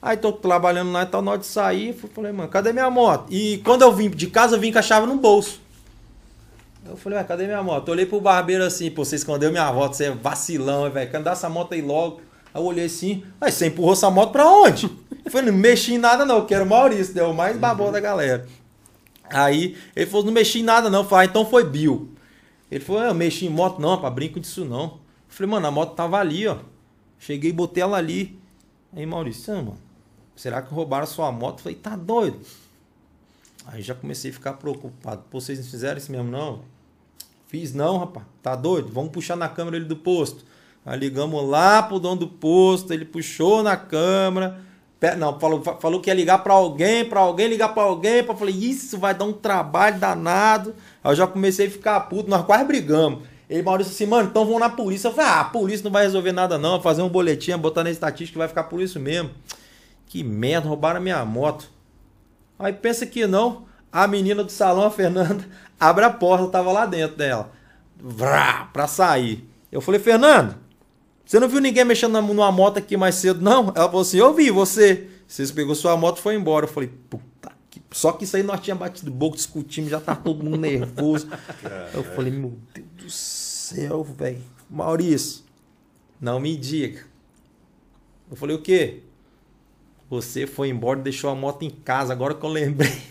Aí 0.00 0.16
tô 0.16 0.32
trabalhando 0.32 0.92
lá 0.92 1.02
e 1.02 1.06
tal, 1.06 1.20
na 1.20 1.32
hora 1.32 1.40
de 1.40 1.46
sair, 1.46 1.92
falei, 2.14 2.32
mano, 2.32 2.48
cadê 2.48 2.72
minha 2.72 2.88
moto? 2.88 3.26
E 3.28 3.58
quando 3.58 3.82
eu 3.82 3.92
vim 3.92 4.08
de 4.08 4.28
casa, 4.28 4.56
eu 4.56 4.60
vim 4.60 4.72
com 4.72 4.78
a 4.78 4.82
chave 4.82 5.06
no 5.06 5.16
bolso. 5.16 5.60
Eu 6.86 6.96
falei, 6.96 7.18
ué, 7.18 7.24
cadê 7.24 7.44
minha 7.44 7.62
moto? 7.62 7.88
Eu 7.88 7.92
olhei 7.92 8.06
pro 8.06 8.20
barbeiro 8.20 8.64
assim, 8.64 8.90
pô, 8.90 9.04
você 9.04 9.16
escondeu 9.16 9.50
minha 9.50 9.70
moto, 9.72 9.94
você 9.94 10.04
é 10.06 10.10
vacilão, 10.10 10.90
velho. 10.90 11.10
Quer 11.10 11.18
andar 11.18 11.32
essa 11.32 11.48
moto 11.48 11.74
aí 11.74 11.82
logo? 11.82 12.22
Aí 12.54 12.60
eu 12.60 12.64
olhei 12.64 12.86
assim, 12.86 13.24
aí 13.40 13.52
você 13.52 13.66
empurrou 13.66 13.92
essa 13.92 14.10
moto 14.10 14.32
pra 14.32 14.48
onde? 14.48 14.90
Falei, 15.30 15.50
não 15.50 15.58
mexi 15.58 15.94
em 15.94 15.98
nada 15.98 16.24
não, 16.24 16.38
eu 16.38 16.46
quero 16.46 16.64
o 16.64 16.68
Maurício, 16.68 17.14
deu 17.14 17.30
o 17.30 17.34
mais 17.34 17.56
babão 17.56 17.92
da 17.92 18.00
galera. 18.00 18.46
Aí 19.32 19.76
ele 19.94 20.06
falou, 20.06 20.26
não 20.26 20.32
mexi 20.32 20.60
em 20.60 20.64
nada 20.64 20.90
não. 20.90 21.00
Eu 21.00 21.04
falei, 21.04 21.26
ah, 21.26 21.30
então 21.30 21.46
foi 21.46 21.64
Bill. 21.64 22.10
Ele 22.70 22.84
falou, 22.84 23.02
eu 23.02 23.14
mexi 23.14 23.46
em 23.46 23.50
moto 23.50 23.80
não, 23.80 23.90
rapaz, 23.90 24.12
brinco 24.14 24.40
disso 24.40 24.64
não. 24.64 24.84
Eu 24.84 25.00
falei, 25.28 25.50
mano, 25.50 25.66
a 25.66 25.70
moto 25.70 25.94
tava 25.94 26.18
ali, 26.18 26.46
ó. 26.46 26.58
Cheguei 27.18 27.50
e 27.50 27.52
botei 27.52 27.82
ela 27.82 27.96
ali. 27.96 28.38
Aí, 28.92 29.06
Maurício, 29.06 29.52
ah, 29.52 29.56
mano, 29.56 29.78
será 30.34 30.60
que 30.62 30.74
roubaram 30.74 31.04
a 31.04 31.06
sua 31.06 31.30
moto? 31.30 31.58
Eu 31.58 31.62
falei, 31.62 31.78
tá 31.78 31.96
doido? 31.96 32.40
Aí 33.66 33.82
já 33.82 33.94
comecei 33.94 34.30
a 34.30 34.34
ficar 34.34 34.54
preocupado. 34.54 35.22
Pô, 35.30 35.40
vocês 35.40 35.58
não 35.58 35.66
fizeram 35.66 35.98
isso 35.98 36.10
mesmo, 36.10 36.30
não? 36.30 36.62
Fiz 37.46 37.72
não, 37.72 37.98
rapaz. 37.98 38.26
Tá 38.42 38.56
doido? 38.56 38.88
Vamos 38.92 39.12
puxar 39.12 39.36
na 39.36 39.48
câmera 39.48 39.76
ele 39.76 39.86
do 39.86 39.96
posto. 39.96 40.44
Aí 40.84 40.98
ligamos 40.98 41.48
lá 41.48 41.82
pro 41.82 42.00
dono 42.00 42.20
do 42.20 42.28
posto, 42.28 42.92
ele 42.92 43.04
puxou 43.04 43.62
na 43.62 43.76
câmera. 43.76 44.60
Não, 45.16 45.40
falou, 45.40 45.62
fa- 45.62 45.76
falou 45.76 46.00
que 46.00 46.10
ia 46.10 46.14
ligar 46.14 46.38
pra 46.44 46.52
alguém, 46.52 47.04
pra 47.06 47.20
alguém, 47.20 47.48
ligar 47.48 47.70
pra 47.70 47.82
alguém. 47.84 48.16
Eu 48.16 48.36
falei, 48.36 48.54
isso 48.54 48.98
vai 48.98 49.14
dar 49.14 49.24
um 49.24 49.32
trabalho 49.32 49.98
danado. 49.98 50.74
Aí 51.02 51.10
eu 51.12 51.16
já 51.16 51.26
comecei 51.26 51.68
a 51.68 51.70
ficar 51.70 51.98
puto, 52.00 52.28
nós 52.28 52.44
quase 52.44 52.64
brigamos. 52.64 53.20
Ele, 53.48 53.62
Maurício, 53.62 53.92
assim, 53.92 54.06
mano, 54.06 54.28
então 54.28 54.44
vamos 54.44 54.60
na 54.60 54.68
polícia. 54.68 55.08
Eu 55.08 55.12
falei, 55.12 55.30
ah, 55.30 55.40
a 55.40 55.44
polícia 55.44 55.82
não 55.84 55.90
vai 55.90 56.04
resolver 56.04 56.32
nada 56.32 56.58
não, 56.58 56.80
fazer 56.82 57.02
um 57.02 57.08
boletim, 57.08 57.56
botar 57.56 57.82
na 57.82 57.90
estatística 57.90 58.38
vai 58.38 58.46
ficar 58.46 58.64
por 58.64 58.80
isso 58.80 59.00
mesmo. 59.00 59.30
Que 60.06 60.22
merda, 60.22 60.68
roubaram 60.68 60.98
a 60.98 61.02
minha 61.02 61.24
moto. 61.24 61.68
Aí 62.58 62.72
pensa 62.72 63.06
que 63.06 63.26
não, 63.26 63.64
a 63.90 64.06
menina 64.06 64.44
do 64.44 64.52
salão, 64.52 64.84
a 64.84 64.90
Fernanda, 64.90 65.44
abre 65.80 66.04
a 66.04 66.10
porta, 66.10 66.46
tava 66.48 66.70
lá 66.70 66.84
dentro 66.84 67.16
dela. 67.16 67.50
Vrá, 67.96 68.68
pra 68.72 68.86
sair. 68.86 69.48
Eu 69.72 69.80
falei, 69.80 69.98
Fernanda, 70.00 70.58
você 71.30 71.38
não 71.38 71.48
viu 71.48 71.60
ninguém 71.60 71.84
mexendo 71.84 72.10
na- 72.10 72.20
numa 72.20 72.50
moto 72.50 72.78
aqui 72.78 72.96
mais 72.96 73.14
cedo, 73.14 73.40
não? 73.40 73.68
Ela 73.76 73.86
falou 73.86 74.00
assim, 74.00 74.18
eu 74.18 74.34
vi, 74.34 74.50
você. 74.50 75.06
Você 75.28 75.46
pegou 75.52 75.76
sua 75.76 75.96
moto 75.96 76.18
e 76.18 76.22
foi 76.22 76.34
embora. 76.34 76.64
Eu 76.66 76.68
falei, 76.68 76.90
puta 77.08 77.52
que... 77.70 77.80
Só 77.92 78.10
que 78.10 78.24
isso 78.24 78.36
aí 78.36 78.42
nós 78.42 78.58
tínhamos 78.58 78.80
batido 78.80 79.12
boca, 79.12 79.36
discutimos, 79.36 79.90
já 79.92 80.00
tá 80.00 80.16
todo 80.16 80.42
mundo 80.42 80.56
nervoso. 80.56 81.28
Eu 81.94 82.02
falei, 82.02 82.32
meu 82.32 82.58
Deus 82.74 82.86
do 82.96 83.08
céu, 83.08 84.02
velho. 84.02 84.42
Maurício, 84.68 85.44
não 86.20 86.40
me 86.40 86.56
diga. 86.56 87.04
Eu 88.28 88.36
falei, 88.36 88.56
o 88.56 88.60
quê? 88.60 89.04
Você 90.08 90.48
foi 90.48 90.68
embora 90.68 90.98
e 90.98 91.02
deixou 91.04 91.30
a 91.30 91.34
moto 91.36 91.62
em 91.62 91.70
casa, 91.70 92.12
agora 92.12 92.34
que 92.34 92.44
eu 92.44 92.50
lembrei. 92.50 93.02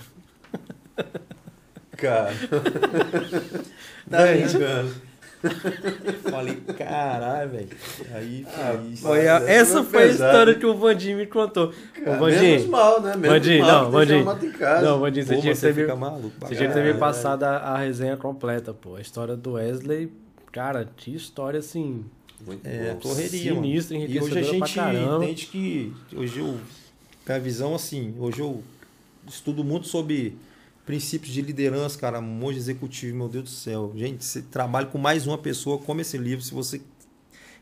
Cara. 1.95 2.33
tá 4.11 4.25
brincando. 4.25 5.08
Falei, 6.29 6.55
caralho, 6.77 7.49
velho. 7.49 7.69
Aí 8.13 8.45
Ah, 8.47 8.73
foi 8.77 8.91
isso. 8.91 9.07
Essa 9.47 9.83
foi 9.83 9.91
foi 9.91 10.03
a 10.03 10.07
história 10.07 10.55
que 10.55 10.65
o 10.65 10.75
Vandim 10.75 11.15
me 11.15 11.25
contou. 11.25 11.73
Cara, 11.93 12.17
Ô, 12.17 12.19
Vandim, 12.19 12.41
menos 12.41 12.65
mal, 12.67 13.01
né? 13.01 13.15
Menos 13.15 13.27
Vandim, 13.29 13.59
mal 13.59 13.67
não, 13.83 13.91
casa. 14.51 14.85
Não, 14.85 14.99
Vandim, 14.99 15.21
você 15.21 15.35
Pô, 15.35 15.41
tinha 15.41 15.53
que 15.53 15.61
ter 15.61 15.73
me, 15.75 15.95
maluco. 15.95 16.31
você 16.41 16.55
tinha 16.55 16.67
que 16.67 16.73
ter 16.73 16.79
me 16.83 16.93
Caralho. 16.93 16.99
passado 16.99 17.43
a, 17.43 17.57
a 17.57 17.77
resenha 17.77 18.17
completa, 18.17 18.73
pô. 18.73 18.95
A 18.95 19.01
história 19.01 19.35
do 19.35 19.53
Wesley, 19.53 20.11
cara, 20.51 20.87
que 20.97 21.15
história 21.15 21.59
assim, 21.59 22.03
Muito 22.45 22.65
É, 22.65 22.93
bom. 22.93 22.99
correria, 22.99 23.53
sinistra, 23.53 23.97
E 23.97 24.19
hoje 24.19 24.39
a 24.39 24.41
gente 24.41 24.79
entende 24.79 25.45
que 25.47 25.93
hoje 26.15 26.39
eu 26.39 26.57
a 27.27 27.37
visão 27.37 27.75
assim, 27.75 28.15
hoje 28.19 28.39
eu 28.39 28.63
estudo 29.27 29.63
muito 29.63 29.87
sobre 29.87 30.35
princípios 30.89 31.31
de 31.31 31.43
liderança, 31.43 31.99
cara, 31.99 32.19
monge 32.19 32.57
executivo, 32.57 33.15
meu 33.15 33.29
Deus 33.29 33.43
do 33.43 33.49
céu. 33.51 33.93
Gente, 33.95 34.25
você 34.25 34.41
trabalha 34.41 34.87
com 34.87 34.97
mais 34.97 35.27
uma 35.27 35.37
pessoa, 35.37 35.77
come 35.77 36.01
esse 36.01 36.17
livro. 36.17 36.43
Se 36.43 36.51
você 36.51 36.81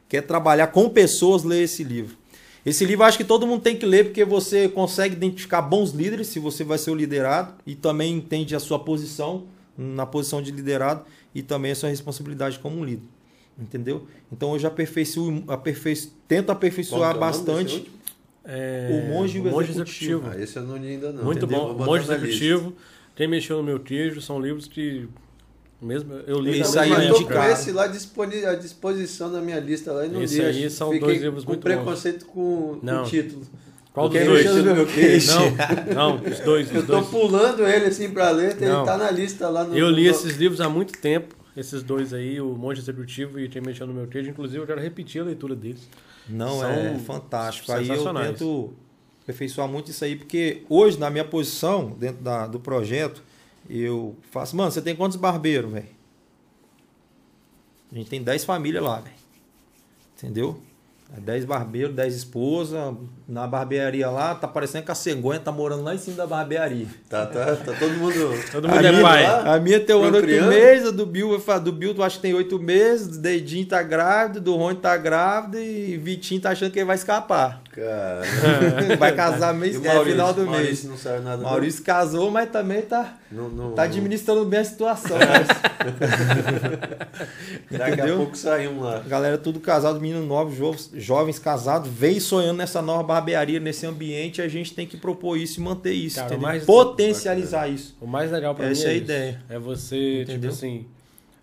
quer 0.07 0.21
trabalhar 0.21 0.67
com 0.67 0.87
pessoas, 0.87 1.43
leia 1.43 1.63
esse 1.63 1.83
livro. 1.83 2.15
Esse 2.65 2.85
livro 2.85 3.03
eu 3.03 3.05
acho 3.05 3.17
que 3.17 3.25
todo 3.25 3.45
mundo 3.45 3.61
tem 3.61 3.75
que 3.75 3.85
ler 3.85 4.05
porque 4.05 4.23
você 4.23 4.69
consegue 4.69 5.13
identificar 5.13 5.61
bons 5.61 5.91
líderes, 5.91 6.27
se 6.27 6.39
você 6.39 6.63
vai 6.63 6.77
ser 6.77 6.89
o 6.89 6.95
liderado, 6.95 7.53
e 7.65 7.75
também 7.75 8.15
entende 8.15 8.55
a 8.55 8.61
sua 8.61 8.79
posição 8.79 9.43
na 9.77 10.05
posição 10.05 10.41
de 10.41 10.49
liderado 10.49 11.03
e 11.35 11.43
também 11.43 11.73
a 11.73 11.75
sua 11.75 11.89
responsabilidade 11.89 12.57
como 12.59 12.79
um 12.79 12.85
líder. 12.85 13.09
Entendeu? 13.59 14.07
Então 14.31 14.53
eu 14.53 14.59
já 14.59 14.69
aperfeiçoo, 14.69 15.43
aperfeiço, 15.49 16.13
tento 16.29 16.49
aperfeiçoar 16.49 17.13
é 17.13 17.17
o 17.17 17.19
bastante. 17.19 17.91
É, 18.45 18.87
O 18.89 19.13
Monge 19.13 19.37
e 19.37 19.41
o 19.41 19.43
Monge 19.43 19.71
Executivo. 19.71 20.29
Ah, 20.31 20.41
esse 20.41 20.55
eu 20.55 20.63
não 20.63 20.77
li 20.77 20.91
ainda 20.91 21.11
não. 21.11 21.25
Muito 21.25 21.45
entendeu? 21.45 21.65
bom. 21.65 21.73
Botar 21.73 21.85
Monge 21.85 22.07
na 22.07 22.15
lista. 22.15 22.73
Quem 23.17 23.27
Mexeu 23.27 23.57
no 23.57 23.63
Meu 23.63 23.79
Queijo, 23.79 24.21
são 24.21 24.39
livros 24.39 24.67
que 24.67 25.07
Mesmo, 25.81 26.13
eu 26.25 26.39
li 26.39 26.59
na 26.59 26.81
aí 26.81 26.91
é 26.91 27.09
eu 27.09 27.15
tô 27.15 27.25
com 27.27 27.43
esse 27.43 27.71
lá 27.71 27.83
à 27.83 28.55
disposição 28.55 29.31
da 29.31 29.41
minha 29.41 29.59
lista 29.59 29.91
lá 29.91 30.05
e 30.05 30.09
não 30.09 30.23
li. 30.23 30.41
aí 30.41 30.69
são 30.69 30.91
Fiquei 30.91 31.07
dois 31.07 31.21
livros 31.21 31.43
com 31.43 31.51
muito 31.51 31.61
preconceito 31.63 32.25
com, 32.25 32.77
com 32.79 32.79
Não. 32.81 33.03
o 33.03 33.05
título. 33.07 33.41
Qual 33.93 34.07
dos 34.09 34.23
dois? 34.23 34.45
no 34.65 34.75
meu 34.75 34.85
queixo. 34.85 35.31
Não, 35.93 36.17
não, 36.17 36.21
os 36.23 36.39
dois, 36.39 36.71
Eu 36.71 36.81
os 36.81 36.85
tô 36.87 36.93
dois. 36.93 37.07
pulando 37.07 37.67
ele 37.67 37.85
assim 37.87 38.09
pra 38.11 38.29
ler, 38.29 38.55
ele 38.57 38.67
Não. 38.71 38.85
tá 38.85 38.95
na 38.97 39.09
lista 39.09 39.49
lá 39.49 39.63
no. 39.63 39.75
Eu 39.75 39.89
li 39.89 40.03
no- 40.05 40.11
esses 40.11 40.35
livros 40.37 40.61
há 40.61 40.69
muito 40.69 40.93
tempo, 40.99 41.35
esses 41.55 41.81
dois 41.81 42.13
aí, 42.13 42.39
o 42.39 42.49
Monte 42.53 42.79
Executivo 42.79 43.39
e 43.39 43.49
Tem 43.49 43.59
Mexendo 43.61 43.87
no 43.89 43.95
Meu 43.95 44.05
Texto. 44.07 44.29
Inclusive, 44.29 44.59
eu 44.61 44.67
quero 44.67 44.79
repetir 44.81 45.21
a 45.21 45.25
leitura 45.25 45.55
deles. 45.55 45.89
Não, 46.29 46.59
São 46.59 46.69
é 46.71 46.99
fantástico. 46.99 47.71
Aí 47.71 47.87
eu 47.89 48.13
tento 48.13 48.73
aperfeiçoar 49.27 49.67
muito 49.67 49.91
isso 49.91 50.05
aí, 50.05 50.15
porque 50.15 50.63
hoje, 50.69 50.97
na 50.97 51.09
minha 51.09 51.25
posição, 51.25 51.89
dentro 51.91 52.23
da, 52.23 52.47
do 52.47 52.61
projeto, 52.61 53.21
eu 53.69 54.15
faço, 54.31 54.55
mano, 54.55 54.71
você 54.71 54.81
tem 54.81 54.95
quantos 54.95 55.17
barbeiros, 55.17 55.69
velho? 55.69 55.89
A 57.91 57.95
gente 57.95 58.09
tem 58.09 58.23
10 58.23 58.45
famílias 58.45 58.81
lá, 58.81 59.01
velho. 59.01 59.15
Entendeu? 60.15 60.61
É 61.15 61.19
10 61.19 61.43
barbeiros, 61.43 61.93
10 61.93 62.15
esposas. 62.15 62.95
Na 63.27 63.45
barbearia 63.45 64.09
lá, 64.09 64.33
tá 64.35 64.47
parecendo 64.47 64.85
que 64.85 64.91
a 64.91 64.95
cegonha 64.95 65.37
tá 65.37 65.51
morando 65.51 65.83
lá 65.83 65.93
em 65.93 65.97
cima 65.97 66.15
da 66.15 66.25
barbearia. 66.25 66.87
Tá, 67.09 67.25
tá, 67.25 67.57
tá 67.57 67.73
todo 67.77 67.91
mundo. 67.95 68.15
Todo 68.49 68.69
A 68.69 68.75
mundo 68.75 68.85
é 68.87 68.91
minha, 68.91 69.03
pai. 69.03 69.23
lá? 69.23 69.53
a 69.55 69.59
minha 69.59 69.81
tem 69.81 69.93
um 69.93 70.03
ano 70.03 70.15
oito 70.15 70.45
meses, 70.45 70.87
a 70.87 70.91
do 70.91 71.05
Bill, 71.05 71.33
eu 71.33 71.39
falo, 71.41 71.65
do 71.65 71.73
Bill 71.73 71.93
tu 71.93 72.01
acha 72.01 72.15
que 72.15 72.21
tem 72.21 72.33
oito 72.33 72.57
meses, 72.57 73.05
do 73.09 73.17
Dedinho 73.17 73.65
tá 73.65 73.83
grávido, 73.83 74.39
do 74.39 74.55
Rony 74.55 74.77
tá 74.77 74.95
grávido 74.95 75.59
e 75.59 75.97
Vitinho 75.97 76.39
tá 76.39 76.51
achando 76.51 76.71
que 76.71 76.79
ele 76.79 76.85
vai 76.85 76.95
escapar. 76.95 77.61
Cara. 77.69 78.21
vai 78.97 79.13
casar 79.13 79.53
mês, 79.53 79.75
é, 79.75 79.79
Maurício? 79.79 80.11
final 80.13 80.33
do 80.33 80.45
Maurício 80.45 80.67
mês. 80.69 80.83
não 80.85 80.97
saiu 80.97 81.21
nada. 81.21 81.43
Maurício 81.43 81.83
casou, 81.83 82.31
mas 82.31 82.49
também 82.49 82.81
tá, 82.81 83.17
Não, 83.29 83.49
não, 83.49 83.71
tá 83.73 83.83
administrando 83.83 84.45
bem 84.45 84.61
a 84.61 84.65
situação. 84.65 85.17
Daqui 87.69 88.01
a 88.01 88.07
pouco 88.15 88.33
um 88.73 88.79
lá. 88.81 88.99
Galera, 89.05 89.37
tudo 89.37 89.59
casado, 89.59 89.99
meninos 89.99 90.25
novos, 90.27 90.55
jovens, 90.55 90.89
jovens 90.95 91.37
casados, 91.39 91.89
vem 91.91 92.19
sonhando 92.19 92.57
nessa 92.57 92.81
nova 92.81 93.03
barbearia, 93.17 93.59
nesse 93.59 93.85
ambiente, 93.85 94.41
a 94.41 94.47
gente 94.47 94.73
tem 94.73 94.85
que 94.87 94.97
propor 94.97 95.37
isso 95.37 95.59
e 95.59 95.63
manter 95.63 95.93
isso, 95.93 96.15
Cara, 96.17 96.37
mais- 96.37 96.65
Potencializar 96.65 97.67
isso. 97.67 97.95
O 98.01 98.07
mais 98.07 98.31
legal 98.31 98.53
pra 98.55 98.67
Essa 98.67 98.83
mim 98.83 98.87
é 98.87 98.91
a 98.91 98.93
isso. 98.95 99.03
ideia. 99.03 99.43
É 99.49 99.59
você, 99.59 100.21
Entendeu? 100.23 100.35
tipo 100.41 100.53
assim, 100.53 100.85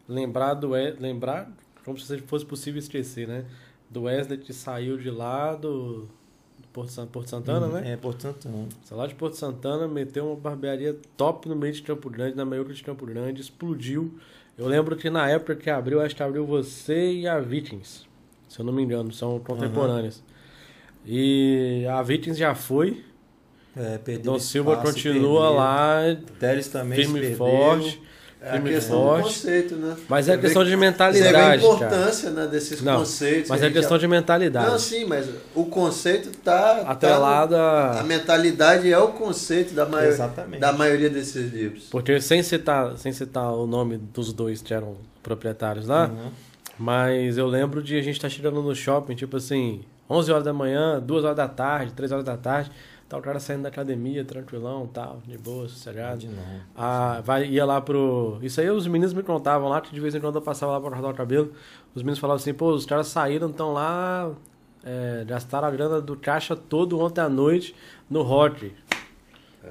lembrar 0.08 0.54
do 0.54 0.70
lembrar 0.70 1.50
como 1.84 1.98
se 1.98 2.18
fosse 2.18 2.44
possível 2.44 2.78
esquecer, 2.78 3.28
né? 3.28 3.44
Do 3.90 4.02
Wesley 4.02 4.38
que 4.38 4.52
saiu 4.52 4.96
de 4.96 5.10
lá 5.10 5.54
do, 5.54 6.08
Porto, 6.72 7.06
Porto 7.06 7.28
Santana, 7.30 7.68
né? 7.68 7.92
É, 7.92 7.98
não. 8.48 8.66
Saiu 8.84 8.98
lá 8.98 9.06
de 9.06 9.14
Porto 9.14 9.34
Santana, 9.36 9.86
meteu 9.86 10.26
uma 10.26 10.36
barbearia 10.36 10.96
top 11.16 11.48
no 11.48 11.54
meio 11.54 11.72
de 11.72 11.82
Campo 11.82 12.10
Grande, 12.10 12.36
na 12.36 12.44
maior 12.44 12.64
de 12.64 12.82
Campo 12.82 13.06
Grande, 13.06 13.40
explodiu. 13.40 14.18
Eu 14.58 14.66
lembro 14.66 14.96
que 14.96 15.08
na 15.08 15.28
época 15.30 15.54
que 15.54 15.70
abriu, 15.70 16.00
acho 16.00 16.16
que 16.16 16.22
abriu 16.22 16.44
você 16.44 17.12
e 17.12 17.28
a 17.28 17.38
Vikings, 17.38 18.06
se 18.48 18.58
eu 18.58 18.64
não 18.64 18.72
me 18.72 18.82
engano, 18.82 19.12
são 19.12 19.38
contemporâneas. 19.38 20.20
E 21.06 21.86
a 21.90 22.02
Vikings 22.02 22.38
já 22.38 22.54
foi, 22.54 23.04
É, 23.76 23.98
perdeu 23.98 24.32
Dom 24.34 24.38
Silva 24.38 24.72
espaço, 24.72 24.92
continua 24.92 25.40
perdeu. 25.42 25.56
lá, 25.56 26.16
Teles 26.38 26.68
também 26.68 26.98
firme 26.98 27.14
se 27.20 27.20
perdeu. 27.20 27.36
forte. 27.38 28.02
É 28.40 28.48
a 28.48 28.52
Firme 28.52 28.70
questão 28.72 28.98
do 28.98 29.04
forte. 29.06 29.22
conceito, 29.24 29.74
né? 29.76 29.96
Mas 30.06 30.28
é 30.28 30.36
questão 30.36 30.62
de 30.64 30.68
Você 30.70 30.76
vê 30.76 30.84
a 30.86 30.90
mentalidade, 30.90 31.32
cara. 31.32 31.56
importância 31.56 32.30
né, 32.30 32.46
desses 32.46 32.82
Não, 32.82 32.98
conceitos. 32.98 33.48
Mas 33.48 33.60
que 33.60 33.66
é 33.66 33.70
questão 33.70 33.96
de 33.98 34.06
mentalidade. 34.06 34.70
Não, 34.70 34.78
sim, 34.78 35.04
mas 35.06 35.26
o 35.54 35.64
conceito 35.64 36.28
tá. 36.44 36.82
Atrelado 36.86 37.54
tá 37.54 37.60
a... 37.62 38.00
A 38.00 38.02
mentalidade 38.02 38.92
é 38.92 38.98
o 38.98 39.08
conceito 39.08 39.72
da, 39.72 39.86
maio... 39.86 40.08
Exatamente. 40.08 40.60
da 40.60 40.74
maioria 40.74 41.08
desses 41.08 41.50
livros. 41.54 41.84
Porque 41.90 42.20
sem 42.20 42.42
citar, 42.42 42.98
sem 42.98 43.12
citar 43.14 43.50
o 43.50 43.66
nome 43.66 43.96
dos 43.96 44.30
dois 44.30 44.60
que 44.60 44.74
eram 44.74 44.94
proprietários 45.22 45.86
lá, 45.86 46.08
Uhum. 46.08 46.30
mas 46.78 47.38
eu 47.38 47.46
lembro 47.46 47.82
de 47.82 47.96
a 47.98 48.02
gente 48.02 48.16
estar 48.16 48.28
chegando 48.28 48.60
no 48.62 48.74
shopping, 48.74 49.14
tipo 49.14 49.38
assim, 49.38 49.80
11 50.08 50.30
horas 50.32 50.44
da 50.44 50.52
manhã, 50.52 51.00
2 51.00 51.24
horas 51.24 51.36
da 51.36 51.48
tarde, 51.48 51.92
3 51.94 52.12
horas 52.12 52.24
da 52.24 52.36
tarde, 52.36 52.70
tá 53.08 53.16
o 53.16 53.22
cara 53.22 53.40
saindo 53.40 53.62
da 53.62 53.68
academia, 53.68 54.24
tranquilão, 54.24 54.86
tal, 54.86 55.22
de 55.26 55.38
boa, 55.38 55.68
sossegado. 55.68 56.18
De 56.18 56.28
novo. 56.28 56.42
Ah, 56.76 57.20
vai, 57.24 57.46
ia 57.46 57.64
lá 57.64 57.80
pro. 57.80 58.38
Isso 58.42 58.60
aí 58.60 58.68
os 58.70 58.86
meninos 58.86 59.14
me 59.14 59.22
contavam 59.22 59.68
lá, 59.68 59.80
que 59.80 59.92
de 59.94 60.00
vez 60.00 60.14
em 60.14 60.20
quando 60.20 60.36
eu 60.36 60.42
passava 60.42 60.72
lá 60.72 60.80
pra 60.80 60.90
cortar 60.90 61.08
o 61.08 61.14
cabelo. 61.14 61.52
Os 61.94 62.02
meninos 62.02 62.18
falavam 62.18 62.40
assim, 62.40 62.52
pô, 62.52 62.70
os 62.72 62.84
caras 62.86 63.06
saíram, 63.06 63.48
estão 63.50 63.72
lá, 63.72 64.30
é, 64.84 65.24
gastaram 65.26 65.68
a 65.68 65.70
grana 65.70 66.00
do 66.00 66.16
caixa 66.16 66.54
todo 66.54 66.98
ontem 67.00 67.20
à 67.20 67.28
noite 67.28 67.74
no 68.10 68.22
rock. 68.22 68.72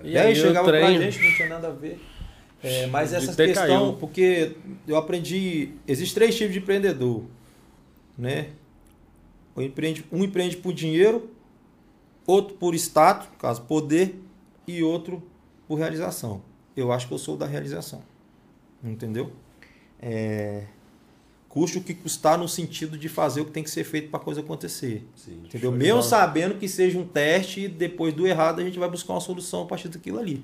E 0.04 0.18
aí, 0.18 0.34
o 0.34 0.36
chegava 0.36 0.68
pra 0.70 0.80
trem- 0.80 1.00
gente, 1.12 1.24
não 1.24 1.36
tinha 1.36 1.50
nada 1.50 1.68
a 1.68 1.72
ver. 1.72 2.02
É, 2.64 2.88
mas 2.88 3.14
essa 3.14 3.36
questão, 3.36 3.68
caiu. 3.68 3.94
porque 4.00 4.56
eu 4.88 4.96
aprendi. 4.96 5.74
Existem 5.88 6.16
três 6.16 6.36
tipos 6.36 6.54
de 6.54 6.60
empreendedor. 6.60 7.24
Né? 8.18 8.48
Um 9.56 9.62
empreende, 9.62 10.06
um 10.12 10.24
empreende 10.24 10.58
por 10.58 10.74
dinheiro, 10.74 11.30
outro 12.26 12.56
por 12.56 12.74
status, 12.76 13.30
no 13.30 13.38
caso 13.38 13.62
poder, 13.64 14.20
e 14.68 14.82
outro 14.82 15.22
por 15.68 15.76
realização. 15.76 16.41
Eu 16.76 16.91
acho 16.91 17.08
que 17.08 17.14
eu 17.14 17.18
sou 17.18 17.38
da 17.38 17.45
realização. 17.45 18.01
Entendeu? 18.84 19.32
É, 20.01 20.64
custe 21.47 21.78
o 21.78 21.82
que 21.82 21.93
custar 21.93 22.38
no 22.38 22.47
sentido 22.47 22.97
de 22.97 23.08
fazer 23.08 23.41
o 23.41 23.45
que 23.45 23.51
tem 23.51 23.64
que 23.64 23.70
ser 23.70 23.84
feito 23.84 24.10
para 24.10 24.20
a 24.20 24.24
coisa 24.24 24.41
acontecer. 24.41 25.08
Sim. 25.16 25.41
Entendeu? 25.45 25.72
Mesmo 25.72 26.01
sabendo 26.01 26.56
que 26.56 26.68
seja 26.68 26.97
um 26.97 27.06
teste 27.06 27.62
e 27.62 27.68
depois 27.68 28.14
do 28.14 28.26
errado 28.26 28.60
a 28.60 28.64
gente 28.64 28.80
vai 28.80 28.89
buscar 28.89 29.14
uma 29.14 29.22
solução 29.22 29.62
a 29.62 29.66
partir 29.66 29.88
daquilo 29.88 30.18
ali. 30.18 30.43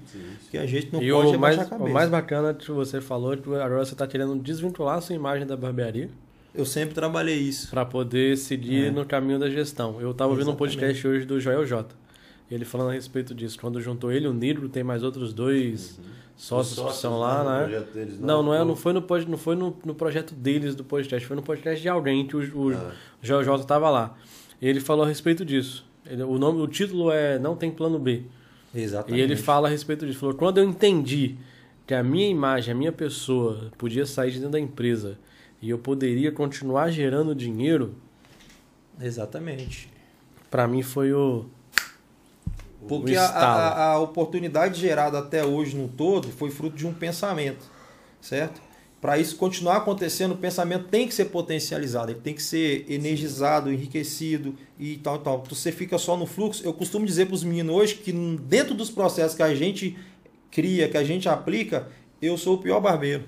Que 0.51 0.57
a 0.57 0.67
gente 0.67 0.93
não 0.93 1.01
e 1.01 1.11
pode 1.11 1.35
o 1.35 1.39
mais, 1.39 1.57
a 1.57 1.65
cabeça. 1.65 1.89
o 1.89 1.93
mais 1.93 2.09
bacana 2.09 2.53
que 2.53 2.71
você 2.71 3.01
falou 3.01 3.33
é 3.33 3.37
que 3.37 3.49
agora 3.49 3.83
você 3.83 3.93
está 3.93 4.05
querendo 4.05 4.35
desvincular 4.35 4.99
a 4.99 5.01
sua 5.01 5.15
imagem 5.15 5.47
da 5.47 5.57
barbearia 5.57 6.09
Eu 6.53 6.65
sempre 6.65 6.93
trabalhei 6.95 7.37
isso. 7.37 7.69
para 7.69 7.85
poder 7.85 8.37
seguir 8.37 8.85
É. 8.87 8.91
no 8.91 9.05
caminho 9.05 9.37
da 9.39 9.49
gestão. 9.49 9.99
Eu 10.01 10.11
estava 10.11 10.31
ouvindo 10.31 10.51
um 10.51 10.55
podcast 10.55 11.07
hoje 11.07 11.25
do 11.25 11.39
Joel 11.39 11.65
J. 11.65 11.95
Ele 12.49 12.65
falando 12.65 12.89
a 12.89 12.93
respeito 12.93 13.33
disso. 13.35 13.59
Quando 13.59 13.79
juntou 13.79 14.11
ele, 14.11 14.27
o 14.27 14.33
Nigro, 14.33 14.67
tem 14.67 14.83
mais 14.83 15.03
outros 15.03 15.31
dois 15.33 15.99
sócios, 16.35 16.79
que 16.79 16.93
são 16.99 17.19
lá, 17.19 17.43
né? 17.43 17.63
projeto 17.67 17.93
deles, 17.93 18.19
Não, 18.19 18.41
não, 18.41 18.53
é, 18.53 18.65
não 18.65 18.75
foi, 18.75 18.93
no, 18.93 19.05
não 19.27 19.37
foi 19.37 19.55
no, 19.55 19.77
no 19.85 19.93
projeto 19.93 20.33
deles 20.33 20.73
do 20.73 20.83
podcast, 20.83 21.27
foi 21.27 21.35
no 21.35 21.43
podcast 21.43 21.79
de 21.81 21.87
alguém 21.89 22.25
que 22.25 22.35
o, 22.35 22.39
o 22.69 22.73
Ah. 22.73 22.91
Joel 23.21 23.43
J 23.43 23.61
estava 23.61 23.89
lá. 23.89 24.17
Ele 24.61 24.79
falou 24.79 25.05
a 25.05 25.07
respeito 25.07 25.45
disso. 25.45 25.85
Ele- 26.05 26.23
o, 26.23 26.39
nome, 26.39 26.59
o 26.61 26.67
título 26.67 27.11
é 27.11 27.37
Não 27.37 27.55
Tem 27.55 27.69
Plano 27.69 27.99
B. 27.99 28.23
Exatamente. 28.73 29.19
E 29.19 29.23
ele 29.23 29.35
fala 29.35 29.67
a 29.67 29.71
respeito 29.71 30.05
disso. 30.07 30.17
Falou, 30.19 30.33
quando 30.35 30.57
eu 30.57 30.63
entendi 30.63 31.35
que 31.85 31.93
a 31.93 32.01
minha 32.03 32.27
imagem, 32.27 32.73
a 32.73 32.75
minha 32.77 32.91
pessoa 32.91 33.69
podia 33.77 34.05
sair 34.05 34.31
de 34.31 34.37
dentro 34.37 34.51
da 34.53 34.59
empresa 34.59 35.17
e 35.61 35.69
eu 35.69 35.77
poderia 35.77 36.31
continuar 36.31 36.89
gerando 36.89 37.35
dinheiro, 37.35 37.95
Exatamente. 38.99 39.89
para 40.49 40.67
mim 40.67 40.81
foi 40.81 41.11
o, 41.13 41.45
o 42.81 42.87
Porque 42.87 43.15
a, 43.15 43.25
estalo. 43.25 43.43
a, 43.43 43.83
a 43.93 43.99
oportunidade 43.99 44.79
gerada 44.79 45.19
até 45.19 45.43
hoje 45.43 45.75
no 45.75 45.87
todo 45.87 46.29
foi 46.29 46.49
fruto 46.49 46.75
de 46.75 46.87
um 46.87 46.93
pensamento, 46.93 47.65
certo? 48.21 48.61
Para 49.01 49.17
isso 49.17 49.37
continuar 49.37 49.77
acontecendo, 49.77 50.33
o 50.33 50.37
pensamento 50.37 50.89
tem 50.89 51.07
que 51.07 51.13
ser 51.13 51.25
potencializado, 51.25 52.11
ele 52.11 52.19
tem 52.19 52.33
que 52.33 52.43
ser 52.43 52.85
energizado, 52.89 53.71
enriquecido 53.71 54.55
e 54.77 54.97
tal 54.97 55.15
e 55.15 55.19
tal. 55.19 55.43
Você 55.49 55.71
fica 55.71 55.97
só 55.97 56.17
no 56.17 56.25
fluxo. 56.25 56.65
Eu 56.65 56.73
costumo 56.73 57.05
dizer 57.05 57.27
para 57.27 57.35
os 57.35 57.43
meninos 57.43 57.73
hoje 57.73 57.95
que 57.95 58.11
dentro 58.11 58.75
dos 58.75 58.89
processos 58.89 59.37
que 59.37 59.43
a 59.43 59.55
gente 59.55 59.97
cria, 60.51 60.89
que 60.89 60.97
a 60.97 61.03
gente 61.03 61.29
aplica, 61.29 61.87
eu 62.21 62.37
sou 62.37 62.55
o 62.55 62.57
pior 62.57 62.81
barbeiro. 62.81 63.23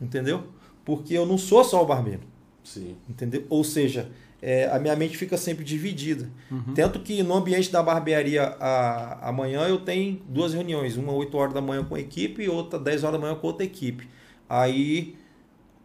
Entendeu? 0.00 0.48
Porque 0.84 1.14
eu 1.14 1.26
não 1.26 1.38
sou 1.38 1.62
só 1.64 1.82
o 1.82 1.86
barbeiro. 1.86 2.20
Sim. 2.64 2.96
Entendeu? 3.08 3.44
Ou 3.48 3.64
seja, 3.64 4.10
é, 4.40 4.68
a 4.70 4.78
minha 4.78 4.96
mente 4.96 5.16
fica 5.16 5.36
sempre 5.36 5.64
dividida. 5.64 6.28
Uhum. 6.50 6.74
Tanto 6.74 7.00
que 7.00 7.22
no 7.22 7.34
ambiente 7.34 7.70
da 7.70 7.82
barbearia 7.82 8.56
a, 8.58 9.28
amanhã 9.28 9.62
eu 9.68 9.78
tenho 9.78 10.20
duas 10.28 10.52
reuniões, 10.52 10.96
uma 10.96 11.12
8 11.12 11.36
horas 11.36 11.54
da 11.54 11.60
manhã 11.60 11.84
com 11.84 11.94
a 11.94 12.00
equipe 12.00 12.42
e 12.42 12.48
outra 12.48 12.78
10 12.78 13.04
horas 13.04 13.20
da 13.20 13.24
manhã 13.24 13.38
com 13.38 13.46
outra 13.46 13.64
equipe. 13.64 14.08
Aí 14.48 15.16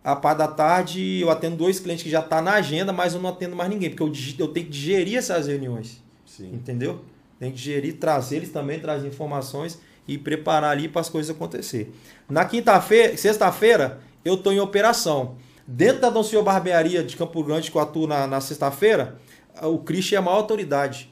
a 0.04 0.16
par 0.16 0.34
da 0.34 0.48
tarde 0.48 1.20
eu 1.20 1.30
atendo 1.30 1.58
dois 1.58 1.80
clientes 1.80 2.04
que 2.04 2.10
já 2.10 2.20
estão 2.20 2.42
na 2.42 2.54
agenda, 2.54 2.92
mas 2.92 3.14
eu 3.14 3.22
não 3.22 3.30
atendo 3.30 3.56
mais 3.56 3.70
ninguém, 3.70 3.90
porque 3.92 4.04
eu, 4.04 4.12
eu 4.40 4.48
tenho 4.48 4.66
que 4.66 4.72
digerir 4.72 5.18
essas 5.18 5.48
reuniões. 5.48 6.04
Sim. 6.26 6.52
Entendeu? 6.54 7.04
Tem 7.40 7.52
que 7.52 7.58
gerir, 7.58 7.98
trazer 7.98 8.38
eles 8.38 8.50
também, 8.50 8.80
trazer 8.80 9.08
informações 9.08 9.80
e 10.08 10.18
preparar 10.18 10.72
ali 10.72 10.88
para 10.88 11.02
as 11.02 11.10
coisas 11.10 11.36
acontecer. 11.36 11.94
Na 12.28 12.46
quinta-feira, 12.46 13.16
sexta-feira, 13.18 14.00
eu 14.28 14.36
estou 14.36 14.52
em 14.54 14.60
operação. 14.60 15.36
Dentro 15.68 16.02
da 16.02 16.10
Dom 16.10 16.24
Senhor 16.24 16.44
Barbearia 16.44 17.04
de 17.04 17.18
Campo 17.18 17.44
Grande, 17.44 17.70
que 17.70 17.78
eu 17.78 17.82
atuo 17.82 18.08
na, 18.08 18.26
na 18.26 18.40
sexta-feira, 18.40 19.20
o 19.62 19.80
Christian 19.80 20.18
é 20.18 20.20
a 20.20 20.22
maior 20.22 20.38
autoridade. 20.38 21.12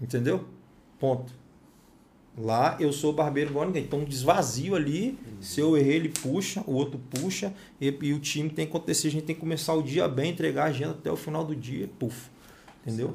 Entendeu? 0.00 0.44
Ponto. 0.98 1.32
Lá 2.40 2.76
eu 2.78 2.92
sou 2.92 3.12
barbeiro 3.12 3.50
igual 3.50 3.66
ninguém. 3.66 3.82
Então 3.82 4.04
desvazio 4.04 4.76
ali. 4.76 5.18
Se 5.40 5.60
eu 5.60 5.76
errei, 5.76 5.96
ele 5.96 6.08
puxa, 6.08 6.62
o 6.66 6.74
outro 6.74 7.00
puxa. 7.10 7.52
E, 7.80 7.96
e 8.00 8.12
o 8.12 8.20
time 8.20 8.48
tem 8.48 8.64
que 8.64 8.76
acontecer. 8.76 9.08
A 9.08 9.10
gente 9.10 9.24
tem 9.24 9.34
que 9.34 9.40
começar 9.40 9.74
o 9.74 9.82
dia 9.82 10.06
bem, 10.06 10.30
entregar 10.30 10.64
a 10.64 10.66
agenda 10.66 10.92
até 10.92 11.10
o 11.10 11.16
final 11.16 11.44
do 11.44 11.56
dia. 11.56 11.90
Puf. 11.98 12.30
Entendeu? 12.86 13.12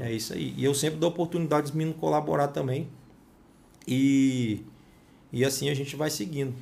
É 0.00 0.12
isso 0.12 0.34
aí. 0.34 0.52
E 0.56 0.64
eu 0.64 0.74
sempre 0.74 0.98
dou 0.98 1.08
oportunidade 1.08 1.68
dos 1.68 1.72
meninos 1.72 2.00
colaborar 2.00 2.48
também. 2.48 2.88
E, 3.86 4.62
e 5.32 5.44
assim 5.44 5.70
a 5.70 5.74
gente 5.74 5.94
vai 5.94 6.10
seguindo. 6.10 6.52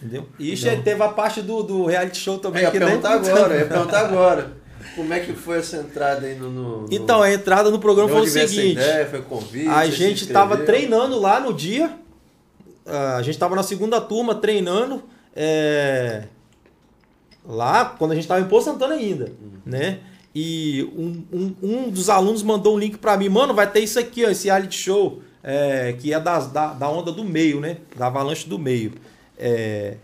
Entendeu? 0.00 0.26
E 0.38 0.54
então, 0.54 0.82
teve 0.82 1.02
a 1.02 1.08
parte 1.08 1.42
do, 1.42 1.62
do 1.62 1.84
reality 1.84 2.18
show 2.18 2.38
também. 2.38 2.62
Eu 2.62 2.72
ia 2.72 2.80
perguntar 2.80 3.12
agora, 3.12 3.56
ia 3.56 3.66
perguntar 3.66 4.00
agora. 4.00 4.52
Como 4.96 5.12
é 5.12 5.20
que 5.20 5.32
foi 5.34 5.58
essa 5.58 5.76
entrada 5.76 6.26
aí 6.26 6.34
no. 6.34 6.50
no 6.50 6.86
então, 6.90 7.22
a 7.22 7.30
entrada 7.30 7.70
no 7.70 7.78
programa 7.78 8.08
foi 8.08 8.22
o 8.22 8.26
seguinte: 8.26 8.72
ideia, 8.72 9.06
foi 9.06 9.20
convite, 9.22 9.68
a 9.68 9.86
gente 9.86 10.24
estava 10.24 10.56
treinando 10.58 11.18
lá 11.20 11.38
no 11.38 11.52
dia. 11.52 11.96
A 12.86 13.22
gente 13.22 13.34
estava 13.34 13.54
na 13.54 13.62
segunda 13.62 14.00
turma 14.00 14.34
treinando. 14.34 15.02
É, 15.36 16.24
lá, 17.46 17.84
quando 17.84 18.12
a 18.12 18.14
gente 18.14 18.24
estava 18.24 18.40
em 18.40 18.48
Poço 18.48 18.70
Santana 18.70 18.94
ainda. 18.94 19.26
Uhum. 19.26 19.60
Né? 19.64 19.98
E 20.34 20.88
um, 20.96 21.24
um, 21.32 21.54
um, 21.62 21.90
dos 21.90 22.08
alunos 22.08 22.42
mandou 22.42 22.74
um 22.76 22.78
link 22.78 22.98
para 22.98 23.16
mim, 23.16 23.28
mano, 23.28 23.52
vai 23.52 23.70
ter 23.70 23.80
isso 23.80 23.98
aqui, 23.98 24.24
ó, 24.24 24.30
esse 24.30 24.46
reality 24.46 24.78
show, 24.78 25.20
é, 25.42 25.94
que 25.98 26.12
é 26.12 26.20
das, 26.20 26.46
da, 26.48 26.72
da 26.72 26.88
onda 26.88 27.10
do 27.10 27.24
meio, 27.24 27.60
né? 27.60 27.78
Da 27.96 28.06
avalanche 28.06 28.48
do 28.48 28.58
meio. 28.58 28.92
É, 29.42 29.96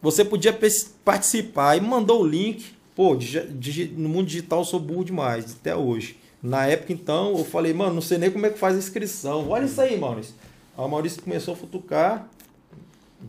você 0.00 0.24
podia 0.24 0.58
participar 1.04 1.76
e 1.76 1.80
mandou 1.80 2.22
o 2.22 2.26
link. 2.26 2.74
Pô, 2.96 3.16
no 3.96 4.08
mundo 4.08 4.26
digital 4.26 4.60
eu 4.60 4.64
sou 4.64 4.80
burro 4.80 5.04
demais, 5.04 5.56
até 5.60 5.76
hoje. 5.76 6.18
Na 6.42 6.66
época, 6.66 6.92
então, 6.92 7.36
eu 7.38 7.44
falei, 7.44 7.72
mano, 7.72 7.94
não 7.94 8.02
sei 8.02 8.18
nem 8.18 8.30
como 8.30 8.46
é 8.46 8.50
que 8.50 8.58
faz 8.58 8.74
a 8.74 8.78
inscrição. 8.78 9.48
Olha 9.48 9.66
isso 9.66 9.80
aí, 9.80 9.96
Maurício. 9.96 10.34
Aí 10.76 10.84
o 10.84 10.88
Maurício 10.88 11.22
começou 11.22 11.54
a 11.54 11.56
futucar, 11.56 12.26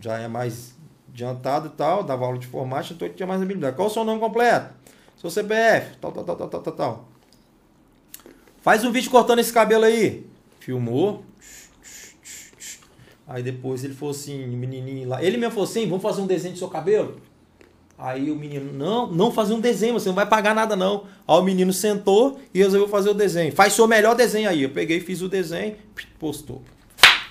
já 0.00 0.18
é 0.18 0.26
mais 0.26 0.74
adiantado 1.12 1.68
e 1.68 1.70
tal, 1.70 2.02
dava 2.02 2.24
aula 2.24 2.38
de 2.38 2.46
informática, 2.46 2.94
então 2.94 3.08
tinha 3.08 3.26
mais 3.26 3.40
habilidade. 3.40 3.76
Qual 3.76 3.86
o 3.86 3.90
seu 3.90 4.02
nome 4.02 4.18
completo? 4.18 4.74
Seu 5.16 5.30
CPF, 5.30 5.96
tal, 6.00 6.10
tal, 6.10 6.24
tal, 6.24 6.36
tal, 6.36 6.48
tal, 6.48 6.72
tal. 6.72 7.08
Faz 8.62 8.84
um 8.84 8.90
vídeo 8.90 9.10
cortando 9.10 9.38
esse 9.38 9.52
cabelo 9.52 9.84
aí. 9.84 10.26
Filmou. 10.58 11.22
Aí 13.26 13.42
depois 13.42 13.82
ele 13.84 13.94
falou 13.94 14.12
assim, 14.12 14.46
menininho 14.46 15.08
lá. 15.08 15.22
Ele 15.22 15.36
mesmo 15.36 15.52
falou 15.52 15.68
assim: 15.68 15.86
vamos 15.86 16.02
fazer 16.02 16.20
um 16.20 16.26
desenho 16.26 16.54
do 16.54 16.58
seu 16.58 16.68
cabelo? 16.68 17.16
Aí 17.96 18.30
o 18.30 18.36
menino, 18.36 18.72
não, 18.72 19.06
não 19.06 19.30
fazer 19.30 19.54
um 19.54 19.60
desenho, 19.60 19.94
você 19.94 20.08
não 20.08 20.16
vai 20.16 20.26
pagar 20.26 20.54
nada 20.54 20.74
não. 20.74 21.04
Aí 21.26 21.38
o 21.38 21.42
menino 21.42 21.72
sentou 21.72 22.40
e 22.52 22.58
resolveu 22.58 22.88
fazer 22.88 23.10
o 23.10 23.14
desenho. 23.14 23.52
Faz 23.52 23.72
seu 23.72 23.86
melhor 23.86 24.16
desenho 24.16 24.48
aí. 24.48 24.64
Eu 24.64 24.70
peguei, 24.70 24.98
fiz 25.00 25.22
o 25.22 25.28
desenho, 25.28 25.76
postou. 26.18 26.60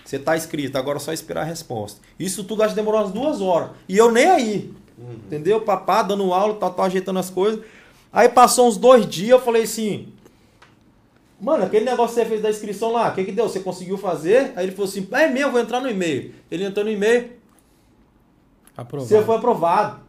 Você 0.06 0.18
tá 0.18 0.38
escrito, 0.38 0.78
agora 0.78 0.98
é 0.98 1.02
só 1.02 1.12
esperar 1.12 1.42
a 1.42 1.46
resposta. 1.46 2.00
Isso 2.18 2.44
tudo 2.44 2.64
acho 2.64 2.74
que 2.74 2.80
demorou 2.80 3.02
umas 3.02 3.12
duas 3.12 3.42
horas. 3.42 3.72
E 3.90 3.98
eu 3.98 4.12
nem 4.12 4.28
aí. 4.28 4.74
Uhum. 4.98 5.14
Entendeu? 5.26 5.62
Papá 5.62 6.02
dando 6.02 6.34
aula, 6.34 6.54
tá, 6.54 6.70
tá 6.70 6.84
ajeitando 6.84 7.20
as 7.20 7.30
coisas. 7.30 7.64
Aí 8.12 8.30
passou 8.30 8.68
uns 8.68 8.78
dois 8.78 9.06
dias, 9.08 9.32
eu 9.32 9.42
falei 9.42 9.64
assim, 9.64 10.13
Mano, 11.44 11.66
aquele 11.66 11.84
negócio 11.84 12.16
que 12.16 12.22
você 12.22 12.26
fez 12.26 12.42
da 12.42 12.50
inscrição 12.50 12.94
lá, 12.94 13.10
o 13.10 13.14
que 13.14 13.26
que 13.26 13.32
deu? 13.34 13.50
Você 13.50 13.60
conseguiu 13.60 13.98
fazer? 13.98 14.54
Aí 14.56 14.66
ele 14.66 14.72
falou 14.72 14.88
assim, 14.90 15.06
é 15.12 15.28
mesmo, 15.28 15.52
vou 15.52 15.60
entrar 15.60 15.82
no 15.82 15.90
e-mail. 15.90 16.34
Ele 16.50 16.64
entrou 16.64 16.86
no 16.86 16.92
e-mail. 16.92 17.34
Aprovado. 18.78 19.10
Você 19.10 19.22
foi 19.22 19.36
aprovado. 19.36 20.00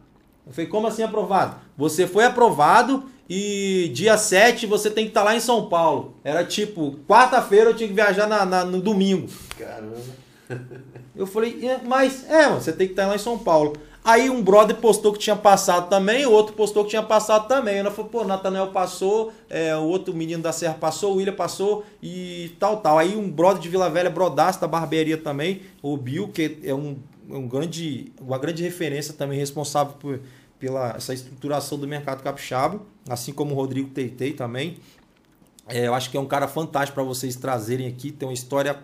Eu 0.47 0.53
falei, 0.53 0.69
como 0.69 0.87
assim 0.87 1.03
aprovado? 1.03 1.57
Você 1.75 2.07
foi 2.07 2.23
aprovado 2.23 3.03
e 3.29 3.91
dia 3.93 4.17
7 4.17 4.65
você 4.65 4.89
tem 4.89 5.03
que 5.03 5.09
estar 5.09 5.23
tá 5.23 5.25
lá 5.25 5.35
em 5.35 5.41
São 5.41 5.67
Paulo. 5.67 6.15
Era 6.23 6.45
tipo, 6.45 6.99
quarta-feira 7.05 7.71
eu 7.71 7.75
tinha 7.75 7.89
que 7.89 7.95
viajar 7.95 8.27
na, 8.27 8.45
na, 8.45 8.63
no 8.63 8.79
domingo. 8.79 9.27
Caramba. 9.59 9.97
Eu 11.13 11.27
falei, 11.27 11.59
é, 11.67 11.81
mas, 11.83 12.29
é, 12.29 12.47
mano, 12.47 12.61
você 12.61 12.71
tem 12.71 12.87
que 12.87 12.93
estar 12.93 13.03
tá 13.03 13.09
lá 13.09 13.15
em 13.15 13.19
São 13.19 13.37
Paulo. 13.37 13.75
Aí 14.05 14.29
um 14.29 14.39
brother 14.43 14.75
postou 14.75 15.11
que 15.11 15.17
tinha 15.17 15.35
passado 15.35 15.89
também, 15.89 16.27
o 16.27 16.31
outro 16.31 16.53
postou 16.53 16.83
que 16.83 16.91
tinha 16.91 17.01
passado 17.01 17.47
também. 17.47 17.77
Ela 17.77 17.89
falou, 17.89 18.11
pô, 18.11 18.23
Nathanael 18.23 18.67
passou, 18.67 19.33
é, 19.49 19.75
o 19.75 19.81
outro 19.81 20.13
menino 20.13 20.43
da 20.43 20.51
Serra 20.51 20.75
passou, 20.75 21.13
o 21.13 21.15
William 21.15 21.33
passou 21.33 21.83
e 22.03 22.55
tal, 22.59 22.77
tal. 22.77 22.99
Aí 22.99 23.15
um 23.15 23.27
brother 23.27 23.59
de 23.59 23.67
Vila 23.67 23.89
Velha, 23.89 24.11
brodaço 24.11 24.61
da 24.61 24.67
barbearia 24.67 25.17
também, 25.17 25.63
o 25.81 25.97
Bill, 25.97 26.27
que 26.27 26.59
é 26.63 26.71
um, 26.71 26.97
um 27.27 27.47
grande, 27.47 28.13
uma 28.21 28.37
grande 28.37 28.61
referência 28.61 29.11
também, 29.11 29.39
responsável 29.39 29.95
por, 29.99 30.19
pela 30.59 30.91
essa 30.91 31.11
estruturação 31.11 31.79
do 31.79 31.87
mercado 31.87 32.21
capixaba, 32.21 32.79
assim 33.09 33.33
como 33.33 33.53
o 33.53 33.55
Rodrigo 33.55 33.89
Teitei 33.89 34.33
também. 34.33 34.77
É, 35.67 35.87
eu 35.87 35.95
acho 35.95 36.11
que 36.11 36.17
é 36.17 36.19
um 36.19 36.27
cara 36.27 36.47
fantástico 36.47 36.93
para 36.93 37.03
vocês 37.03 37.35
trazerem 37.35 37.87
aqui, 37.87 38.11
tem 38.11 38.27
uma 38.27 38.35
história 38.35 38.77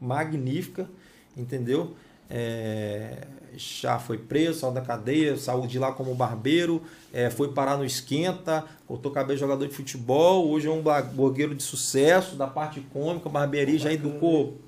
magnífica, 0.00 0.88
entendeu? 1.36 1.96
É, 2.30 3.26
já 3.56 3.98
foi 3.98 4.18
preso, 4.18 4.60
saiu 4.60 4.72
da 4.72 4.80
cadeia, 4.80 5.36
saiu 5.36 5.66
de 5.66 5.78
lá 5.78 5.92
como 5.92 6.14
barbeiro, 6.14 6.82
é, 7.12 7.30
foi 7.30 7.52
parar 7.52 7.76
no 7.76 7.84
esquenta, 7.84 8.64
cortou 8.86 9.12
cabelo 9.12 9.38
jogador 9.38 9.66
de 9.66 9.74
futebol, 9.74 10.48
hoje 10.48 10.66
é 10.66 10.70
um 10.70 10.82
blogueiro 11.14 11.54
de 11.54 11.62
sucesso 11.62 12.36
da 12.36 12.46
parte 12.46 12.80
cômica, 12.92 13.28
barbearia, 13.28 13.78
já 13.78 13.92
educou 13.92 14.58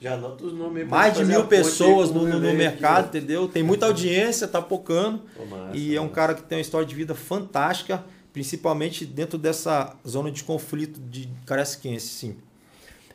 já 0.00 0.14
anota 0.14 0.46
os 0.46 0.54
nomes 0.54 0.88
mais 0.88 1.14
de 1.14 1.24
mil 1.26 1.46
pessoas 1.46 2.10
no, 2.10 2.26
no, 2.26 2.40
mercado, 2.54 3.08
aqui, 3.08 3.18
entendeu? 3.18 3.46
Tem 3.46 3.62
muita 3.62 3.84
audiência, 3.84 4.48
tá 4.48 4.62
pocando. 4.62 5.20
massa, 5.50 5.76
e 5.76 5.94
é 5.94 6.00
um 6.00 6.08
cara 6.08 6.34
que 6.34 6.42
tem 6.42 6.56
uma 6.56 6.62
história 6.62 6.86
de 6.86 6.94
vida 6.94 7.14
fantástica, 7.14 8.02
principalmente 8.32 9.04
dentro 9.04 9.36
dessa 9.36 9.94
zona 10.08 10.30
de 10.30 10.42
conflito 10.42 10.98
de 10.98 11.28
Caraciquense, 11.44 12.06
sim. 12.06 12.36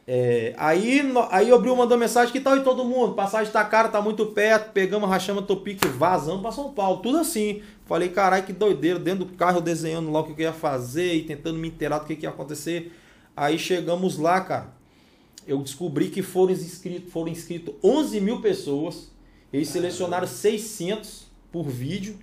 É, 0.08 0.54
aí, 0.58 1.02
aí 1.32 1.52
o 1.52 1.60
Bril 1.60 1.76
mandou 1.76 1.98
mensagem 1.98 2.32
que 2.32 2.40
tal 2.40 2.56
e 2.56 2.64
todo 2.64 2.86
mundo, 2.86 3.16
passagem 3.16 3.52
tá 3.52 3.66
cara, 3.66 3.90
tá 3.90 4.00
muito 4.00 4.28
perto, 4.28 4.72
pegamos, 4.72 5.10
rachamos 5.10 5.46
Topic, 5.46 5.84
vazamos 5.98 6.42
para 6.42 6.52
São 6.52 6.72
Paulo, 6.72 7.02
tudo 7.02 7.18
assim. 7.18 7.64
Falei, 7.86 8.10
caralho, 8.10 8.46
que 8.46 8.54
doideira, 8.54 9.00
dentro 9.00 9.26
do 9.26 9.34
carro 9.34 9.60
desenhando 9.60 10.12
lá 10.12 10.20
o 10.20 10.24
que 10.24 10.40
eu 10.40 10.46
ia 10.46 10.54
fazer 10.54 11.16
e 11.16 11.24
tentando 11.24 11.58
me 11.58 11.70
inteirar 11.70 12.00
do 12.00 12.06
que, 12.06 12.16
que 12.16 12.26
ia 12.26 12.30
acontecer. 12.30 12.92
Aí 13.36 13.58
chegamos 13.58 14.18
lá, 14.18 14.42
cara, 14.42 14.74
eu 15.48 15.60
descobri 15.62 16.10
que 16.10 16.22
foram 16.22 16.54
inscritos, 16.54 17.12
foram 17.12 17.30
inscritos 17.30 17.74
11 17.84 18.22
mil 18.22 18.42
pessoas, 18.42 19.12
eles 19.52 19.70
selecionaram 19.70 20.28
600 20.28 21.26
por 21.52 21.64
vídeo, 21.64 22.18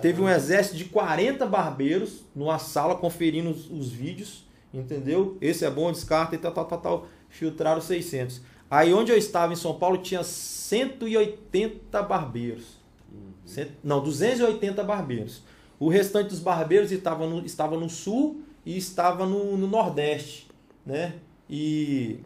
teve 0.00 0.22
um 0.22 0.28
exército 0.28 0.76
de 0.76 0.84
40 0.84 1.44
barbeiros 1.46 2.24
numa 2.34 2.60
sala 2.60 2.94
conferindo 2.94 3.50
os, 3.50 3.68
os 3.70 3.90
vídeos, 3.90 4.44
entendeu? 4.72 5.36
Esse 5.40 5.64
é 5.64 5.70
bom, 5.70 5.90
descarta 5.90 6.36
e 6.36 6.38
tal, 6.38 6.52
tal, 6.52 6.64
tal, 6.64 6.80
tal 6.80 7.08
filtraram 7.34 7.80
600. 7.80 8.40
Aí 8.70 8.94
onde 8.94 9.12
eu 9.12 9.18
estava 9.18 9.52
em 9.52 9.56
São 9.56 9.74
Paulo 9.74 9.98
tinha 9.98 10.22
180 10.22 12.02
barbeiros. 12.02 12.78
Uhum. 13.12 13.32
Cent... 13.44 13.68
Não, 13.82 14.02
280 14.02 14.82
barbeiros. 14.82 15.42
O 15.78 15.88
restante 15.88 16.28
dos 16.28 16.38
barbeiros 16.38 16.92
estava 16.92 17.26
no, 17.26 17.44
estava 17.44 17.76
no 17.76 17.90
sul 17.90 18.42
e 18.64 18.76
estava 18.76 19.26
no, 19.26 19.56
no 19.56 19.66
nordeste, 19.66 20.46
né? 20.86 21.14
E, 21.50 22.20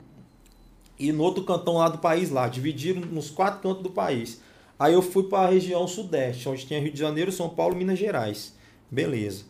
e 0.98 1.10
no 1.10 1.24
outro 1.24 1.42
cantão 1.44 1.74
lá 1.74 1.88
do 1.88 1.98
país, 1.98 2.30
lá, 2.30 2.46
dividiram 2.46 3.00
nos 3.00 3.30
quatro 3.30 3.60
cantos 3.60 3.82
do 3.82 3.90
país. 3.90 4.40
Aí 4.78 4.92
eu 4.94 5.02
fui 5.02 5.24
para 5.24 5.48
a 5.48 5.50
região 5.50 5.88
sudeste, 5.88 6.48
onde 6.48 6.66
tinha 6.66 6.80
Rio 6.80 6.92
de 6.92 6.98
Janeiro, 6.98 7.32
São 7.32 7.48
Paulo, 7.48 7.74
Minas 7.74 7.98
Gerais. 7.98 8.54
Beleza. 8.90 9.44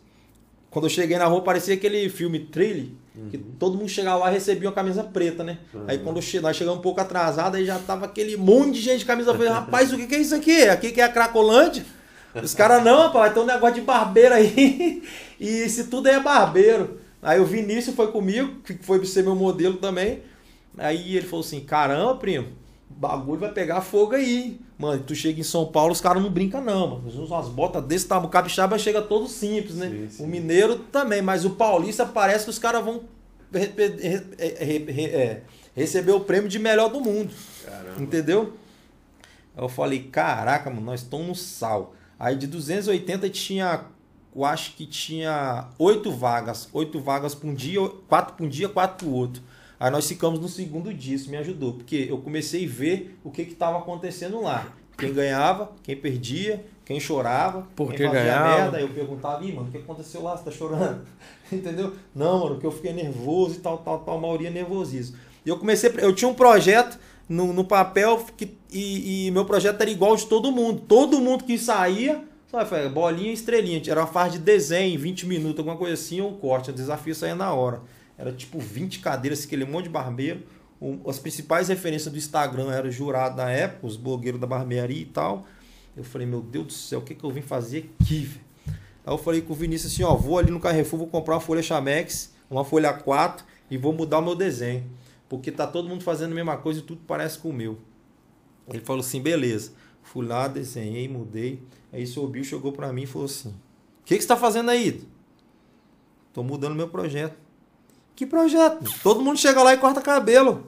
Quando 0.71 0.85
eu 0.85 0.89
cheguei 0.89 1.17
na 1.17 1.25
rua, 1.25 1.43
parecia 1.43 1.75
aquele 1.75 2.09
filme 2.09 2.39
Trilly, 2.39 2.97
que 3.29 3.37
uhum. 3.37 3.43
todo 3.59 3.77
mundo 3.77 3.89
chegava 3.89 4.19
lá 4.19 4.29
e 4.29 4.33
recebia 4.33 4.69
uma 4.69 4.75
camisa 4.75 5.03
preta, 5.03 5.43
né? 5.43 5.57
Uhum. 5.73 5.83
Aí 5.87 5.97
quando 5.97 6.21
che 6.21 6.39
nós 6.39 6.55
chegamos 6.55 6.79
um 6.79 6.81
pouco 6.81 7.01
atrasado, 7.01 7.55
aí 7.55 7.65
já 7.65 7.77
tava 7.79 8.05
aquele 8.05 8.37
monte 8.37 8.73
de 8.75 8.81
gente 8.81 8.99
de 8.99 9.05
camisa 9.05 9.33
preta. 9.33 9.53
Rapaz, 9.53 9.91
o 9.91 9.97
que, 9.97 10.07
que 10.07 10.15
é 10.15 10.19
isso 10.19 10.35
aqui? 10.35 10.63
Aqui 10.63 10.91
que 10.91 11.01
é 11.01 11.03
a 11.03 11.09
Cracolândia? 11.09 11.85
Os 12.35 12.53
caras, 12.53 12.83
não, 12.83 13.03
rapaz, 13.03 13.33
tem 13.33 13.41
um 13.41 13.45
negócio 13.45 13.75
de 13.75 13.81
barbeiro 13.81 14.35
aí. 14.35 15.03
e 15.39 15.67
se 15.67 15.85
tudo 15.85 16.07
é 16.07 16.19
barbeiro. 16.19 16.99
Aí 17.21 17.39
o 17.39 17.45
Vinícius 17.45 17.95
foi 17.95 18.11
comigo, 18.11 18.61
que 18.63 18.73
foi 18.81 19.03
ser 19.05 19.23
meu 19.23 19.35
modelo 19.35 19.77
também. 19.77 20.21
Aí 20.77 21.15
ele 21.15 21.27
falou 21.27 21.43
assim: 21.43 21.59
caramba, 21.59 22.15
primo, 22.15 22.47
bagulho 22.99 23.39
vai 23.39 23.51
pegar 23.51 23.79
fogo 23.79 24.13
aí. 24.13 24.59
Mano, 24.77 25.01
tu 25.03 25.15
chega 25.15 25.39
em 25.39 25.43
São 25.43 25.65
Paulo, 25.65 25.93
os 25.93 26.01
caras 26.01 26.21
não 26.21 26.29
brincam, 26.29 26.61
não, 26.61 26.87
mano. 26.87 27.03
Eles 27.05 27.15
usam 27.15 27.37
umas 27.37 27.47
botas 27.47 27.83
desse 27.85 28.05
tamanho. 28.07 28.27
O 28.27 28.31
capixaba 28.31 28.77
chega 28.77 29.01
todo 29.01 29.27
simples, 29.27 29.75
né? 29.75 29.89
Sim, 29.89 30.09
sim. 30.09 30.23
O 30.23 30.27
mineiro 30.27 30.79
também, 30.79 31.21
mas 31.21 31.45
o 31.45 31.51
paulista 31.51 32.05
parece 32.05 32.43
que 32.43 32.49
os 32.49 32.59
caras 32.59 32.83
vão 32.83 33.03
re 33.53 33.71
re 34.37 34.91
re 34.91 35.05
é, 35.05 35.41
receber 35.73 36.11
o 36.11 36.19
prêmio 36.19 36.49
de 36.49 36.59
melhor 36.59 36.89
do 36.89 36.99
mundo. 36.99 37.31
Caramba. 37.65 38.01
Entendeu? 38.01 38.53
Eu 39.57 39.69
falei, 39.69 40.03
caraca, 40.03 40.69
mano, 40.69 40.81
nós 40.81 41.01
estamos 41.01 41.27
no 41.27 41.35
sal. 41.35 41.93
Aí 42.19 42.35
de 42.35 42.47
280 42.47 43.29
tinha, 43.29 43.85
eu 44.35 44.43
acho 44.43 44.73
que 44.75 44.85
tinha 44.85 45.69
oito 45.77 46.11
vagas. 46.11 46.67
Oito 46.73 46.99
vagas 46.99 47.33
para 47.33 47.49
um 47.49 47.53
dia, 47.53 47.79
quatro 48.09 48.35
para 48.35 48.45
um 48.45 48.49
dia, 48.49 48.67
quatro 48.67 49.05
para 49.05 49.07
o 49.07 49.17
outro. 49.17 49.41
Aí 49.79 49.89
nós 49.89 50.07
ficamos 50.07 50.39
no 50.39 50.49
segundo 50.49 50.93
dia, 50.93 51.15
isso 51.15 51.29
me 51.29 51.37
ajudou, 51.37 51.73
porque 51.73 52.07
eu 52.09 52.17
comecei 52.17 52.65
a 52.65 52.69
ver 52.69 53.17
o 53.23 53.31
que 53.31 53.43
estava 53.43 53.77
acontecendo 53.77 54.41
lá. 54.41 54.73
Quem 54.97 55.13
ganhava, 55.13 55.71
quem 55.81 55.95
perdia, 55.95 56.65
quem 56.83 56.99
chorava, 56.99 57.65
Por 57.75 57.87
quem 57.87 57.97
que 57.97 58.03
fazia 58.03 58.23
ganhava? 58.23 58.57
merda. 58.63 58.81
Eu 58.81 58.89
perguntava, 58.89 59.43
Ih, 59.45 59.53
mano, 59.53 59.69
o 59.69 59.71
que 59.71 59.77
aconteceu 59.77 60.21
lá? 60.21 60.35
Você 60.35 60.43
tá 60.43 60.51
chorando? 60.51 61.05
Entendeu? 61.49 61.93
Não, 62.13 62.39
mano, 62.43 62.59
que 62.59 62.65
eu 62.65 62.71
fiquei 62.71 62.91
nervoso 62.91 63.55
e 63.55 63.59
tal, 63.59 63.77
tal, 63.77 63.99
tal, 63.99 64.17
a 64.17 64.21
maioria 64.21 64.49
nervosismo. 64.49 65.15
E 65.45 65.49
eu 65.49 65.57
comecei, 65.57 65.89
eu 65.99 66.13
tinha 66.13 66.27
um 66.27 66.33
projeto 66.33 66.99
no, 67.29 67.53
no 67.53 67.63
papel 67.63 68.25
que, 68.35 68.57
e, 68.71 69.27
e, 69.27 69.31
meu 69.31 69.45
projeto 69.45 69.79
era 69.79 69.89
igual 69.89 70.15
de 70.15 70.25
todo 70.25 70.51
mundo. 70.51 70.81
Todo 70.87 71.21
mundo 71.21 71.45
que 71.45 71.57
saía, 71.57 72.21
sabe, 72.51 72.89
bolinha 72.89 73.29
e 73.29 73.33
estrelinha. 73.33 73.81
Era 73.87 74.01
uma 74.01 74.07
fase 74.07 74.37
de 74.37 74.43
desenho, 74.43 74.99
20 74.99 75.25
minutos, 75.25 75.59
alguma 75.59 75.77
coisa 75.77 75.93
assim, 75.93 76.19
ou 76.19 76.31
um 76.31 76.33
corte. 76.33 76.71
O 76.71 76.73
desafio 76.73 77.15
saía 77.15 77.35
na 77.35 77.53
hora. 77.53 77.81
Era 78.19 78.33
tipo 78.33 78.59
20 78.59 78.99
cadeiras, 78.99 79.45
aquele 79.45 79.63
monte 79.63 79.85
de 79.85 79.91
barbeiro. 79.91 80.43
As 81.07 81.17
principais 81.17 81.69
referências 81.69 82.11
do 82.11 82.17
Instagram 82.17 82.69
eram 82.69 82.91
jurado 82.91 83.37
na 83.37 83.49
época, 83.49 83.87
os 83.87 83.95
blogueiros 83.95 84.41
da 84.41 84.45
barbearia 84.45 85.01
e 85.01 85.05
tal. 85.05 85.45
Eu 85.95 86.03
falei, 86.03 86.27
meu 86.27 86.41
Deus 86.41 86.67
do 86.67 86.73
céu, 86.73 86.99
o 86.99 87.01
que, 87.01 87.15
que 87.15 87.23
eu 87.23 87.31
vim 87.31 87.41
fazer 87.41 87.89
aqui? 88.01 88.29
Aí 88.67 89.13
eu 89.13 89.17
falei 89.17 89.41
com 89.41 89.53
o 89.53 89.55
Vinícius 89.55 89.93
assim, 89.93 90.03
ó, 90.03 90.13
vou 90.15 90.37
ali 90.37 90.51
no 90.51 90.59
Carrefour, 90.59 90.99
vou 90.99 91.07
comprar 91.07 91.35
uma 91.35 91.39
folha 91.39 91.63
Chamex, 91.63 92.33
uma 92.49 92.65
folha 92.65 92.91
4 92.91 93.45
e 93.71 93.77
vou 93.77 93.93
mudar 93.93 94.19
o 94.19 94.21
meu 94.21 94.35
desenho. 94.35 94.83
Porque 95.29 95.49
tá 95.49 95.65
todo 95.65 95.87
mundo 95.87 96.03
fazendo 96.03 96.33
a 96.33 96.35
mesma 96.35 96.57
coisa 96.57 96.81
e 96.81 96.83
tudo 96.83 97.01
parece 97.07 97.39
com 97.39 97.51
o 97.51 97.53
meu. 97.53 97.79
Ele 98.67 98.81
falou 98.81 98.99
assim, 98.99 99.21
beleza. 99.21 99.71
Fui 100.03 100.25
lá, 100.25 100.49
desenhei, 100.49 101.07
mudei. 101.07 101.61
Aí 101.93 102.03
o 102.17 102.27
Bill 102.27 102.43
chegou 102.43 102.73
para 102.73 102.91
mim 102.91 103.03
e 103.03 103.07
falou 103.07 103.25
assim: 103.25 103.49
O 103.49 104.03
que, 104.03 104.15
que 104.15 104.21
você 104.21 104.27
tá 104.27 104.35
fazendo 104.35 104.71
aí? 104.71 105.07
Tô 106.33 106.43
mudando 106.43 106.75
meu 106.75 106.89
projeto. 106.89 107.48
Que 108.19 108.25
projeto? 108.25 108.83
Todo 109.01 109.21
mundo 109.21 109.39
chega 109.39 109.63
lá 109.63 109.73
e 109.73 109.77
corta 109.77 110.01
cabelo. 110.01 110.67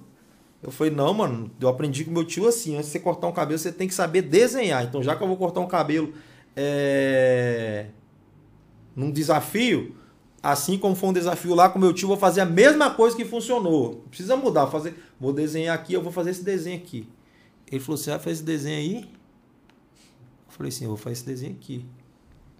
Eu 0.63 0.71
falei, 0.71 0.93
não, 0.93 1.13
mano, 1.13 1.51
eu 1.59 1.67
aprendi 1.67 2.05
com 2.05 2.11
meu 2.11 2.23
tio 2.23 2.47
assim, 2.47 2.77
antes 2.77 2.85
de 2.85 2.93
você 2.93 2.99
cortar 3.01 3.27
um 3.27 3.33
cabelo, 3.33 3.59
você 3.59 3.73
tem 3.73 3.89
que 3.89 3.93
saber 3.93 4.21
desenhar. 4.21 4.85
Então, 4.85 5.03
já 5.03 5.17
que 5.17 5.21
eu 5.21 5.27
vou 5.27 5.35
cortar 5.35 5.59
um 5.59 5.67
cabelo 5.67 6.13
é... 6.55 7.87
num 8.95 9.11
desafio, 9.11 9.97
assim 10.41 10.77
como 10.77 10.95
foi 10.95 11.09
um 11.09 11.13
desafio 11.13 11.53
lá 11.53 11.67
com 11.67 11.77
meu 11.77 11.91
tio, 11.91 12.07
vou 12.07 12.15
fazer 12.15 12.39
a 12.39 12.45
mesma 12.45 12.89
coisa 12.91 13.17
que 13.17 13.25
funcionou. 13.25 14.05
Precisa 14.07 14.37
mudar, 14.37 14.61
vou 14.61 14.71
fazer, 14.71 14.95
vou 15.19 15.33
desenhar 15.33 15.77
aqui, 15.77 15.91
eu 15.91 16.01
vou 16.01 16.13
fazer 16.13 16.29
esse 16.29 16.45
desenho 16.45 16.77
aqui. 16.77 17.05
Ele 17.69 17.81
falou, 17.81 17.97
você 17.97 18.11
vai 18.11 18.19
fazer 18.19 18.31
esse 18.31 18.43
desenho 18.43 18.77
aí? 18.77 19.09
Eu 20.47 20.51
falei 20.51 20.69
assim, 20.69 20.85
eu 20.85 20.91
vou 20.91 20.97
fazer 20.97 21.13
esse 21.15 21.25
desenho 21.25 21.51
aqui. 21.51 21.85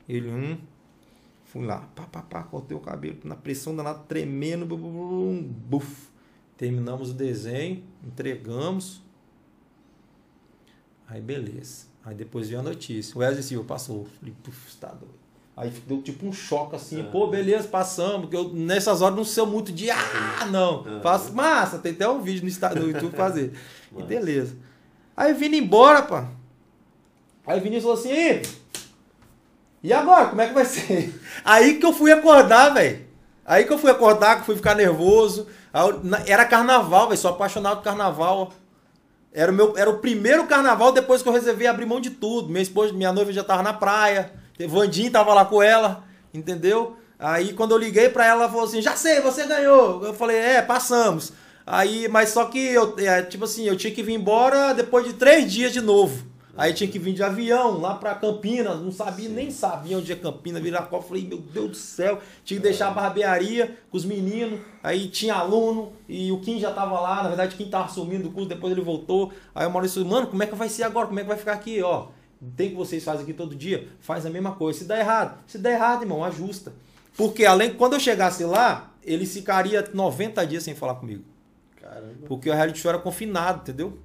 Ele, 0.09 0.30
hum, 0.30 0.57
fui 1.52 1.65
lá, 1.65 1.80
pá, 1.94 2.03
pá, 2.03 2.22
pá, 2.22 2.44
cortei 2.44 2.78
o 2.78 2.80
cabelo, 2.80 3.18
na 3.26 3.36
pressão 3.36 3.76
danada, 3.76 3.99
tremendo, 4.07 4.65
bum, 4.65 5.44
buf. 5.44 6.10
Terminamos 6.56 7.10
o 7.10 7.14
desenho, 7.14 7.84
entregamos. 8.06 9.02
Aí 11.07 11.19
beleza. 11.19 11.88
Aí 12.06 12.15
depois 12.15 12.48
veio 12.48 12.61
a 12.61 12.64
notícia. 12.64 13.18
O 13.18 13.19
Wesley 13.19 13.44
Silva 13.44 13.65
passou. 13.65 14.07
Falei, 14.18 14.34
puf, 14.41 14.78
tá 14.78 14.90
doido. 14.90 15.14
Aí 15.57 15.69
deu 15.86 16.02
tipo 16.02 16.26
um 16.26 16.32
choque 16.32 16.76
assim, 16.76 17.02
é. 17.02 17.03
pô, 17.03 17.28
beleza, 17.28 17.68
passamos. 17.68 18.22
Porque 18.22 18.38
eu 18.38 18.53
nessas 18.53 19.02
horas 19.02 19.18
não 19.18 19.26
sou 19.26 19.45
muito 19.45 19.73
de 19.73 19.90
ah, 19.90 20.48
não. 20.49 20.88
É. 20.88 21.02
Faço 21.02 21.34
massa, 21.34 21.80
tem 21.80 21.91
até 21.91 22.07
um 22.07 22.22
vídeo 22.22 22.49
no, 22.49 22.80
no 22.82 22.91
YouTube 22.91 23.18
fazer. 23.18 23.52
e 23.98 24.03
beleza. 24.03 24.56
Aí 25.18 25.34
vindo 25.34 25.56
embora, 25.56 26.02
pá. 26.03 26.30
Aí 27.45 27.60
o 27.60 27.61
Vinícius 27.61 27.84
falou 27.84 27.99
assim, 27.99 28.41
e 29.84 29.91
agora, 29.91 30.28
como 30.28 30.41
é 30.41 30.48
que 30.48 30.53
vai 30.53 30.66
ser? 30.66 31.20
Aí 31.44 31.76
que 31.76 31.86
eu 31.86 31.94
fui 31.94 32.12
acordar, 32.12 32.70
velho. 32.74 33.06
Aí 33.45 33.66
que 33.66 33.74
eu 33.74 33.78
fui 33.78 33.90
acordar, 33.90 34.40
que 34.40 34.45
fui 34.45 34.56
ficar 34.56 34.76
nervoso. 34.76 35.48
Era 36.26 36.45
carnaval, 36.45 37.08
velho. 37.08 37.20
Sou 37.20 37.32
apaixonado 37.32 37.78
por 37.78 37.84
carnaval. 37.84 38.53
Era 39.34 39.52
o, 39.52 39.56
meu, 39.56 39.78
era 39.78 39.90
o 39.90 39.99
primeiro 39.99 40.45
carnaval 40.45 40.91
depois 40.91 41.24
que 41.24 41.30
eu 41.30 41.34
reservei 41.34 41.68
abrir 41.68 41.86
mão 41.86 42.02
de 42.02 42.10
tudo. 42.10 42.49
Minha 42.49 42.62
esposa, 42.62 42.94
minha 42.94 43.12
noiva 43.14 43.32
já 43.32 43.44
tava 43.44 43.64
na 43.64 43.74
praia. 43.74 44.32
Vandinho 44.68 45.12
tava 45.12 45.34
lá 45.34 45.45
com 45.45 45.64
ela, 45.64 46.03
entendeu? 46.34 46.95
Aí 47.18 47.53
quando 47.53 47.72
eu 47.72 47.78
liguei 47.78 48.10
pra 48.10 48.26
ela, 48.26 48.44
ela 48.44 48.49
falou 48.49 48.66
assim: 48.66 48.82
Já 48.82 48.95
sei, 48.95 49.22
você 49.22 49.45
ganhou. 49.45 50.03
Eu 50.03 50.14
falei: 50.14 50.38
É, 50.38 50.62
passamos. 50.62 51.34
Aí, 51.66 52.08
mas 52.08 52.30
só 52.30 52.45
que 52.45 52.60
eu, 52.60 52.95
é, 52.98 53.22
tipo 53.22 53.45
assim, 53.45 53.66
eu 53.68 53.78
tinha 53.78 53.94
que 53.94 54.03
vir 54.03 54.14
embora 54.14 54.74
depois 54.74 55.06
de 55.06 55.14
três 55.14 55.52
dias 55.52 55.72
de 55.72 55.82
novo. 55.82 56.26
Aí 56.57 56.73
tinha 56.73 56.90
que 56.90 56.99
vir 56.99 57.14
de 57.14 57.23
avião 57.23 57.80
lá 57.80 57.95
pra 57.95 58.14
Campinas, 58.15 58.80
não 58.82 58.91
sabia, 58.91 59.30
Sim. 59.30 59.36
nem 59.36 59.52
sabia 59.52 59.98
onde 59.98 60.11
é 60.11 60.15
Campinas, 60.15 60.61
Viracopos. 60.61 61.07
Falei, 61.07 61.26
meu 61.26 61.38
Deus 61.38 61.69
do 61.69 61.76
céu, 61.76 62.19
tinha 62.44 62.60
que 62.60 62.64
deixar 62.64 62.90
a 62.90 62.91
barbearia 62.91 63.78
com 63.90 63.98
os 63.98 64.03
meninos. 64.03 64.60
Aí 64.84 65.07
tinha 65.07 65.36
aluno 65.36 65.94
e 66.10 66.32
o 66.32 66.40
Kim 66.40 66.60
já 66.60 66.72
tava 66.72 66.99
lá. 66.99 67.23
Na 67.23 67.30
verdade, 67.30 67.56
Kim 67.56 67.69
tava 67.69 67.88
sumindo 67.88 68.23
do 68.23 68.32
curso, 68.32 68.49
depois 68.49 68.72
ele 68.72 68.82
voltou. 68.82 69.32
Aí 69.56 69.65
o 69.65 69.72
Maurício, 69.72 70.06
mano, 70.06 70.28
como 70.28 70.44
é 70.44 70.45
que 70.45 70.56
vai 70.56 70.68
ser 70.68 70.84
agora? 70.84 71.07
Como 71.07 71.19
é 71.19 71.23
que 71.23 71.30
vai 71.30 71.38
ficar 71.38 71.53
aqui? 71.53 71.82
Ó, 71.82 72.07
tem 72.56 72.69
que 72.72 72.76
vocês 72.76 73.03
fazem 73.03 73.23
aqui 73.23 73.34
todo 73.34 73.56
dia, 73.56 73.88
faz 73.99 74.26
a 74.26 74.30
mesma 74.30 74.52
coisa. 74.53 74.80
Se 74.80 74.86
der 74.86 74.99
errado, 74.99 75.38
se 75.48 75.57
der 75.57 75.73
errado, 75.73 76.03
irmão, 76.03 76.23
ajusta. 76.23 76.73
Porque 77.15 77.45
além 77.45 77.73
quando 77.73 77.94
eu 77.94 77.99
chegasse 77.99 78.44
lá, 78.44 78.91
ele 79.03 79.26
ficaria 79.26 79.88
90 79.94 80.45
dias 80.45 80.64
sem 80.64 80.76
falar 80.76 80.95
comigo. 80.95 81.23
Caramba. 81.80 82.28
Porque 82.28 82.49
o 82.49 82.53
reality 82.53 82.80
show 82.80 82.90
era 82.90 82.99
confinado, 82.99 83.61
entendeu? 83.61 83.98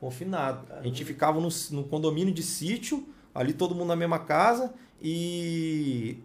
Confinado. 0.00 0.66
A 0.72 0.82
gente 0.82 1.04
ficava 1.04 1.40
no, 1.40 1.48
no 1.70 1.84
condomínio 1.84 2.32
de 2.32 2.42
sítio, 2.42 3.06
ali 3.34 3.52
todo 3.52 3.74
mundo 3.74 3.88
na 3.88 3.96
mesma 3.96 4.18
casa 4.18 4.72
e 5.00 6.18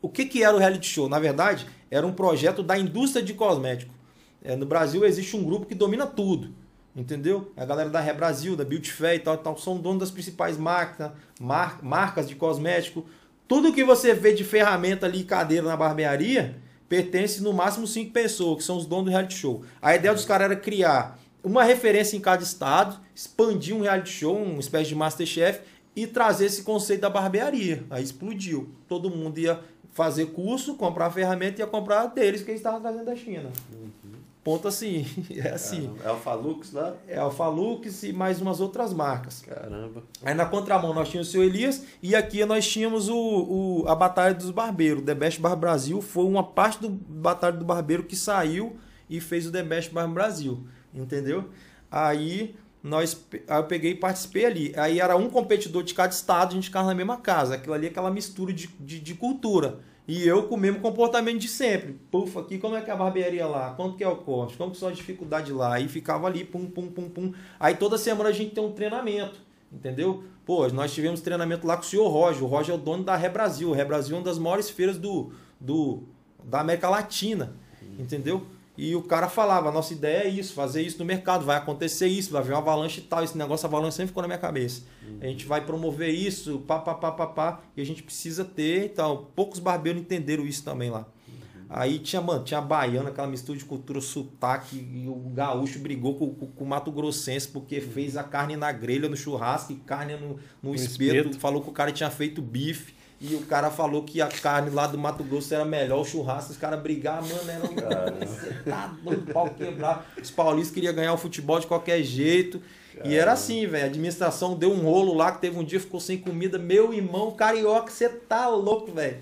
o 0.00 0.08
que, 0.08 0.26
que 0.26 0.42
era 0.42 0.54
o 0.54 0.58
reality 0.58 0.86
show? 0.86 1.08
Na 1.08 1.18
verdade, 1.18 1.66
era 1.90 2.06
um 2.06 2.12
projeto 2.12 2.62
da 2.62 2.78
indústria 2.78 3.24
de 3.24 3.34
cosmético. 3.34 3.94
É, 4.42 4.54
no 4.54 4.66
Brasil 4.66 5.04
existe 5.04 5.36
um 5.36 5.42
grupo 5.42 5.66
que 5.66 5.74
domina 5.74 6.06
tudo, 6.06 6.54
entendeu? 6.94 7.52
A 7.56 7.64
galera 7.64 7.90
da 7.90 8.00
Ré 8.00 8.12
Brasil, 8.12 8.54
da 8.54 8.64
Beauty 8.64 8.92
Fair 8.92 9.16
e 9.16 9.18
tal, 9.20 9.38
tal 9.38 9.58
são 9.58 9.78
donos 9.78 10.00
das 10.00 10.10
principais 10.10 10.56
marcas, 10.56 11.10
mar, 11.40 11.80
marcas 11.82 12.28
de 12.28 12.36
cosmético. 12.36 13.06
Tudo 13.48 13.72
que 13.72 13.84
você 13.84 14.14
vê 14.14 14.32
de 14.32 14.44
ferramenta 14.44 15.06
ali, 15.06 15.24
cadeira 15.24 15.66
na 15.66 15.76
barbearia, 15.76 16.56
pertence 16.88 17.42
no 17.42 17.52
máximo 17.52 17.86
cinco 17.86 18.12
pessoas, 18.12 18.58
que 18.58 18.64
são 18.64 18.76
os 18.76 18.86
donos 18.86 19.06
do 19.06 19.10
reality 19.10 19.34
show. 19.34 19.64
A 19.80 19.94
ideia 19.94 20.14
dos 20.14 20.24
caras 20.24 20.44
era 20.46 20.56
criar 20.56 21.18
uma 21.46 21.62
referência 21.62 22.16
em 22.16 22.20
cada 22.20 22.42
estado, 22.42 22.98
expandir 23.14 23.72
um 23.72 23.82
reality 23.82 24.10
show, 24.10 24.36
uma 24.36 24.58
espécie 24.58 24.88
de 24.88 24.96
Masterchef 24.96 25.60
e 25.94 26.04
trazer 26.04 26.46
esse 26.46 26.64
conceito 26.64 27.02
da 27.02 27.08
barbearia. 27.08 27.84
Aí 27.88 28.02
explodiu. 28.02 28.70
Todo 28.88 29.08
mundo 29.08 29.38
ia 29.38 29.60
fazer 29.92 30.26
curso, 30.26 30.74
comprar 30.74 31.08
ferramenta 31.08 31.60
e 31.60 31.62
ia 31.62 31.66
comprar 31.68 32.06
deles 32.06 32.42
que 32.42 32.50
eles 32.50 32.58
estavam 32.58 32.80
trazendo 32.80 33.04
da 33.04 33.14
China. 33.14 33.52
Uhum. 33.72 34.16
Ponto 34.42 34.66
assim. 34.66 35.06
É 35.36 35.50
assim. 35.50 35.94
É 36.04 36.08
Alphalux 36.08 36.72
lá? 36.72 36.96
É 37.06 37.16
Alphalux 37.16 38.02
e 38.02 38.12
mais 38.12 38.40
umas 38.40 38.60
outras 38.60 38.92
marcas. 38.92 39.42
Caramba. 39.42 40.02
Aí 40.24 40.34
na 40.34 40.46
contramão 40.46 40.92
nós 40.92 41.08
tínhamos 41.08 41.28
o 41.28 41.30
seu 41.30 41.44
Elias 41.44 41.84
e 42.02 42.16
aqui 42.16 42.44
nós 42.44 42.66
tínhamos 42.66 43.08
o, 43.08 43.16
o, 43.16 43.84
a 43.86 43.94
Batalha 43.94 44.34
dos 44.34 44.50
Barbeiros. 44.50 45.00
O 45.00 45.06
The 45.06 45.14
Best 45.14 45.40
Bar 45.40 45.54
Brasil 45.54 46.02
foi 46.02 46.24
uma 46.24 46.42
parte 46.42 46.80
do 46.80 46.88
Batalha 46.88 47.56
do 47.56 47.64
Barbeiro 47.64 48.02
que 48.02 48.16
saiu 48.16 48.76
e 49.08 49.20
fez 49.20 49.46
o 49.46 49.52
The 49.52 49.62
Best 49.62 49.92
Bar 49.92 50.08
Brasil 50.08 50.66
entendeu? 50.96 51.44
Aí 51.90 52.54
nós 52.82 53.26
aí 53.48 53.58
eu 53.58 53.64
peguei 53.64 53.92
e 53.92 53.94
participei 53.94 54.44
ali. 54.44 54.72
Aí 54.76 55.00
era 55.00 55.16
um 55.16 55.28
competidor 55.28 55.82
de 55.82 55.92
cada 55.92 56.12
estado, 56.12 56.50
a 56.50 56.54
gente 56.54 56.64
ficava 56.64 56.86
na 56.86 56.94
mesma 56.94 57.16
casa. 57.18 57.54
Aquilo 57.54 57.74
ali 57.74 57.86
é 57.86 57.90
aquela 57.90 58.10
mistura 58.10 58.52
de, 58.52 58.68
de, 58.80 59.00
de, 59.00 59.14
cultura. 59.14 59.80
E 60.06 60.26
eu 60.26 60.44
com 60.44 60.54
o 60.54 60.58
mesmo 60.58 60.80
comportamento 60.80 61.38
de 61.38 61.48
sempre. 61.48 61.98
Puf, 62.10 62.38
aqui 62.38 62.58
como 62.58 62.76
é 62.76 62.80
que 62.80 62.88
é 62.88 62.92
a 62.92 62.96
barbearia 62.96 63.46
lá? 63.46 63.70
Quanto 63.74 63.96
que 63.96 64.04
é 64.04 64.08
o 64.08 64.16
corte? 64.16 64.56
Como 64.56 64.70
que 64.70 64.78
são 64.78 64.88
as 64.88 64.96
dificuldades 64.96 65.52
lá? 65.52 65.74
Aí 65.74 65.88
ficava 65.88 66.28
ali, 66.28 66.44
pum, 66.44 66.66
pum, 66.66 66.86
pum, 66.86 67.08
pum. 67.08 67.32
Aí 67.58 67.74
toda 67.74 67.98
semana 67.98 68.30
a 68.30 68.32
gente 68.32 68.54
tem 68.54 68.62
um 68.62 68.70
treinamento, 68.70 69.40
entendeu? 69.72 70.22
Pô, 70.44 70.68
nós 70.68 70.94
tivemos 70.94 71.20
treinamento 71.20 71.66
lá 71.66 71.76
com 71.76 71.82
o 71.82 71.86
senhor 71.86 72.08
Roger. 72.08 72.44
O 72.44 72.46
Roger 72.46 72.72
é 72.72 72.78
o 72.78 72.80
dono 72.80 73.02
da 73.02 73.16
Ré 73.16 73.28
Brasil. 73.28 73.70
O 73.70 73.72
Ré 73.72 73.84
Brasil 73.84 74.14
é 74.14 74.18
uma 74.20 74.24
das 74.24 74.38
maiores 74.38 74.70
feiras 74.70 74.96
do, 74.96 75.32
do, 75.60 76.04
da 76.44 76.60
América 76.60 76.88
Latina, 76.88 77.52
entendeu? 77.98 78.46
E 78.76 78.94
o 78.94 79.02
cara 79.02 79.28
falava, 79.28 79.70
a 79.70 79.72
nossa 79.72 79.94
ideia 79.94 80.24
é 80.24 80.28
isso, 80.28 80.52
fazer 80.52 80.82
isso 80.82 80.98
no 80.98 81.04
mercado, 81.04 81.44
vai 81.44 81.56
acontecer 81.56 82.08
isso, 82.08 82.30
vai 82.30 82.42
vir 82.42 82.52
uma 82.52 82.58
avalanche 82.58 83.00
e 83.00 83.04
tal. 83.04 83.24
Esse 83.24 83.36
negócio 83.36 83.66
avalanche 83.66 83.96
sempre 83.96 84.08
ficou 84.08 84.22
na 84.22 84.28
minha 84.28 84.38
cabeça. 84.38 84.82
Uhum. 85.06 85.18
A 85.20 85.26
gente 85.26 85.46
vai 85.46 85.64
promover 85.64 86.10
isso, 86.10 86.58
pá, 86.60 86.78
pá, 86.78 86.94
pá, 86.94 87.10
pá, 87.10 87.26
pá, 87.26 87.60
e 87.76 87.80
a 87.80 87.86
gente 87.86 88.02
precisa 88.02 88.44
ter, 88.44 88.84
então, 88.84 89.28
poucos 89.34 89.58
barbeiros 89.58 90.00
entenderam 90.00 90.46
isso 90.46 90.62
também 90.62 90.90
lá. 90.90 91.06
Uhum. 91.26 91.66
Aí 91.70 91.98
tinha, 91.98 92.20
mano, 92.20 92.44
tinha 92.44 92.58
a 92.58 92.62
baiana, 92.62 93.08
aquela 93.08 93.28
mistura 93.28 93.58
de 93.58 93.64
cultura, 93.64 93.98
sotaque, 94.02 94.76
e 94.76 95.08
o 95.08 95.30
gaúcho 95.30 95.78
brigou 95.78 96.14
com, 96.14 96.34
com, 96.34 96.46
com 96.46 96.64
o 96.64 96.68
Mato 96.68 96.92
Grossense 96.92 97.48
porque 97.48 97.78
uhum. 97.78 97.90
fez 97.90 98.16
a 98.16 98.24
carne 98.24 98.56
na 98.56 98.70
grelha, 98.72 99.08
no 99.08 99.16
churrasco, 99.16 99.72
e 99.72 99.76
carne 99.76 100.16
no, 100.16 100.38
no, 100.62 100.74
espeto, 100.74 101.16
espeto, 101.16 101.38
falou 101.38 101.62
que 101.62 101.70
o 101.70 101.72
cara 101.72 101.90
tinha 101.92 102.10
feito 102.10 102.42
bife. 102.42 102.94
E 103.20 103.34
o 103.34 103.42
cara 103.46 103.70
falou 103.70 104.02
que 104.02 104.20
a 104.20 104.28
carne 104.28 104.70
lá 104.70 104.86
do 104.86 104.98
Mato 104.98 105.24
Grosso 105.24 105.54
era 105.54 105.64
melhor, 105.64 106.00
o 106.00 106.04
churrasco, 106.04 106.52
os 106.52 106.58
caras 106.58 106.80
brigavam, 106.80 107.28
mano, 107.28 107.50
era 107.50 107.64
um. 107.64 108.26
Você 108.26 108.52
tá 108.68 108.94
doido, 109.02 109.32
pau 109.32 109.48
quebrar. 109.48 110.06
Os 110.20 110.30
paulistas 110.30 110.74
queriam 110.74 110.94
ganhar 110.94 111.14
o 111.14 111.18
futebol 111.18 111.58
de 111.58 111.66
qualquer 111.66 112.02
jeito. 112.02 112.60
Caramba. 112.92 113.10
E 113.10 113.16
era 113.16 113.32
assim, 113.32 113.66
velho. 113.66 113.84
A 113.84 113.86
administração 113.86 114.54
deu 114.54 114.70
um 114.70 114.82
rolo 114.82 115.14
lá 115.14 115.32
que 115.32 115.40
teve 115.40 115.58
um 115.58 115.64
dia 115.64 115.80
ficou 115.80 115.98
sem 115.98 116.18
comida. 116.18 116.58
Meu 116.58 116.92
irmão, 116.92 117.30
carioca, 117.30 117.90
você 117.90 118.08
tá 118.08 118.48
louco, 118.48 118.92
velho. 118.92 119.18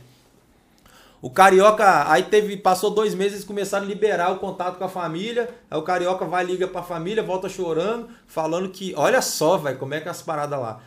O 1.24 1.30
Carioca, 1.30 2.10
aí 2.12 2.24
teve, 2.24 2.54
passou 2.54 2.90
dois 2.90 3.14
meses, 3.14 3.32
eles 3.32 3.44
começaram 3.46 3.86
a 3.86 3.88
liberar 3.88 4.30
o 4.30 4.38
contato 4.38 4.76
com 4.76 4.84
a 4.84 4.90
família. 4.90 5.48
Aí 5.70 5.78
o 5.78 5.82
Carioca 5.82 6.26
vai, 6.26 6.44
liga 6.44 6.68
pra 6.68 6.82
família, 6.82 7.22
volta 7.22 7.48
chorando, 7.48 8.10
falando 8.26 8.68
que, 8.68 8.92
olha 8.94 9.22
só, 9.22 9.56
velho, 9.56 9.78
como 9.78 9.94
é 9.94 10.00
que 10.02 10.08
é 10.08 10.10
as 10.10 10.20
paradas 10.20 10.60
lá. 10.60 10.82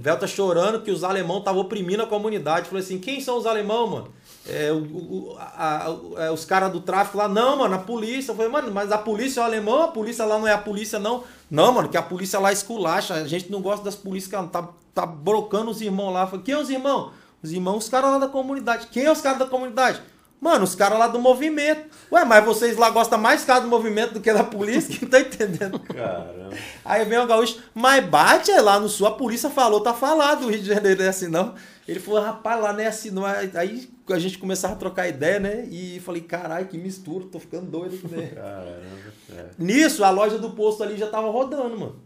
Vel 0.00 0.18
tá 0.18 0.26
chorando 0.26 0.80
que 0.80 0.90
os 0.90 1.04
alemão 1.04 1.40
estavam 1.40 1.60
oprimindo 1.60 2.02
a 2.02 2.06
comunidade. 2.06 2.70
Falei 2.70 2.82
assim, 2.82 2.98
quem 2.98 3.20
são 3.20 3.36
os 3.36 3.44
alemão, 3.44 3.86
mano? 3.86 4.08
É, 4.48 4.72
o, 4.72 4.78
o, 4.78 5.36
a, 5.38 5.88
a, 5.88 6.24
é, 6.24 6.30
os 6.30 6.46
caras 6.46 6.72
do 6.72 6.80
tráfico 6.80 7.18
lá, 7.18 7.28
não, 7.28 7.58
mano, 7.58 7.74
a 7.74 7.78
polícia. 7.78 8.32
Eu 8.32 8.34
falei, 8.34 8.50
mano, 8.50 8.72
mas 8.72 8.90
a 8.90 8.96
polícia 8.96 9.40
é 9.40 9.42
o 9.42 9.46
alemão, 9.46 9.82
a 9.82 9.88
polícia 9.88 10.24
lá 10.24 10.38
não 10.38 10.48
é 10.48 10.52
a 10.54 10.58
polícia, 10.58 10.98
não. 10.98 11.22
Não, 11.50 11.70
mano, 11.70 11.90
que 11.90 11.98
a 11.98 12.02
polícia 12.02 12.40
lá 12.40 12.50
esculacha. 12.50 13.12
A 13.12 13.28
gente 13.28 13.52
não 13.52 13.60
gosta 13.60 13.84
das 13.84 13.94
polícias 13.94 14.34
que 14.34 14.50
tá, 14.50 14.70
tá 14.94 15.04
brocando 15.04 15.70
os 15.70 15.82
irmãos 15.82 16.12
lá. 16.12 16.26
Falei, 16.26 16.46
quem 16.46 16.54
é 16.54 16.58
os 16.58 16.70
irmãos? 16.70 17.12
Os 17.42 17.52
irmãos, 17.52 17.84
os 17.84 17.90
caras 17.90 18.10
lá 18.10 18.18
da 18.18 18.28
comunidade. 18.28 18.86
Quem 18.86 19.04
é 19.04 19.12
os 19.12 19.20
caras 19.20 19.38
da 19.38 19.46
comunidade? 19.46 20.00
Mano, 20.40 20.64
os 20.64 20.74
caras 20.74 20.98
lá 20.98 21.06
do 21.06 21.18
movimento. 21.18 21.90
Ué, 22.10 22.24
mas 22.24 22.44
vocês 22.44 22.76
lá 22.76 22.88
gostam 22.88 23.18
mais 23.18 23.44
cara 23.44 23.60
do 23.60 23.68
movimento 23.68 24.14
do 24.14 24.20
que 24.20 24.32
da 24.32 24.42
polícia? 24.42 24.96
Que 24.96 25.04
não 25.04 25.10
tá 25.10 25.20
entendendo. 25.20 25.78
Caramba. 25.78 26.56
Aí 26.82 27.04
vem 27.04 27.18
o 27.18 27.26
gaúcho, 27.26 27.62
mas 27.74 28.04
bate 28.06 28.50
é 28.50 28.60
lá 28.60 28.80
no 28.80 28.88
sul, 28.88 29.06
a 29.06 29.12
polícia 29.12 29.50
falou, 29.50 29.80
tá 29.80 29.92
falado, 29.92 30.46
o 30.46 30.50
Rio 30.50 30.60
de 30.60 30.66
Janeiro 30.66 30.98
não 30.98 31.06
é 31.06 31.08
assim 31.08 31.28
não. 31.28 31.54
Ele 31.86 32.00
falou, 32.00 32.22
rapaz, 32.22 32.62
lá 32.62 32.72
não 32.72 32.80
é 32.80 32.86
assim 32.86 33.10
não. 33.10 33.24
Aí 33.26 33.90
a 34.08 34.18
gente 34.18 34.38
começava 34.38 34.74
a 34.74 34.76
trocar 34.76 35.08
ideia, 35.08 35.38
né? 35.38 35.66
E 35.70 36.00
falei, 36.00 36.22
caralho, 36.22 36.66
que 36.66 36.78
mistura, 36.78 37.26
tô 37.30 37.38
ficando 37.38 37.66
doido, 37.66 37.98
né? 38.08 38.28
Caramba. 38.28 39.12
É. 39.36 39.46
Nisso, 39.58 40.02
a 40.02 40.10
loja 40.10 40.38
do 40.38 40.50
posto 40.50 40.82
ali 40.82 40.96
já 40.96 41.08
tava 41.08 41.28
rodando, 41.28 41.78
mano. 41.78 41.96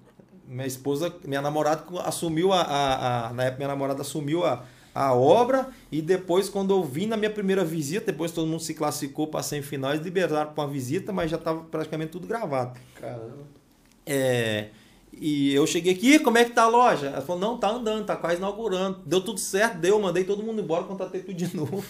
Minha 0.46 0.66
esposa, 0.66 1.14
minha 1.24 1.40
namorada 1.40 1.84
assumiu 2.00 2.52
a, 2.52 2.60
a, 2.60 3.28
a 3.28 3.32
na 3.32 3.44
época 3.44 3.58
minha 3.58 3.68
namorada 3.68 4.02
assumiu 4.02 4.44
a, 4.44 4.64
a 4.94 5.12
obra 5.12 5.68
e 5.90 6.00
depois 6.00 6.48
quando 6.48 6.72
eu 6.72 6.84
vim 6.84 7.06
na 7.06 7.16
minha 7.16 7.30
primeira 7.30 7.64
visita, 7.64 8.06
depois 8.06 8.30
todo 8.30 8.46
mundo 8.46 8.62
se 8.62 8.74
classificou 8.74 9.26
para 9.26 9.42
semifinais, 9.42 10.00
liberaram 10.00 10.52
para 10.52 10.64
uma 10.64 10.70
visita, 10.70 11.12
mas 11.12 11.30
já 11.30 11.36
estava 11.36 11.62
praticamente 11.64 12.12
tudo 12.12 12.26
gravado. 12.26 12.78
Caramba. 13.00 13.44
É, 14.06 14.68
e 15.12 15.54
eu 15.54 15.66
cheguei 15.66 15.92
aqui, 15.92 16.18
como 16.18 16.38
é 16.38 16.44
que 16.44 16.52
tá 16.52 16.62
a 16.64 16.68
loja? 16.68 17.08
Ela 17.08 17.20
falou, 17.20 17.40
não, 17.40 17.58
tá 17.58 17.70
andando, 17.70 18.04
tá 18.04 18.16
quase 18.16 18.36
inaugurando. 18.36 19.00
Deu 19.06 19.20
tudo 19.20 19.40
certo, 19.40 19.78
deu, 19.78 19.98
mandei 20.00 20.24
todo 20.24 20.42
mundo 20.42 20.60
embora, 20.60 20.84
contatei 20.84 21.22
tudo 21.22 21.34
de 21.34 21.50
novo. 21.56 21.84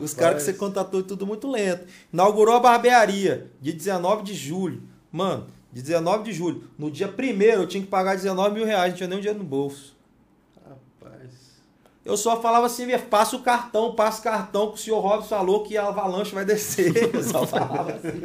Os 0.00 0.14
caras 0.14 0.42
que 0.42 0.50
você 0.50 0.52
contatou 0.54 1.02
tudo 1.02 1.26
muito 1.26 1.48
lento. 1.50 1.86
Inaugurou 2.12 2.56
a 2.56 2.60
barbearia, 2.60 3.50
dia 3.60 3.72
19 3.72 4.24
de 4.24 4.34
julho. 4.34 4.82
Mano, 5.12 5.46
de 5.72 5.80
19 5.82 6.24
de 6.24 6.32
julho. 6.32 6.64
No 6.78 6.90
dia 6.90 7.06
1 7.06 7.42
eu 7.42 7.66
tinha 7.66 7.82
que 7.82 7.88
pagar 7.88 8.14
19 8.14 8.54
mil 8.54 8.64
reais, 8.64 8.90
não 8.90 8.96
tinha 8.96 9.08
nem 9.08 9.18
um 9.18 9.20
dinheiro 9.20 9.38
no 9.38 9.44
bolso. 9.44 9.95
Eu 12.06 12.16
só 12.16 12.40
falava 12.40 12.66
assim, 12.66 12.86
passa 13.10 13.34
o 13.34 13.42
cartão, 13.42 13.92
passa 13.96 14.20
o 14.20 14.22
cartão, 14.22 14.68
que 14.68 14.74
o 14.74 14.78
senhor 14.78 15.00
Robson 15.00 15.28
falou 15.28 15.64
que 15.64 15.76
a 15.76 15.88
avalanche 15.88 16.32
vai 16.32 16.44
descer. 16.44 16.94
Eu 17.12 17.20
só 17.20 17.44
falava 17.44 17.94
assim. 17.94 18.22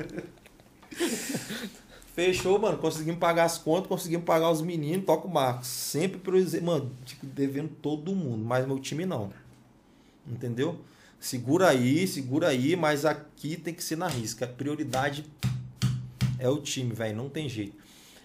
Fechou, 2.13 2.59
mano. 2.59 2.77
Conseguimos 2.77 3.19
pagar 3.19 3.45
as 3.45 3.57
contas, 3.57 3.87
conseguimos 3.87 4.23
pagar 4.23 4.51
os 4.51 4.61
meninos, 4.61 5.03
toca 5.03 5.27
o 5.27 5.33
Marcos. 5.33 5.65
Sempre 5.65 6.19
priorizei, 6.19 6.61
mano, 6.61 6.91
tipo, 7.03 7.25
devendo 7.25 7.69
todo 7.81 8.15
mundo, 8.15 8.45
mas 8.45 8.67
meu 8.67 8.77
time 8.77 9.03
não. 9.03 9.33
Entendeu? 10.27 10.79
Segura 11.19 11.69
aí, 11.69 12.07
segura 12.07 12.49
aí, 12.49 12.75
mas 12.75 13.03
aqui 13.03 13.57
tem 13.57 13.73
que 13.73 13.83
ser 13.83 13.97
na 13.97 14.07
risca. 14.07 14.45
A 14.45 14.47
prioridade 14.47 15.25
é 16.37 16.47
o 16.47 16.61
time, 16.61 16.93
velho, 16.93 17.17
não 17.17 17.29
tem 17.29 17.49
jeito. 17.49 17.75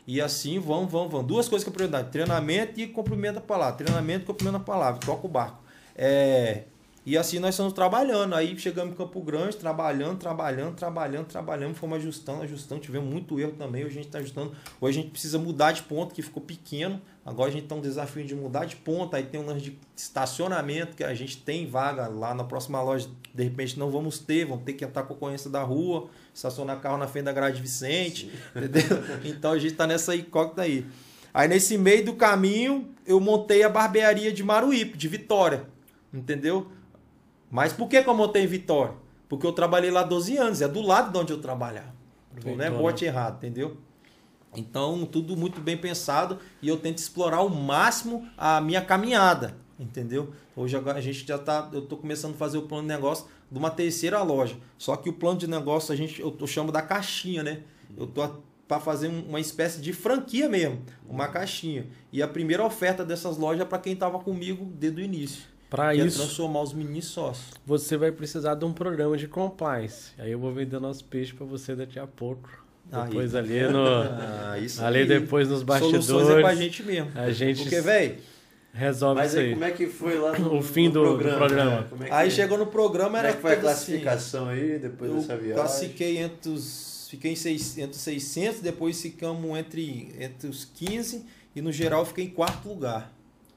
E 0.06 0.20
assim 0.20 0.58
vão, 0.58 0.86
vão, 0.86 1.08
vão. 1.08 1.24
Duas 1.24 1.48
coisas 1.48 1.64
que 1.64 1.70
é 1.70 1.72
prioridade: 1.72 2.10
treinamento 2.10 2.78
e 2.80 2.86
cumprimento 2.86 3.36
da 3.36 3.40
palavra. 3.40 3.76
Treinamento 3.76 4.24
e 4.24 4.26
cumprimento 4.26 4.58
da 4.58 4.60
palavra. 4.60 5.00
Toca 5.04 5.26
o 5.26 5.28
barco. 5.28 5.62
É, 5.96 6.64
e 7.06 7.16
assim 7.16 7.38
nós 7.38 7.50
estamos 7.54 7.72
trabalhando. 7.72 8.34
Aí 8.34 8.58
chegamos 8.58 8.92
em 8.92 8.96
Campo 8.96 9.20
Grande, 9.20 9.56
trabalhando, 9.56 10.18
trabalhando, 10.18 10.74
trabalhando, 10.74 11.26
trabalhando, 11.26 11.74
fomos 11.74 11.98
ajustando, 11.98 12.42
ajustando. 12.42 12.80
Tivemos 12.80 13.08
muito 13.08 13.38
erro 13.38 13.52
também. 13.52 13.84
Hoje 13.84 13.92
a 13.92 13.96
gente 13.96 14.06
está 14.06 14.18
ajustando. 14.18 14.52
Hoje 14.80 14.98
a 14.98 15.02
gente 15.02 15.12
precisa 15.12 15.38
mudar 15.38 15.70
de 15.70 15.82
ponto, 15.82 16.12
que 16.12 16.20
ficou 16.20 16.42
pequeno. 16.42 17.00
Agora 17.24 17.48
a 17.48 17.52
gente 17.52 17.68
tem 17.68 17.78
um 17.78 17.80
desafio 17.80 18.24
de 18.24 18.34
mudar 18.34 18.64
de 18.64 18.74
ponto. 18.74 19.14
Aí 19.14 19.22
tem 19.22 19.40
um 19.40 19.46
lance 19.46 19.60
de 19.60 19.78
estacionamento, 19.96 20.96
que 20.96 21.04
a 21.04 21.14
gente 21.14 21.38
tem 21.38 21.70
vaga 21.70 22.08
lá 22.08 22.34
na 22.34 22.42
próxima 22.42 22.82
loja. 22.82 23.08
De 23.32 23.44
repente 23.44 23.78
não 23.78 23.88
vamos 23.88 24.18
ter, 24.18 24.44
vamos 24.44 24.64
ter 24.64 24.72
que 24.72 24.84
entrar 24.84 25.04
com 25.04 25.12
a 25.12 25.16
concorrência 25.16 25.48
da 25.48 25.62
rua 25.62 26.08
estacionar 26.36 26.78
carro 26.80 26.98
na 26.98 27.08
frente 27.08 27.24
da 27.24 27.32
Grade 27.32 27.62
Vicente, 27.62 28.30
Sim. 28.30 28.30
entendeu? 28.62 28.98
Então 29.24 29.52
a 29.52 29.58
gente 29.58 29.74
tá 29.74 29.86
nessa 29.86 30.14
incógnita 30.14 30.62
aí. 30.62 30.86
Aí 31.32 31.48
nesse 31.48 31.78
meio 31.78 32.04
do 32.04 32.14
caminho, 32.14 32.90
eu 33.06 33.18
montei 33.18 33.62
a 33.62 33.70
barbearia 33.70 34.30
de 34.30 34.44
Maruípe, 34.44 34.98
de 34.98 35.08
Vitória, 35.08 35.64
entendeu? 36.12 36.70
Mas 37.50 37.72
por 37.72 37.88
que, 37.88 38.02
que 38.02 38.08
eu 38.08 38.14
montei 38.14 38.42
em 38.42 38.46
Vitória? 38.46 38.94
Porque 39.28 39.46
eu 39.46 39.52
trabalhei 39.52 39.90
lá 39.90 40.02
12 40.02 40.36
anos, 40.36 40.60
é 40.60 40.68
do 40.68 40.82
lado 40.82 41.10
de 41.10 41.18
onde 41.18 41.32
eu 41.32 41.40
trabalhava. 41.40 41.94
Não 42.44 42.62
é 42.62 42.70
bote 42.70 43.06
errado, 43.06 43.38
entendeu? 43.38 43.78
Então, 44.54 45.06
tudo 45.06 45.36
muito 45.36 45.60
bem 45.60 45.76
pensado 45.76 46.38
e 46.60 46.68
eu 46.68 46.76
tento 46.76 46.98
explorar 46.98 47.38
ao 47.38 47.48
máximo 47.48 48.28
a 48.36 48.60
minha 48.60 48.82
caminhada, 48.82 49.56
entendeu? 49.80 50.32
Hoje 50.54 50.76
a 50.76 51.00
gente 51.00 51.26
já 51.26 51.38
tá, 51.38 51.68
eu 51.72 51.82
tô 51.82 51.96
começando 51.96 52.34
a 52.34 52.36
fazer 52.36 52.58
o 52.58 52.62
plano 52.62 52.82
de 52.82 52.88
negócio 52.88 53.26
de 53.50 53.58
uma 53.58 53.70
terceira 53.70 54.22
loja. 54.22 54.56
Só 54.78 54.96
que 54.96 55.08
o 55.08 55.12
plano 55.12 55.38
de 55.38 55.46
negócio 55.46 55.92
a 55.92 55.96
gente 55.96 56.20
eu, 56.20 56.36
eu 56.38 56.46
chamo 56.46 56.72
da 56.72 56.82
caixinha, 56.82 57.42
né? 57.42 57.60
Eu 57.96 58.06
tô 58.06 58.22
para 58.66 58.80
fazer 58.80 59.08
uma 59.08 59.38
espécie 59.38 59.80
de 59.80 59.92
franquia 59.92 60.48
mesmo, 60.48 60.82
uma 61.08 61.28
caixinha. 61.28 61.86
E 62.12 62.20
a 62.20 62.26
primeira 62.26 62.64
oferta 62.64 63.04
dessas 63.04 63.36
lojas 63.36 63.62
é 63.62 63.64
para 63.64 63.78
quem 63.78 63.92
estava 63.92 64.18
comigo 64.18 64.64
desde 64.74 65.00
o 65.00 65.04
início. 65.04 65.44
Para 65.70 65.94
é 65.94 65.98
isso, 65.98 66.20
é 66.20 66.24
transformar 66.24 66.62
os 66.62 66.72
mini 66.72 67.02
sócios. 67.02 67.50
Você 67.64 67.96
vai 67.96 68.12
precisar 68.12 68.54
de 68.54 68.64
um 68.64 68.72
programa 68.72 69.16
de 69.16 69.26
compliance. 69.26 70.12
Aí 70.18 70.30
eu 70.30 70.38
vou 70.38 70.52
vender 70.52 70.80
nosso 70.80 71.04
peixe 71.04 71.32
para 71.32 71.46
você 71.46 71.74
daqui 71.74 71.98
a 71.98 72.06
pouco. 72.06 72.64
Depois 72.84 73.34
aí. 73.34 73.60
ali 73.60 73.72
no. 73.72 73.84
Ah, 74.78 74.86
ali 74.86 75.04
depois 75.04 75.48
nos 75.48 75.62
bastidores. 75.62 76.06
Soluções 76.06 76.38
é 76.38 76.40
pra 76.40 76.54
gente 76.54 76.82
mesmo. 76.84 77.10
A 77.14 77.30
gente. 77.30 77.62
Porque, 77.62 77.80
velho, 77.80 78.16
resolve 78.76 79.20
Mas 79.20 79.32
isso 79.32 79.40
aí. 79.40 79.52
como 79.52 79.64
é 79.64 79.70
que 79.70 79.86
foi 79.86 80.18
lá 80.18 80.36
no, 80.38 80.58
o 80.58 80.62
fim 80.62 80.88
no 80.88 80.92
do 80.92 81.00
programa? 81.00 81.36
programa. 81.38 81.80
Né? 81.98 82.08
É 82.08 82.12
aí 82.12 82.30
chegou 82.30 82.58
no 82.58 82.66
programa, 82.66 83.18
era 83.18 83.32
como 83.32 83.48
é 83.48 83.56
que 83.56 83.62
foi 83.62 83.68
a 83.70 83.72
assim, 83.72 84.00
classificação 84.00 84.48
assim, 84.48 84.60
aí 84.60 84.78
depois 84.78 85.10
eu 85.10 85.16
dessa 85.16 85.36
viagem? 85.36 85.54
classifiquei 85.54 86.18
entre 86.18 86.50
os, 86.50 87.08
fiquei 87.10 87.32
em 87.32 87.36
seis, 87.36 87.78
entre 87.78 87.96
600, 87.96 88.60
depois 88.60 89.00
ficamos 89.00 89.58
entre, 89.58 90.12
entre 90.18 90.48
os 90.48 90.64
15 90.64 91.24
e 91.54 91.62
no 91.62 91.72
geral 91.72 92.04
fiquei 92.04 92.26
em 92.26 92.30
quarto 92.30 92.68
lugar. 92.68 93.12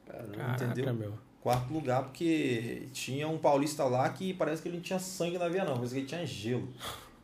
Caramba, 0.07 0.55
entendeu? 0.63 0.93
Meu. 0.93 1.13
Quarto 1.41 1.73
lugar 1.73 2.03
porque 2.03 2.87
tinha 2.91 3.27
um 3.27 3.37
paulista 3.37 3.83
lá 3.85 4.09
que 4.09 4.33
parece 4.33 4.61
que 4.61 4.67
ele 4.67 4.75
não 4.77 4.83
tinha 4.83 4.99
sangue 4.99 5.37
na 5.37 5.47
veia 5.47 5.63
não, 5.63 5.77
mas 5.77 5.93
ele 5.93 6.05
tinha 6.05 6.25
gelo. 6.25 6.67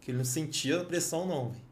Que 0.02 0.12
ele 0.12 0.18
não 0.20 0.26
sentia 0.26 0.84
pressão 0.84 1.26
não, 1.26 1.50
véio. 1.50 1.65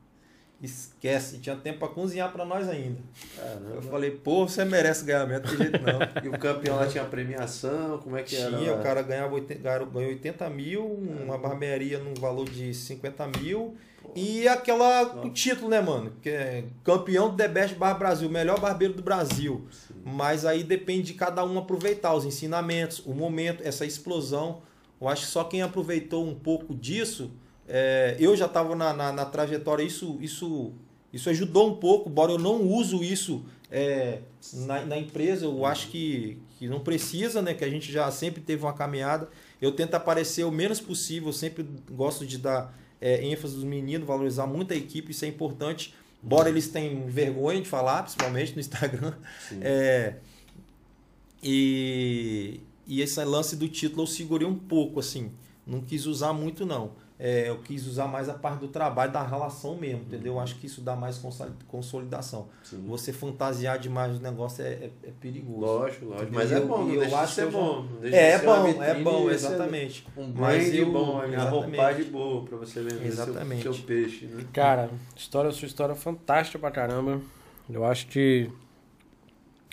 Esquece, 0.63 1.39
tinha 1.39 1.57
tempo 1.57 1.79
para 1.79 1.89
cozinhar 1.89 2.31
para 2.31 2.45
nós 2.45 2.69
ainda. 2.69 2.97
Caramba. 3.35 3.75
Eu 3.75 3.81
falei, 3.81 4.11
pô, 4.11 4.47
você 4.47 4.63
merece 4.63 5.03
ganhar 5.03 5.27
mesmo, 5.27 5.45
de 5.45 5.57
jeito 5.57 5.77
não. 5.81 5.99
e 6.23 6.29
o 6.29 6.39
campeão 6.39 6.77
lá 6.77 6.87
tinha 6.87 7.03
premiação, 7.03 7.97
como 7.97 8.15
é 8.15 8.23
que 8.23 8.29
tinha, 8.29 8.47
era? 8.47 8.57
Tinha, 8.57 8.73
o 8.73 8.81
cara 8.81 9.01
ganhava 9.01 9.35
80, 9.35 9.61
ganhou 9.61 10.09
80 10.09 10.49
mil, 10.49 10.85
uma 10.85 11.37
barbearia 11.37 11.99
no 11.99 12.15
valor 12.15 12.49
de 12.49 12.73
50 12.73 13.27
mil. 13.41 13.75
Pô. 14.01 14.11
E 14.15 14.47
aquela 14.47 15.03
o 15.25 15.29
título, 15.31 15.69
né, 15.69 15.81
mano? 15.81 16.13
Que 16.21 16.29
é 16.29 16.63
campeão 16.81 17.29
do 17.29 17.35
The 17.35 17.49
Best 17.49 17.75
Bar 17.75 17.95
Brasil, 17.95 18.29
melhor 18.29 18.57
barbeiro 18.61 18.93
do 18.93 19.03
Brasil. 19.03 19.67
Sim. 19.69 19.95
Mas 20.05 20.45
aí 20.45 20.63
depende 20.63 21.07
de 21.07 21.13
cada 21.15 21.43
um 21.43 21.59
aproveitar 21.59 22.13
os 22.13 22.23
ensinamentos, 22.23 22.99
o 23.05 23.13
momento, 23.13 23.61
essa 23.67 23.85
explosão. 23.85 24.61
Eu 25.01 25.09
acho 25.09 25.25
que 25.25 25.31
só 25.31 25.43
quem 25.43 25.61
aproveitou 25.61 26.25
um 26.25 26.33
pouco 26.33 26.73
disso 26.73 27.31
é, 27.75 28.15
eu 28.19 28.35
já 28.37 28.45
estava 28.45 28.75
na, 28.75 28.93
na, 28.93 29.11
na, 29.11 29.25
trajetória, 29.25 29.83
isso, 29.83 30.19
isso, 30.21 30.73
isso 31.11 31.27
ajudou 31.31 31.71
um 31.71 31.75
pouco, 31.77 32.07
embora 32.07 32.31
eu 32.31 32.37
não 32.37 32.61
uso 32.61 33.03
isso 33.03 33.43
é, 33.71 34.19
na, 34.53 34.85
na, 34.85 34.95
empresa, 34.95 35.45
eu 35.45 35.65
acho 35.65 35.87
que, 35.87 36.37
que 36.59 36.67
não 36.67 36.81
precisa, 36.81 37.41
né? 37.41 37.55
Que 37.55 37.65
a 37.65 37.69
gente 37.69 37.91
já 37.91 38.11
sempre 38.11 38.43
teve 38.43 38.61
uma 38.61 38.73
caminhada. 38.73 39.27
Eu 39.59 39.71
tento 39.71 39.95
aparecer 39.95 40.43
o 40.43 40.51
menos 40.51 40.79
possível, 40.79 41.29
eu 41.29 41.33
sempre 41.33 41.67
gosto 41.89 42.27
de 42.27 42.37
dar 42.37 42.77
é, 43.01 43.25
ênfase 43.25 43.55
dos 43.55 43.63
meninos, 43.63 44.05
valorizar 44.05 44.45
muito 44.45 44.71
a 44.71 44.75
equipe, 44.75 45.09
isso 45.09 45.25
é 45.25 45.27
importante. 45.27 45.95
Embora 46.23 46.49
eles 46.49 46.67
tenham 46.67 47.07
vergonha 47.07 47.59
de 47.59 47.67
falar, 47.67 48.03
principalmente 48.03 48.53
no 48.53 48.59
Instagram. 48.59 49.13
É, 49.59 50.17
e, 51.41 52.59
e 52.85 53.01
esse 53.01 53.23
lance 53.23 53.55
do 53.55 53.67
título 53.67 54.03
eu 54.03 54.07
segurei 54.07 54.47
um 54.47 54.59
pouco, 54.59 54.99
assim. 54.99 55.31
Não 55.65 55.81
quis 55.81 56.05
usar 56.05 56.33
muito, 56.33 56.67
não 56.67 57.01
é, 57.25 57.47
eu 57.47 57.57
quis 57.59 57.87
usar 57.87 58.05
mais 58.05 58.27
a 58.27 58.33
parte 58.33 58.59
do 58.59 58.67
trabalho, 58.67 59.09
da 59.09 59.25
relação 59.25 59.77
mesmo, 59.77 60.01
entendeu? 60.01 60.33
Eu 60.33 60.39
acho 60.41 60.55
que 60.55 60.65
isso 60.65 60.81
dá 60.81 60.93
mais 60.93 61.17
consolidação. 61.69 62.49
Sim. 62.61 62.83
Você 62.85 63.13
fantasiar 63.13 63.79
demais 63.79 64.17
o 64.17 64.21
negócio 64.21 64.61
é, 64.61 64.67
é, 64.67 64.91
é 65.05 65.11
perigoso. 65.21 65.61
Lógico, 65.61 66.05
lógico. 66.07 66.31
Mas 66.33 66.51
é 66.51 66.59
bom, 66.59 66.89
eu, 66.89 67.01
eu 67.01 67.15
acho 67.15 67.35
que 67.35 67.41
é 67.41 67.45
bom. 67.45 67.87
É, 68.03 68.31
é 68.31 68.39
bom, 68.39 68.83
é 68.83 68.93
bom, 68.95 69.29
exatamente. 69.31 70.05
Um 70.17 70.31
brand 70.31 70.63
eu, 70.73 70.91
bom, 70.91 71.21
a 71.21 71.49
roupagem 71.49 72.11
boa 72.11 72.43
para 72.43 72.57
você 72.57 72.81
vender 72.81 73.07
exatamente. 73.07 73.61
Seu, 73.63 73.73
seu 73.73 73.85
peixe. 73.85 74.25
Né? 74.25 74.45
Cara, 74.51 74.89
história, 75.15 75.49
sua 75.51 75.65
história 75.65 75.93
é 75.93 75.95
fantástica 75.95 76.59
pra 76.59 76.71
caramba. 76.71 77.21
Eu 77.69 77.85
acho 77.85 78.07
que 78.07 78.51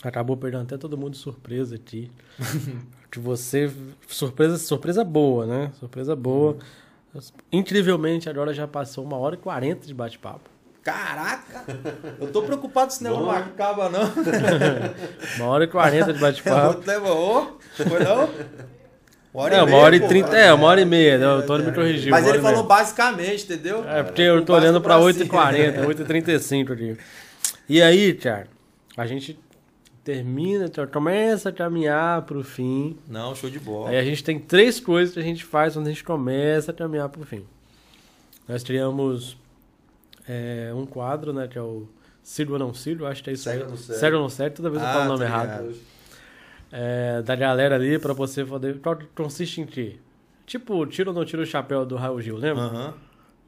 acabou 0.05 0.36
perdendo 0.36 0.62
até 0.62 0.78
todo 0.78 0.97
mundo 0.97 1.14
de 1.14 1.18
surpresa 1.18 1.74
aqui. 1.74 2.12
que 3.10 3.18
você. 3.18 3.68
Surpresa, 4.06 4.56
surpresa 4.56 5.02
boa, 5.02 5.47
né? 5.47 5.72
Surpresa 5.81 6.14
boa. 6.14 6.52
Hum. 6.52 6.89
Incrivelmente, 7.50 8.28
agora 8.28 8.54
já 8.54 8.66
passou 8.66 9.04
uma 9.04 9.16
hora 9.16 9.34
e 9.34 9.38
quarenta 9.38 9.86
de 9.86 9.94
bate-papo. 9.94 10.48
Caraca! 10.82 11.64
Eu 12.18 12.30
tô 12.32 12.42
preocupado 12.42 12.92
se 12.92 13.02
não 13.04 13.30
acaba, 13.30 13.88
não. 13.88 14.00
uma 15.36 15.46
hora 15.46 15.64
e 15.64 15.66
quarenta 15.66 16.12
de 16.12 16.18
bate-papo. 16.20 16.82
Levou? 16.86 17.58
Foi 17.76 18.00
não? 18.02 18.30
Uma 19.32 19.44
hora 19.44 19.54
é, 19.54 19.58
e 19.58 19.64
meia, 19.64 19.76
uma 19.76 19.84
hora 19.84 19.96
e 19.96 20.00
trinta, 20.00 20.36
é, 20.36 20.52
uma 20.52 20.66
hora 20.66 20.80
e 20.80 20.84
meia, 20.84 21.18
né? 21.18 21.26
o 21.34 21.42
Tony 21.42 21.64
me 21.64 21.72
corrigiu. 21.72 22.10
Mas 22.10 22.26
ele 22.26 22.40
falou 22.40 22.64
basicamente, 22.64 23.44
entendeu? 23.44 23.88
É, 23.88 24.02
porque 24.02 24.22
eu 24.22 24.44
tô 24.44 24.54
olhando 24.54 24.80
pra 24.80 24.96
8h40, 24.98 25.84
8h35 25.86 26.72
aqui. 26.72 26.96
E 27.68 27.80
aí, 27.80 28.12
Thiago, 28.14 28.48
a 28.96 29.06
gente 29.06 29.38
termina, 30.05 30.70
começa 30.93 31.48
a 31.51 31.52
caminhar 31.52 32.22
pro 32.22 32.43
fim. 32.43 32.97
Não, 33.09 33.35
show 33.35 33.51
de 33.51 33.59
bola. 33.60 33.90
Aí 33.90 33.98
a 33.98 34.05
gente 34.05 34.22
tem 34.24 34.39
três 34.39 34.81
coisas 34.81 35.14
que 35.14 35.20
a 35.20 35.22
gente 35.22 35.44
faz 35.44 35.74
quando 35.74 35.86
a 35.86 35.90
gente 35.90 36.05
começa 36.05 36.70
a 36.70 36.74
caminhar 36.74 37.09
pro 37.09 37.24
fim. 37.24 37.44
Nós 38.48 38.62
criamos 38.64 39.36
é, 40.28 40.72
um 40.74 40.86
quadro, 40.86 41.32
né, 41.32 41.47
que 41.48 41.56
é 41.59 41.62
o 41.62 41.86
Ciro 42.22 42.52
ou 42.55 42.59
não 42.59 42.74
Ciro, 42.74 43.06
acho 43.06 43.22
que 43.22 43.31
é 43.31 43.32
isso 43.32 43.48
aí. 43.48 43.60
ou 43.62 43.68
não 43.70 43.77
segue? 43.77 43.98
Sério 43.98 44.16
ou 44.16 44.22
não 44.22 44.28
sério, 44.31 44.56
toda 44.56 44.70
vez 44.70 44.82
eu 44.82 44.89
Ah, 44.89 44.93
falo 44.93 45.05
o 45.05 45.09
nome 45.09 45.24
errado. 45.24 45.74
É, 46.72 47.22
da 47.22 47.35
galera 47.35 47.74
ali 47.74 47.98
pra 47.98 48.12
você 48.12 48.44
poder. 48.44 48.78
Qual 48.81 48.98
consiste 49.14 49.60
em 49.60 49.66
quê? 49.66 49.97
Tipo, 50.47 50.86
tira 50.86 51.10
ou 51.10 51.14
não 51.16 51.24
tira 51.24 51.43
o 51.43 51.47
chapéu 51.47 51.85
do 51.85 51.97
Raul 51.97 52.20
Gil, 52.20 52.36
lembra? 52.36 52.62
Aham. 52.64 52.94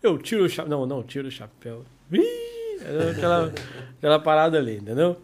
Eu 0.03 0.19
tiro 0.19 0.45
o 0.45 0.49
chapéu. 0.49 0.71
Não, 0.71 0.87
não, 0.87 1.03
tiro 1.03 1.29
o 1.29 1.31
chapéu. 1.31 1.85
Ih, 2.11 2.21
é 2.85 3.11
aquela, 3.13 3.53
aquela 3.99 4.19
parada 4.19 4.59
ali, 4.59 4.77
entendeu? 4.77 5.17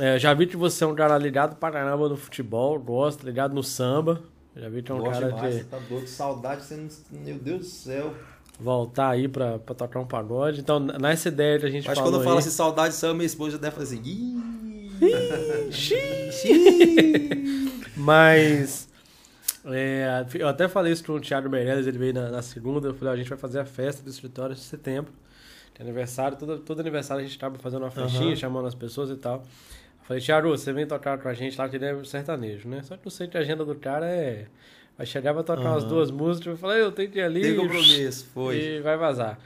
É, 0.00 0.18
já 0.18 0.34
vi 0.34 0.46
que 0.46 0.56
você 0.56 0.84
é 0.84 0.86
um 0.86 0.94
cara 0.94 1.16
ligado 1.18 1.56
pra 1.56 1.70
caramba 1.70 2.08
no 2.08 2.16
futebol, 2.16 2.78
gosta, 2.80 3.24
ligado 3.24 3.54
no 3.54 3.62
samba. 3.62 4.20
Já 4.56 4.68
vi 4.68 4.82
que 4.82 4.90
é 4.90 4.94
um 4.94 4.98
Gosto 4.98 5.12
cara 5.20 5.32
demais, 5.32 5.54
de 5.54 5.60
você 5.62 5.68
tá 5.68 5.78
doido, 5.88 6.06
saudade, 6.06 6.64
você 6.64 6.76
não... 6.76 6.88
Meu 7.24 7.36
Deus 7.38 7.60
do 7.60 7.64
céu. 7.66 8.14
voltar 8.58 9.10
aí 9.10 9.28
pra, 9.28 9.58
pra 9.58 9.74
tocar 9.74 10.00
um 10.00 10.06
pagode. 10.06 10.60
Então, 10.60 10.78
nessa 10.80 11.28
ideia 11.28 11.58
que 11.58 11.66
a 11.66 11.70
gente 11.70 11.88
Acho 11.88 11.94
que 11.94 11.94
falou 11.96 12.12
quando 12.12 12.20
eu 12.20 12.24
falo 12.24 12.36
aí- 12.36 12.40
assim, 12.40 12.50
saudade, 12.50 12.94
só 12.94 13.12
minha 13.14 13.26
esposa 13.26 13.52
já 13.52 13.58
deve 13.58 13.76
fazer 13.76 13.98
assim. 13.98 14.42
Mas. 17.96 18.88
é, 19.64 20.24
eu 20.34 20.48
até 20.48 20.68
falei 20.68 20.92
isso 20.92 21.04
com 21.04 21.12
o 21.14 21.20
Thiago 21.20 21.48
Meirelles, 21.48 21.86
ele 21.86 21.98
veio 21.98 22.14
na, 22.14 22.30
na 22.30 22.42
segunda. 22.42 22.88
Eu 22.88 22.94
falei: 22.94 23.10
ó, 23.10 23.14
a 23.14 23.16
gente 23.16 23.28
vai 23.28 23.38
fazer 23.38 23.60
a 23.60 23.64
festa 23.64 24.02
do 24.02 24.10
escritório 24.10 24.52
em 24.52 24.56
setembro. 24.56 25.12
Que 25.74 25.82
é 25.82 25.84
aniversário, 25.84 26.36
todo, 26.38 26.58
todo 26.60 26.80
aniversário 26.80 27.24
a 27.24 27.26
gente 27.26 27.36
acaba 27.36 27.58
fazendo 27.58 27.82
uma 27.82 27.90
festinha, 27.90 28.28
Aham. 28.28 28.36
chamando 28.36 28.68
as 28.68 28.74
pessoas 28.74 29.10
e 29.10 29.16
tal. 29.16 29.42
Falei: 30.06 30.22
Thiago, 30.22 30.48
você 30.48 30.72
vem 30.72 30.86
tocar 30.86 31.18
com 31.18 31.28
a 31.28 31.34
gente 31.34 31.58
lá, 31.58 31.68
que 31.68 31.76
ele 31.76 31.84
é 31.86 32.04
sertanejo, 32.04 32.68
né? 32.68 32.82
Só 32.82 32.96
que 32.96 33.06
eu 33.06 33.10
sei 33.10 33.26
que 33.26 33.36
a 33.36 33.40
agenda 33.40 33.64
do 33.64 33.74
cara 33.74 34.06
é. 34.06 34.46
Vai 34.96 35.06
chegar, 35.06 35.32
vai 35.32 35.42
tocar 35.42 35.60
umas 35.62 35.82
Aham. 35.82 35.88
duas 35.92 36.10
músicas. 36.10 36.46
Eu 36.52 36.56
falei: 36.56 36.82
eu 36.82 36.92
tenho 36.92 37.10
que 37.10 37.18
ir 37.18 37.22
ali. 37.22 37.40
Tem 37.42 37.56
compromisso, 37.56 38.26
foi. 38.32 38.56
E 38.58 38.80
vai 38.80 38.96
vazar. 38.96 39.38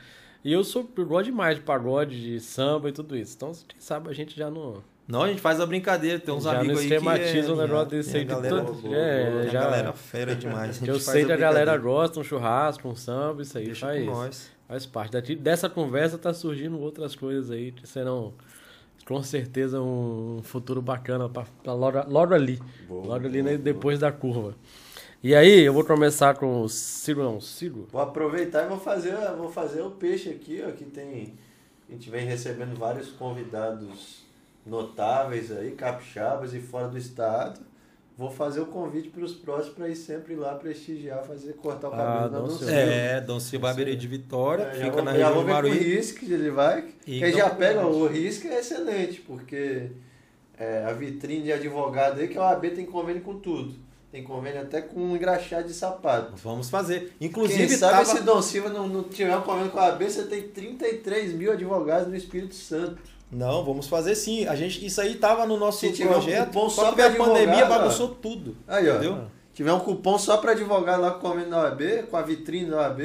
E 0.45 0.53
eu 0.53 0.63
sou, 0.63 0.89
eu 0.97 1.07
gosto 1.07 1.27
demais 1.27 1.57
de 1.57 1.63
pagode, 1.63 2.21
de 2.21 2.39
samba 2.41 2.89
e 2.89 2.93
tudo 2.93 3.17
isso. 3.17 3.35
Então, 3.37 3.53
quem 3.67 3.81
sabe 3.81 4.09
a 4.09 4.13
gente 4.13 4.37
já 4.37 4.51
não. 4.51 4.83
Não, 5.07 5.23
a 5.23 5.29
gente 5.29 5.41
faz 5.41 5.59
a 5.59 5.65
brincadeira, 5.65 6.19
tem 6.19 6.35
uns 6.35 6.45
Já 6.45 6.59
amigos 6.61 6.81
aí 6.81 6.89
que... 6.89 6.95
é, 6.95 7.01
um 7.01 7.57
negócio 7.57 7.67
já- 7.69 7.85
desse 7.85 8.11
aí 8.17 8.23
a 8.23 8.25
de 8.25 8.31
galera, 8.31 8.63
todo- 8.63 8.95
é, 8.95 9.29
a 9.41 9.47
já- 9.47 9.61
galera 9.63 9.93
fera 9.95 10.35
demais. 10.37 10.83
a 10.83 10.87
Eu 10.87 11.01
sei 11.01 11.25
que 11.25 11.33
a 11.33 11.37
galera 11.37 11.73
brincadeira. 11.73 11.79
gosta, 11.79 12.21
um 12.21 12.23
churrasco, 12.25 12.87
um 12.89 12.95
samba, 12.95 13.41
isso 13.41 13.57
aí 13.57 13.65
Deixa 13.65 13.87
faz, 13.87 14.51
faz 14.69 14.85
parte. 14.85 15.13
Daqui, 15.13 15.35
dessa 15.35 15.67
conversa 15.71 16.19
tá 16.19 16.35
surgindo 16.35 16.79
outras 16.79 17.17
coisas 17.17 17.51
aí 17.51 17.73
que 17.73 17.87
serão 17.89 18.35
com 19.09 19.23
certeza 19.23 19.81
um 19.81 20.43
futuro 20.43 20.83
bacana 20.83 21.31
pra 21.31 21.73
logo, 21.73 21.99
logo 22.11 22.35
ali. 22.35 22.61
Boa, 22.87 23.07
logo 23.07 23.27
ali 23.27 23.41
boa, 23.41 23.53
né, 23.53 23.57
boa. 23.57 23.59
depois 23.59 23.99
da 23.99 24.13
curva. 24.13 24.55
E 25.23 25.35
aí, 25.35 25.61
eu 25.61 25.73
vou 25.73 25.83
começar 25.83 26.35
com 26.35 26.61
o 26.61 26.69
Ciro, 26.69 27.25
não, 27.25 27.41
Ciro? 27.41 27.89
Vou 27.91 28.03
aproveitar 28.03 28.67
e 28.67 28.69
vou 28.69 28.79
fazer, 28.79 29.17
vou 29.39 29.51
fazer 29.51 29.81
o 29.81 29.93
peixe 29.93 30.29
aqui, 30.29 30.63
ó, 30.63 30.71
que 30.73 30.85
tem. 30.85 31.39
A 31.89 31.93
gente 31.93 32.11
vem 32.11 32.27
recebendo 32.27 32.79
vários 32.79 33.09
convidados 33.09 34.27
notáveis 34.67 35.51
aí, 35.51 35.71
capixabas 35.71 36.53
e 36.53 36.61
fora 36.61 36.89
do 36.89 36.99
estado. 36.99 37.61
Vou 38.19 38.29
fazer 38.33 38.61
o 38.61 38.67
convite 38.67 39.11
para 39.11 39.23
os 39.25 39.33
próximos 39.33 39.77
para 39.77 39.89
ir 39.89 39.95
sempre 39.95 40.35
lá 40.35 40.53
prestigiar, 40.57 41.23
fazer 41.23 41.53
cortar 41.53 41.89
o 41.89 41.95
Ah, 41.95 41.97
cabelo 41.97 42.21
na 42.33 42.39
Dom 42.41 42.47
Dom 42.49 42.57
Silva. 42.57 42.73
É, 42.73 43.21
Dom 43.21 43.39
Silva 43.39 43.67
Barbearia 43.69 43.97
de 43.97 44.09
Vitória, 44.09 44.65
É, 44.65 44.75
fica 44.75 44.91
vou- 44.91 45.03
na 45.05 45.13
região 45.13 45.29
ver 45.31 45.35
com 45.37 45.41
o 45.43 45.47
Maruí. 45.53 45.79
risco 45.79 46.25
ele 46.25 46.51
vai. 46.51 46.85
E 47.07 47.21
Que 47.21 47.33
já 47.33 47.49
pega 47.49 47.87
o 47.87 48.07
risco 48.09 48.49
é 48.49 48.59
excelente, 48.59 49.21
porque 49.21 49.91
é, 50.59 50.85
a 50.85 50.93
vitrine 50.93 51.45
de 51.45 51.53
advogado 51.53 52.19
aí, 52.21 52.27
que 52.27 52.37
a 52.37 52.43
OAB 52.43 52.71
tem 52.71 52.85
convênio 52.85 53.23
com 53.23 53.39
tudo. 53.39 53.73
Tem 54.11 54.25
convênio 54.25 54.63
até 54.63 54.81
com 54.83 54.99
um 55.01 55.15
engraxado 55.15 55.69
de 55.69 55.75
sapato. 55.75 56.33
Vamos 56.43 56.69
fazer. 56.69 57.13
Quem 57.21 57.29
Inclusive, 57.29 57.69
sabe 57.77 57.93
tava... 58.05 58.05
se 58.07 58.23
Dom 58.25 58.43
Silva 58.43 58.69
não, 58.71 58.89
não 58.89 59.05
tiver 59.05 59.37
um 59.37 59.43
convênio 59.43 59.71
com 59.71 59.79
a 59.79 59.85
OAB, 59.91 60.03
você 60.11 60.25
tem 60.25 60.43
33 60.49 61.35
mil 61.35 61.53
advogados 61.53 62.09
no 62.09 62.17
Espírito 62.17 62.57
Santo. 62.57 62.99
Não, 63.31 63.65
vamos 63.65 63.87
fazer 63.87 64.15
sim. 64.15 64.47
A 64.47 64.55
gente, 64.57 64.85
isso 64.85 65.01
aí 65.01 65.15
tava 65.17 65.47
no 65.47 65.57
nosso 65.59 65.81
Se 65.81 65.93
tiver 65.93 66.09
um 66.11 66.13
projeto. 66.15 66.47
cupom 66.47 66.71
só 66.71 66.87
só 66.87 66.93
que 66.93 67.03
a 67.03 67.11
pandemia, 67.15 67.67
bagunçou 67.67 68.09
tudo. 68.09 68.57
Aí, 68.67 68.89
ó. 68.89 68.93
Entendeu? 68.95 69.19
Tiver 69.53 69.73
um 69.73 69.81
cupom 69.81 70.19
só 70.19 70.37
para 70.39 70.53
advogado 70.53 71.01
lá 71.03 71.11
com 71.11 71.19
o 71.19 71.31
convênio 71.31 71.51
da 71.51 71.63
OAB, 71.63 71.83
com 72.11 72.17
a 72.17 72.23
vitrine 72.23 72.71
da 72.71 72.77
OAB, 72.79 73.01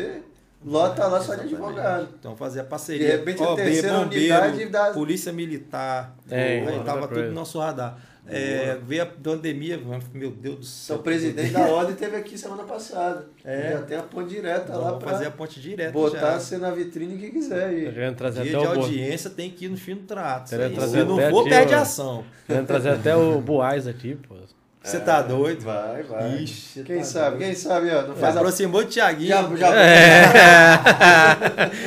lota 0.64 1.08
lá 1.08 1.20
só 1.20 1.36
de 1.36 1.42
advogado. 1.42 2.08
Então 2.20 2.36
fazer 2.38 2.62
a 2.62 2.64
parceria. 2.64 3.06
De 3.08 3.12
repente, 3.18 3.44
a 3.44 3.48
OAB, 3.50 3.56
terceira 3.58 4.00
bombeiro, 4.00 4.36
unidade 4.36 4.66
da- 4.68 4.92
Polícia 4.92 5.34
Militar. 5.34 6.16
É, 6.30 6.60
aí 6.68 6.80
tava 6.86 7.08
tudo 7.08 7.24
no 7.24 7.32
nosso 7.34 7.60
radar. 7.60 7.98
É, 8.26 8.78
veio 8.88 9.04
a 9.04 9.06
pandemia, 9.06 9.80
meu 10.14 10.32
Deus 10.32 10.58
do 10.60 10.66
céu. 10.66 10.96
Então, 10.96 11.02
o 11.02 11.04
presidente 11.04 11.52
da 11.54 11.66
ordem 11.68 11.96
teve 11.96 12.16
aqui 12.16 12.38
semana 12.38 12.64
passada. 12.64 13.28
É. 13.44 13.72
Já 13.74 13.82
tem 13.82 13.98
a 13.98 14.04
ponte 14.04 14.30
direta 14.30 14.78
lá 14.78 14.94
para 14.98 15.10
fazer 15.12 15.28
a 15.28 15.32
ponte 15.32 15.60
direta 15.60 15.92
botar 15.92 16.20
já. 16.34 16.40
você 16.40 16.58
na 16.58 16.72
vitrine 16.72 17.18
que 17.18 17.30
quiser 17.32 17.66
aí. 17.66 17.92
Querendo 17.92 18.16
trazer 18.16 18.44
Dia 18.44 18.58
até 18.58 18.68
de 18.68 18.72
o 18.72 18.76
Bo- 18.76 18.86
audiência 18.86 19.30
tem 19.30 19.52
que 19.52 19.66
ir 19.66 19.70
no 19.70 19.78
fim 19.78 19.96
do 19.96 20.04
trato. 20.04 20.50
Se 20.50 20.58
não 21.04 21.20
for, 21.30 21.44
perde 21.44 21.74
ação. 21.74 22.24
querendo 22.48 22.66
trazer 22.68 22.90
até 22.90 23.16
o 23.16 23.42
Boaz 23.42 23.88
aqui, 23.88 24.16
pô. 24.16 24.36
Você 24.84 25.00
tá 25.00 25.22
doido? 25.22 25.62
Vai, 25.64 26.04
vai. 26.04 26.36
Ixi, 26.40 26.84
quem 26.84 26.98
tá 26.98 27.04
sabe, 27.06 27.38
doido. 27.38 27.46
quem 27.46 27.56
sabe, 27.56 27.90
ó. 27.90 28.02
Não 28.02 28.08
Já 28.10 28.14
faz 28.16 28.36
a... 28.36 28.40
aproximou 28.40 28.84
do 28.84 28.90
Thiaguinho. 28.90 29.30
Já, 29.30 29.56
já... 29.56 29.76
É. 29.82 30.24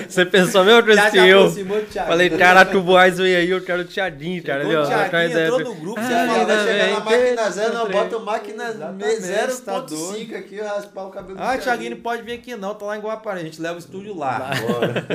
Você 0.09 0.25
pensou 0.25 0.63
a 0.63 0.65
mesma 0.65 0.83
coisa 0.83 1.01
Já 1.03 1.11
que 1.11 1.21
se 1.21 1.29
eu. 1.29 1.41
aproximou 1.41 1.77
do 1.81 1.87
Thiaguinho. 1.87 2.07
Falei, 2.13 2.31
caraca, 2.31 2.79
o 2.79 2.83
Boaz 2.83 3.19
veio 3.19 3.37
aí, 3.39 3.51
eu 3.51 3.61
quero 3.63 3.83
o 3.83 3.85
Thiaguinho, 3.85 4.43
cara. 4.43 4.65
Chegou 4.65 4.83
o 4.83 4.87
Thiaguinho, 4.87 5.41
entrou 5.41 5.61
no 5.61 5.75
grupo, 5.75 6.01
você 6.01 6.13
Ah, 6.15 6.27
Já 6.27 6.33
fala, 6.35 6.45
vai 6.47 6.65
chegar 6.67 6.87
na 6.89 7.01
máquina 7.01 7.43
que- 7.45 7.51
zero, 7.53 7.75
não, 7.75 7.91
bota 7.91 8.17
o 8.17 8.25
máquina 8.25 8.65
Exatamente, 8.71 9.61
tá 9.63 9.81
0.5 9.83 10.37
aqui, 10.37 10.61
raspar 10.61 11.05
o 11.07 11.11
cabelo 11.11 11.37
do 11.39 11.43
Ah, 11.43 11.59
Thiaguinho 11.59 11.91
não 11.91 12.01
pode 12.01 12.23
vir 12.23 12.33
aqui 12.33 12.57
não, 12.57 12.75
tá 12.75 12.87
lá 12.87 12.97
em 12.97 13.01
Guaparé, 13.01 13.41
a 13.41 13.45
gente 13.45 13.61
leva 13.61 13.75
o 13.75 13.79
estúdio 13.79 14.17
lá. 14.17 14.51
Bora. 14.67 15.07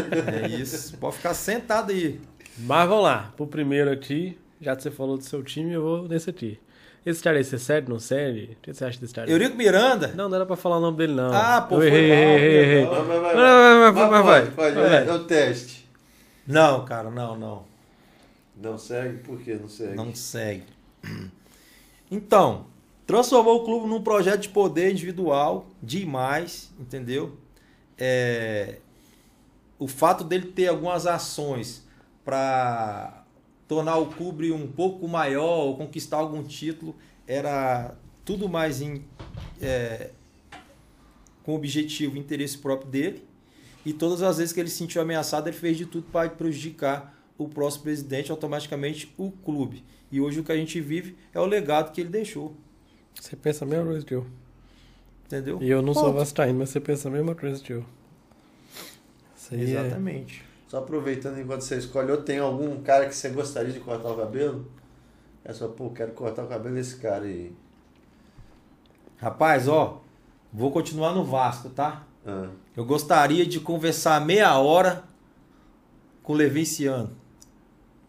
É 0.44 0.48
isso, 0.48 0.96
pode 0.98 1.16
ficar 1.16 1.34
sentado 1.34 1.92
aí. 1.92 2.20
Mas 2.60 2.88
vamos 2.88 3.04
lá, 3.06 3.32
pro 3.36 3.48
primeiro 3.48 3.90
aqui, 3.92 4.38
já 4.62 4.76
que 4.76 4.84
você 4.84 4.92
falou 4.92 5.18
do 5.18 5.24
seu 5.24 5.42
time, 5.44 5.74
eu 5.74 5.82
vou 5.82 6.08
nesse 6.08 6.30
aqui. 6.30 6.60
Esse 7.04 7.24
cara 7.24 7.38
aí, 7.38 7.44
você 7.44 7.58
cede, 7.58 7.90
não 7.90 8.00
cede? 8.00 8.56
O 8.60 8.62
que 8.62 8.74
você 8.74 8.86
acha 8.86 9.00
desse 9.00 9.14
cara? 9.14 9.30
Eurico 9.30 9.56
Miranda? 9.58 10.10
Não, 10.10 10.30
não 10.30 10.36
era 10.36 10.46
pra 10.46 10.56
falar 10.56 10.78
o 10.78 10.82
nome 10.82 10.98
dele, 10.98 11.14
não. 11.14 11.34
Ah, 11.34 11.62
pô, 11.62 11.76
eu 11.76 11.80
foi 11.80 11.88
errei, 11.88 12.10
mal, 12.10 12.38
errei. 12.38 12.86
Vai, 12.86 12.96
vai, 12.96 13.20
vai. 13.20 13.36
Vai, 13.36 13.92
vai, 13.92 13.92
vai, 13.92 14.24
vai, 14.24 14.52
pode, 14.52 14.76
Vai. 14.76 15.08
é 15.08 15.14
o 15.14 15.24
teste. 15.24 15.90
Não, 16.46 16.86
cara, 16.86 17.10
não, 17.10 17.36
não. 17.36 17.64
Não 18.56 18.78
segue? 18.78 19.18
Por 19.20 19.40
que 19.42 19.56
não 19.56 19.68
segue? 19.68 19.96
Não 19.96 20.14
segue. 20.14 20.64
Então, 22.12 22.66
transformou 23.08 23.62
o 23.62 23.66
clube 23.66 23.88
num 23.88 24.04
projeto 24.04 24.42
de 24.42 24.50
poder 24.50 24.92
individual 24.92 25.66
demais, 25.82 26.72
entendeu? 26.80 27.36
É, 27.98 28.78
o 29.80 29.88
fato 29.88 30.24
dele 30.24 30.48
ter 30.48 30.68
algumas 30.68 31.08
ações 31.08 31.88
para 32.24 33.21
tornar 33.72 33.96
o 34.00 34.08
clube 34.08 34.52
um 34.52 34.68
pouco 34.68 35.08
maior 35.08 35.60
ou 35.68 35.78
conquistar 35.78 36.18
algum 36.18 36.44
título 36.44 36.94
era 37.26 37.96
tudo 38.26 38.50
mais 38.50 38.82
em, 38.82 39.06
é, 39.62 40.10
com 41.42 41.54
o 41.54 41.56
objetivo 41.56 42.18
e 42.18 42.20
interesse 42.20 42.58
próprio 42.58 42.92
dele. 42.92 43.24
E 43.86 43.94
todas 43.94 44.22
as 44.22 44.40
vezes 44.40 44.52
que 44.52 44.60
ele 44.60 44.68
se 44.68 44.76
sentiu 44.76 45.02
ameaçado, 45.02 45.48
ele 45.48 45.56
fez 45.56 45.78
de 45.78 45.86
tudo 45.86 46.06
para 46.12 46.30
prejudicar 46.30 47.18
o 47.38 47.48
próximo 47.48 47.84
presidente, 47.84 48.30
automaticamente 48.30 49.14
o 49.18 49.32
clube. 49.32 49.86
E 50.12 50.20
hoje 50.20 50.42
o 50.42 50.44
que 50.44 50.52
a 50.52 50.58
gente 50.58 50.82
vive 50.82 51.16
é 51.34 51.40
o 51.40 51.46
legado 51.46 51.94
que 51.94 52.02
ele 52.02 52.10
deixou. 52.10 52.54
Você 53.16 53.38
pensa 53.38 53.64
a 53.64 53.68
mesma 53.70 53.86
coisa 53.86 54.06
que 54.06 54.14
eu. 54.14 54.28
Entendeu? 55.28 55.60
E 55.64 55.70
eu 55.70 55.82
não 55.82 55.94
sou 55.94 56.08
Ponto. 56.08 56.16
vascaíno, 56.18 56.60
mas 56.60 56.72
você 56.72 56.82
pensa 56.82 57.08
a 57.08 57.12
mesma 57.12 57.34
coisa 57.34 57.64
que 57.64 57.72
eu. 57.72 57.86
Isso 59.38 59.54
aí 59.54 59.62
é- 59.62 59.80
Exatamente. 59.80 60.51
Só 60.72 60.78
aproveitando 60.78 61.38
enquanto 61.38 61.64
você 61.64 61.76
escolheu, 61.76 62.24
tem 62.24 62.40
algum 62.40 62.82
cara 62.82 63.06
que 63.06 63.14
você 63.14 63.28
gostaria 63.28 63.74
de 63.74 63.82
cortar 63.82 64.08
o 64.10 64.16
cabelo? 64.16 64.66
É 65.44 65.52
só, 65.52 65.68
pô, 65.68 65.90
quero 65.90 66.14
cortar 66.14 66.46
o 66.46 66.48
cabelo 66.48 66.76
desse 66.76 66.96
cara 66.96 67.26
aí. 67.26 67.52
Rapaz, 69.18 69.68
ó, 69.68 70.02
vou 70.54 70.72
continuar 70.72 71.14
no 71.14 71.26
Vasco, 71.26 71.68
tá? 71.72 72.04
Ah, 72.26 72.48
Eu 72.74 72.86
gostaria 72.86 73.46
de 73.46 73.60
conversar 73.60 74.26
meia 74.26 74.58
hora 74.60 75.04
com 76.24 76.32
o 76.32 76.36
Levinciano. 76.38 77.10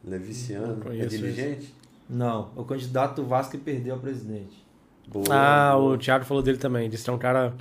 Leviciano, 0.04 0.76
Não 0.84 0.92
é 0.92 1.04
dirigente? 1.04 1.74
Não, 2.08 2.52
é 2.56 2.60
o 2.60 2.64
candidato 2.64 3.16
do 3.22 3.26
Vasco 3.26 3.50
que 3.50 3.58
perdeu 3.58 3.96
a 3.96 3.98
presidente. 3.98 4.64
Boa, 5.08 5.24
Ah, 5.32 5.72
boa. 5.74 5.94
o 5.94 5.98
Thiago 5.98 6.24
falou 6.24 6.44
dele 6.44 6.58
também. 6.58 6.88
Disse 6.88 7.02
que 7.02 7.10
é 7.10 7.12
um 7.12 7.18
cara 7.18 7.54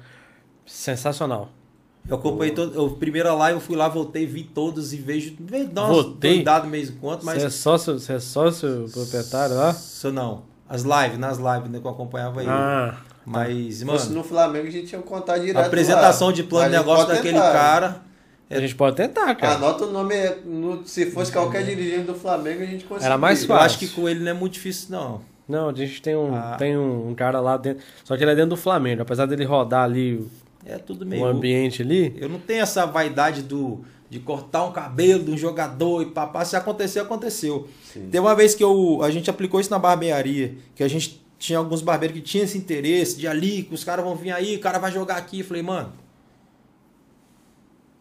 sensacional. 0.63 1.49
Eu 2.09 2.15
acompanhei 2.17 2.53
todo. 2.53 2.73
Eu, 2.75 2.89
primeira 2.91 3.33
live, 3.33 3.57
eu 3.59 3.61
fui 3.61 3.75
lá, 3.75 3.87
voltei, 3.87 4.25
vi 4.25 4.43
todos 4.43 4.91
e 4.93 4.97
vejo. 4.97 5.31
de 5.31 5.43
vez 6.69 6.89
em 6.89 6.95
quando, 6.95 7.23
mas. 7.23 7.39
Você 7.41 7.47
é 7.47 7.49
sócio, 7.49 7.99
você 7.99 8.13
é 8.13 8.19
sócio 8.19 8.89
proprietário 8.91 9.55
lá? 9.55 9.71
Isso 9.71 10.11
não. 10.11 10.43
As 10.67 10.83
lives, 10.83 11.17
nas 11.17 11.37
lives 11.37 11.69
né, 11.69 11.79
que 11.79 11.85
eu 11.85 11.91
acompanhava 11.91 12.41
ele. 12.41 12.49
Ah, 12.49 12.95
Mas, 13.25 13.75
Se 13.75 13.85
fosse 13.85 14.05
mano, 14.07 14.17
no 14.19 14.23
Flamengo, 14.23 14.67
a 14.67 14.71
gente 14.71 14.87
tinha 14.87 15.01
que 15.01 15.07
contar 15.07 15.37
direto 15.37 15.57
a 15.63 15.65
apresentação 15.67 16.27
lá. 16.29 16.33
de 16.33 16.43
plano 16.43 16.69
de 16.69 16.75
Mas 16.77 16.85
negócio 16.85 17.07
daquele 17.07 17.33
tentar. 17.33 17.51
cara 17.53 18.01
A 18.49 18.59
gente 18.59 18.75
pode 18.75 18.95
tentar, 18.95 19.35
cara. 19.35 19.55
Anota 19.55 19.85
o 19.85 19.91
nome. 19.91 20.15
no- 20.45 20.85
se 20.85 21.11
fosse 21.11 21.31
qualquer 21.31 21.63
dirigente 21.63 22.05
do 22.05 22.15
Flamengo, 22.15 22.63
a 22.63 22.65
gente 22.65 22.83
conseguia. 22.85 23.05
Era 23.07 23.17
mais 23.17 23.41
Eu 23.41 23.47
fácil. 23.49 23.65
acho 23.65 23.79
que 23.79 23.87
com 23.89 24.09
ele 24.09 24.21
não 24.21 24.31
é 24.31 24.33
muito 24.33 24.53
difícil, 24.53 24.87
não. 24.89 25.21
Não, 25.47 25.69
a 25.69 25.73
gente 25.73 26.01
tem 26.01 26.15
um, 26.15 26.33
Ah. 26.35 26.55
tem 26.57 26.77
um, 26.77 27.09
um 27.09 27.15
cara 27.15 27.39
lá 27.41 27.57
dentro. 27.57 27.83
Só 28.03 28.15
que 28.17 28.23
ele 28.23 28.31
é 28.31 28.35
dentro 28.35 28.51
do 28.51 28.57
Flamengo. 28.57 29.01
Apesar 29.03 29.25
dele 29.25 29.43
rodar 29.45 29.83
ali 29.83 30.25
É 30.65 30.77
tudo 30.77 31.03
o 31.03 31.05
meio. 31.05 31.25
ambiente 31.25 31.81
ali. 31.81 32.15
Eu 32.17 32.29
não 32.29 32.39
tenho 32.39 32.61
essa 32.61 32.85
vaidade 32.85 33.41
do 33.41 33.83
de 34.11 34.19
cortar 34.19 34.65
um 34.65 34.73
cabelo 34.73 35.23
de 35.23 35.31
um 35.31 35.37
jogador 35.37 36.01
e 36.01 36.07
papá. 36.07 36.43
Se 36.43 36.57
acontecer, 36.57 36.99
aconteceu. 36.99 37.69
Sim. 37.81 38.09
Teve 38.11 38.19
uma 38.19 38.35
vez 38.35 38.53
que 38.53 38.61
eu, 38.61 39.01
a 39.01 39.09
gente 39.09 39.29
aplicou 39.29 39.57
isso 39.61 39.71
na 39.71 39.79
barbearia, 39.79 40.57
que 40.75 40.83
a 40.83 40.87
gente 40.89 41.23
tinha 41.39 41.57
alguns 41.57 41.81
barbeiros 41.81 42.17
que 42.17 42.21
tinham 42.21 42.43
esse 42.43 42.57
interesse 42.57 43.17
de 43.17 43.25
ali, 43.25 43.63
que 43.63 43.73
os 43.73 43.85
caras 43.85 44.03
vão 44.03 44.13
vir 44.13 44.31
aí, 44.31 44.57
o 44.57 44.59
cara 44.59 44.79
vai 44.79 44.91
jogar 44.91 45.15
aqui. 45.15 45.39
Eu 45.39 45.45
falei, 45.45 45.63
mano, 45.63 45.93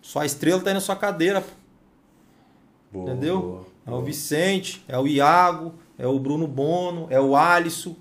sua 0.03 0.27
estrela 0.27 0.61
tá 0.61 0.71
aí 0.71 0.75
na 0.75 0.81
sua 0.81 0.97
cadeira, 0.97 1.43
pô. 1.43 1.53
Boa, 2.93 3.11
entendeu? 3.13 3.41
boa, 3.41 3.67
É 3.87 3.91
o. 3.93 4.03
Vicente, 4.03 4.85
é 4.89 4.99
o 4.99 5.07
Iago, 5.07 5.75
é 5.97 6.09
o 6.09 6.19
Bruno 6.19 6.49
Bono, 6.49 7.07
é 7.09 7.21
o 7.21 7.37
Alisson. 7.37 7.95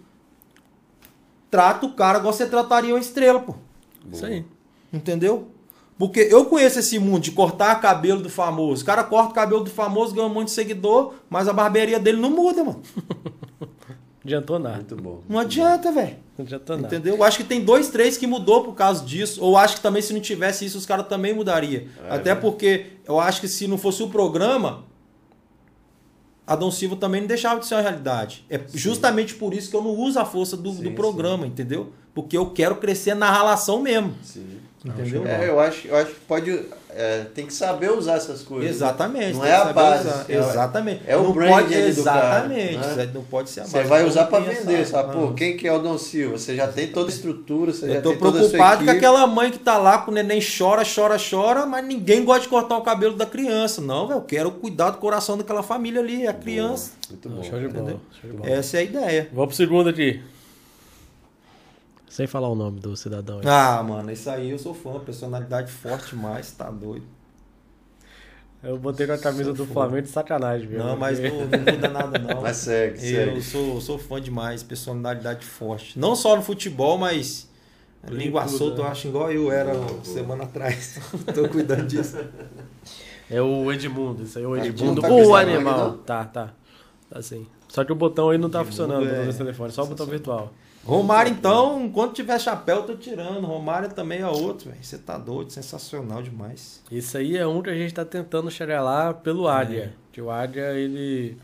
Trata 1.52 1.86
o 1.86 1.94
cara 1.94 2.18
igual 2.18 2.34
você 2.34 2.48
trataria 2.48 2.96
uma 2.96 3.00
estrela, 3.00 3.40
pô. 3.40 3.54
Isso 4.12 4.26
aí. 4.26 4.46
Entendeu? 4.92 5.48
Porque 5.98 6.22
eu 6.22 6.46
conheço 6.46 6.80
esse 6.80 6.98
mundo 6.98 7.20
de 7.24 7.32
cortar 7.32 7.76
cabelo 7.82 8.22
do 8.22 8.30
famoso. 8.30 8.84
O 8.84 8.86
cara 8.86 9.04
corta 9.04 9.32
o 9.32 9.34
cabelo 9.34 9.64
do 9.66 9.70
famoso, 9.70 10.16
ganha 10.16 10.28
um 10.28 10.34
monte 10.34 10.46
de 10.46 10.54
seguidor, 10.54 11.14
mas 11.30 11.48
a 11.50 11.54
barbearia 11.54 12.00
dele 12.00 12.22
não 12.22 12.30
muda, 12.30 12.64
mano. 12.64 12.82
Não 13.60 13.68
adiantou 14.24 14.58
nada. 14.60 14.78
Muito 14.78 14.96
bom. 14.96 15.20
Não 15.28 15.38
adianta, 15.38 15.92
velho. 15.92 16.16
Não 16.38 16.46
adiantou 16.46 16.78
nada. 16.78 16.88
Entendeu? 16.88 17.18
Eu 17.18 17.24
acho 17.24 17.38
que 17.38 17.44
tem 17.44 17.66
dois, 17.66 17.90
três 17.90 18.18
que 18.18 18.26
mudou 18.26 18.64
por 18.64 18.76
causa 18.76 19.04
disso. 19.04 19.44
Ou 19.44 19.58
acho 19.58 19.76
que 19.76 19.82
também 19.82 20.02
se 20.02 20.14
não 20.14 20.22
tivesse 20.22 20.64
isso, 20.64 20.78
os 20.78 20.86
caras 20.86 21.06
também 21.06 21.34
mudariam. 21.34 21.84
É, 22.06 22.16
Até 22.16 22.34
né? 22.34 22.40
porque 22.40 22.86
eu 23.06 23.20
acho 23.20 23.42
que 23.42 23.48
se 23.50 23.68
não 23.68 23.78
fosse 23.78 24.02
o 24.02 24.08
programa, 24.08 24.86
Adão 26.50 26.72
Silva 26.72 26.96
também 26.96 27.22
não 27.22 27.28
deixava 27.28 27.60
de 27.60 27.68
ser 27.68 27.76
uma 27.76 27.82
realidade. 27.82 28.44
É 28.50 28.60
justamente 28.74 29.36
por 29.36 29.54
isso 29.54 29.70
que 29.70 29.76
eu 29.76 29.84
não 29.84 29.92
uso 29.92 30.20
a 30.20 30.26
força 30.26 30.58
do, 30.58 30.72
Sim, 30.72 30.82
do 30.82 30.92
programa, 30.94 31.46
entendeu? 31.46 31.94
Porque 32.12 32.36
eu 32.36 32.50
quero 32.50 32.76
crescer 32.78 33.14
na 33.14 33.32
relação 33.32 33.80
mesmo. 33.84 34.16
Sim. 34.24 34.58
Entendeu? 34.84 35.28
É, 35.28 35.48
eu 35.48 35.60
acho, 35.60 35.88
eu 35.88 35.96
acho 35.96 36.12
que 36.12 36.20
pode. 36.22 36.66
É, 36.92 37.26
tem 37.36 37.46
que 37.46 37.54
saber 37.54 37.92
usar 37.92 38.16
essas 38.16 38.42
coisas. 38.42 38.70
Exatamente. 38.70 39.34
Não 39.38 39.46
é 39.46 39.54
a 39.56 39.66
base. 39.72 40.08
usar. 40.08 40.26
Exatamente. 40.28 41.02
é 41.06 41.16
o 41.16 41.24
não 41.24 41.32
brand 41.34 41.50
pode, 41.50 41.76
ali 41.76 41.94
do 41.94 42.04
cara, 42.04 42.46
Exatamente. 42.46 42.78
né? 42.78 43.12
Não 43.14 43.24
pode 43.24 43.50
ser 43.52 43.60
a 43.60 43.64
base. 43.64 43.74
Você 43.74 43.84
vai 43.84 44.04
usar 44.06 44.26
para 44.26 44.40
vender, 44.44 44.86
sabe? 44.88 45.14
Pô, 45.14 45.26
Aham. 45.26 45.34
quem 45.36 45.56
que 45.56 45.68
é 45.68 45.74
o 45.74 45.80
Don 45.80 45.98
Silva? 45.98 46.38
Você 46.38 46.56
já 46.56 46.68
tem 46.68 46.88
toda 46.88 47.10
a 47.10 47.14
estrutura, 47.14 47.72
você 47.72 47.88
já 47.88 47.94
Eu 47.96 48.02
tô 48.02 48.10
tem 48.10 48.20
toda 48.20 48.40
a 48.40 48.42
sua 48.42 48.50
preocupado 48.50 48.86
com 48.86 48.92
aquela 48.92 49.28
mãe 49.28 49.52
que 49.52 49.60
tá 49.60 49.78
lá 49.78 50.00
com 50.00 50.10
o 50.10 50.14
neném 50.14 50.40
chora, 50.42 50.84
chora, 50.84 51.18
chora, 51.18 51.66
mas 51.66 51.86
ninguém 51.86 52.26
gosta 52.26 52.42
de 52.42 52.48
cortar 52.48 52.78
o 52.78 52.82
cabelo 52.82 53.16
da 53.16 53.26
criança. 53.26 53.82
Não, 53.82 54.08
velho. 54.08 54.20
Eu 54.20 54.24
quero 54.24 54.52
cuidar 54.52 54.90
do 54.90 54.98
coração 54.98 55.38
daquela 55.38 55.62
família 55.62 56.02
ali, 56.02 56.28
a 56.28 56.34
criança. 56.34 56.92
Muito 57.10 57.30
Não, 57.30 57.38
bom. 57.38 57.44
show 57.44 57.60
de 57.60 57.68
bola. 57.68 58.00
Show 58.20 58.32
de 58.32 58.38
bola. 58.38 58.50
Essa 58.50 58.78
é 58.78 58.80
a 58.80 58.84
ideia. 58.84 59.30
Vou 59.32 59.46
pro 59.46 59.56
segundo 59.56 59.90
aqui. 59.90 60.22
Sem 62.10 62.26
falar 62.26 62.50
o 62.50 62.56
nome 62.56 62.80
do 62.80 62.98
cidadão 62.98 63.38
aí. 63.40 63.46
Ah, 63.48 63.84
mano, 63.84 64.12
isso 64.12 64.30
aí 64.30 64.50
eu 64.50 64.58
sou 64.58 64.74
fã. 64.74 65.00
Personalidade 65.00 65.72
forte 65.72 66.10
demais, 66.10 66.52
tá 66.52 66.70
doido. 66.72 67.06
Eu 68.62 68.78
botei 68.78 69.08
com 69.08 69.14
a 69.14 69.18
camisa 69.18 69.54
do 69.54 69.64
foda. 69.66 69.74
Flamengo 69.74 70.02
de 70.02 70.10
sacanagem, 70.10 70.68
viu? 70.68 70.80
Não, 70.80 70.98
mas 70.98 71.18
não, 71.20 71.30
não 71.30 71.46
muda 71.46 71.88
nada, 71.88 72.20
não. 72.20 72.42
Mas 72.44 72.58
segue, 72.58 72.96
Eu 73.10 73.26
segue. 73.28 73.42
sou, 73.42 73.80
sou 73.80 73.98
fã 73.98 74.20
demais, 74.20 74.64
personalidade 74.64 75.46
forte. 75.46 75.98
Não 75.98 76.14
só 76.14 76.36
no 76.36 76.42
futebol, 76.42 76.98
mas 76.98 77.48
língua 78.10 78.48
solta, 78.50 78.82
eu 78.82 78.84
né? 78.84 78.90
acho 78.92 79.08
igual 79.08 79.32
eu 79.32 79.50
era 79.52 79.72
semana 80.04 80.44
atrás. 80.44 81.00
Tô 81.34 81.48
cuidando 81.48 81.86
disso. 81.88 82.18
É 83.30 83.42
o 83.42 83.72
Edmundo, 83.72 84.24
isso 84.24 84.38
aí 84.40 84.44
é 84.44 84.48
o 84.48 84.58
Edmundo. 84.58 85.02
não 85.02 85.10
tá 85.10 85.16
o 85.16 85.36
animal. 85.36 85.78
não? 85.78 85.98
Tá, 86.00 86.26
tá. 86.26 86.54
Tá 87.10 87.22
sim. 87.22 87.48
Só 87.70 87.86
que 87.86 87.92
o 87.94 87.96
botão 87.96 88.30
aí 88.30 88.38
não 88.38 88.50
tá 88.50 88.60
Edmundo 88.60 88.72
funcionando 88.72 89.08
é 89.08 89.24
no 89.26 89.34
telefone, 89.34 89.72
só 89.72 89.84
o 89.84 89.88
botão 89.88 90.06
virtual. 90.06 90.52
Romário, 90.86 91.32
então, 91.32 91.86
enquanto 91.86 92.14
tiver 92.14 92.40
chapéu, 92.40 92.84
tô 92.84 92.96
tirando. 92.96 93.46
Romário 93.46 93.90
também 93.90 94.22
é 94.22 94.28
outro, 94.28 94.70
velho. 94.70 94.84
Você 94.84 94.98
tá 94.98 95.18
doido, 95.18 95.52
sensacional 95.52 96.22
demais. 96.22 96.82
Isso 96.92 97.18
aí 97.18 97.38
é 97.38 97.46
um 97.46 97.62
que 97.62 97.70
a 97.70 97.76
gente 97.76 97.94
tá 97.94 98.04
tentando 98.06 98.50
chegar 98.50 98.82
lá 98.82 99.14
pelo 99.14 99.48
Ádia. 99.48 99.94
Que 100.12 100.22
o 100.22 100.30
ele. 100.76 101.38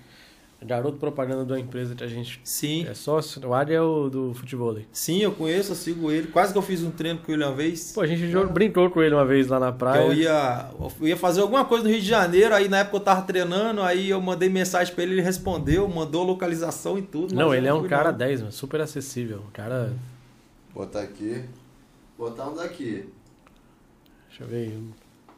Garoto 0.65 0.97
propaganda 0.97 1.45
de 1.45 1.51
uma 1.51 1.59
empresa 1.59 1.93
que 1.95 2.03
a 2.03 2.07
gente 2.07 2.39
Sim, 2.43 2.85
é 2.87 2.93
sócio. 2.93 3.45
O 3.47 3.53
Ádia 3.53 3.75
é 3.75 3.81
o 3.81 4.09
do 4.09 4.33
futebol. 4.33 4.75
sim, 4.91 5.19
eu 5.21 5.31
conheço, 5.31 5.71
eu 5.71 5.75
sigo 5.75 6.11
ele. 6.11 6.27
Quase 6.27 6.51
que 6.51 6.57
eu 6.57 6.61
fiz 6.61 6.83
um 6.83 6.91
treino 6.91 7.19
com 7.19 7.31
ele 7.31 7.43
uma 7.43 7.53
vez. 7.53 7.91
Pô, 7.93 8.01
a 8.01 8.07
gente 8.07 8.29
jogou- 8.29 8.51
brincou 8.51 8.89
com 8.89 9.01
ele 9.01 9.13
uma 9.15 9.25
vez 9.25 9.47
lá 9.47 9.59
na 9.59 9.71
praia. 9.71 10.01
eu 10.05 10.13
ia, 10.13 10.69
eu 10.99 11.07
ia 11.07 11.17
fazer 11.17 11.41
alguma 11.41 11.63
coisa 11.65 11.83
no 11.83 11.89
Rio 11.89 12.01
de 12.01 12.07
Janeiro, 12.07 12.53
aí 12.55 12.67
na 12.67 12.79
época 12.79 12.97
eu 12.97 13.01
tava 13.01 13.21
treinando, 13.21 13.81
aí 13.81 14.09
eu 14.09 14.19
mandei 14.19 14.49
mensagem 14.49 14.93
pra 14.93 15.03
ele, 15.03 15.13
ele 15.13 15.21
respondeu, 15.21 15.87
mandou 15.87 16.23
a 16.23 16.25
localização 16.25 16.97
e 16.97 17.01
tudo. 17.01 17.33
Não, 17.35 17.53
ele 17.53 17.67
é 17.67 17.73
um 17.73 17.87
cara 17.87 18.11
não. 18.11 18.17
10, 18.17 18.39
mano, 18.41 18.51
super 18.51 18.81
acessível. 18.81 19.41
Um 19.47 19.51
cara. 19.51 19.93
Botar 20.73 21.01
aqui. 21.01 21.43
Botar 22.17 22.47
um 22.49 22.55
daqui. 22.55 23.07
Deixa 24.29 24.43
eu 24.43 24.47
ver. 24.47 24.77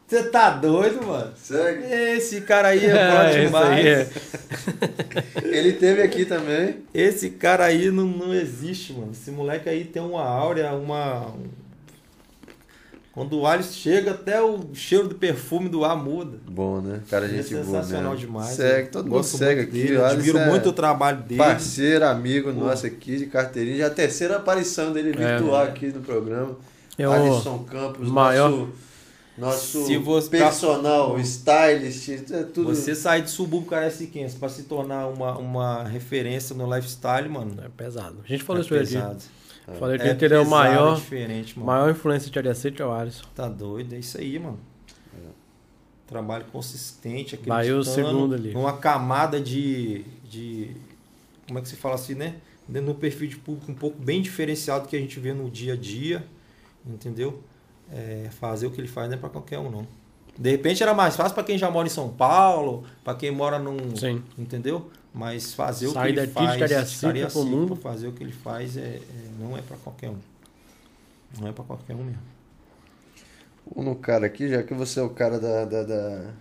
Você 0.07 0.23
tá 0.29 0.51
doido, 0.51 1.05
mano? 1.05 1.33
Segue. 1.35 1.83
Esse 1.91 2.41
cara 2.41 2.69
aí 2.69 2.85
é 2.85 2.93
bom 2.93 3.21
É, 3.21 3.29
esse 3.31 3.45
demais. 3.45 3.85
é. 3.85 4.09
Ele 5.43 5.73
teve 5.73 6.01
aqui 6.01 6.23
também. 6.25 6.77
Esse 6.93 7.31
cara 7.31 7.65
aí 7.65 7.91
não, 7.91 8.05
não 8.05 8.33
existe, 8.33 8.93
mano. 8.93 9.11
Esse 9.11 9.31
moleque 9.31 9.67
aí 9.67 9.83
tem 9.83 10.01
uma 10.01 10.23
áurea, 10.23 10.71
uma. 10.71 11.27
um- 11.27 11.43
Quando 13.11 13.37
o 13.39 13.45
Alisson 13.47 13.73
chega, 13.73 14.11
até 14.11 14.41
o 14.41 14.69
cheiro 14.73 15.07
do 15.09 15.15
perfume 15.15 15.67
do 15.67 15.83
ar 15.83 15.97
muda. 15.97 16.37
Bom, 16.47 16.79
né? 16.79 17.01
Cara, 17.09 17.25
Ele 17.25 17.39
é 17.39 17.41
gente 17.41 17.53
boa 17.55 17.65
sensacional 17.65 18.11
mesmo. 18.13 18.27
demais. 18.27 18.55
Segue, 18.55 18.89
todo 18.89 19.05
mundo 19.05 19.13
gosto 19.17 19.37
segue 19.37 19.61
muito 19.63 19.69
aqui. 19.75 19.87
Dele, 19.87 20.01
admiro 20.03 20.37
é 20.37 20.49
muito 20.49 20.69
o 20.69 20.73
trabalho 20.73 21.17
dele. 21.23 21.37
Parceiro, 21.37 22.05
amigo 22.05 22.53
Pô. 22.53 22.59
nosso 22.61 22.85
aqui 22.85 23.17
de 23.17 23.25
carteirinha. 23.25 23.77
Já 23.79 23.83
é 23.85 23.87
a 23.87 23.89
terceira 23.89 24.37
aparição 24.37 24.93
dele 24.93 25.11
virtual 25.11 25.63
aqui 25.63 25.87
no 25.87 25.99
programa. 26.01 26.55
É 26.97 27.07
o 27.07 27.11
Alisson 27.11 27.59
Campos, 27.69 28.07
maior- 28.07 28.49
nosso, 28.51 28.69
nosso 29.37 29.85
Se 29.85 29.97
você- 29.97 30.29
personal, 30.29 31.19
stylist, 31.19 32.09
é 32.31 32.43
tudo. 32.43 32.73
Você 32.73 32.95
sair 32.95 33.21
de 33.21 33.29
subúrbio 33.29 33.69
Caraciquense 33.69 34.35
pra 34.35 34.49
se 34.49 34.63
tornar 34.63 35.07
uma, 35.07 35.37
uma 35.37 35.83
referência 35.83 36.55
no 36.55 36.73
lifestyle, 36.73 37.29
mano. 37.29 37.55
É 37.63 37.69
pesado. 37.69 38.17
A 38.23 38.27
gente 38.27 38.43
falou 38.43 38.59
é 38.59 38.61
isso 38.61 38.69
pra 38.69 38.77
ele 38.77 38.85
aqui. 38.87 38.95
pesado. 38.95 39.23
Falei 39.79 39.97
pra 39.97 40.07
ele 40.07 40.15
que 40.17 40.25
ele 40.25 40.33
é 40.33 40.37
o 40.39 40.43
pesado, 40.43 40.49
maior, 40.55 40.93
É 40.93 40.95
diferente, 40.95 41.59
mano. 41.59 41.65
maior 41.67 41.91
influência 41.91 42.31
de 42.31 42.39
Ariacete 42.39 42.81
é 42.81 42.85
o 42.85 42.91
Alisson. 42.91 43.25
Tá 43.35 43.47
doido, 43.49 43.93
é 43.93 43.99
isso 43.99 44.17
aí, 44.17 44.39
mano. 44.39 44.59
Trabalho 46.07 46.45
consistente, 46.53 47.35
acreditando 47.35 47.47
Vai 47.63 47.71
o 47.73 47.83
segundo 47.83 48.33
ali. 48.33 48.53
numa 48.53 48.77
camada 48.77 49.41
de, 49.41 50.05
de. 50.23 50.71
Como 51.45 51.59
é 51.59 51.61
que 51.61 51.67
se 51.67 51.75
fala 51.75 51.95
assim, 51.95 52.13
né? 52.15 52.35
Um 52.69 52.93
perfil 52.93 53.27
de 53.27 53.35
público 53.35 53.69
um 53.69 53.75
pouco 53.75 53.97
bem 54.01 54.21
diferenciado 54.21 54.87
que 54.87 54.95
a 54.95 54.99
gente 54.99 55.19
vê 55.19 55.33
no 55.33 55.49
dia 55.49 55.73
a 55.73 55.75
dia, 55.75 56.25
entendeu? 56.85 57.43
É, 57.91 58.29
fazer 58.31 58.67
o 58.67 58.71
que 58.71 58.81
ele 58.81 58.87
faz 58.87 59.07
não 59.09 59.15
é 59.15 59.19
pra 59.19 59.29
qualquer 59.29 59.59
um, 59.59 59.69
não. 59.69 59.87
De 60.37 60.51
repente 60.51 60.83
era 60.83 60.93
mais 60.93 61.15
fácil 61.15 61.33
pra 61.33 61.43
quem 61.43 61.57
já 61.57 61.71
mora 61.71 61.87
em 61.87 61.89
São 61.91 62.09
Paulo, 62.09 62.83
pra 63.03 63.15
quem 63.15 63.31
mora 63.31 63.57
num. 63.57 63.95
Sim. 63.95 64.21
Entendeu? 64.37 64.89
Mas 65.13 65.53
fazer 65.53 65.87
Sair 65.87 66.11
o 66.11 66.13
que 66.13 66.19
ele 66.19 66.27
daqui 66.27 66.27
de 66.27 66.33
faz. 66.35 66.49
Pro 66.59 66.59
Cariacica, 66.67 67.39
mundo. 67.45 67.75
Fazer 67.75 68.07
o 68.07 68.11
que 68.11 68.23
ele 68.23 68.31
faz 68.33 68.77
é, 68.77 68.81
é- 68.81 69.01
não 69.39 69.57
é 69.57 69.61
pra 69.61 69.75
qualquer 69.77 70.09
um. 70.09 70.17
Não 71.39 71.47
é 71.47 71.51
pra 71.51 71.63
qualquer 71.63 71.95
um 71.95 72.03
mesmo. 72.03 72.21
Um 73.75 73.83
no 73.83 73.95
cara 73.95 74.27
aqui, 74.27 74.47
já 74.47 74.61
que 74.63 74.73
você 74.73 74.99
é 74.99 75.03
o 75.03 75.09
cara 75.09 75.39
da. 75.39 75.65
da, 75.65 75.83
da- 75.83 76.31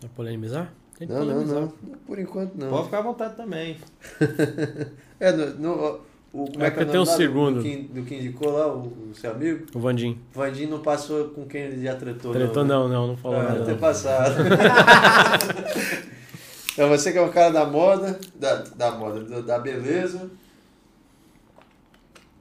Vai 0.00 0.10
polemizar? 0.14 0.72
Não, 1.00 1.06
não, 1.08 1.26
polemizar. 1.26 1.60
não. 1.62 1.68
Por 2.06 2.18
enquanto 2.18 2.54
não. 2.54 2.70
Pode 2.70 2.84
ficar 2.84 2.98
à 2.98 3.02
vontade 3.02 3.36
também. 3.36 3.76
É, 5.20 5.30
no, 5.32 5.54
no- 5.54 6.00
o, 6.34 6.50
como 6.50 6.62
É 6.64 6.66
é 6.66 6.70
que 6.70 6.80
é 6.80 6.84
o 6.84 6.88
um 6.88 7.04
do- 7.04 7.06
segundo. 7.06 7.56
Do, 7.58 7.62
que, 7.62 7.76
do 7.76 8.02
que 8.02 8.14
indicou 8.16 8.50
lá, 8.50 8.66
o, 8.66 8.80
o 9.10 9.14
seu 9.14 9.30
amigo? 9.30 9.66
O 9.74 9.78
Vandim. 9.78 10.18
O 10.34 10.38
Vandinho 10.38 10.70
não 10.70 10.80
passou 10.80 11.28
com 11.28 11.46
quem 11.46 11.62
ele 11.62 11.82
já 11.84 11.94
tretou. 11.94 12.32
Tretou 12.32 12.64
não. 12.64 12.88
não, 12.88 12.88
não, 12.88 13.06
não 13.08 13.16
falou 13.16 13.38
Ah, 13.40 13.44
nada. 13.44 13.64
ter 13.64 13.70
não. 13.72 13.78
passado. 13.78 14.34
então 16.72 16.88
você 16.88 17.12
que 17.12 17.18
é 17.18 17.22
um 17.22 17.30
cara 17.30 17.50
da 17.52 17.64
moda, 17.64 18.18
da, 18.34 18.56
da 18.56 18.90
moda, 18.92 19.20
do- 19.20 19.42
da 19.42 19.58
beleza. 19.58 20.30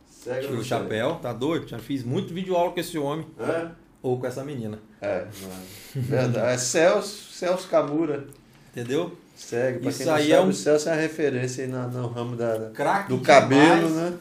Segue 0.09 0.47
Tira 0.47 0.59
o 0.59 0.63
chapéu, 0.63 1.15
tá 1.21 1.33
doido? 1.33 1.67
Já 1.67 1.77
fiz 1.79 2.03
muito 2.03 2.33
vídeo 2.33 2.55
aula 2.55 2.71
com 2.71 2.79
esse 2.79 2.97
homem 2.97 3.25
Hã? 3.39 3.71
ou 4.01 4.17
com 4.19 4.25
essa 4.25 4.43
menina. 4.43 4.79
É, 5.01 5.25
mano. 5.41 5.63
Verdade. 5.95 6.53
É 6.53 6.57
Celso, 6.57 7.33
Celso 7.33 7.67
Camura. 7.67 8.25
Entendeu? 8.71 9.15
Segue. 9.35 9.79
Pra 9.79 9.89
Isso 9.89 9.97
quem 9.99 10.07
não 10.07 10.13
aí 10.15 10.21
sabe, 10.29 10.33
é 10.33 10.41
um- 10.41 10.49
o 10.49 10.53
Celso 10.53 10.89
é 10.89 10.91
uma 10.91 11.01
referência 11.01 11.63
aí 11.65 11.69
na- 11.69 11.87
no 11.87 12.07
ramo 12.07 12.35
da, 12.35 12.69
Craque 12.73 13.09
do 13.09 13.17
demais. 13.17 13.27
cabelo, 13.39 13.89
né? 13.89 14.13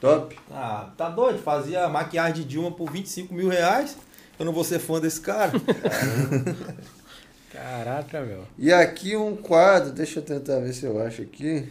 Top. 0.00 0.36
Ah, 0.50 0.92
tá 0.96 1.08
doido? 1.08 1.38
Fazia 1.38 1.88
maquiagem 1.88 2.34
de 2.34 2.44
Dilma 2.44 2.70
por 2.70 2.90
25 2.90 3.32
mil 3.34 3.48
reais. 3.48 3.96
Eu 4.38 4.44
não 4.44 4.52
vou 4.52 4.64
ser 4.64 4.78
fã 4.78 5.00
desse 5.00 5.20
cara. 5.20 5.52
Caraca, 7.50 8.20
meu. 8.22 8.44
E 8.58 8.72
aqui 8.72 9.16
um 9.16 9.36
quadro, 9.36 9.92
deixa 9.92 10.18
eu 10.18 10.24
tentar 10.24 10.58
ver 10.58 10.72
se 10.72 10.84
eu 10.84 11.00
acho 11.00 11.22
aqui, 11.22 11.68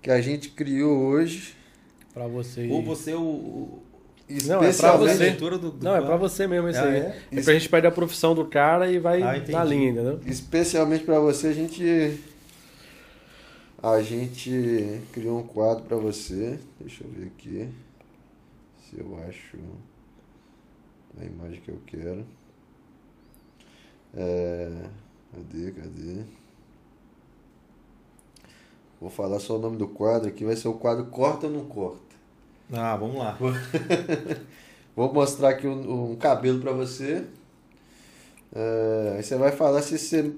que 0.00 0.10
a 0.10 0.20
gente 0.20 0.50
criou 0.50 0.96
hoje. 0.96 1.54
Pra 2.14 2.26
você. 2.26 2.68
Ou 2.70 2.82
você 2.84 3.14
o, 3.14 3.20
o- 3.20 3.81
Não, 4.46 4.62
é 4.62 4.72
pra 4.72 4.96
você. 4.96 5.30
Do, 5.30 5.58
do 5.58 5.84
Não, 5.84 5.96
é 5.96 6.00
pra 6.00 6.16
você 6.16 6.46
mesmo 6.46 6.68
isso 6.68 6.78
Ah, 6.80 6.84
aí. 6.84 6.96
é? 6.96 7.22
É? 7.32 7.42
pra 7.42 7.52
gente 7.54 7.68
perder 7.68 7.88
a 7.88 7.92
profissão 7.92 8.34
do 8.34 8.44
cara 8.46 8.90
e 8.90 8.98
vai 8.98 9.22
Ah, 9.22 9.42
na 9.48 9.64
linha, 9.64 9.90
entendeu? 9.90 10.20
Especialmente 10.26 11.04
pra 11.04 11.18
você, 11.18 11.48
a 11.48 11.52
gente. 11.52 12.18
A 13.82 14.00
gente 14.00 15.00
criou 15.12 15.40
um 15.40 15.42
quadro 15.42 15.84
pra 15.84 15.96
você. 15.96 16.58
Deixa 16.80 17.02
eu 17.04 17.10
ver 17.10 17.26
aqui. 17.26 17.68
Se 18.88 19.00
eu 19.00 19.18
acho 19.28 19.56
a 21.20 21.24
imagem 21.24 21.60
que 21.60 21.68
eu 21.70 21.80
quero. 21.86 22.24
É. 24.14 24.70
Cadê, 25.34 25.72
cadê? 25.72 26.22
Vou 29.00 29.10
falar 29.10 29.40
só 29.40 29.56
o 29.56 29.58
nome 29.58 29.76
do 29.76 29.88
quadro 29.88 30.28
aqui. 30.28 30.44
Vai 30.44 30.54
ser 30.54 30.68
o 30.68 30.74
quadro 30.74 31.06
Corta 31.06 31.46
ou 31.46 31.52
Não 31.52 31.64
Corta. 31.64 32.11
Ah, 32.72 32.96
vamos 32.96 33.16
lá. 33.16 33.36
Vou 34.96 35.12
mostrar 35.12 35.50
aqui 35.50 35.66
um, 35.66 36.12
um 36.12 36.16
cabelo 36.16 36.60
pra 36.60 36.72
você. 36.72 37.24
É, 38.54 39.14
aí 39.16 39.22
você 39.22 39.36
vai 39.36 39.52
falar 39.52 39.82
se 39.82 39.98
você, 39.98 40.34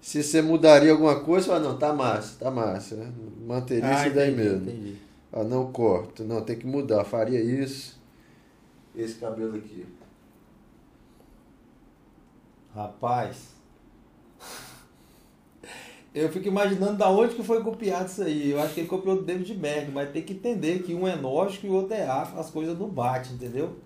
se 0.00 0.22
você 0.22 0.40
mudaria 0.42 0.92
alguma 0.92 1.20
coisa. 1.20 1.48
Fala, 1.48 1.60
não, 1.60 1.78
tá 1.78 1.92
massa, 1.92 2.36
tá 2.38 2.50
massa. 2.50 2.96
né? 2.96 3.12
Manteria 3.46 3.88
Ah, 3.88 4.06
isso 4.06 4.14
daí 4.14 4.34
mesmo. 4.34 4.62
entendi. 4.70 4.96
Ah, 5.32 5.44
não 5.44 5.70
corto. 5.72 6.24
Não, 6.24 6.40
tem 6.42 6.56
que 6.56 6.66
mudar. 6.66 7.04
Faria 7.04 7.40
isso. 7.40 7.98
Esse 8.96 9.16
cabelo 9.16 9.56
aqui. 9.56 9.86
Rapaz. 12.74 13.57
Eu 16.18 16.28
fico 16.28 16.48
imaginando 16.48 16.96
da 16.96 17.08
onde 17.08 17.34
que 17.34 17.42
foi 17.42 17.62
copiado 17.62 18.08
isso 18.08 18.22
aí. 18.22 18.50
Eu 18.50 18.60
acho 18.60 18.74
que 18.74 18.80
ele 18.80 18.88
copiou 18.88 19.16
do 19.16 19.22
David 19.22 19.54
Berg, 19.54 19.90
mas 19.92 20.10
tem 20.10 20.22
que 20.22 20.32
entender 20.32 20.80
que 20.80 20.92
um 20.92 21.06
é 21.06 21.14
nórdico 21.14 21.66
e 21.66 21.70
o 21.70 21.74
outro 21.74 21.94
é 21.94 22.04
afro, 22.04 22.40
as 22.40 22.50
coisas 22.50 22.76
não 22.76 22.88
batem, 22.88 23.34
entendeu? 23.34 23.76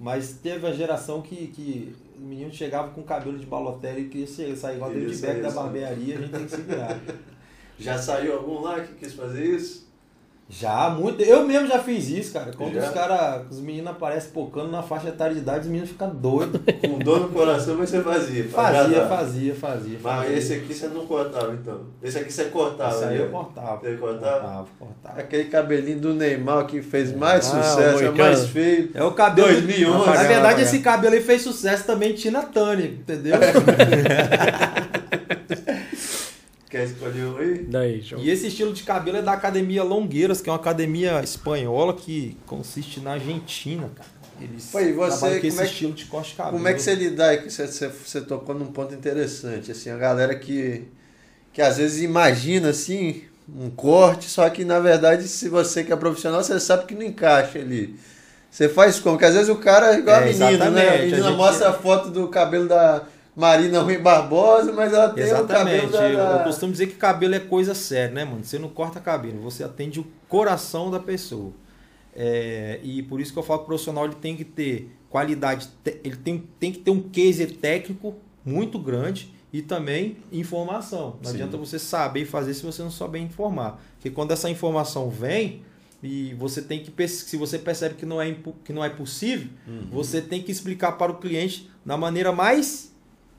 Mas 0.00 0.38
teve 0.42 0.66
a 0.66 0.72
geração 0.72 1.20
que, 1.20 1.48
que 1.48 1.94
o 2.18 2.22
menino 2.22 2.52
chegava 2.52 2.88
com 2.88 3.02
cabelo 3.02 3.38
de 3.38 3.46
balotelli 3.46 4.02
e 4.02 4.08
queria 4.08 4.56
sair 4.56 4.76
igual 4.76 4.90
o 4.90 4.94
David 4.94 5.18
Berg 5.18 5.42
da 5.42 5.50
barbearia, 5.50 6.18
a 6.18 6.20
gente 6.22 6.30
tem 6.30 6.44
que 6.44 6.50
se 6.50 6.62
virar. 6.62 7.00
Já 7.78 7.98
saiu 7.98 8.34
algum 8.34 8.60
lá 8.60 8.80
que 8.80 8.94
quis 8.94 9.12
fazer 9.12 9.44
isso? 9.44 9.83
Já, 10.48 10.90
muito. 10.90 11.22
Eu 11.22 11.46
mesmo 11.46 11.66
já 11.66 11.78
fiz 11.78 12.08
isso, 12.10 12.32
cara. 12.32 12.52
Quando 12.56 12.74
Já? 12.74 12.82
os 12.82 12.90
caras, 12.90 13.46
os 13.50 13.60
meninos 13.60 13.90
aparecem 13.90 14.30
pocando 14.30 14.70
na 14.70 14.82
faixa 14.82 15.08
etária 15.08 15.34
de 15.34 15.40
idade, 15.40 15.60
os 15.60 15.66
meninos 15.66 15.88
ficam 15.90 16.10
doidos. 16.10 16.60
Com 16.86 16.98
dor 16.98 17.20
no 17.20 17.28
coração, 17.30 17.76
mas 17.78 17.88
você 17.88 18.02
fazia. 18.02 18.44
Fazia, 18.44 19.06
fazia, 19.06 19.54
fazia. 19.54 19.98
Mas 20.02 20.20
fazia. 20.20 20.36
esse 20.36 20.54
aqui 20.54 20.74
você 20.74 20.88
não 20.88 21.06
cortava, 21.06 21.52
então. 21.54 21.80
Esse 22.02 22.18
aqui 22.18 22.32
você 22.32 22.44
cortava. 22.44 22.94
Isso 22.94 23.04
aí 23.04 23.18
né? 23.18 23.24
eu 23.24 23.30
cortava. 23.30 23.80
Você 23.80 23.96
cortava? 23.96 24.40
Cortava, 24.40 24.66
cortava. 24.78 25.20
Aquele 25.20 25.44
cabelinho 25.44 26.00
do 26.00 26.14
Neymar 26.14 26.66
que 26.66 26.82
fez 26.82 27.14
mais 27.16 27.46
Ah, 27.46 27.62
sucesso, 27.62 28.04
é 28.04 28.10
mais 28.10 28.46
feio. 28.46 28.90
É 28.92 29.02
o 29.02 29.12
cabelo. 29.12 29.48
2011. 29.48 30.06
Na 30.06 30.12
verdade, 30.12 30.36
apagar. 30.36 30.60
esse 30.60 30.78
cabelo 30.80 31.14
aí 31.14 31.22
fez 31.22 31.42
sucesso 31.42 31.84
também 31.84 32.10
em 32.10 32.14
Tina 32.14 32.42
Turner, 32.42 32.86
entendeu? 32.86 33.34
Quer 36.74 36.84
escolher 36.86 37.24
um 37.26 37.36
aí? 37.38 37.58
Daí, 37.68 38.02
show. 38.02 38.18
e 38.18 38.28
esse 38.28 38.48
estilo 38.48 38.72
de 38.72 38.82
cabelo 38.82 39.18
é 39.18 39.22
da 39.22 39.32
Academia 39.32 39.84
Longueiras, 39.84 40.40
que 40.40 40.48
é 40.48 40.52
uma 40.52 40.58
academia 40.58 41.20
espanhola 41.22 41.94
que 41.94 42.36
consiste 42.46 42.98
na 42.98 43.12
Argentina, 43.12 43.88
cara. 43.94 44.08
Eles 44.40 44.70
Pô, 44.72 44.80
e 44.80 44.92
você, 44.92 45.20
com 45.38 45.46
esse 45.46 45.50
como 45.50 45.60
é 45.60 45.64
que- 45.66 45.70
estilo 45.72 45.92
de 45.92 46.04
corte 46.06 46.30
de 46.30 46.34
cabelo. 46.36 46.56
Como 46.56 46.66
é 46.66 46.74
que 46.74 46.82
você 46.82 46.94
lidar 46.96 47.28
aí? 47.28 47.38
que 47.42 47.48
Você, 47.52 47.68
você, 47.68 47.86
você 47.88 48.20
tocou 48.22 48.56
num 48.56 48.66
ponto 48.66 48.92
interessante. 48.92 49.70
Assim, 49.70 49.88
a 49.90 49.96
galera 49.96 50.34
que, 50.34 50.82
que 51.52 51.62
às 51.62 51.76
vezes 51.76 52.02
imagina 52.02 52.70
assim 52.70 53.22
um 53.56 53.70
corte, 53.70 54.28
só 54.28 54.50
que 54.50 54.64
na 54.64 54.80
verdade, 54.80 55.28
se 55.28 55.48
você 55.48 55.84
que 55.84 55.92
é 55.92 55.96
profissional, 55.96 56.42
você 56.42 56.58
sabe 56.58 56.86
que 56.86 56.94
não 56.96 57.02
encaixa 57.04 57.60
ali. 57.60 57.94
Você 58.50 58.68
faz 58.68 58.98
como? 58.98 59.14
Porque 59.14 59.26
às 59.26 59.34
vezes 59.34 59.48
o 59.48 59.56
cara 59.56 59.94
é 59.94 59.98
igual 60.00 60.16
É, 60.16 60.22
a 60.24 60.26
menina, 60.26 60.70
né? 60.70 60.88
A 60.88 60.94
A 60.94 60.98
menina 60.98 61.22
gente- 61.28 61.36
mostra 61.36 61.68
a 61.68 61.72
foto 61.72 62.10
do 62.10 62.26
cabelo 62.26 62.66
da 62.66 63.04
Marina 63.36 63.80
Rui 63.80 63.98
Barbosa, 63.98 64.72
mas 64.72 64.92
ela 64.92 65.08
tem 65.10 65.24
o 65.24 65.26
Exatamente. 65.26 65.90
cabelo 65.90 66.16
da... 66.16 66.38
Eu, 66.38 66.44
costumo 66.44 66.70
dizer 66.72 66.86
que 66.86 66.94
cabelo 66.94 67.34
é 67.34 67.40
coisa 67.40 67.74
séria, 67.74 68.14
né, 68.14 68.24
mano? 68.24 68.44
Você 68.44 68.58
não 68.58 68.68
corta 68.68 69.00
cabelo, 69.00 69.40
você 69.40 69.64
atende 69.64 69.98
o 69.98 70.06
coração 70.28 70.90
da 70.90 71.00
pessoa. 71.00 71.52
É, 72.14 72.78
e 72.82 73.02
por 73.02 73.20
isso 73.20 73.32
que 73.32 73.38
eu 73.38 73.42
falo 73.42 73.60
que 73.60 73.64
o 73.64 73.66
profissional 73.66 74.04
ele 74.04 74.14
tem 74.14 74.36
que 74.36 74.44
ter 74.44 74.88
qualidade, 75.10 75.68
ele 76.04 76.16
tem, 76.16 76.44
tem 76.60 76.70
que 76.70 76.78
ter 76.78 76.90
um 76.92 77.00
case 77.00 77.44
técnico 77.46 78.14
muito 78.44 78.78
grande 78.78 79.32
e 79.52 79.60
também 79.62 80.16
informação. 80.30 81.16
Não 81.22 81.30
Sim. 81.30 81.36
adianta 81.36 81.56
você 81.56 81.78
saber 81.78 82.24
fazer 82.24 82.54
se 82.54 82.62
você 82.64 82.82
não 82.82 82.90
souber 82.90 83.20
informar. 83.20 83.80
Porque 83.96 84.10
quando 84.10 84.30
essa 84.30 84.48
informação 84.48 85.10
vem 85.10 85.62
e 86.02 86.34
você 86.34 86.62
tem 86.62 86.82
que 86.84 87.08
se 87.08 87.36
você 87.36 87.58
percebe 87.58 87.94
que 87.96 88.06
não 88.06 88.20
é 88.20 88.36
que 88.64 88.72
não 88.72 88.84
é 88.84 88.90
possível, 88.90 89.48
Uhum. 89.66 89.88
você 89.90 90.20
tem 90.20 90.40
que 90.42 90.52
explicar 90.52 90.92
para 90.92 91.10
o 91.10 91.16
cliente 91.16 91.68
da 91.84 91.96
maneira 91.96 92.30
mais 92.30 92.93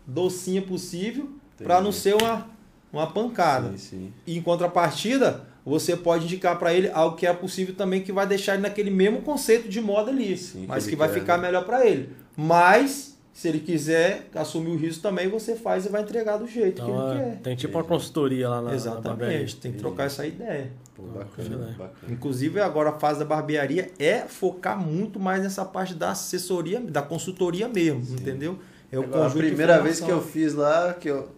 docinha 0.07 0.61
possível 0.61 1.30
para 1.57 1.82
não 1.82 1.91
ser 1.91 2.15
uma, 2.15 2.48
uma 2.91 3.07
pancada. 3.07 3.69
Sim, 3.72 3.77
sim. 3.77 4.14
E 4.27 4.38
em 4.38 4.41
contrapartida, 4.41 5.44
você 5.65 5.95
pode 5.95 6.26
indicar 6.26 6.57
para 6.60 6.73
ele 6.73 6.90
algo 6.90 7.15
que 7.15 7.26
é 7.26 7.34
possível 7.34 7.73
também 7.76 8.02
que 8.02 8.11
vai 8.11 8.27
deixar 8.27 8.53
ele 8.53 8.61
naquele 8.64 8.91
mesmo 8.91 9.22
conceito 9.22 9.68
de 9.68 9.82
moda 9.82 10.11
ali, 10.11 10.38
Sim, 10.38 10.61
que 10.61 10.68
mas 10.68 10.84
ele 10.84 10.91
que 10.91 10.95
vai 10.98 11.10
quer, 11.10 11.19
ficar 11.19 11.38
né? 11.38 11.48
melhor 11.48 11.65
para 11.65 11.86
ele. 11.86 12.10
Mas 12.38 13.15
se 13.34 13.49
ele 13.49 13.60
quiser 13.60 14.30
assumir 14.34 14.69
o 14.72 14.77
risco 14.77 15.02
também, 15.02 15.27
você 15.27 15.56
faz 15.56 15.86
e 15.86 15.90
vai 15.90 16.02
entregar 16.03 16.38
do 16.38 16.48
jeito 16.48 16.82
Então, 16.82 16.86
que 16.88 17.11
ele 17.18 17.19
é, 17.22 17.32
quer. 17.32 17.40
tem 17.41 17.56
tipo 17.56 17.77
uma 17.77 17.84
consultoria 17.84 18.48
lá 18.48 18.61
na, 18.61 18.69
na. 18.69 18.76
Exatamente, 18.76 19.56
tem 19.57 19.72
que 19.73 19.77
trocar 19.77 20.06
essa 20.06 20.26
ideia. 20.26 20.72
Pô, 20.95 21.03
bacana, 21.03 21.49
filé. 21.49 21.72
bacana. 21.77 22.14
Inclusive, 22.14 22.61
agora 22.61 22.91
a 22.91 22.94
fase 22.99 23.19
da 23.19 23.26
barbearia 23.26 23.91
é 23.99 24.19
focar 24.22 24.80
muito 24.80 25.19
mais 25.19 25.44
nessa 25.44 25.65
parte 25.65 25.94
da 25.94 26.11
assessoria, 26.11 26.80
da 26.80 27.02
consultoria 27.02 27.68
mesmo, 27.68 28.15
entendeu? 28.15 28.57
É 28.91 28.98
Agora, 28.98 29.28
a 29.28 29.30
primeira 29.30 29.82
vez 29.82 29.99
que 29.99 30.10
eu 30.10 30.22
fiz 30.22 30.53
lá, 30.53 30.95
que 30.99 31.10
eu 31.10 31.30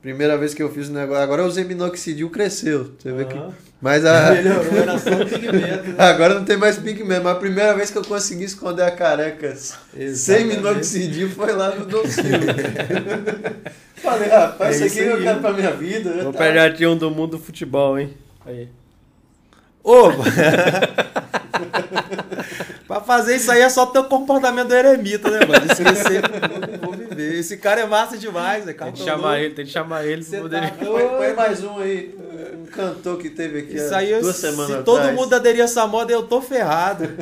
primeira 0.00 0.36
vez 0.38 0.54
que 0.54 0.62
eu 0.62 0.70
fiz 0.72 0.88
o 0.88 0.92
negócio, 0.92 1.22
agora 1.22 1.42
eu 1.42 1.46
usei 1.46 1.64
minoxidil, 1.64 2.30
cresceu. 2.30 2.92
Você 2.98 3.12
vê 3.12 3.24
que 3.26 3.34
mas 3.80 4.04
a 4.04 4.32
Melhorou, 4.36 4.76
era 4.76 4.98
só 4.98 5.10
o 5.10 5.26
pigmento. 5.26 5.88
né? 5.88 5.94
agora 5.98 6.34
não 6.34 6.44
tem 6.44 6.56
mais 6.56 6.76
pigmento, 6.76 7.24
mas 7.24 7.32
a 7.32 7.38
primeira 7.38 7.74
vez 7.74 7.90
que 7.90 7.96
eu 7.96 8.04
consegui 8.04 8.44
esconder 8.44 8.82
a 8.82 8.90
careca 8.90 9.56
sem 9.56 9.78
Exatamente. 10.02 10.56
minoxidil 10.56 11.30
foi 11.30 11.52
lá 11.52 11.74
no 11.74 11.86
Docil. 11.86 12.24
Falei, 13.96 14.28
rapaz, 14.28 14.80
É 14.80 14.86
isso 14.86 14.98
aqui 15.00 15.08
eu 15.08 15.16
aí. 15.16 15.22
quero 15.22 15.40
pra 15.40 15.52
minha 15.52 15.72
vida. 15.72 16.22
Vou 16.24 16.32
tá? 16.32 16.38
pegar 16.38 16.66
aqui 16.66 16.86
um 16.86 16.96
do 16.96 17.10
mundo 17.10 17.32
do 17.32 17.38
futebol, 17.38 17.98
hein? 17.98 18.14
Aí. 18.44 18.68
Ô! 19.82 20.10
pra 22.86 23.00
fazer 23.00 23.36
isso 23.36 23.50
aí 23.50 23.62
é 23.62 23.68
só 23.68 23.86
ter 23.86 23.98
o 23.98 24.04
comportamento 24.04 24.68
do 24.68 24.74
eremita, 24.74 25.30
né, 25.30 25.40
mano? 25.46 25.66
Esquecer, 25.70 26.22
Esse 27.20 27.56
cara 27.56 27.80
é 27.82 27.86
massa 27.86 28.16
demais, 28.18 28.66
é 28.68 28.72
Tem 28.72 28.92
que 28.92 29.02
chamar 29.02 29.38
ele, 29.40 29.54
tem 29.54 29.64
que 29.64 29.70
chamar 29.70 30.04
ele 30.04 30.22
pra 30.24 30.30
Você 30.30 30.40
poder. 30.40 30.60
tá 30.70 30.84
Põe, 30.84 31.32
mais 31.34 31.62
um 31.64 31.78
aí, 31.78 32.14
um 32.60 32.66
cantor 32.66 33.18
que 33.18 33.30
teve 33.30 33.60
aqui 33.60 33.76
Isso 33.76 33.94
aí, 33.94 34.18
duas 34.20 34.36
se 34.36 34.42
semanas 34.50 34.84
todo 34.84 34.98
atrás. 34.98 35.16
mundo 35.16 35.34
aderir 35.34 35.60
a 35.62 35.64
essa 35.64 35.86
moda, 35.86 36.12
eu 36.12 36.22
tô 36.22 36.40
ferrado. 36.40 37.04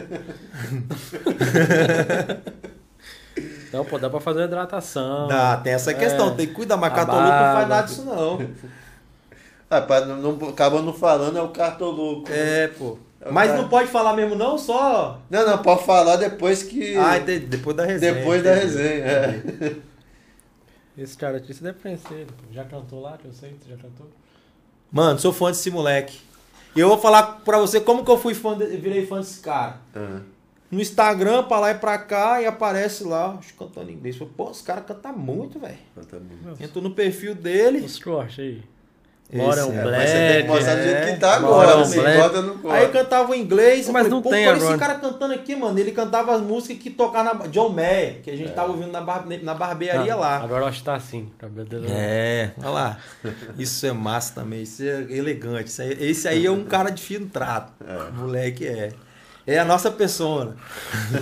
Não, 3.72 3.84
pô, 3.84 3.98
dá 3.98 4.08
pra 4.08 4.18
fazer 4.20 4.38
uma 4.40 4.46
hidratação. 4.46 5.28
Dá, 5.28 5.56
tem 5.58 5.74
essa 5.74 5.92
questão, 5.92 6.28
É. 6.30 6.34
tem 6.34 6.46
que 6.46 6.54
cuidar, 6.54 6.76
mas 6.78 6.90
A 6.92 6.96
catoluco 6.96 7.22
não 7.28 7.52
faz 7.54 7.68
nada 7.68 7.86
disso, 7.86 8.04
não. 8.04 8.38
Rapaz, 9.70 10.06
não, 10.08 10.16
não, 10.16 10.48
acabou 10.48 10.82
não 10.82 10.94
falando, 10.94 11.36
é 11.38 11.42
o 11.42 11.48
cartoluco. 11.48 12.30
É, 12.32 12.68
pô. 12.68 12.98
É 13.20 13.30
Mas 13.30 13.50
cara- 13.50 13.60
não 13.62 13.68
pode 13.68 13.88
falar 13.90 14.14
mesmo, 14.14 14.34
não? 14.34 14.56
Só. 14.56 15.20
Não, 15.28 15.46
não, 15.46 15.58
pode 15.58 15.84
falar 15.84 16.16
depois 16.16 16.62
que. 16.62 16.96
Ah, 16.96 17.18
entendi, 17.18 17.44
depois 17.46 17.76
da 17.76 17.84
resenha. 17.84 18.14
depois 18.14 18.42
da 18.42 18.54
resenha. 18.54 19.04
É. 19.04 19.72
Esse 20.98 21.16
cara 21.16 21.36
aqui, 21.36 21.54
você 21.54 21.62
deve 21.62 21.78
conhecer 21.78 22.12
ele. 22.12 22.30
Já 22.52 22.64
cantou 22.64 23.00
lá, 23.00 23.16
que 23.16 23.24
eu 23.24 23.32
sei, 23.32 23.50
você 23.50 23.70
já 23.70 23.76
cantou? 23.76 24.08
Mano, 24.90 25.18
sou 25.18 25.32
fã 25.32 25.50
desse 25.50 25.70
moleque. 25.70 26.18
E 26.74 26.80
eu 26.80 26.88
vou 26.88 26.98
falar 26.98 27.40
pra 27.44 27.58
você 27.58 27.80
como 27.80 28.04
que 28.04 28.10
eu 28.10 28.18
fui 28.18 28.34
fã, 28.34 28.58
de, 28.58 28.66
virei 28.76 29.06
fã 29.06 29.20
desse 29.20 29.40
cara. 29.40 29.80
Ah. 29.94 30.20
No 30.70 30.80
Instagram, 30.80 31.44
pra 31.44 31.60
lá 31.60 31.70
e 31.70 31.74
pra 31.76 31.98
cá, 31.98 32.42
e 32.42 32.46
aparece 32.46 33.04
lá, 33.04 33.36
acho, 33.38 33.52
que 33.52 33.58
cantando 33.58 33.90
inglês. 33.90 34.16
Eu 34.16 34.26
Falei, 34.26 34.34
Pô, 34.36 34.50
esse 34.50 34.62
cara 34.62 34.80
canta 34.80 35.12
muito, 35.12 35.58
velho. 35.60 35.78
Tá 35.94 36.18
bom. 36.18 36.54
Entro 36.60 36.82
no 36.82 36.90
perfil 36.90 37.34
dele. 37.34 37.78
Os 37.78 37.98
cortes 37.98 38.38
aí. 38.40 38.62
Bora 39.30 39.66
um 39.66 39.78
é, 39.78 39.84
Mas 39.84 40.08
você 40.10 40.28
tem 40.32 40.42
que 40.42 40.48
mostrar 40.48 40.74
do 40.76 40.82
jeito 40.82 40.96
é. 40.96 41.12
que 41.12 41.20
tá 41.20 41.40
Bora, 41.40 41.72
agora. 41.72 41.86
Bled. 41.86 42.18
bota 42.18 42.42
no 42.42 42.58
corte. 42.60 42.76
Aí 42.78 42.88
cantava 42.88 43.36
em 43.36 43.40
inglês. 43.42 43.88
Mas 43.90 44.04
eu 44.06 44.10
não 44.10 44.22
Pô, 44.22 44.30
tem 44.30 44.48
olha 44.48 44.56
esse 44.56 44.78
cara 44.78 44.94
cantando 44.94 45.34
aqui, 45.34 45.54
mano. 45.54 45.78
Ele 45.78 45.92
cantava 45.92 46.34
as 46.34 46.40
músicas 46.40 46.78
que 46.78 46.88
tocava 46.88 47.34
na 47.34 47.46
John 47.48 47.68
Mayer, 47.68 48.22
que 48.22 48.30
a 48.30 48.36
gente 48.36 48.52
tava 48.52 48.70
ouvindo 48.72 48.90
na, 48.90 49.02
bar, 49.02 49.26
na 49.42 49.52
barbearia 49.52 50.12
Não, 50.14 50.20
lá. 50.20 50.38
Agora 50.38 50.62
eu 50.64 50.68
acho 50.68 50.78
que 50.78 50.84
tá 50.84 50.94
assim. 50.94 51.30
O 51.34 51.38
cabelo 51.38 51.68
dele 51.68 51.86
É, 51.90 52.52
olha 52.58 52.70
lá. 52.70 52.98
Isso 53.58 53.84
é 53.86 53.92
massa 53.92 54.34
também, 54.36 54.62
isso 54.62 54.82
é 54.82 55.02
elegante. 55.10 55.68
Isso 55.68 55.82
aí- 55.82 55.96
esse 56.00 56.26
aí 56.26 56.46
é 56.46 56.50
um 56.50 56.64
cara 56.64 56.88
de 56.88 57.02
fino 57.02 57.26
trato. 57.26 57.72
Moleque 58.14 58.66
é. 58.66 58.92
É 59.46 59.58
a 59.58 59.64
nossa 59.64 59.90
persona. 59.90 60.56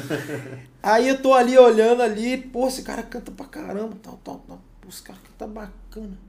aí 0.82 1.08
eu 1.08 1.20
tô 1.20 1.34
ali 1.34 1.58
olhando 1.58 2.02
ali, 2.02 2.36
pô, 2.36 2.68
esse 2.68 2.82
cara 2.82 3.02
canta 3.02 3.30
pra 3.32 3.46
caramba, 3.46 3.96
tal, 4.02 4.18
tal, 4.22 4.36
tal. 4.46 4.60
Pô, 4.80 4.88
esse 4.88 5.02
cara 5.02 5.18
canta 5.24 5.52
bacana. 5.52 6.25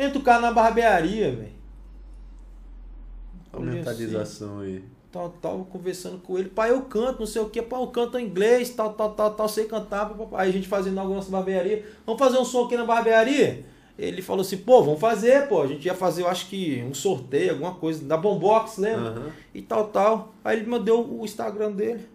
Entra 0.00 0.18
o 0.18 0.22
cara 0.22 0.40
na 0.40 0.50
barbearia, 0.50 1.30
velho. 1.30 1.52
A 3.52 3.60
mentalização 3.60 4.60
aí. 4.60 4.82
tal, 5.12 5.28
tal, 5.42 5.66
conversando 5.66 6.18
com 6.18 6.38
ele, 6.38 6.48
pai, 6.48 6.70
eu 6.70 6.80
canto, 6.82 7.18
não 7.18 7.26
sei 7.26 7.42
o 7.42 7.50
que, 7.50 7.60
pai, 7.60 7.78
eu 7.78 7.86
canto 7.88 8.18
em 8.18 8.24
inglês, 8.24 8.70
tal, 8.70 8.94
tal, 8.94 9.12
tal, 9.12 9.34
tal, 9.34 9.48
sei 9.48 9.66
cantar, 9.66 10.10
aí 10.34 10.48
a 10.48 10.52
gente 10.52 10.68
fazendo 10.68 10.98
algumas 10.98 11.28
barbearia, 11.28 11.84
vamos 12.06 12.18
fazer 12.18 12.38
um 12.38 12.44
som 12.44 12.64
aqui 12.64 12.76
na 12.76 12.84
barbearia? 12.84 13.66
Ele 13.98 14.22
falou 14.22 14.40
assim, 14.40 14.56
pô, 14.56 14.82
vamos 14.82 15.00
fazer, 15.00 15.48
pô, 15.48 15.60
a 15.60 15.66
gente 15.66 15.84
ia 15.84 15.94
fazer, 15.94 16.22
eu 16.22 16.28
acho 16.28 16.46
que 16.46 16.82
um 16.88 16.94
sorteio, 16.94 17.50
alguma 17.50 17.74
coisa, 17.74 18.02
da 18.02 18.16
Bombox, 18.16 18.78
lembra? 18.78 19.10
Uhum. 19.10 19.30
E 19.52 19.60
tal, 19.60 19.88
tal. 19.88 20.32
Aí 20.42 20.58
ele 20.58 20.70
me 20.70 20.78
deu 20.78 21.06
o 21.06 21.22
Instagram 21.22 21.72
dele. 21.72 22.08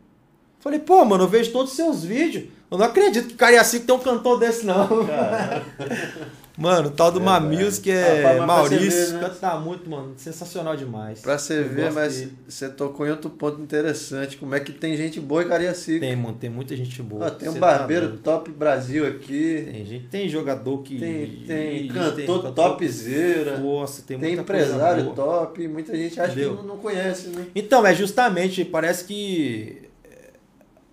Falei, 0.60 0.80
pô, 0.80 1.06
mano, 1.06 1.26
eu 1.26 1.28
vejo 1.28 1.52
todos 1.52 1.70
os 1.70 1.78
seus 1.78 2.04
vídeos. 2.04 2.46
Eu 2.72 2.80
não 2.80 2.86
acredito 2.88 3.28
que 3.28 3.36
Cariacica 3.36 3.86
tem 3.86 3.96
um 3.96 4.00
cantor 4.00 4.40
desse, 4.40 4.66
não. 4.66 4.88
Mano, 6.58 6.88
o 6.88 6.92
tal 6.92 7.12
do 7.12 7.20
é, 7.20 7.24
Mamilos 7.24 7.80
que 7.80 7.92
é 7.92 8.40
ah, 8.40 8.46
Maurício, 8.46 9.08
ver, 9.08 9.14
né? 9.14 9.20
canta 9.20 9.60
muito, 9.60 9.90
mano. 9.90 10.14
Sensacional 10.18 10.76
demais. 10.76 11.20
Pra 11.20 11.38
você 11.38 11.60
eu 11.60 11.70
ver, 11.70 11.92
mas 11.92 12.18
dele. 12.18 12.34
você 12.48 12.70
tocou 12.70 13.06
em 13.06 13.10
outro 13.10 13.30
ponto 13.30 13.62
interessante. 13.62 14.38
Como 14.38 14.56
é 14.56 14.60
que 14.60 14.72
tem 14.72 14.96
gente 14.96 15.20
boa 15.20 15.44
em 15.44 15.48
Cariacica. 15.48 16.00
Tem, 16.00 16.16
mano, 16.16 16.38
tem 16.40 16.50
muita 16.50 16.76
gente 16.76 17.02
boa. 17.04 17.28
Ah, 17.28 17.32
tem 17.32 17.50
um 17.50 17.54
tá 17.54 17.60
barbeiro 17.60 18.18
tá 18.18 18.32
top 18.34 18.52
Brasil 18.52 19.06
aqui. 19.06 19.70
Tem 19.72 19.86
gente, 19.86 20.08
tem 20.08 20.30
jogador 20.30 20.78
que. 20.80 20.98
Tem, 20.98 21.44
tem 21.46 21.88
cantor 21.90 22.44
tem, 22.44 22.54
topzera. 22.54 23.58
Nossa, 23.58 24.02
tem 24.02 24.18
Tem 24.18 24.34
empresário 24.34 25.12
top. 25.14 25.68
Muita 25.68 25.96
gente 25.96 26.20
acha 26.20 26.32
Entendeu? 26.32 26.52
que 26.52 26.62
não, 26.62 26.76
não 26.76 26.78
conhece, 26.78 27.28
né? 27.30 27.48
Então, 27.54 27.86
é 27.86 27.94
justamente, 27.94 28.64
parece 28.64 29.04
que 29.04 29.85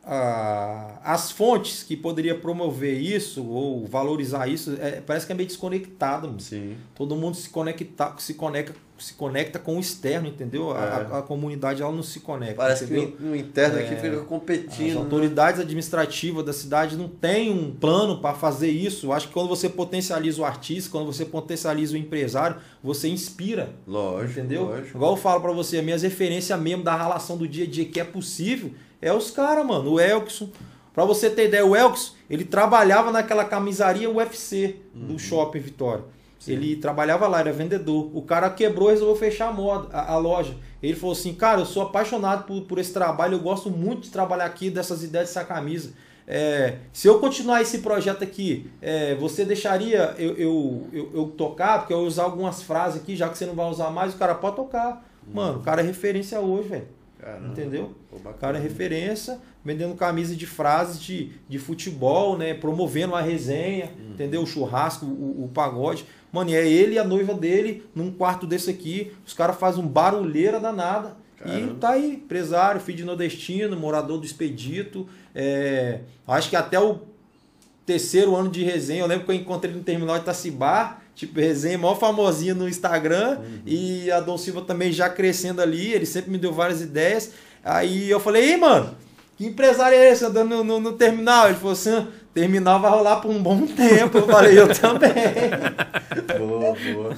ah, 0.04 0.98
as 1.04 1.30
fontes 1.30 1.84
que 1.84 1.96
poderia 1.96 2.34
promover 2.34 3.00
isso 3.00 3.46
ou 3.46 3.86
valorizar 3.86 4.48
isso 4.48 4.76
é, 4.80 5.00
parece 5.00 5.26
que 5.26 5.32
é 5.32 5.34
meio 5.34 5.46
desconectado. 5.46 6.34
Sim. 6.40 6.76
Todo 6.92 7.14
mundo 7.14 7.36
se 7.36 7.48
conecta, 7.48 8.12
se 8.18 8.34
conecta, 8.34 8.74
se 8.98 9.14
conecta 9.14 9.60
com 9.60 9.76
o 9.76 9.80
externo, 9.80 10.26
entendeu? 10.26 10.76
É. 10.76 10.80
A, 10.80 11.18
a, 11.18 11.22
comunidade 11.22 11.82
ela 11.82 11.92
não 11.92 12.02
se 12.02 12.18
conecta. 12.18 12.56
Parece 12.56 12.84
entendeu? 12.84 13.12
que 13.12 13.22
o 13.22 13.36
interno 13.36 13.78
é, 13.78 13.84
aqui 13.84 13.94
fica 13.94 14.20
competindo. 14.22 14.88
As 14.88 14.94
né? 14.94 15.00
autoridades 15.00 15.58
né? 15.58 15.64
administrativas 15.64 16.44
da 16.44 16.52
cidade 16.52 16.96
não 16.96 17.06
têm 17.06 17.52
um 17.52 17.70
plano 17.72 18.18
para 18.20 18.34
fazer 18.34 18.70
isso. 18.70 19.12
Acho 19.12 19.28
que 19.28 19.34
quando 19.34 19.48
você 19.48 19.68
potencializa 19.68 20.42
o 20.42 20.44
artista, 20.44 20.90
quando 20.90 21.06
você 21.06 21.24
potencializa 21.24 21.94
o 21.94 21.96
empresário, 21.96 22.56
você 22.82 23.06
inspira. 23.06 23.70
Lógico. 23.86 24.40
Entendeu? 24.40 24.64
Lógico. 24.64 24.98
Igual 24.98 25.12
eu 25.12 25.16
falo 25.16 25.40
para 25.40 25.52
você, 25.52 25.78
as 25.78 25.84
minhas 25.84 26.02
referências 26.02 26.60
mesmo 26.60 26.82
da 26.82 26.96
relação 26.96 27.36
do 27.36 27.46
dia 27.46 27.64
a 27.64 27.68
dia 27.68 27.84
que 27.84 28.00
é 28.00 28.04
possível 28.04 28.72
é 29.02 29.12
os 29.12 29.30
caras, 29.30 29.66
mano. 29.66 29.92
O 29.92 30.00
Elkson. 30.00 30.48
Pra 30.94 31.04
você 31.04 31.28
ter 31.28 31.48
ideia, 31.48 31.66
o 31.66 31.74
Elkson, 31.74 32.12
ele 32.30 32.44
trabalhava 32.44 33.10
naquela 33.10 33.44
camisaria 33.44 34.10
UFC 34.10 34.76
uhum. 34.94 35.06
do 35.08 35.18
Shopping 35.18 35.58
Vitória. 35.58 36.04
Sim. 36.38 36.52
Ele 36.52 36.76
trabalhava 36.76 37.26
lá, 37.28 37.40
era 37.40 37.52
vendedor. 37.52 38.10
O 38.14 38.22
cara 38.22 38.50
quebrou 38.50 38.90
e 38.90 38.92
resolveu 38.92 39.16
fechar 39.16 39.48
a, 39.48 39.52
moda, 39.52 39.88
a, 39.92 40.12
a, 40.12 40.18
loja. 40.18 40.56
Ele 40.82 40.94
falou 40.94 41.12
assim, 41.12 41.34
cara, 41.34 41.60
eu 41.60 41.66
sou 41.66 41.82
apaixonado 41.82 42.44
por, 42.44 42.62
por 42.62 42.78
esse 42.78 42.92
trabalho, 42.92 43.34
eu 43.34 43.40
gosto 43.40 43.70
muito 43.70 44.02
de 44.02 44.10
trabalhar 44.10 44.44
aqui, 44.44 44.68
dessas 44.68 45.02
ideias 45.02 45.28
dessa 45.28 45.44
camisa. 45.44 45.92
É, 46.26 46.78
se 46.92 47.08
eu 47.08 47.18
continuar 47.18 47.62
esse 47.62 47.78
projeto 47.78 48.22
aqui, 48.22 48.70
é, 48.80 49.14
você 49.16 49.44
deixaria 49.44 50.14
eu, 50.18 50.34
eu, 50.34 50.88
eu, 50.92 51.10
eu, 51.14 51.26
tocar? 51.26 51.78
Porque 51.78 51.92
eu 51.92 51.98
vou 51.98 52.06
usar 52.06 52.24
algumas 52.24 52.62
frases 52.62 53.00
aqui, 53.00 53.16
já 53.16 53.28
que 53.28 53.38
você 53.38 53.46
não 53.46 53.54
vai 53.54 53.68
usar 53.68 53.90
mais, 53.90 54.14
o 54.14 54.18
cara 54.18 54.34
pode 54.34 54.56
tocar. 54.56 55.08
Mano, 55.32 55.60
o 55.60 55.62
cara 55.62 55.80
é 55.80 55.84
referência 55.84 56.40
hoje, 56.40 56.68
velho. 56.68 56.88
Caramba, 57.23 57.49
Entendeu? 57.51 57.94
o 58.11 58.19
cara 58.35 58.59
é 58.59 58.61
referência, 58.61 59.39
vendendo 59.65 59.94
camisa 59.94 60.35
de 60.35 60.44
frases 60.44 61.01
de, 61.01 61.31
de 61.49 61.57
futebol, 61.57 62.36
né? 62.36 62.53
Promovendo 62.53 63.15
a 63.15 63.20
resenha, 63.20 63.93
uhum. 63.97 64.11
entendeu? 64.11 64.43
O 64.43 64.47
churrasco, 64.47 65.07
o, 65.07 65.44
o, 65.44 65.49
pagode. 65.55 66.05
Mano, 66.32 66.51
e 66.51 66.57
é 66.57 66.66
ele 66.66 66.94
e 66.94 66.99
a 66.99 67.05
noiva 67.05 67.32
dele 67.32 67.86
num 67.94 68.11
quarto 68.11 68.44
desse 68.44 68.69
aqui. 68.69 69.12
Os 69.24 69.32
caras 69.32 69.57
fazem 69.57 69.85
um 69.85 69.86
barulheira 69.86 70.59
danada. 70.59 71.16
Caramba. 71.39 71.73
E 71.73 71.74
tá 71.77 71.90
aí, 71.90 72.15
empresário, 72.15 72.81
filho 72.81 72.99
de 72.99 73.05
nordestino, 73.05 73.77
morador 73.77 74.19
do 74.19 74.27
Expedito. 74.27 75.09
É, 75.32 76.01
acho 76.27 76.51
que 76.51 76.57
até 76.57 76.81
o 76.81 77.03
terceiro 77.86 78.35
ano 78.35 78.51
de 78.51 78.65
resenha, 78.65 79.03
eu 79.03 79.07
lembro 79.07 79.27
que 79.27 79.31
eu 79.31 79.36
encontrei 79.36 79.73
no 79.73 79.85
terminal 79.85 80.16
de 80.16 80.23
Itacibar 80.23 81.01
Tipo, 81.14 81.40
resenha 81.40 81.78
maior 81.78 81.98
famosinha 81.98 82.55
no 82.55 82.68
Instagram. 82.68 83.39
Uhum. 83.39 83.60
E 83.66 84.10
a 84.10 84.20
Dom 84.20 84.39
Silva 84.39 84.62
também 84.62 84.93
já 84.93 85.09
crescendo 85.09 85.60
ali. 85.60 85.93
Ele 85.93 86.06
sempre 86.06 86.30
me 86.30 86.39
deu 86.39 86.52
várias 86.52 86.80
ideias. 86.80 87.32
Aí 87.64 88.10
eu 88.10 88.18
falei, 88.18 88.51
ei, 88.51 88.56
mano, 88.56 88.97
que 89.36 89.47
empresário 89.47 89.97
é 89.97 90.10
esse 90.10 90.24
andando 90.24 90.48
no, 90.56 90.64
no, 90.64 90.80
no 90.80 90.93
terminal? 90.93 91.47
Ele 91.47 91.56
falou 91.56 91.72
assim, 91.72 92.06
terminal 92.34 92.80
vai 92.80 92.90
rolar 92.90 93.16
por 93.16 93.30
um 93.30 93.43
bom 93.43 93.66
tempo. 93.68 94.18
Eu 94.18 94.26
falei, 94.26 94.59
eu 94.59 94.74
também. 94.74 95.12
boa, 96.39 96.74
boa. 96.74 97.14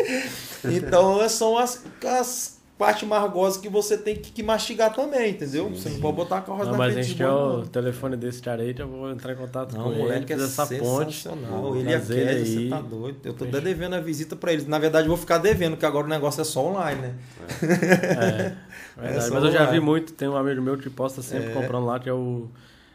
Então 0.64 1.26
são 1.28 1.56
as, 1.56 1.82
as 2.04 2.53
parte 2.78 3.06
margosa 3.06 3.60
que 3.60 3.68
você 3.68 3.96
tem 3.96 4.16
que, 4.16 4.32
que 4.32 4.42
mastigar 4.42 4.92
também, 4.92 5.30
entendeu? 5.30 5.68
Sim, 5.68 5.74
você 5.74 5.88
não 5.90 6.00
pode 6.00 6.16
botar 6.16 6.38
a 6.38 6.40
carroça 6.42 6.70
não, 6.70 6.72
na 6.72 6.84
frente. 6.84 6.96
Mas 6.96 7.04
a 7.04 7.08
gente 7.08 7.16
tem 7.16 7.26
o 7.26 7.66
telefone 7.66 8.16
desse 8.16 8.42
cara 8.42 8.62
aí, 8.62 8.74
eu 8.76 8.88
vou 8.88 9.10
entrar 9.10 9.32
em 9.32 9.36
contato 9.36 9.76
não, 9.76 9.84
com 9.84 9.90
ele. 9.92 10.02
Moleque 10.02 10.32
é 10.32 10.36
essa 10.36 10.66
ponte. 10.66 11.28
Ele 11.76 11.92
é 11.92 11.96
aquele, 11.96 12.44
você 12.44 12.68
tá 12.68 12.80
doido. 12.80 13.18
Eu 13.24 13.34
tô 13.34 13.44
até 13.44 13.60
devendo 13.60 13.94
a 13.94 14.00
visita 14.00 14.34
para 14.34 14.52
eles. 14.52 14.66
Na 14.66 14.78
verdade, 14.78 15.06
eu 15.06 15.10
vou 15.10 15.16
ficar 15.16 15.38
devendo, 15.38 15.72
porque 15.72 15.86
agora 15.86 16.06
o 16.06 16.10
negócio 16.10 16.40
é 16.40 16.44
só 16.44 16.66
online, 16.66 17.00
né? 17.00 17.14
É. 17.62 18.64
É, 18.96 19.08
é 19.08 19.28
mas 19.28 19.42
eu 19.42 19.50
já 19.50 19.64
vi 19.66 19.80
muito, 19.80 20.12
tem 20.12 20.28
um 20.28 20.36
amigo 20.36 20.62
meu 20.62 20.78
que 20.78 20.88
posta 20.88 21.20
sempre 21.20 21.50
é. 21.50 21.52
comprando 21.52 21.84
lá, 21.84 21.98
que 21.98 22.08
é 22.08 22.12
o 22.12 22.48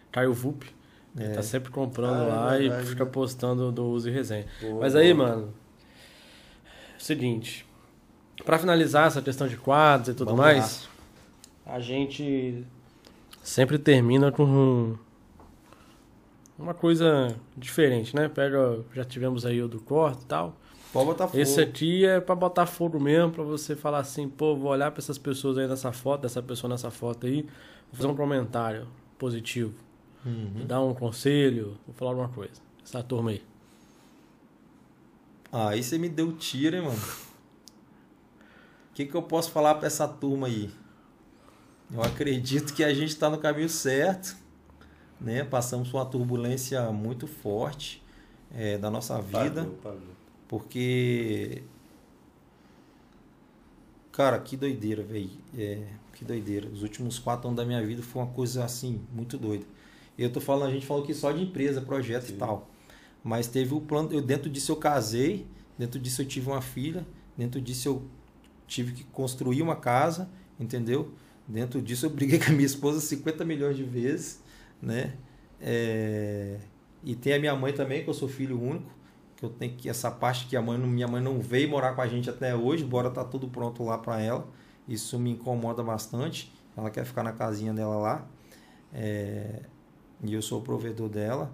Caio 0.10 0.34
Vup. 0.34 0.64
Ele 1.18 1.27
é. 1.27 1.34
tá 1.34 1.43
sempre 1.43 1.69
comprando 1.72 2.22
ah, 2.22 2.45
lá 2.45 2.60
e 2.60 2.72
fica 2.85 3.06
postando 3.06 3.69
do 3.69 3.85
uso 3.85 4.07
e 4.07 4.11
resenha. 4.11 4.45
Boa, 4.61 4.80
mas 4.80 4.95
aí, 4.95 5.14
mano, 5.14 5.53
seguinte, 6.97 7.65
para 8.45 8.57
finalizar 8.57 9.07
essa 9.07 9.21
questão 9.21 9.47
de 9.47 9.57
quadros 9.57 10.09
e 10.09 10.13
tudo 10.13 10.29
Vamos 10.29 10.41
mais, 10.41 10.89
lá. 11.65 11.75
a 11.75 11.79
gente 11.79 12.65
sempre 13.43 13.77
termina 13.77 14.31
com 14.31 14.95
uma 16.57 16.73
coisa 16.73 17.35
diferente, 17.57 18.15
né? 18.15 18.27
Pega, 18.27 18.79
já 18.93 19.03
tivemos 19.03 19.45
aí 19.45 19.61
o 19.61 19.67
do 19.67 19.79
corte 19.79 20.23
e 20.23 20.25
tal. 20.25 20.55
Pode 20.91 21.05
botar 21.05 21.27
fogo. 21.27 21.39
Esse 21.39 21.61
aqui 21.61 22.05
é 22.05 22.19
para 22.19 22.35
botar 22.35 22.65
fogo 22.65 22.99
mesmo, 22.99 23.31
para 23.31 23.43
você 23.43 23.75
falar 23.75 23.99
assim, 23.99 24.27
pô, 24.27 24.55
vou 24.55 24.71
olhar 24.71 24.91
para 24.91 24.99
essas 24.99 25.17
pessoas 25.17 25.57
aí 25.57 25.67
nessa 25.67 25.91
foto, 25.91 26.21
dessa 26.21 26.41
pessoa 26.41 26.69
nessa 26.69 26.89
foto 26.89 27.27
aí, 27.27 27.43
vou 27.43 27.93
fazer 27.93 28.07
um 28.07 28.15
comentário 28.15 28.87
positivo, 29.17 29.73
uhum. 30.25 30.65
dar 30.65 30.81
um 30.81 30.93
conselho, 30.93 31.77
vou 31.85 31.95
falar 31.95 32.11
alguma 32.11 32.29
coisa. 32.29 32.61
Essa 32.83 33.03
turma 33.03 33.29
aí. 33.31 33.43
Ah, 35.51 35.69
aí 35.69 35.83
você 35.83 35.97
me 35.97 36.09
deu 36.09 36.31
tiro, 36.33 36.75
hein, 36.75 36.81
mano? 36.81 36.99
Que, 38.99 39.05
que 39.05 39.15
eu 39.15 39.23
posso 39.23 39.49
falar 39.51 39.76
para 39.76 39.88
essa 39.88 40.05
turma 40.05 40.47
aí? 40.47 40.69
Eu 41.89 42.03
acredito 42.03 42.73
que 42.73 42.84
a 42.84 42.93
gente 42.93 43.09
está 43.09 43.30
no 43.30 43.38
caminho 43.38 43.69
certo, 43.69 44.35
né? 45.21 45.45
Passamos 45.45 45.89
por 45.89 45.99
uma 45.99 46.05
turbulência 46.05 46.91
muito 46.91 47.26
forte 47.26 48.03
é, 48.53 48.77
da 48.77 48.91
nossa 48.91 49.21
vida, 49.21 49.63
pagou, 49.63 49.77
pagou. 49.77 50.07
porque, 50.49 51.63
cara, 54.11 54.38
que 54.38 54.57
doideira, 54.57 55.01
velho, 55.01 55.30
é, 55.57 55.88
que 56.13 56.26
doideira. 56.26 56.67
Os 56.67 56.84
últimos 56.84 57.17
quatro 57.17 57.47
anos 57.47 57.57
da 57.57 57.65
minha 57.65 57.81
vida 57.85 58.03
foi 58.03 58.21
uma 58.21 58.31
coisa 58.34 58.65
assim 58.65 59.01
muito 59.13 59.38
doida. 59.38 59.65
Eu 60.17 60.30
tô 60.30 60.41
falando, 60.41 60.71
a 60.71 60.73
gente 60.73 60.85
falou 60.85 61.03
que 61.03 61.13
só 61.13 61.31
de 61.31 61.41
empresa, 61.41 61.81
projeto 61.81 62.26
Sim. 62.26 62.34
e 62.34 62.38
tal, 62.38 62.69
mas 63.23 63.47
teve 63.47 63.73
o 63.73 63.80
plano. 63.80 64.11
Eu 64.11 64.21
dentro 64.21 64.49
disso 64.49 64.73
eu 64.73 64.76
casei, 64.76 65.47
dentro 65.77 65.97
disso 66.01 66.21
eu 66.21 66.26
tive 66.26 66.49
uma 66.49 66.61
filha, 66.61 67.07
dentro 67.38 67.61
disso 67.61 67.88
eu 67.88 68.18
tive 68.69 68.93
que 68.93 69.03
construir 69.05 69.61
uma 69.61 69.75
casa, 69.75 70.29
entendeu? 70.59 71.11
Dentro 71.47 71.81
disso 71.81 72.05
eu 72.05 72.09
briguei 72.11 72.37
com 72.39 72.51
a 72.51 72.53
minha 72.53 72.65
esposa 72.65 73.01
50 73.01 73.43
milhões 73.43 73.75
de 73.75 73.83
vezes, 73.83 74.41
né? 74.81 75.15
É... 75.59 76.59
E 77.03 77.15
tem 77.15 77.33
a 77.33 77.39
minha 77.39 77.55
mãe 77.55 77.73
também, 77.73 78.03
que 78.03 78.09
eu 78.09 78.13
sou 78.13 78.29
filho 78.29 78.61
único, 78.61 78.89
que 79.35 79.43
eu 79.43 79.49
tenho 79.49 79.73
que 79.73 79.89
essa 79.89 80.11
parte 80.11 80.45
que 80.47 80.55
a 80.55 80.61
mãe, 80.61 80.77
minha 80.77 81.07
mãe 81.07 81.21
não 81.21 81.39
veio 81.39 81.69
morar 81.69 81.93
com 81.93 82.01
a 82.01 82.07
gente 82.07 82.29
até 82.29 82.55
hoje, 82.55 82.83
embora 82.83 83.09
tá 83.09 83.23
tudo 83.23 83.47
pronto 83.47 83.83
lá 83.83 83.97
para 83.97 84.21
ela. 84.21 84.47
Isso 84.87 85.17
me 85.17 85.31
incomoda 85.31 85.81
bastante. 85.81 86.51
Ela 86.75 86.89
quer 86.89 87.05
ficar 87.05 87.23
na 87.23 87.31
casinha 87.31 87.73
dela 87.73 87.95
lá. 87.95 88.27
É... 88.93 89.63
E 90.23 90.33
eu 90.33 90.41
sou 90.41 90.59
o 90.59 90.61
provedor 90.61 91.09
dela. 91.09 91.53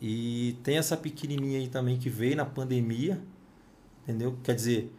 E 0.00 0.58
tem 0.62 0.78
essa 0.78 0.96
pequenininha 0.96 1.58
aí 1.58 1.68
também 1.68 1.98
que 1.98 2.08
veio 2.08 2.36
na 2.36 2.44
pandemia, 2.44 3.20
entendeu? 4.02 4.36
Quer 4.42 4.54
dizer, 4.54 4.92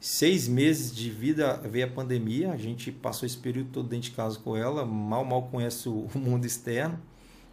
seis 0.00 0.48
meses 0.48 0.94
de 0.94 1.10
vida 1.10 1.60
veio 1.62 1.84
a 1.84 1.90
pandemia, 1.90 2.52
a 2.52 2.56
gente 2.56 2.90
passou 2.90 3.26
esse 3.26 3.36
período 3.36 3.70
todo 3.70 3.88
dentro 3.88 4.08
de 4.08 4.16
casa 4.16 4.38
com 4.38 4.56
ela, 4.56 4.84
mal, 4.86 5.24
mal 5.24 5.42
conhece 5.42 5.86
o 5.90 6.08
mundo 6.14 6.46
externo, 6.46 6.98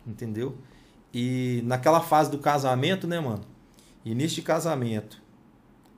entendeu? 0.05 0.57
E 1.13 1.61
naquela 1.65 1.99
fase 1.99 2.31
do 2.31 2.39
casamento, 2.39 3.05
né, 3.05 3.19
mano? 3.19 3.43
Início 4.05 4.37
de 4.37 4.41
casamento, 4.43 5.21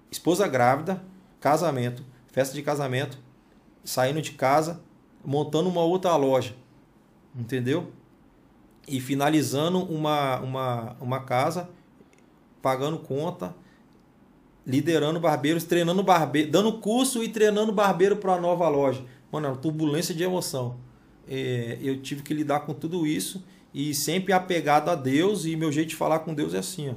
esposa 0.09 0.47
grávida, 0.47 1.03
casamento, 1.39 2.03
festa 2.31 2.55
de 2.55 2.63
casamento, 2.63 3.19
saindo 3.83 4.21
de 4.21 4.31
casa, 4.31 4.81
montando 5.23 5.69
uma 5.69 5.81
outra 5.81 6.15
loja, 6.15 6.55
entendeu? 7.35 7.91
E 8.87 8.99
finalizando 8.99 9.83
uma, 9.83 10.39
uma, 10.39 10.95
uma 10.99 11.19
casa, 11.19 11.69
pagando 12.61 12.97
conta, 12.97 13.55
liderando 14.69 15.19
barbeiros, 15.19 15.63
treinando 15.63 16.03
barbeiro, 16.03 16.51
dando 16.51 16.73
curso 16.73 17.23
e 17.23 17.27
treinando 17.27 17.71
barbeiro 17.71 18.17
para 18.17 18.35
a 18.35 18.39
nova 18.39 18.69
loja. 18.69 19.03
mano, 19.31 19.47
era 19.47 19.55
turbulência 19.55 20.13
de 20.13 20.23
emoção. 20.23 20.77
É, 21.27 21.79
eu 21.81 21.99
tive 22.01 22.21
que 22.21 22.33
lidar 22.35 22.61
com 22.61 22.73
tudo 22.73 23.07
isso 23.07 23.43
e 23.73 23.95
sempre 23.95 24.31
apegado 24.31 24.89
a 24.89 24.95
Deus 24.95 25.45
e 25.45 25.55
meu 25.55 25.71
jeito 25.71 25.89
de 25.89 25.95
falar 25.95 26.19
com 26.19 26.35
Deus 26.35 26.53
é 26.53 26.59
assim, 26.59 26.89
ó. 26.89 26.93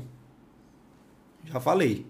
Já 1.44 1.58
falei, 1.60 2.06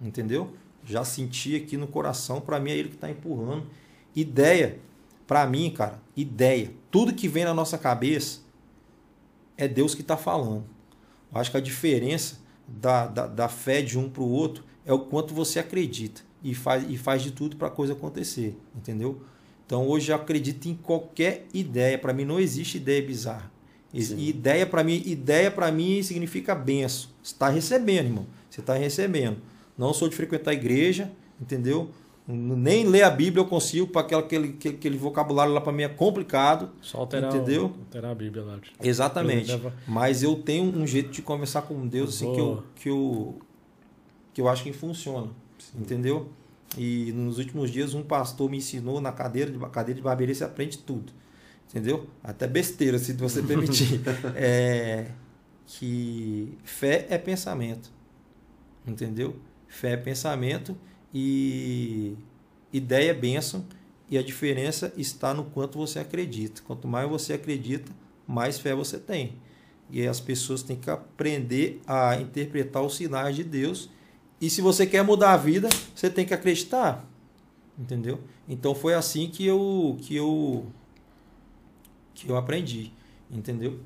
entendeu? 0.00 0.54
Já 0.84 1.04
senti 1.04 1.56
aqui 1.56 1.76
no 1.76 1.88
coração, 1.88 2.40
para 2.40 2.60
mim 2.60 2.70
é 2.70 2.76
ele 2.76 2.88
que 2.88 2.94
está 2.94 3.10
empurrando. 3.10 3.66
Ideia, 4.14 4.78
para 5.26 5.44
mim, 5.44 5.70
cara, 5.70 6.00
ideia. 6.16 6.72
Tudo 6.88 7.12
que 7.12 7.26
vem 7.26 7.44
na 7.44 7.52
nossa 7.52 7.76
cabeça 7.76 8.40
é 9.56 9.66
Deus 9.66 9.94
que 9.94 10.02
está 10.02 10.16
falando. 10.16 10.64
Eu 11.32 11.40
acho 11.40 11.50
que 11.50 11.56
a 11.56 11.60
diferença 11.60 12.38
da, 12.66 13.06
da, 13.06 13.26
da 13.26 13.48
fé 13.48 13.82
de 13.82 13.98
um 13.98 14.08
para 14.08 14.22
o 14.22 14.28
outro 14.30 14.69
é 14.90 14.92
o 14.92 14.98
quanto 14.98 15.32
você 15.32 15.60
acredita 15.60 16.20
e 16.42 16.52
faz, 16.52 16.84
e 16.88 16.96
faz 16.96 17.22
de 17.22 17.30
tudo 17.30 17.54
para 17.54 17.68
a 17.68 17.70
coisa 17.70 17.92
acontecer, 17.92 18.56
entendeu? 18.74 19.22
Então 19.64 19.86
hoje 19.86 20.10
eu 20.10 20.16
acredito 20.16 20.66
em 20.66 20.74
qualquer 20.74 21.46
ideia. 21.54 21.96
Para 21.96 22.12
mim 22.12 22.24
não 22.24 22.40
existe 22.40 22.78
ideia 22.78 23.00
bizarra. 23.00 23.50
Sim. 23.94 24.18
Ideia 24.18 24.66
para 24.66 24.82
mim, 24.82 25.00
ideia 25.06 25.48
para 25.48 25.70
mim 25.70 26.02
significa 26.02 26.56
benção. 26.56 27.10
Você 27.22 27.32
está 27.32 27.48
recebendo, 27.48 28.06
irmão. 28.06 28.26
Você 28.48 28.60
está 28.60 28.74
recebendo. 28.74 29.38
Não 29.78 29.94
sou 29.94 30.08
de 30.08 30.16
frequentar 30.16 30.50
a 30.50 30.54
igreja, 30.54 31.10
entendeu? 31.40 31.90
Nem 32.26 32.84
ler 32.84 33.02
a 33.02 33.10
Bíblia 33.10 33.42
eu 33.42 33.46
consigo, 33.46 33.86
para 33.86 34.18
aquele, 34.18 34.56
aquele 34.68 34.96
vocabulário 34.96 35.52
lá 35.52 35.60
para 35.60 35.72
mim 35.72 35.84
é 35.84 35.88
complicado. 35.88 36.70
Só 36.80 36.98
alterar, 36.98 37.34
entendeu? 37.34 37.72
alterar 37.86 38.10
a 38.12 38.14
Bíblia 38.14 38.44
lá. 38.44 38.58
Exatamente. 38.82 39.60
Mas 39.86 40.22
eu 40.22 40.36
tenho 40.36 40.64
um 40.64 40.86
jeito 40.86 41.10
de 41.10 41.22
conversar 41.22 41.62
com 41.62 41.86
Deus 41.86 42.16
assim, 42.16 42.32
que, 42.32 42.40
eu, 42.40 42.62
que, 42.76 42.88
eu, 42.88 43.38
que 44.32 44.40
eu 44.40 44.48
acho 44.48 44.62
que 44.62 44.72
funciona. 44.72 45.30
Sim. 45.58 45.80
Entendeu? 45.80 46.28
E 46.76 47.12
nos 47.12 47.38
últimos 47.38 47.70
dias 47.70 47.94
um 47.94 48.02
pastor 48.02 48.48
me 48.48 48.58
ensinou 48.58 49.00
na 49.00 49.12
cadeira 49.12 49.50
de, 49.50 49.58
cadeira 49.70 49.98
de 49.98 50.02
barbearia 50.02 50.34
você 50.34 50.44
aprende 50.44 50.78
tudo. 50.78 51.12
Entendeu? 51.68 52.06
Até 52.22 52.46
besteira, 52.46 52.98
se 52.98 53.12
você 53.12 53.42
permitir. 53.42 54.00
é, 54.34 55.06
que 55.66 56.58
fé 56.64 57.06
é 57.10 57.18
pensamento. 57.18 57.90
Entendeu? 58.86 59.36
Fé 59.68 59.92
é 59.92 59.96
pensamento 59.96 60.76
e 61.14 62.16
ideia 62.72 63.10
é 63.10 63.14
bênção. 63.14 63.64
E 64.08 64.18
a 64.18 64.22
diferença 64.22 64.92
está 64.96 65.32
no 65.32 65.44
quanto 65.44 65.78
você 65.78 66.00
acredita. 66.00 66.60
Quanto 66.62 66.88
mais 66.88 67.08
você 67.08 67.34
acredita, 67.34 67.92
mais 68.26 68.58
fé 68.58 68.74
você 68.74 68.98
tem. 68.98 69.38
E 69.88 70.06
as 70.06 70.18
pessoas 70.18 70.64
têm 70.64 70.76
que 70.76 70.90
aprender 70.90 71.80
a 71.86 72.16
interpretar 72.16 72.82
os 72.82 72.96
sinais 72.96 73.36
de 73.36 73.44
Deus. 73.44 73.88
E 74.40 74.48
se 74.48 74.60
você 74.62 74.86
quer 74.86 75.04
mudar 75.04 75.32
a 75.32 75.36
vida, 75.36 75.68
você 75.94 76.08
tem 76.08 76.24
que 76.24 76.32
acreditar. 76.32 77.04
Entendeu? 77.78 78.20
Então 78.48 78.74
foi 78.74 78.94
assim 78.94 79.28
que 79.28 79.46
eu 79.46 79.96
que 80.00 80.16
eu 80.16 80.66
que 82.14 82.28
eu 82.28 82.36
aprendi, 82.36 82.92
entendeu? 83.30 83.78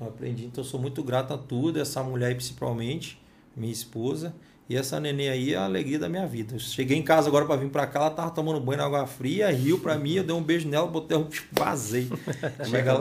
Eu 0.00 0.08
aprendi, 0.08 0.44
então 0.46 0.62
eu 0.62 0.68
sou 0.68 0.80
muito 0.80 1.02
grato 1.02 1.34
a 1.34 1.38
tudo, 1.38 1.80
essa 1.80 2.02
mulher 2.02 2.28
aí 2.28 2.34
principalmente, 2.34 3.20
minha 3.56 3.72
esposa, 3.72 4.34
e 4.68 4.76
essa 4.76 5.00
neném 5.00 5.28
aí 5.28 5.54
é 5.54 5.56
a 5.56 5.64
alegria 5.64 5.98
da 5.98 6.08
minha 6.08 6.26
vida. 6.26 6.54
Eu 6.54 6.58
cheguei 6.60 6.96
em 6.96 7.02
casa 7.02 7.28
agora 7.28 7.44
para 7.44 7.56
vir 7.56 7.70
para 7.70 7.86
cá, 7.86 8.00
ela 8.00 8.10
tava 8.10 8.30
tomando 8.30 8.60
banho 8.60 8.78
na 8.78 8.84
água 8.86 9.06
fria, 9.06 9.50
riu 9.50 9.78
para 9.80 9.96
mim, 9.96 10.14
eu 10.14 10.24
dei 10.24 10.34
um 10.34 10.42
beijo 10.42 10.68
nela, 10.68 10.86
botei 10.86 11.16
um 11.16 11.26
vazei. 11.50 12.08
Como 12.62 12.76
é 12.76 12.82
que 12.82 12.88
é? 12.88 12.92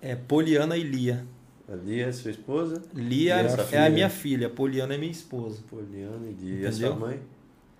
É 0.00 0.14
Poliana 0.14 0.76
e 0.76 0.82
Lia. 0.82 1.26
A 1.70 1.76
Lia 1.76 2.06
é 2.06 2.12
sua 2.12 2.30
esposa? 2.30 2.82
Lia 2.94 3.36
é, 3.36 3.76
é 3.76 3.86
a 3.86 3.90
minha 3.90 4.08
filha, 4.08 4.48
Poliana 4.48 4.94
é 4.94 4.98
minha 4.98 5.12
esposa. 5.12 5.60
Poliana 5.68 6.26
e 6.26 6.32
Lia. 6.32 6.62
E 6.62 6.66
a 6.66 6.72
sua 6.72 6.94
mãe? 6.94 7.20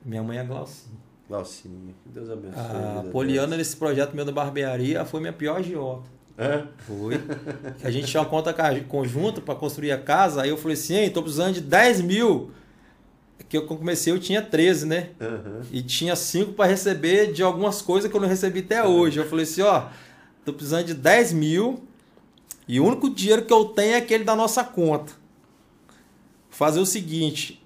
Minha 0.05 0.23
mãe 0.23 0.39
é 0.39 0.45
Glaucinha. 0.45 0.99
Glaucinha, 1.27 1.95
que 2.03 2.09
Deus 2.11 2.31
abençoe. 2.31 2.61
A, 2.61 3.01
a 3.01 3.05
Poliana, 3.05 3.57
nesse 3.57 3.77
projeto 3.77 4.15
meu 4.15 4.25
da 4.25 4.33
barbearia, 4.33 5.05
foi 5.05 5.21
minha 5.21 5.33
pior 5.33 5.57
agiota. 5.57 6.19
É? 6.37 6.65
Foi. 6.87 7.15
a 7.83 7.91
gente 7.91 8.07
tinha 8.07 8.23
uma 8.23 8.29
conta 8.29 8.55
conjunta 8.87 9.41
para 9.41 9.55
construir 9.55 9.91
a 9.91 9.99
casa. 9.99 10.43
Aí 10.43 10.51
eu 10.51 10.57
falei 10.57 10.77
assim: 10.77 10.97
estou 11.05 11.23
precisando 11.23 11.55
de 11.55 11.61
10 11.61 12.03
mil. 12.03 12.51
Que 13.49 13.57
eu 13.57 13.67
comecei, 13.67 14.13
eu 14.13 14.19
tinha 14.19 14.43
13, 14.43 14.87
né? 14.87 15.11
Uhum. 15.19 15.63
E 15.73 15.81
tinha 15.81 16.15
5 16.15 16.53
para 16.53 16.67
receber 16.67 17.33
de 17.33 17.43
algumas 17.43 17.81
coisas 17.81 18.11
que 18.11 18.17
eu 18.17 18.21
não 18.21 18.29
recebi 18.29 18.61
até 18.61 18.87
hoje. 18.87 19.19
Eu 19.19 19.27
falei 19.27 19.45
assim: 19.45 19.63
ó, 19.63 19.89
tô 20.45 20.53
precisando 20.53 20.85
de 20.85 20.95
10 20.95 21.33
mil. 21.33 21.88
E 22.69 22.79
o 22.79 22.85
único 22.85 23.09
dinheiro 23.09 23.47
que 23.47 23.53
eu 23.53 23.65
tenho 23.65 23.95
é 23.95 23.97
aquele 23.97 24.23
da 24.23 24.37
nossa 24.37 24.63
conta. 24.63 25.13
Fazer 26.51 26.79
o 26.79 26.87
seguinte: 26.87 27.65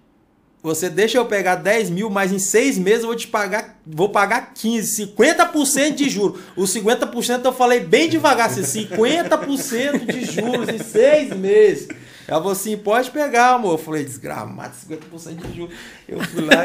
você 0.63 0.89
deixa 0.89 1.19
eu 1.19 1.27
pegar 1.27 1.57
10 1.57 1.91
mil, 1.91 2.09
mas 2.09 2.31
em 2.31 2.39
seis 2.39 2.79
meses 2.79 3.01
eu 3.01 3.09
vou 3.09 3.17
te 3.17 3.27
pagar, 3.27 3.81
vou 3.85 4.11
pagar 4.11 4.55
15, 4.55 5.09
50% 5.17 5.95
de 5.97 6.09
juros. 6.09 6.41
Os 6.57 6.73
50% 6.73 7.45
eu 7.45 7.53
falei 7.53 7.81
bem 7.81 8.09
devagar, 8.09 8.47
assim, 8.47 8.87
50% 8.87 10.07
de 10.07 10.25
juros 10.25 10.69
em 10.69 10.79
seis 10.79 11.35
meses. 11.37 11.89
Ela 12.29 12.39
falou 12.39 12.53
assim, 12.53 12.77
pode 12.77 13.11
pegar, 13.11 13.55
amor. 13.55 13.73
Eu 13.73 13.79
falei, 13.79 14.05
desgramado, 14.05 14.73
50% 14.89 15.47
de 15.49 15.57
juros. 15.57 15.75
Eu 16.07 16.21
fui 16.21 16.45
lá 16.45 16.65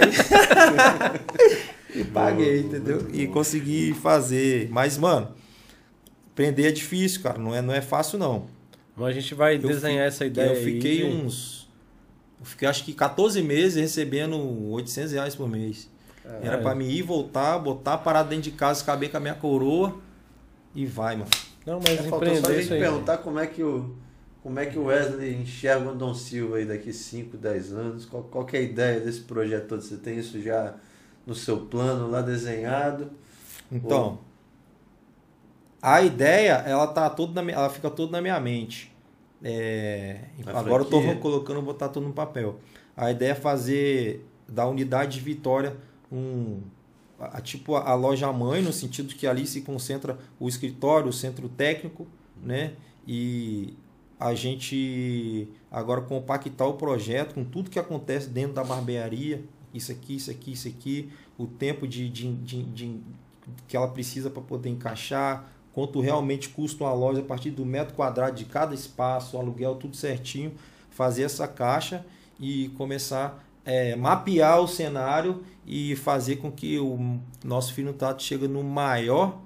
e, 1.95 1.97
e 2.01 2.03
paguei, 2.03 2.59
entendeu? 2.59 3.07
E 3.11 3.25
consegui 3.25 3.95
fazer. 3.95 4.69
Mas, 4.69 4.95
mano, 4.95 5.29
prender 6.37 6.67
é 6.67 6.71
difícil, 6.71 7.23
cara. 7.23 7.39
Não 7.39 7.53
é, 7.53 7.61
não 7.63 7.73
é 7.73 7.81
fácil, 7.81 8.19
não. 8.19 8.45
Mas 8.95 9.07
a 9.07 9.11
gente 9.11 9.33
vai 9.33 9.55
eu 9.55 9.59
desenhar 9.59 10.07
essa 10.07 10.23
ideia 10.23 10.51
Eu 10.51 10.63
fiquei 10.63 11.01
aí. 11.01 11.11
uns 11.11 11.67
eu 12.39 12.45
fiquei 12.45 12.67
acho 12.67 12.85
que 12.85 12.93
14 12.93 13.41
meses 13.41 13.75
recebendo 13.75 14.37
800 14.69 15.11
reais 15.11 15.35
por 15.35 15.49
mês. 15.49 15.89
Era 16.41 16.59
para 16.59 16.75
mim 16.75 16.87
ir, 16.87 17.01
voltar, 17.01 17.57
botar 17.57 17.97
parado 17.97 18.29
dentro 18.29 18.43
de 18.43 18.51
casa, 18.51 18.83
caber 18.83 19.09
com 19.09 19.17
a 19.17 19.19
minha 19.19 19.33
coroa 19.33 19.97
e 20.75 20.85
vai, 20.85 21.15
mano. 21.15 21.31
Não, 21.65 21.79
mas 21.79 21.99
é, 21.99 22.07
empreender 22.07 22.41
só 22.41 22.51
a 22.51 22.53
gente 22.53 22.67
perguntar 22.67 23.17
como 23.17 23.39
é 23.39 23.47
que 23.47 23.63
o 23.63 23.95
como 24.43 24.59
é 24.59 24.65
que 24.65 24.77
o 24.77 24.85
Wesley 24.85 25.35
enxerga 25.35 25.89
o 25.89 25.95
Dom 25.95 26.13
Silva 26.13 26.57
aí 26.57 26.65
daqui 26.65 26.93
5, 26.93 27.35
10 27.35 27.73
anos? 27.73 28.05
Qual, 28.05 28.23
qual 28.23 28.47
é 28.53 28.57
a 28.57 28.61
ideia 28.61 28.99
desse 29.01 29.21
projeto 29.21 29.67
todo? 29.67 29.81
Você 29.81 29.97
tem 29.97 30.19
isso 30.19 30.41
já 30.41 30.75
no 31.25 31.35
seu 31.35 31.57
plano 31.57 32.09
lá 32.09 32.21
desenhado? 32.21 33.09
Então, 33.69 34.03
Ou... 34.03 34.26
a 35.81 36.01
ideia, 36.01 36.63
ela 36.65 36.87
tá 36.87 37.09
toda 37.09 37.41
na, 37.41 37.51
ela 37.51 37.69
fica 37.69 37.89
toda 37.89 38.11
na 38.11 38.21
minha 38.21 38.39
mente. 38.39 38.91
É, 39.43 40.21
agora 40.47 40.81
eu 40.81 40.85
estou 40.85 41.15
colocando, 41.17 41.61
botar 41.61 41.89
tudo 41.89 42.07
no 42.07 42.13
papel. 42.13 42.59
A 42.95 43.11
ideia 43.11 43.31
é 43.31 43.35
fazer 43.35 44.25
da 44.47 44.67
unidade 44.67 45.19
de 45.19 45.23
Vitória 45.23 45.75
um 46.11 46.61
a, 47.19 47.41
tipo 47.41 47.75
a, 47.75 47.91
a 47.91 47.95
loja 47.95 48.31
mãe 48.31 48.61
no 48.61 48.71
sentido 48.71 49.13
que 49.13 49.27
ali 49.27 49.45
se 49.45 49.61
concentra 49.61 50.17
o 50.39 50.47
escritório, 50.47 51.09
o 51.09 51.13
centro 51.13 51.49
técnico, 51.49 52.07
né? 52.41 52.73
E 53.07 53.75
a 54.19 54.33
gente 54.33 55.47
agora 55.71 56.01
compactar 56.01 56.67
o 56.67 56.73
projeto 56.73 57.35
com 57.35 57.43
tudo 57.43 57.69
que 57.69 57.79
acontece 57.79 58.29
dentro 58.29 58.53
da 58.53 58.63
barbearia, 58.63 59.43
isso 59.73 59.91
aqui, 59.91 60.15
isso 60.15 60.31
aqui, 60.31 60.51
isso 60.53 60.67
aqui, 60.67 61.11
o 61.37 61.45
tempo 61.45 61.87
de, 61.87 62.09
de, 62.09 62.33
de, 62.33 62.63
de 62.63 62.99
que 63.67 63.77
ela 63.77 63.87
precisa 63.87 64.29
para 64.29 64.41
poder 64.41 64.69
encaixar, 64.69 65.49
quanto 65.77 66.01
realmente 66.01 66.49
custa 66.49 66.83
uma 66.83 66.91
loja 66.91 67.21
a 67.21 67.23
partir 67.23 67.51
do 67.51 67.63
metro 67.63 67.93
quadrado 67.93 68.35
de 68.35 68.45
cada 68.45 68.73
espaço, 68.73 69.37
aluguel, 69.37 69.75
tudo 69.75 69.95
certinho, 69.95 70.53
fazer 70.89 71.21
essa 71.21 71.47
caixa 71.47 72.03
e 72.39 72.69
começar 72.69 73.45
a 73.63 73.71
é, 73.71 73.95
mapear 73.95 74.59
o 74.59 74.67
cenário 74.67 75.43
e 75.67 75.95
fazer 75.95 76.37
com 76.37 76.51
que 76.51 76.79
o 76.79 77.19
nosso 77.45 77.75
tato 77.93 78.23
chegue 78.23 78.47
no 78.47 78.63
maior 78.63 79.39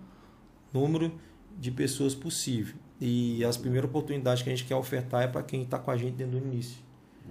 número 0.72 1.12
de 1.60 1.70
pessoas 1.70 2.16
possível. 2.16 2.76
E 3.02 3.44
as 3.44 3.58
primeiras 3.58 3.90
oportunidades 3.90 4.42
que 4.42 4.50
a 4.50 4.56
gente 4.56 4.66
quer 4.66 4.78
ofertar 4.78 5.24
é 5.24 5.28
para 5.28 5.44
quem 5.44 5.64
está 5.64 5.78
com 5.78 5.92
a 5.92 5.98
gente 5.98 6.14
desde 6.14 6.34
o 6.34 6.40
início. 6.40 6.78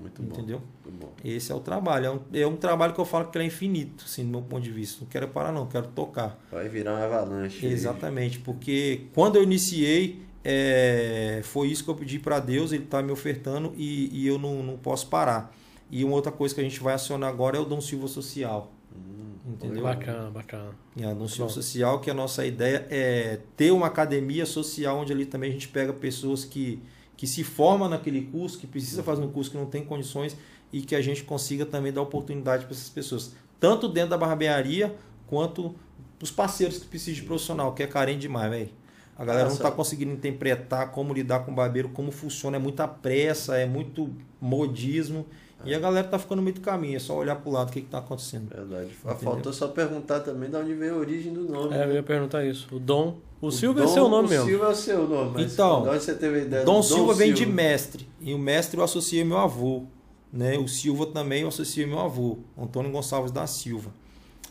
Muito 0.01 0.23
bom. 0.23 0.35
Entendeu? 0.35 0.63
Muito 0.85 0.99
bom. 0.99 1.13
Esse 1.25 1.53
é 1.53 1.55
o 1.55 1.61
trabalho. 1.61 2.07
É 2.07 2.11
um, 2.11 2.21
é 2.33 2.47
um 2.47 2.57
trabalho 2.57 2.95
que 2.95 3.01
eu 3.01 3.05
falo 3.05 3.29
que 3.31 3.39
é 3.39 3.45
infinito, 3.45 4.05
assim, 4.07 4.25
do 4.25 4.31
meu 4.31 4.43
ponto 4.43 4.63
de 4.63 4.71
vista. 4.71 4.99
Não 5.03 5.09
quero 5.09 5.29
parar, 5.29 5.53
não, 5.53 5.67
quero 5.67 5.89
tocar. 5.89 6.39
Vai 6.51 6.69
virar 6.69 6.95
uma 6.95 7.05
avalanche. 7.05 7.67
Exatamente, 7.67 8.39
aí. 8.39 8.45
porque 8.45 9.03
quando 9.15 9.37
eu 9.37 9.43
iniciei, 9.43 10.23
é, 10.43 11.41
foi 11.45 11.69
isso 11.69 11.85
que 11.85 11.91
eu 11.91 11.95
pedi 11.95 12.19
para 12.19 12.41
Deus, 12.41 12.73
Ele 12.73 12.85
está 12.85 13.03
me 13.03 13.13
ofertando 13.13 13.73
e, 13.77 14.09
e 14.13 14.27
eu 14.27 14.39
não, 14.39 14.63
não 14.63 14.77
posso 14.77 15.07
parar. 15.09 15.55
E 15.91 16.05
uma 16.05 16.15
outra 16.15 16.33
coisa 16.33 16.55
que 16.55 16.61
a 16.61 16.65
gente 16.65 16.81
vai 16.81 16.95
acionar 16.95 17.29
agora 17.29 17.57
é 17.57 17.61
o 17.61 17.65
Dom 17.65 17.81
Silva 17.81 18.09
Social. 18.09 18.73
Hum, 18.95 19.53
entendeu? 19.53 19.83
Bacana, 19.83 20.31
bacana. 20.31 20.71
E 20.97 21.05
a 21.05 21.13
Dom 21.13 21.29
Silva 21.29 21.51
Social, 21.51 22.01
que 22.01 22.11
a 22.11 22.15
nossa 22.15 22.47
ideia 22.47 22.87
é 22.91 23.41
ter 23.57 23.73
uma 23.73 23.89
academia 23.89 24.47
social 24.47 24.99
onde 24.99 25.13
ali 25.13 25.27
também 25.27 25.51
a 25.51 25.53
gente 25.53 25.69
pega 25.69 25.93
pessoas 25.93 26.45
que 26.45 26.81
que 27.21 27.27
se 27.27 27.45
forma 27.45 27.87
naquele 27.87 28.23
curso, 28.23 28.59
que 28.59 28.67
precisa 28.67 29.03
fazer 29.03 29.21
um 29.21 29.31
curso 29.31 29.51
que 29.51 29.57
não 29.59 29.67
tem 29.67 29.85
condições 29.85 30.35
e 30.73 30.81
que 30.81 30.95
a 30.95 31.03
gente 31.03 31.23
consiga 31.23 31.67
também 31.67 31.93
dar 31.93 32.01
oportunidade 32.01 32.65
para 32.65 32.75
essas 32.75 32.89
pessoas, 32.89 33.35
tanto 33.61 33.91
dentro 33.91 34.09
da 34.09 34.17
barbearia 34.17 34.97
quanto 35.27 35.75
os 36.19 36.31
parceiros 36.31 36.79
que 36.79 36.87
precisam 36.87 37.21
de 37.21 37.27
profissional, 37.27 37.75
que 37.75 37.83
é 37.83 37.87
carente 37.87 38.21
demais, 38.21 38.51
velho. 38.51 38.71
A 39.19 39.23
galera 39.23 39.45
Nossa. 39.45 39.59
não 39.59 39.67
está 39.67 39.77
conseguindo 39.77 40.13
interpretar 40.13 40.93
como 40.93 41.13
lidar 41.13 41.41
com 41.41 41.53
o 41.53 41.55
barbeiro, 41.55 41.91
como 41.91 42.11
funciona, 42.11 42.57
é 42.57 42.59
muita 42.59 42.89
pressa, 42.89 43.55
é 43.59 43.67
muito 43.67 44.09
modismo 44.41 45.27
E 45.65 45.75
a 45.75 45.79
galera 45.79 46.07
tá 46.09 46.19
ficando 46.19 46.41
meio 46.41 46.55
do 46.55 46.61
caminho, 46.61 46.97
é 46.97 46.99
só 46.99 47.17
olhar 47.17 47.37
pro 47.37 47.51
lado 47.51 47.69
o 47.69 47.73
que, 47.73 47.83
que 47.83 47.89
tá 47.89 47.99
acontecendo. 47.99 48.49
Verdade. 48.49 48.91
Faltou 49.23 49.53
só 49.53 49.69
perguntar 49.69 50.21
também 50.21 50.49
de 50.51 50.57
onde 50.57 50.75
veio 50.75 50.95
a 50.95 50.99
origem 50.99 51.33
do 51.33 51.43
nome. 51.43 51.75
É, 51.75 51.85
eu 51.85 51.93
ia 51.93 52.03
perguntar 52.03 52.45
isso. 52.45 52.67
O 52.75 52.79
Dom. 52.79 53.19
O, 53.41 53.51
Silva 53.51 53.85
é 53.85 53.87
seu 53.87 54.09
nome 54.09 54.29
o 54.29 54.31
mesmo. 54.31 54.47
Silva 54.47 54.67
é 54.67 54.69
o 54.69 54.75
seu 54.75 55.09
nome. 55.09 55.31
Mas 55.35 55.53
Então, 55.53 55.83
de 55.83 55.89
onde 55.89 56.03
você 56.05 56.15
teve 56.15 56.39
a 56.41 56.43
ideia 56.43 56.65
Dom 56.65 56.81
do 56.81 56.83
Silva 56.87 57.15
vem 57.15 57.33
de 57.33 57.39
Silva? 57.41 57.53
mestre. 57.55 58.09
E 58.21 58.35
o 58.35 58.39
mestre 58.39 58.79
eu 58.79 58.85
associei 58.85 59.25
meu 59.25 59.39
avô. 59.39 59.85
Né? 60.33 60.57
O 60.59 60.69
Silva 60.69 61.07
também 61.07 61.43
eu 61.43 61.49
associei 61.49 61.85
meu 61.87 61.99
avô, 61.99 62.39
Antônio 62.57 62.91
Gonçalves 62.93 63.33
da 63.33 63.47
Silva. 63.47 63.91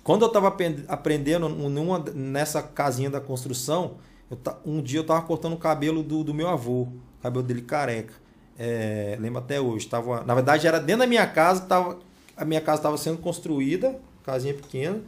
Quando 0.04 0.24
eu 0.24 0.28
estava 0.28 0.54
aprendendo 0.88 1.48
numa, 1.50 2.00
nessa 2.14 2.62
casinha 2.62 3.10
da 3.10 3.22
construção, 3.22 3.96
eu 4.30 4.36
ta- 4.38 4.58
um 4.66 4.82
dia 4.82 5.00
eu 5.00 5.04
estava 5.04 5.22
cortando 5.22 5.54
o 5.54 5.58
cabelo 5.58 6.02
do, 6.04 6.24
do 6.24 6.34
meu 6.34 6.48
avô, 6.50 6.82
o 6.84 6.92
cabelo 7.22 7.44
dele 7.44 7.62
careca. 7.62 8.14
É, 8.62 9.18
lembro 9.22 9.40
até 9.40 9.62
hoje. 9.62 9.88
Tava, 9.88 10.22
na 10.26 10.36
verdade, 10.36 10.68
era 10.68 10.80
dentro 10.80 11.00
da 11.00 11.08
minha 11.08 11.26
casa, 11.26 11.62
tava, 11.62 11.98
a 12.36 12.44
minha 12.44 12.60
casa 12.60 12.80
estava 12.80 12.98
sendo 12.98 13.20
construída, 13.20 13.98
casinha 14.22 14.54
pequena. 14.54 15.02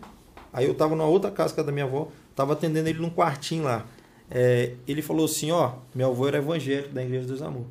Aí 0.53 0.65
eu 0.65 0.72
estava 0.72 0.95
numa 0.95 1.07
outra 1.07 1.30
casa 1.30 1.61
da 1.61 1.72
minha 1.72 1.84
avó, 1.84 2.07
estava 2.30 2.53
atendendo 2.53 2.88
ele 2.88 2.99
num 2.99 3.10
quartinho 3.10 3.65
lá. 3.65 3.86
É, 4.30 4.76
ele 4.88 5.02
falou 5.02 5.26
assim, 5.26 5.52
ó, 5.52 5.73
meu 5.94 6.11
avô 6.11 6.26
era 6.30 6.38
evangélico 6.38 6.94
da 6.94 7.03
Igreja 7.03 7.28
dos 7.28 7.41
Amor. 7.41 7.65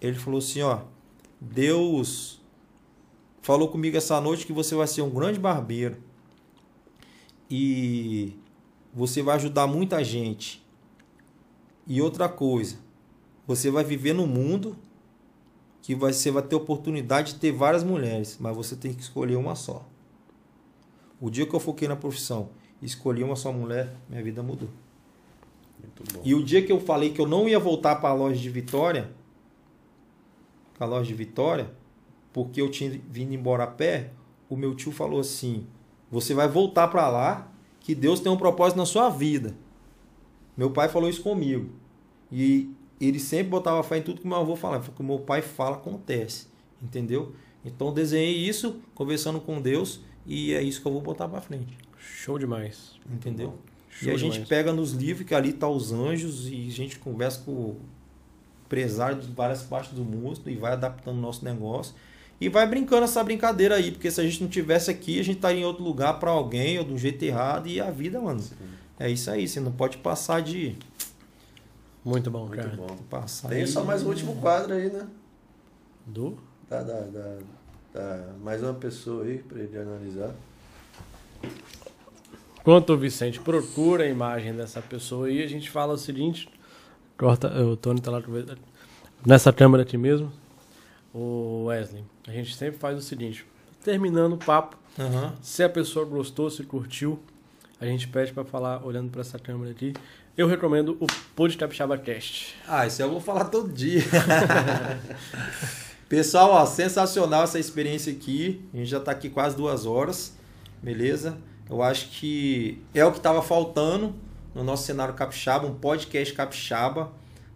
Ele 0.00 0.16
falou 0.16 0.38
assim, 0.38 0.62
ó, 0.62 0.80
Deus 1.38 2.40
falou 3.42 3.68
comigo 3.68 3.98
essa 3.98 4.18
noite 4.20 4.46
que 4.46 4.52
você 4.52 4.74
vai 4.74 4.86
ser 4.86 5.02
um 5.02 5.10
grande 5.10 5.38
barbeiro 5.38 5.96
e 7.50 8.34
você 8.94 9.22
vai 9.22 9.36
ajudar 9.36 9.66
muita 9.66 10.02
gente. 10.02 10.64
E 11.86 12.00
outra 12.00 12.28
coisa, 12.28 12.76
você 13.46 13.70
vai 13.70 13.84
viver 13.84 14.14
no 14.14 14.26
mundo 14.26 14.76
que 15.90 15.94
você 15.96 16.30
vai 16.30 16.44
ter 16.44 16.54
oportunidade 16.54 17.32
de 17.32 17.40
ter 17.40 17.50
várias 17.50 17.82
mulheres, 17.82 18.36
mas 18.38 18.54
você 18.54 18.76
tem 18.76 18.94
que 18.94 19.02
escolher 19.02 19.34
uma 19.34 19.56
só. 19.56 19.84
O 21.20 21.28
dia 21.28 21.44
que 21.44 21.52
eu 21.52 21.58
foquei 21.58 21.88
na 21.88 21.96
profissão 21.96 22.50
e 22.80 22.86
escolhi 22.86 23.24
uma 23.24 23.34
só 23.34 23.52
mulher, 23.52 23.92
minha 24.08 24.22
vida 24.22 24.40
mudou. 24.40 24.68
E 26.22 26.32
o 26.32 26.44
dia 26.44 26.64
que 26.64 26.70
eu 26.70 26.78
falei 26.78 27.10
que 27.10 27.20
eu 27.20 27.26
não 27.26 27.48
ia 27.48 27.58
voltar 27.58 27.96
para 27.96 28.10
a 28.10 28.14
loja 28.14 28.40
de 28.40 28.48
Vitória, 28.48 29.10
a 30.78 30.84
loja 30.84 31.08
de 31.08 31.14
Vitória, 31.14 31.72
porque 32.32 32.62
eu 32.62 32.70
tinha 32.70 33.00
vindo 33.10 33.34
embora 33.34 33.64
a 33.64 33.66
pé, 33.66 34.12
o 34.48 34.54
meu 34.54 34.76
tio 34.76 34.92
falou 34.92 35.18
assim: 35.18 35.66
"Você 36.08 36.34
vai 36.34 36.46
voltar 36.46 36.86
para 36.86 37.08
lá, 37.08 37.52
que 37.80 37.96
Deus 37.96 38.20
tem 38.20 38.30
um 38.30 38.36
propósito 38.36 38.78
na 38.78 38.86
sua 38.86 39.08
vida". 39.08 39.56
Meu 40.56 40.70
pai 40.70 40.88
falou 40.88 41.10
isso 41.10 41.24
comigo. 41.24 41.68
E 42.30 42.72
ele 43.00 43.18
sempre 43.18 43.48
botava 43.48 43.82
fé 43.82 43.98
em 43.98 44.02
tudo 44.02 44.20
que 44.20 44.26
meu 44.26 44.36
avô 44.38 44.54
falava, 44.56 44.84
porque 44.84 45.02
o 45.02 45.06
meu 45.06 45.18
pai 45.20 45.40
fala 45.42 45.76
acontece, 45.76 46.46
entendeu? 46.82 47.34
Então 47.64 47.88
eu 47.88 47.94
desenhei 47.94 48.36
isso 48.36 48.80
conversando 48.94 49.40
com 49.40 49.60
Deus 49.60 50.00
e 50.26 50.52
é 50.52 50.62
isso 50.62 50.80
que 50.80 50.86
eu 50.86 50.92
vou 50.92 51.00
botar 51.00 51.28
para 51.28 51.40
frente, 51.40 51.76
Show 51.98 52.38
demais. 52.38 52.92
entendeu? 53.10 53.54
Show 53.90 54.08
e 54.08 54.14
a 54.14 54.16
gente 54.16 54.32
demais. 54.34 54.48
pega 54.48 54.72
nos 54.72 54.92
livros 54.92 55.26
que 55.26 55.34
ali 55.34 55.52
tá 55.52 55.68
os 55.68 55.92
anjos 55.92 56.48
e 56.48 56.66
a 56.68 56.72
gente 56.72 56.98
conversa 56.98 57.42
com 57.44 57.50
o 57.52 57.80
empresário 58.66 59.20
de 59.20 59.32
várias 59.32 59.62
partes 59.62 59.92
do 59.92 60.04
mundo 60.04 60.40
e 60.46 60.54
vai 60.54 60.72
adaptando 60.72 61.18
o 61.18 61.20
nosso 61.20 61.44
negócio 61.44 61.94
e 62.40 62.48
vai 62.48 62.66
brincando 62.66 63.04
essa 63.04 63.22
brincadeira 63.22 63.74
aí, 63.74 63.90
porque 63.90 64.10
se 64.10 64.20
a 64.20 64.24
gente 64.24 64.42
não 64.42 64.48
tivesse 64.48 64.90
aqui, 64.90 65.20
a 65.20 65.22
gente 65.22 65.36
estaria 65.36 65.60
em 65.60 65.64
outro 65.64 65.82
lugar 65.84 66.18
para 66.18 66.30
alguém 66.30 66.78
ou 66.78 66.84
do 66.84 66.96
jeito 66.96 67.22
errado 67.22 67.66
e 67.68 67.80
a 67.80 67.90
vida, 67.90 68.18
mano. 68.20 68.42
É 68.98 69.10
isso 69.10 69.30
aí, 69.30 69.46
você 69.46 69.60
não 69.60 69.72
pode 69.72 69.98
passar 69.98 70.40
de 70.40 70.76
Muito 72.10 72.28
bom, 72.30 72.46
Muito 72.46 72.56
cara. 72.56 72.74
bom. 72.76 72.96
passar 73.08 73.48
Tem 73.50 73.58
aí- 73.60 73.66
só 73.68 73.84
mais 73.84 74.02
um 74.02 74.08
último 74.08 74.34
quadro 74.40 74.74
aí, 74.74 74.90
né? 74.90 75.06
Do? 76.04 76.36
Dá, 76.68 76.82
dá, 76.82 77.00
dá, 77.02 77.38
dá 77.94 78.26
mais 78.42 78.60
uma 78.64 78.74
pessoa 78.74 79.24
aí 79.24 79.38
pra 79.38 79.60
ele 79.60 79.78
analisar. 79.78 80.34
Enquanto 82.60 82.90
o 82.90 82.96
Vicente 82.96 83.40
procura 83.40 84.04
a 84.04 84.08
imagem 84.08 84.54
dessa 84.54 84.82
pessoa 84.82 85.28
aí, 85.28 85.42
a 85.42 85.46
gente 85.46 85.70
fala 85.70 85.94
o 85.94 85.98
seguinte. 85.98 86.48
Corta, 87.16 87.48
o 87.62 87.76
Tony 87.76 88.00
tá 88.00 88.10
lá 88.10 88.20
nessa 89.24 89.52
câmera 89.52 89.82
aqui 89.84 89.96
mesmo. 89.96 90.32
O 91.14 91.64
Wesley, 91.66 92.04
a 92.26 92.32
gente 92.32 92.56
sempre 92.56 92.78
faz 92.78 92.98
o 92.98 93.02
seguinte: 93.02 93.46
terminando 93.84 94.32
o 94.34 94.38
papo, 94.38 94.76
Aham. 94.98 95.34
se 95.42 95.62
a 95.62 95.68
pessoa 95.68 96.04
gostou, 96.04 96.50
se 96.50 96.62
curtiu, 96.64 97.20
a 97.80 97.86
gente 97.86 98.08
pede 98.08 98.32
pra 98.32 98.44
falar 98.44 98.84
olhando 98.84 99.10
pra 99.10 99.20
essa 99.20 99.38
câmera 99.38 99.70
aqui. 99.70 99.94
Eu 100.36 100.46
recomendo 100.46 100.96
o 101.00 101.06
Pod 101.34 101.56
Capixaba 101.56 101.98
Cast. 101.98 102.54
Ah, 102.66 102.86
isso 102.86 103.02
eu 103.02 103.10
vou 103.10 103.20
falar 103.20 103.46
todo 103.46 103.72
dia. 103.72 104.02
Pessoal, 106.08 106.50
ó, 106.50 106.66
sensacional 106.66 107.44
essa 107.44 107.58
experiência 107.58 108.12
aqui. 108.12 108.60
A 108.72 108.78
gente 108.78 108.88
já 108.88 108.98
está 108.98 109.12
aqui 109.12 109.28
quase 109.28 109.56
duas 109.56 109.86
horas, 109.86 110.32
beleza? 110.82 111.36
Eu 111.68 111.82
acho 111.82 112.08
que 112.10 112.80
é 112.94 113.04
o 113.04 113.12
que 113.12 113.18
estava 113.18 113.42
faltando 113.42 114.14
no 114.54 114.64
nosso 114.64 114.84
cenário 114.84 115.14
capixaba, 115.14 115.66
um 115.66 115.74
podcast 115.74 116.32
capixaba. 116.34 117.12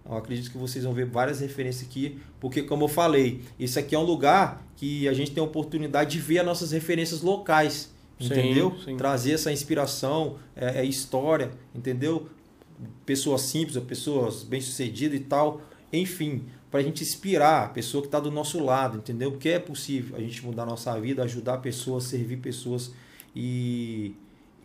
Eu 0.08 0.16
acredito 0.16 0.50
que 0.50 0.58
vocês 0.58 0.84
vão 0.84 0.92
ver 0.92 1.06
várias 1.06 1.40
referências 1.40 1.88
aqui, 1.88 2.20
porque 2.38 2.62
como 2.62 2.84
eu 2.84 2.88
falei, 2.88 3.42
isso 3.58 3.78
aqui 3.78 3.94
é 3.94 3.98
um 3.98 4.04
lugar 4.04 4.62
que 4.76 5.08
a 5.08 5.14
gente 5.14 5.30
tem 5.30 5.40
a 5.40 5.46
oportunidade 5.46 6.10
de 6.10 6.18
ver 6.18 6.40
as 6.40 6.46
nossas 6.46 6.72
referências 6.72 7.22
locais, 7.22 7.90
Sim, 8.20 8.26
entendeu? 8.26 8.76
sim. 8.84 8.96
Trazer 8.98 9.32
essa 9.32 9.50
inspiração, 9.50 10.36
é, 10.54 10.80
é 10.80 10.84
história, 10.84 11.50
entendeu? 11.74 12.28
Pessoas 13.04 13.42
simples, 13.42 13.82
pessoas 13.84 14.42
bem-sucedidas 14.42 15.18
e 15.18 15.22
tal, 15.24 15.60
enfim, 15.92 16.44
para 16.70 16.80
a 16.80 16.82
gente 16.82 17.02
inspirar 17.02 17.64
a 17.64 17.68
pessoa 17.68 18.02
que 18.02 18.08
está 18.08 18.18
do 18.18 18.30
nosso 18.30 18.62
lado, 18.62 18.98
entendeu? 18.98 19.30
Porque 19.30 19.50
é 19.50 19.58
possível 19.58 20.16
a 20.16 20.20
gente 20.20 20.44
mudar 20.44 20.64
a 20.64 20.66
nossa 20.66 20.98
vida, 21.00 21.22
ajudar 21.22 21.58
pessoas, 21.58 22.04
servir 22.04 22.38
pessoas 22.38 22.92
e, 23.34 24.16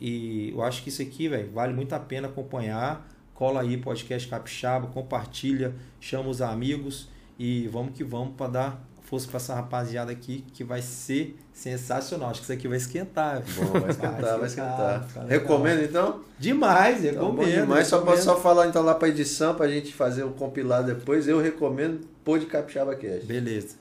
e 0.01 0.51
eu 0.51 0.63
acho 0.63 0.83
que 0.83 0.89
isso 0.89 1.01
aqui, 1.01 1.27
velho, 1.27 1.51
vale 1.51 1.73
muito 1.73 1.93
a 1.93 1.99
pena 1.99 2.27
acompanhar. 2.27 3.07
Cola 3.33 3.61
aí, 3.61 3.77
podcast 3.77 4.27
Capixaba, 4.27 4.87
compartilha, 4.87 5.75
chama 5.99 6.29
os 6.29 6.41
amigos 6.41 7.07
e 7.37 7.67
vamos 7.67 7.95
que 7.95 8.03
vamos 8.03 8.35
para 8.35 8.51
dar 8.51 8.89
força 9.10 9.27
para 9.27 9.38
essa 9.38 9.56
rapaziada 9.56 10.11
aqui 10.11 10.45
que 10.53 10.64
vai 10.64 10.81
ser 10.84 11.36
sensacional. 11.52 12.30
Acho 12.30 12.41
que 12.41 12.44
isso 12.45 12.53
aqui 12.53 12.68
vai 12.68 12.77
esquentar. 12.77 13.41
Bom, 13.56 13.80
vai 13.80 13.90
esquentar, 13.90 14.38
vai 14.38 14.45
esquentar. 14.48 15.02
legal. 15.15 15.27
Recomendo 15.27 15.84
então? 15.84 16.22
Demais, 16.38 17.03
Então, 17.03 17.31
bom 17.31 17.41
recomendo. 17.41 17.61
demais. 17.61 17.88
Só 17.88 17.95
recomendo. 17.98 18.15
posso 18.15 18.26
só 18.26 18.40
falar 18.40 18.68
então 18.68 18.84
lá 18.84 18.94
pra 18.94 19.07
edição, 19.10 19.56
pra 19.56 19.68
gente 19.68 19.91
fazer 19.94 20.23
o 20.23 20.30
compilado 20.31 20.94
depois. 20.94 21.27
Eu 21.27 21.41
recomendo 21.41 22.02
Pod 22.23 22.45
Capixaba 22.45 22.95
Cast. 22.95 23.26
Beleza. 23.26 23.77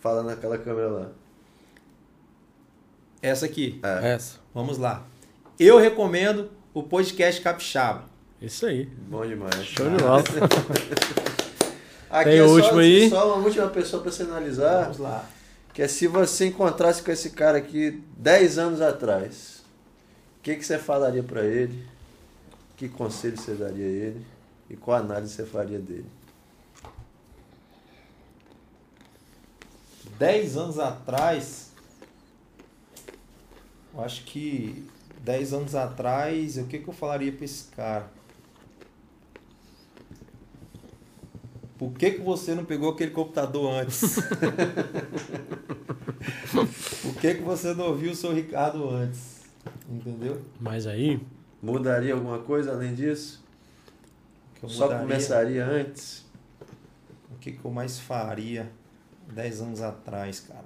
Fala 0.00 0.22
naquela 0.22 0.56
câmera 0.56 0.88
lá. 0.88 1.06
Essa 3.20 3.46
aqui, 3.46 3.80
É. 3.82 4.12
Essa. 4.12 4.38
vamos 4.54 4.78
lá. 4.78 5.04
Eu 5.58 5.76
recomendo 5.78 6.50
o 6.72 6.82
podcast 6.84 7.40
Capixaba. 7.40 8.04
Isso 8.40 8.64
aí. 8.66 8.86
Bom 9.08 9.26
demais. 9.26 9.64
Show 9.64 9.90
de 9.90 9.96
bola. 9.96 10.22
Aqui 12.10 12.30
Tem 12.30 12.38
é 12.38 12.42
o 12.42 12.48
só, 12.48 12.54
último 12.54 12.78
aí? 12.80 13.10
só 13.10 13.34
uma 13.34 13.44
última 13.44 13.68
pessoa 13.68 14.02
pra 14.02 14.10
você 14.12 14.22
analisar. 14.22 14.82
Vamos 14.84 14.98
lá. 14.98 15.28
Que 15.74 15.82
é 15.82 15.88
se 15.88 16.06
você 16.06 16.46
encontrasse 16.46 17.02
com 17.02 17.10
esse 17.10 17.30
cara 17.30 17.58
aqui 17.58 18.02
10 18.16 18.58
anos 18.58 18.80
atrás, 18.80 19.62
o 20.38 20.42
que, 20.42 20.54
que 20.56 20.64
você 20.64 20.78
falaria 20.78 21.22
pra 21.22 21.44
ele? 21.44 21.86
Que 22.76 22.88
conselho 22.88 23.36
você 23.36 23.54
daria 23.54 23.84
a 23.84 23.88
ele? 23.88 24.26
E 24.70 24.76
qual 24.76 24.98
análise 24.98 25.34
você 25.34 25.44
faria 25.44 25.78
dele? 25.78 26.06
10 30.18 30.56
anos 30.56 30.78
atrás, 30.78 31.70
eu 33.94 34.02
acho 34.02 34.24
que 34.24 34.88
10 35.20 35.52
anos 35.52 35.74
atrás, 35.74 36.56
o 36.56 36.64
que, 36.64 36.78
que 36.78 36.88
eu 36.88 36.94
falaria 36.94 37.32
pra 37.32 37.44
esse 37.44 37.64
cara? 37.64 38.08
Por 41.78 41.92
que, 41.92 42.12
que 42.12 42.20
você 42.20 42.54
não 42.54 42.64
pegou 42.64 42.90
aquele 42.90 43.10
computador 43.10 43.70
antes? 43.72 44.16
Por 47.02 47.14
que, 47.20 47.34
que 47.34 47.42
você 47.42 47.74
não 47.74 47.88
ouviu 47.88 48.12
o 48.12 48.14
seu 48.14 48.32
Ricardo 48.34 48.88
antes? 48.88 49.42
Entendeu? 49.88 50.40
Mas 50.60 50.86
aí, 50.86 51.20
Mudaria 51.62 52.14
alguma 52.14 52.38
coisa 52.38 52.72
além 52.72 52.94
disso? 52.94 53.42
Que 54.54 54.64
eu 54.64 54.68
Só 54.68 54.84
mudaria. 54.84 55.02
começaria 55.06 55.66
antes? 55.66 56.24
O 57.34 57.38
que, 57.38 57.52
que 57.52 57.64
eu 57.64 57.70
mais 57.70 57.98
faria 57.98 58.70
10 59.32 59.60
anos 59.62 59.82
atrás, 59.82 60.40
cara? 60.40 60.64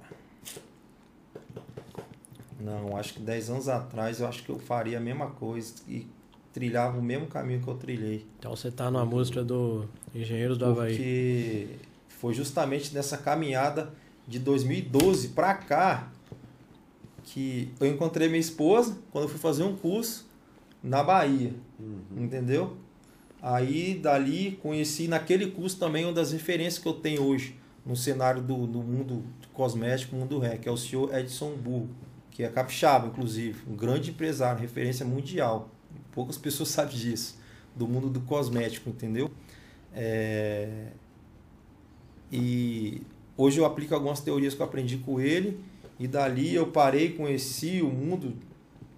Não, 2.59 2.95
acho 2.95 3.13
que 3.15 3.19
10 3.19 3.49
anos 3.49 3.67
atrás 3.69 4.19
eu 4.19 4.27
acho 4.27 4.43
que 4.43 4.49
eu 4.49 4.59
faria 4.59 4.97
a 4.97 5.01
mesma 5.01 5.31
coisa 5.31 5.73
e 5.87 6.07
trilhava 6.53 6.99
o 6.99 7.01
mesmo 7.01 7.27
caminho 7.27 7.61
que 7.61 7.67
eu 7.67 7.75
trilhei. 7.75 8.27
então 8.37 8.55
você 8.55 8.69
tá 8.69 8.91
numa 8.91 9.05
música 9.05 9.43
do 9.43 9.87
Engenheiros 10.13 10.57
do 10.57 10.65
Havaí. 10.65 10.95
Porque 10.95 11.67
foi 12.07 12.33
justamente 12.33 12.93
nessa 12.93 13.17
caminhada 13.17 13.91
de 14.27 14.39
2012 14.39 15.29
pra 15.29 15.53
cá 15.53 16.11
que 17.23 17.71
eu 17.79 17.87
encontrei 17.87 18.27
minha 18.27 18.39
esposa 18.39 18.97
quando 19.11 19.25
eu 19.25 19.29
fui 19.29 19.39
fazer 19.39 19.63
um 19.63 19.75
curso 19.75 20.27
na 20.83 21.03
Bahia. 21.03 21.53
Entendeu? 22.15 22.77
Aí 23.41 23.95
dali 23.95 24.59
conheci 24.61 25.07
naquele 25.07 25.49
curso 25.49 25.77
também 25.77 26.05
uma 26.05 26.13
das 26.13 26.31
referências 26.31 26.77
que 26.77 26.87
eu 26.87 26.93
tenho 26.93 27.23
hoje 27.23 27.55
no 27.85 27.95
cenário 27.95 28.41
do, 28.41 28.67
do 28.67 28.79
mundo 28.79 29.23
cosmético, 29.53 30.15
mundo 30.15 30.37
ré, 30.37 30.57
que 30.57 30.69
é 30.69 30.71
o 30.71 30.77
senhor 30.77 31.13
Edson 31.15 31.55
Burgo, 31.55 31.89
que 32.29 32.43
é 32.43 32.47
capixaba, 32.47 33.07
inclusive, 33.07 33.63
um 33.67 33.75
grande 33.75 34.11
empresário, 34.11 34.61
referência 34.61 35.05
mundial. 35.05 35.69
Poucas 36.11 36.37
pessoas 36.37 36.69
sabem 36.69 36.95
disso, 36.95 37.39
do 37.75 37.87
mundo 37.87 38.09
do 38.09 38.21
cosmético, 38.21 38.89
entendeu? 38.89 39.31
É... 39.93 40.87
E 42.31 43.01
hoje 43.37 43.59
eu 43.59 43.65
aplico 43.65 43.93
algumas 43.93 44.19
teorias 44.21 44.53
que 44.53 44.61
eu 44.61 44.65
aprendi 44.65 44.97
com 44.97 45.19
ele, 45.19 45.59
e 45.99 46.07
dali 46.07 46.55
eu 46.55 46.67
parei, 46.67 47.09
conheci 47.13 47.81
o 47.81 47.89
mundo 47.89 48.33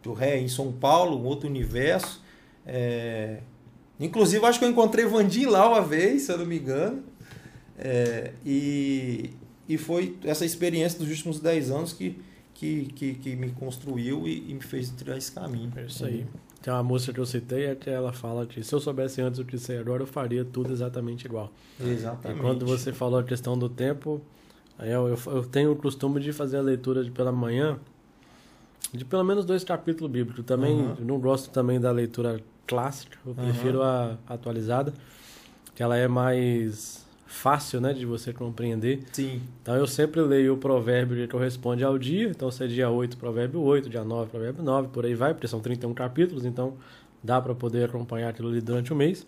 do 0.01 0.13
ré 0.13 0.39
em 0.39 0.47
São 0.47 0.71
Paulo, 0.71 1.17
um 1.17 1.25
outro 1.25 1.49
universo. 1.49 2.21
É... 2.65 3.39
Inclusive, 3.99 4.45
acho 4.45 4.59
que 4.59 4.65
eu 4.65 4.69
encontrei 4.69 5.05
Vandim 5.05 5.45
lá 5.45 5.67
uma 5.67 5.81
vez, 5.81 6.23
se 6.23 6.31
eu 6.31 6.37
não 6.37 6.45
me 6.45 6.57
engano. 6.57 7.03
É, 7.77 8.33
e, 8.45 9.31
e 9.67 9.77
foi 9.77 10.17
essa 10.23 10.45
experiência 10.45 10.99
dos 10.99 11.09
últimos 11.09 11.39
10 11.39 11.71
anos 11.71 11.93
que, 11.93 12.19
que, 12.53 12.85
que, 12.85 13.13
que 13.15 13.35
me 13.35 13.51
construiu 13.51 14.27
e, 14.27 14.51
e, 14.51 14.53
me 14.53 14.61
fez 14.61 14.91
tirar 14.91 15.17
esse 15.17 15.31
caminho. 15.31 15.71
É 15.75 15.85
isso 15.85 16.05
aí. 16.05 16.25
Tem 16.63 16.71
uma 16.71 16.81
música 16.81 17.11
que 17.11 17.19
eu 17.19 17.25
citei 17.25 17.75
que 17.75 17.89
ela 17.89 18.13
fala 18.13 18.45
que 18.45 18.63
se 18.63 18.73
eu 18.73 18.79
soubesse 18.79 19.21
antes 19.21 19.37
o 19.37 19.43
que 19.43 19.57
sei 19.57 19.77
agora, 19.77 20.01
eu 20.01 20.07
faria 20.07 20.45
tudo 20.45 20.71
exatamente 20.71 21.25
igual. 21.25 21.51
Exatamente. 21.77 22.39
E 22.39 22.41
quando 22.41 22.65
você 22.65 22.93
falou 22.93 23.19
a 23.19 23.23
questão 23.23 23.57
do 23.57 23.67
tempo, 23.67 24.21
eu, 24.79 25.09
eu, 25.09 25.19
eu 25.25 25.43
tenho 25.43 25.73
o 25.73 25.75
costume 25.75 26.21
de 26.21 26.31
fazer 26.31 26.55
a 26.55 26.61
leitura 26.61 27.03
de 27.03 27.11
pela 27.11 27.33
manhã 27.33 27.77
de 28.93 29.03
pelo 29.03 29.25
menos 29.25 29.43
dois 29.43 29.61
capítulos 29.65 30.09
bíblicos. 30.09 30.45
Também 30.45 30.73
uhum. 30.73 30.95
não 31.01 31.19
gosto 31.19 31.49
também 31.49 31.81
da 31.81 31.91
leitura 31.91 32.39
clássica, 32.65 33.17
eu 33.25 33.35
prefiro 33.35 33.79
uhum. 33.79 33.83
a 33.83 34.17
atualizada, 34.25 34.93
que 35.75 35.83
ela 35.83 35.97
é 35.97 36.07
mais 36.07 37.02
fácil, 37.33 37.81
né, 37.81 37.93
de 37.93 38.05
você 38.05 38.31
compreender. 38.31 39.03
Sim. 39.11 39.41
Então 39.61 39.75
eu 39.75 39.87
sempre 39.87 40.21
leio 40.21 40.53
o 40.53 40.57
provérbio 40.57 41.17
que 41.17 41.27
corresponde 41.27 41.83
ao 41.83 41.97
dia, 41.97 42.29
então 42.29 42.51
se 42.51 42.63
é 42.63 42.67
dia 42.67 42.89
8, 42.89 43.17
provérbio 43.17 43.59
8, 43.59 43.89
dia 43.89 44.03
9, 44.03 44.29
provérbio 44.29 44.63
9, 44.63 44.89
por 44.89 45.03
aí 45.03 45.15
vai, 45.15 45.33
porque 45.33 45.47
são 45.47 45.59
31 45.59 45.93
capítulos, 45.93 46.45
então 46.45 46.75
dá 47.23 47.41
para 47.41 47.55
poder 47.55 47.85
acompanhar 47.85 48.29
aquilo 48.29 48.49
ali 48.49 48.61
durante 48.61 48.93
o 48.93 48.95
mês. 48.95 49.25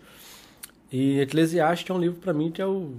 E 0.90 1.18
Eclesiastes 1.18 1.90
é 1.90 1.92
um 1.92 1.98
livro 1.98 2.20
para 2.20 2.32
mim 2.32 2.50
que 2.50 2.62
é 2.62 2.66
o 2.66 2.92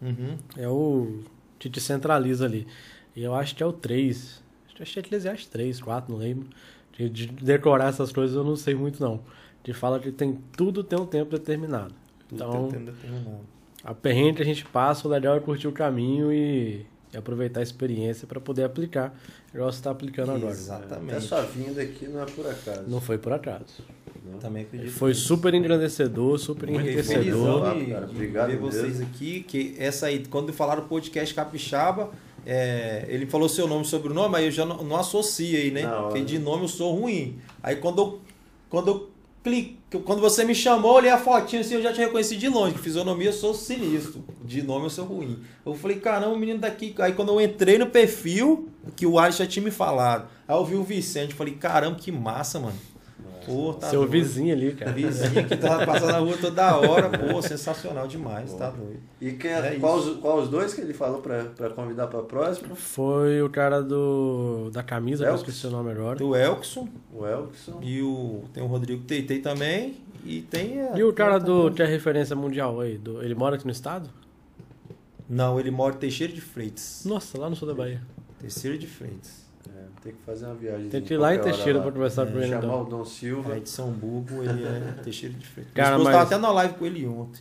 uhum. 0.00 0.36
é 0.56 0.66
o 0.66 1.20
que 1.58 1.68
te 1.68 1.80
centraliza 1.80 2.46
ali. 2.46 2.66
E 3.14 3.22
eu 3.22 3.34
acho 3.34 3.54
que 3.54 3.62
é 3.62 3.66
o 3.66 3.72
3. 3.72 4.42
Acho 4.80 4.92
que 4.94 4.98
é 4.98 5.02
Eclesiastes 5.02 5.48
3, 5.48 5.80
4, 5.82 6.10
não 6.10 6.18
lembro. 6.18 6.48
De, 6.96 7.08
de 7.10 7.26
decorar 7.26 7.90
essas 7.90 8.10
coisas 8.10 8.34
eu 8.34 8.42
não 8.42 8.56
sei 8.56 8.74
muito 8.74 9.02
não. 9.02 9.20
Que 9.62 9.74
fala 9.74 10.00
que 10.00 10.10
tem 10.10 10.38
tudo 10.56 10.82
tem 10.82 10.98
um 10.98 11.06
tempo 11.06 11.30
determinado. 11.30 11.94
Tudo 12.26 12.36
então, 12.36 12.50
tem 12.50 12.60
um 12.60 12.68
tempo 12.70 12.84
determinado 12.86 13.59
a 13.84 13.94
perrengue 13.94 14.42
a 14.42 14.44
gente 14.44 14.64
passa, 14.64 15.06
o 15.06 15.10
legal 15.10 15.36
é 15.36 15.40
curtir 15.40 15.68
o 15.68 15.72
caminho 15.72 16.32
e, 16.32 16.84
e 17.12 17.16
aproveitar 17.16 17.60
a 17.60 17.62
experiência 17.62 18.26
para 18.26 18.40
poder 18.40 18.64
aplicar, 18.64 19.18
igual 19.52 19.70
você 19.72 19.78
está 19.78 19.90
aplicando 19.90 20.32
agora. 20.32 20.52
Exatamente. 20.52 21.14
A 21.14 21.20
sua 21.20 21.42
vinda 21.42 21.80
aqui 21.80 22.06
não 22.06 22.22
é 22.22 22.26
por 22.26 22.46
acaso. 22.46 22.84
Não 22.86 23.00
foi 23.00 23.18
por 23.18 23.32
acaso. 23.32 23.82
Não. 24.24 24.38
Também 24.38 24.64
acredito. 24.64 24.92
Foi 24.92 25.14
super 25.14 25.54
engrandecedor, 25.54 26.38
super 26.38 26.68
enriquecedor. 26.68 27.72
Obrigado 28.10 28.48
ver 28.50 28.58
vocês 28.58 29.00
aqui, 29.00 29.42
que 29.42 29.74
essa 29.78 30.06
aí, 30.06 30.24
quando 30.26 30.52
falaram 30.52 30.86
podcast 30.86 31.34
Capixaba, 31.34 32.10
é, 32.44 33.06
ele 33.08 33.26
falou 33.26 33.48
seu 33.48 33.66
nome 33.66 33.84
sobre 33.84 34.10
o 34.10 34.14
nome, 34.14 34.36
aí 34.36 34.46
eu 34.46 34.50
já 34.50 34.64
não, 34.64 34.82
não 34.82 34.96
associei, 34.96 35.70
né? 35.70 35.82
Não, 35.82 36.04
Porque 36.04 36.22
de 36.22 36.38
nome 36.38 36.64
eu 36.64 36.68
sou 36.68 36.94
ruim. 36.94 37.38
Aí 37.62 37.76
quando 37.76 38.00
eu, 38.00 38.20
quando 38.68 38.88
eu 38.88 39.09
clique. 39.42 39.78
Quando 40.04 40.20
você 40.20 40.44
me 40.44 40.54
chamou, 40.54 40.92
eu 40.92 40.96
olhei 40.96 41.10
a 41.10 41.18
fotinha 41.18 41.62
assim, 41.62 41.74
eu 41.74 41.82
já 41.82 41.92
te 41.92 41.98
reconheci 41.98 42.36
de 42.36 42.48
longe, 42.48 42.78
fisionomia 42.78 43.28
eu 43.28 43.32
sou 43.32 43.52
sinistro, 43.52 44.24
de 44.44 44.62
nome 44.62 44.86
eu 44.86 44.90
sou 44.90 45.04
ruim. 45.04 45.42
Eu 45.64 45.74
falei, 45.74 45.98
caramba, 45.98 46.34
o 46.34 46.38
menino 46.38 46.60
daqui. 46.60 46.94
Aí 46.98 47.12
quando 47.12 47.30
eu 47.30 47.40
entrei 47.40 47.78
no 47.78 47.86
perfil, 47.86 48.68
que 48.94 49.06
o 49.06 49.18
Alisson 49.18 49.44
já 49.44 49.48
tinha 49.48 49.64
me 49.64 49.70
falado, 49.70 50.28
aí 50.46 50.56
eu 50.56 50.64
vi 50.64 50.76
o 50.76 50.82
Vicente, 50.82 51.34
falei, 51.34 51.54
caramba, 51.54 51.96
que 51.96 52.12
massa, 52.12 52.60
mano. 52.60 52.76
Pô, 53.46 53.74
tá 53.74 53.88
Seu 53.88 54.00
doido. 54.00 54.12
vizinho 54.12 54.54
ali, 54.54 54.72
cara. 54.72 54.92
Vizinho 54.92 55.46
que 55.46 55.56
tava 55.56 55.86
passando 55.86 56.12
na 56.12 56.18
rua 56.18 56.36
toda 56.40 56.76
hora. 56.76 57.08
Pô, 57.08 57.40
sensacional 57.42 58.06
demais, 58.06 58.50
Pô. 58.52 58.58
tá 58.58 58.70
doido. 58.70 59.00
E 59.20 59.32
quem, 59.32 59.50
é, 59.50 59.74
é 59.74 59.78
qual, 59.78 59.96
os, 59.98 60.18
qual 60.18 60.38
os 60.38 60.48
dois 60.48 60.74
que 60.74 60.80
ele 60.80 60.92
falou 60.94 61.20
pra, 61.20 61.44
pra 61.44 61.70
convidar 61.70 62.06
pra 62.06 62.22
próxima? 62.22 62.74
Foi 62.74 63.42
o 63.42 63.50
cara 63.50 63.82
do 63.82 64.70
da 64.72 64.82
camisa, 64.82 65.24
que 65.24 65.30
eu 65.30 65.34
esqueci 65.36 65.66
o 65.66 65.70
nome 65.70 65.90
agora. 65.90 66.24
O 66.24 66.36
Elkson. 66.36 66.88
O 67.12 67.26
Elkson. 67.26 67.80
E 67.82 68.02
o, 68.02 68.44
tem 68.52 68.62
o 68.62 68.66
Rodrigo 68.66 69.02
Teitei 69.04 69.40
também. 69.40 69.96
E 70.24 70.42
tem 70.42 70.80
a, 70.82 70.98
E 70.98 71.02
o 71.02 71.12
cara 71.12 71.38
do, 71.38 71.70
que 71.70 71.82
é 71.82 71.86
referência 71.86 72.36
mundial 72.36 72.80
aí? 72.80 72.98
Do, 72.98 73.22
ele 73.22 73.34
mora 73.34 73.56
aqui 73.56 73.64
no 73.64 73.72
estado? 73.72 74.10
Não, 75.28 75.58
ele 75.60 75.70
mora 75.70 75.94
em 75.94 75.98
Teixeira 75.98 76.32
de 76.32 76.40
Freitas. 76.40 77.02
Nossa, 77.06 77.38
lá 77.38 77.48
no 77.48 77.54
sul 77.56 77.68
da 77.68 77.74
Bahia. 77.74 78.02
Teixeira 78.40 78.76
de 78.76 78.86
Freitas. 78.86 79.39
Tem 80.02 80.12
que 80.12 80.22
fazer 80.24 80.46
uma 80.46 80.54
viagem. 80.54 80.88
Tem 80.88 81.02
que 81.02 81.12
ir 81.12 81.18
lá 81.18 81.34
em 81.34 81.38
Teixeira 81.38 81.80
para 81.80 81.92
conversar 81.92 82.26
é, 82.26 82.30
com 82.30 82.38
ele. 82.38 82.48
Chamar 82.48 82.64
então. 82.64 82.82
o 82.82 82.84
Dom 82.84 83.04
Silva. 83.04 83.56
É 83.56 83.60
de 83.60 83.68
São 83.68 83.90
Burgo, 83.90 84.42
ele 84.42 84.64
é 84.64 84.94
Teixeira 85.04 85.34
de 85.34 85.46
Freitas. 85.46 85.74
Cara, 85.74 85.98
mas... 85.98 86.06
tava 86.06 86.22
até 86.22 86.38
na 86.38 86.50
live 86.50 86.74
com 86.74 86.86
ele 86.86 87.06
ontem. 87.06 87.40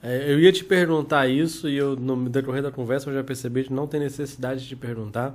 É, 0.00 0.32
eu 0.32 0.38
ia 0.38 0.52
te 0.52 0.64
perguntar 0.64 1.26
isso 1.26 1.68
e 1.68 1.76
eu, 1.76 1.96
no 1.96 2.28
decorrer 2.28 2.62
da 2.62 2.70
conversa 2.70 3.10
eu 3.10 3.14
já 3.14 3.24
percebi 3.24 3.64
que 3.64 3.72
não 3.72 3.88
tem 3.88 3.98
necessidade 3.98 4.62
de 4.62 4.68
te 4.68 4.76
perguntar. 4.76 5.34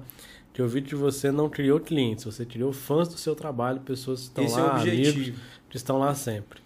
Que 0.54 0.62
eu 0.62 0.68
vi 0.68 0.82
que 0.82 0.96
você 0.96 1.32
não 1.32 1.50
criou 1.50 1.80
clientes, 1.80 2.24
você 2.26 2.46
criou 2.46 2.72
fãs 2.72 3.08
do 3.08 3.18
seu 3.18 3.36
trabalho, 3.36 3.80
pessoas 3.80 4.22
que 4.22 4.26
estão 4.28 4.44
Esse 4.46 4.56
lá, 4.56 4.78
é 4.78 4.82
amigos 4.82 5.34
que 5.68 5.76
estão 5.76 5.98
lá 5.98 6.14
sempre. 6.14 6.62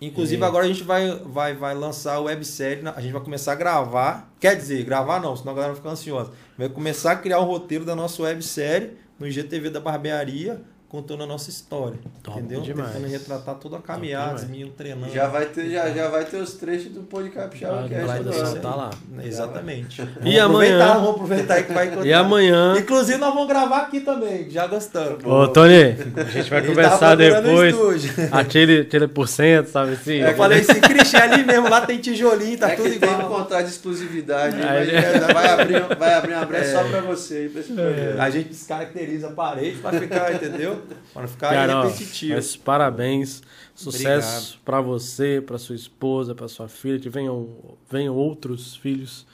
Inclusive, 0.00 0.40
e... 0.40 0.44
agora 0.44 0.64
a 0.64 0.68
gente 0.68 0.84
vai, 0.84 1.16
vai, 1.18 1.54
vai 1.54 1.74
lançar 1.74 2.14
a 2.14 2.20
websérie, 2.20 2.82
a 2.86 3.00
gente 3.00 3.12
vai 3.12 3.20
começar 3.20 3.52
a 3.52 3.54
gravar. 3.56 4.32
Quer 4.40 4.56
dizer, 4.56 4.84
gravar 4.84 5.20
não, 5.20 5.36
senão 5.36 5.52
a 5.52 5.54
galera 5.54 5.72
vai 5.72 5.80
ficar 5.80 5.90
ansiosa. 5.90 6.30
Vai 6.56 6.68
começar 6.68 7.12
a 7.12 7.16
criar 7.16 7.40
o 7.40 7.44
roteiro 7.44 7.84
da 7.84 7.94
nossa 7.94 8.22
websérie 8.22 8.92
no 9.22 9.28
IGTV 9.28 9.70
da 9.70 9.80
barbearia 9.80 10.60
contando 10.92 11.22
a 11.22 11.26
nossa 11.26 11.48
história. 11.48 11.98
Top 12.22 12.38
entendeu? 12.38 12.60
Demais. 12.60 12.92
Tentando 12.92 13.10
retratar 13.10 13.54
toda 13.54 13.78
a 13.78 13.80
caminhada, 13.80 14.34
os 14.34 14.44
meninos 14.44 14.74
treinando. 14.76 15.10
Já 15.10 15.26
vai 15.26 15.46
ter, 15.46 15.70
já, 15.70 15.88
já 15.88 16.08
vai 16.08 16.26
ter 16.26 16.36
os 16.36 16.52
trechos 16.52 16.92
do 16.92 17.00
podcast 17.00 17.32
Capixaba 17.32 17.88
que 17.88 17.94
vai 17.94 18.60
tá 18.60 18.74
lá. 18.74 18.90
Exatamente. 19.24 20.06
E 20.22 20.38
amanhã. 20.38 20.94
Vamos 20.94 21.10
aproveitar 21.12 21.62
que 21.62 21.72
vai 21.72 21.86
encontrar. 21.88 22.06
E 22.06 22.12
amanhã. 22.12 22.74
Inclusive, 22.76 23.18
nós 23.18 23.32
vamos 23.32 23.48
gravar 23.48 23.78
aqui 23.78 24.00
também, 24.00 24.50
já 24.50 24.66
gostamos. 24.66 25.24
Ô, 25.24 25.48
Tony, 25.48 25.96
a 26.14 26.24
gente 26.24 26.50
vai 26.50 26.60
conversar 26.66 27.14
depois. 27.14 28.04
Aquele, 28.30 28.80
aquele 28.80 29.08
por 29.08 29.26
cento, 29.26 29.68
sabe 29.68 29.92
assim? 29.92 30.16
Eu 30.16 30.36
falei 30.36 30.60
assim, 30.60 30.78
Cristian, 30.78 31.20
ali 31.20 31.42
mesmo, 31.42 31.70
lá 31.70 31.80
tem 31.80 31.98
tijolinho, 31.98 32.58
tá 32.58 32.70
é 32.70 32.76
tudo 32.76 32.88
igual. 32.88 33.16
Tem 33.16 33.24
um 33.24 33.28
contrato 33.30 33.64
de 33.64 33.70
exclusividade, 33.70 34.56
vai, 34.58 35.32
vai, 35.32 35.48
abrir, 35.48 35.96
vai 35.96 36.14
abrir 36.14 36.34
uma 36.34 36.44
brecha 36.44 36.64
é. 36.66 36.72
só 36.72 36.84
pra 36.84 37.00
você. 37.00 37.50
Pra 37.50 37.82
é. 37.82 38.16
A 38.18 38.28
gente 38.28 38.50
descaracteriza 38.50 39.28
a 39.28 39.30
parede 39.30 39.78
pra 39.78 39.92
ficar, 39.92 40.34
entendeu? 40.34 40.81
Para 41.12 41.22
não 41.22 41.28
ficar 41.28 41.50
Cara, 41.50 41.82
repetitivo. 41.84 42.34
Mas 42.34 42.56
parabéns. 42.56 43.42
Sucesso 43.74 44.60
para 44.64 44.80
você, 44.80 45.42
para 45.44 45.58
sua 45.58 45.74
esposa, 45.74 46.34
para 46.34 46.48
sua 46.48 46.68
filha, 46.68 46.98
que 46.98 47.08
venham, 47.08 47.48
venham 47.90 48.14
outros 48.14 48.76
filhos, 48.76 49.26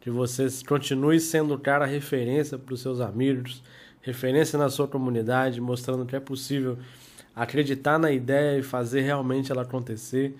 que 0.00 0.10
vocês 0.10 0.62
continue 0.62 1.20
sendo 1.20 1.54
o 1.54 1.58
cara 1.58 1.86
referência 1.86 2.58
para 2.58 2.74
os 2.74 2.80
seus 2.80 3.00
amigos, 3.00 3.62
referência 4.02 4.58
na 4.58 4.68
sua 4.68 4.86
comunidade, 4.86 5.60
mostrando 5.60 6.04
que 6.04 6.16
é 6.16 6.20
possível 6.20 6.78
acreditar 7.34 7.98
na 7.98 8.10
ideia 8.10 8.58
e 8.58 8.62
fazer 8.62 9.02
realmente 9.02 9.52
ela 9.52 9.62
acontecer. 9.62 10.34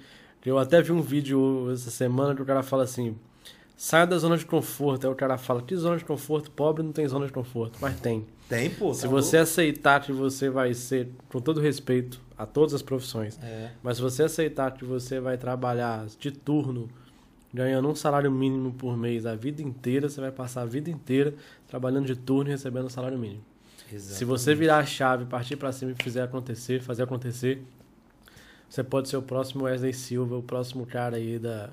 Eu 0.45 0.59
até 0.59 0.81
vi 0.81 0.93
um 0.93 1.03
vídeo 1.03 1.71
essa 1.73 1.91
semana 1.91 2.35
que 2.35 2.41
o 2.41 2.47
cara 2.47 2.63
fala 2.63 2.85
assim: 2.85 3.17
saia 3.77 4.07
da 4.07 4.17
zona 4.17 4.37
de 4.37 4.47
conforto. 4.47 5.07
Aí 5.07 5.13
o 5.13 5.17
cara 5.17 5.37
fala: 5.37 5.61
que 5.61 5.77
zona 5.77 5.99
de 5.99 6.05
conforto? 6.05 6.51
Pobre 6.51 6.83
não 6.83 6.93
tem 6.93 7.07
zona 7.07 7.27
de 7.27 7.33
conforto, 7.33 7.79
mas 7.81 8.01
tem. 8.01 8.27
Tem, 8.49 8.71
pô. 8.71 8.95
Se 8.95 9.03
tá 9.03 9.09
você 9.09 9.37
louco. 9.37 9.51
aceitar 9.51 10.01
que 10.01 10.13
você 10.13 10.49
vai 10.49 10.73
ser, 10.73 11.09
com 11.29 11.41
todo 11.41 11.61
respeito 11.61 12.21
a 12.39 12.47
todas 12.47 12.75
as 12.75 12.83
profissões, 12.83 13.39
é. 13.43 13.71
mas 13.83 13.97
se 13.97 14.03
você 14.03 14.23
aceitar 14.23 14.73
que 14.73 14.85
você 14.85 15.21
vai 15.21 15.37
trabalhar 15.37 16.07
de 16.19 16.31
turno, 16.31 16.89
ganhando 17.53 17.89
um 17.89 17.95
salário 17.95 18.31
mínimo 18.31 18.73
por 18.73 18.97
mês 18.97 19.27
a 19.27 19.35
vida 19.35 19.63
inteira, 19.63 20.09
você 20.09 20.21
vai 20.21 20.31
passar 20.31 20.63
a 20.63 20.67
vida 20.67 20.91
inteira 20.91 21.35
trabalhando 21.67 22.07
de 22.07 22.15
turno 22.15 22.51
e 22.51 22.53
recebendo 22.53 22.87
um 22.87 22.91
salário 22.91 23.19
mínimo. 23.19 23.43
Exatamente. 23.93 24.19
Se 24.19 24.25
você 24.25 24.55
virar 24.55 24.79
a 24.79 24.87
chave, 24.87 25.25
partir 25.25 25.57
para 25.57 25.73
cima 25.73 25.93
e 25.93 26.03
fizer 26.03 26.23
acontecer, 26.23 26.83
fazer 26.83 27.03
acontecer, 27.05 27.63
você 28.69 28.83
pode 28.83 29.09
ser 29.09 29.17
o 29.17 29.23
próximo 29.23 29.65
Wesley 29.65 29.93
Silva, 29.93 30.37
o 30.37 30.43
próximo 30.43 30.85
cara 30.85 31.17
aí 31.17 31.39
da, 31.39 31.71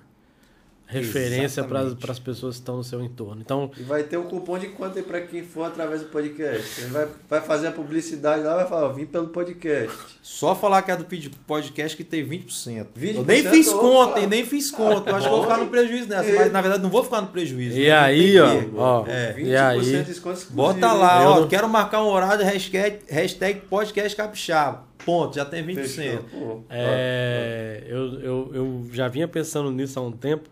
referência 0.86 1.64
para 1.64 1.82
as 1.82 2.20
pessoas 2.20 2.56
que 2.56 2.62
estão 2.62 2.78
no 2.78 2.84
seu 2.84 3.02
entorno. 3.02 3.42
Então, 3.42 3.72
e 3.78 3.84
vai 3.84 4.04
ter 4.04 4.18
um 4.18 4.24
cupom 4.24 4.58
de 4.60 4.68
conta 4.68 5.00
aí 5.00 5.04
para 5.04 5.22
quem 5.22 5.44
for 5.44 5.64
através 5.64 6.02
do 6.02 6.10
podcast. 6.10 6.82
Ele 6.82 6.92
vai, 6.92 7.08
vai 7.30 7.42
fazer 7.42 7.68
a 7.68 7.72
publicidade 7.72 8.44
lá, 8.44 8.56
vai 8.56 8.68
falar, 8.68 8.90
vim 8.90 9.06
pelo 9.06 9.28
podcast. 9.28 9.98
Só 10.22 10.56
falar 10.56 10.82
que 10.82 10.92
é 10.92 10.98
do 10.98 11.06
podcast 11.48 11.98
que 11.98 12.04
tem 12.04 12.28
20%. 12.28 12.88
20% 12.98 13.16
eu 13.16 13.24
nem 13.24 13.44
fiz 13.44 13.72
conta, 13.72 14.20
e 14.20 14.28
nem 14.28 14.46
fiz 14.46 14.72
conta. 14.72 15.10
Eu 15.10 15.16
acho 15.16 15.28
que 15.28 15.34
vou 15.34 15.44
ficar 15.44 15.58
no 15.58 15.68
prejuízo 15.68 16.08
nessa, 16.08 16.30
e... 16.30 16.36
mas 16.36 16.52
na 16.52 16.62
verdade 16.62 16.84
não 16.84 16.90
vou 16.90 17.04
ficar 17.04 17.22
no 17.22 17.28
prejuízo. 17.28 17.78
E 17.78 17.86
né? 17.86 17.92
aí, 17.92 18.40
ó, 18.40 18.48
ó, 18.76 19.06
é. 19.08 19.36
e 19.38 19.56
aí, 19.56 20.06
bota 20.52 20.92
lá, 20.94 21.30
ó, 21.30 21.48
quero 21.48 21.68
marcar 21.68 22.04
um 22.04 22.08
horário 22.08 22.46
hashtag, 22.46 23.00
hashtag 23.08 23.62
podcast 23.62 24.16
capixaba. 24.16 24.94
Ponto, 25.06 25.36
já 25.36 25.44
tem 25.44 25.66
20%. 25.66 26.64
É, 26.70 27.84
eu, 27.88 28.20
eu, 28.22 28.52
eu 28.54 28.86
já 28.94 29.10
vinha 29.10 29.28
pensando 29.28 29.70
nisso 29.70 30.00
há 30.00 30.02
um 30.02 30.14
tempo 30.14 30.50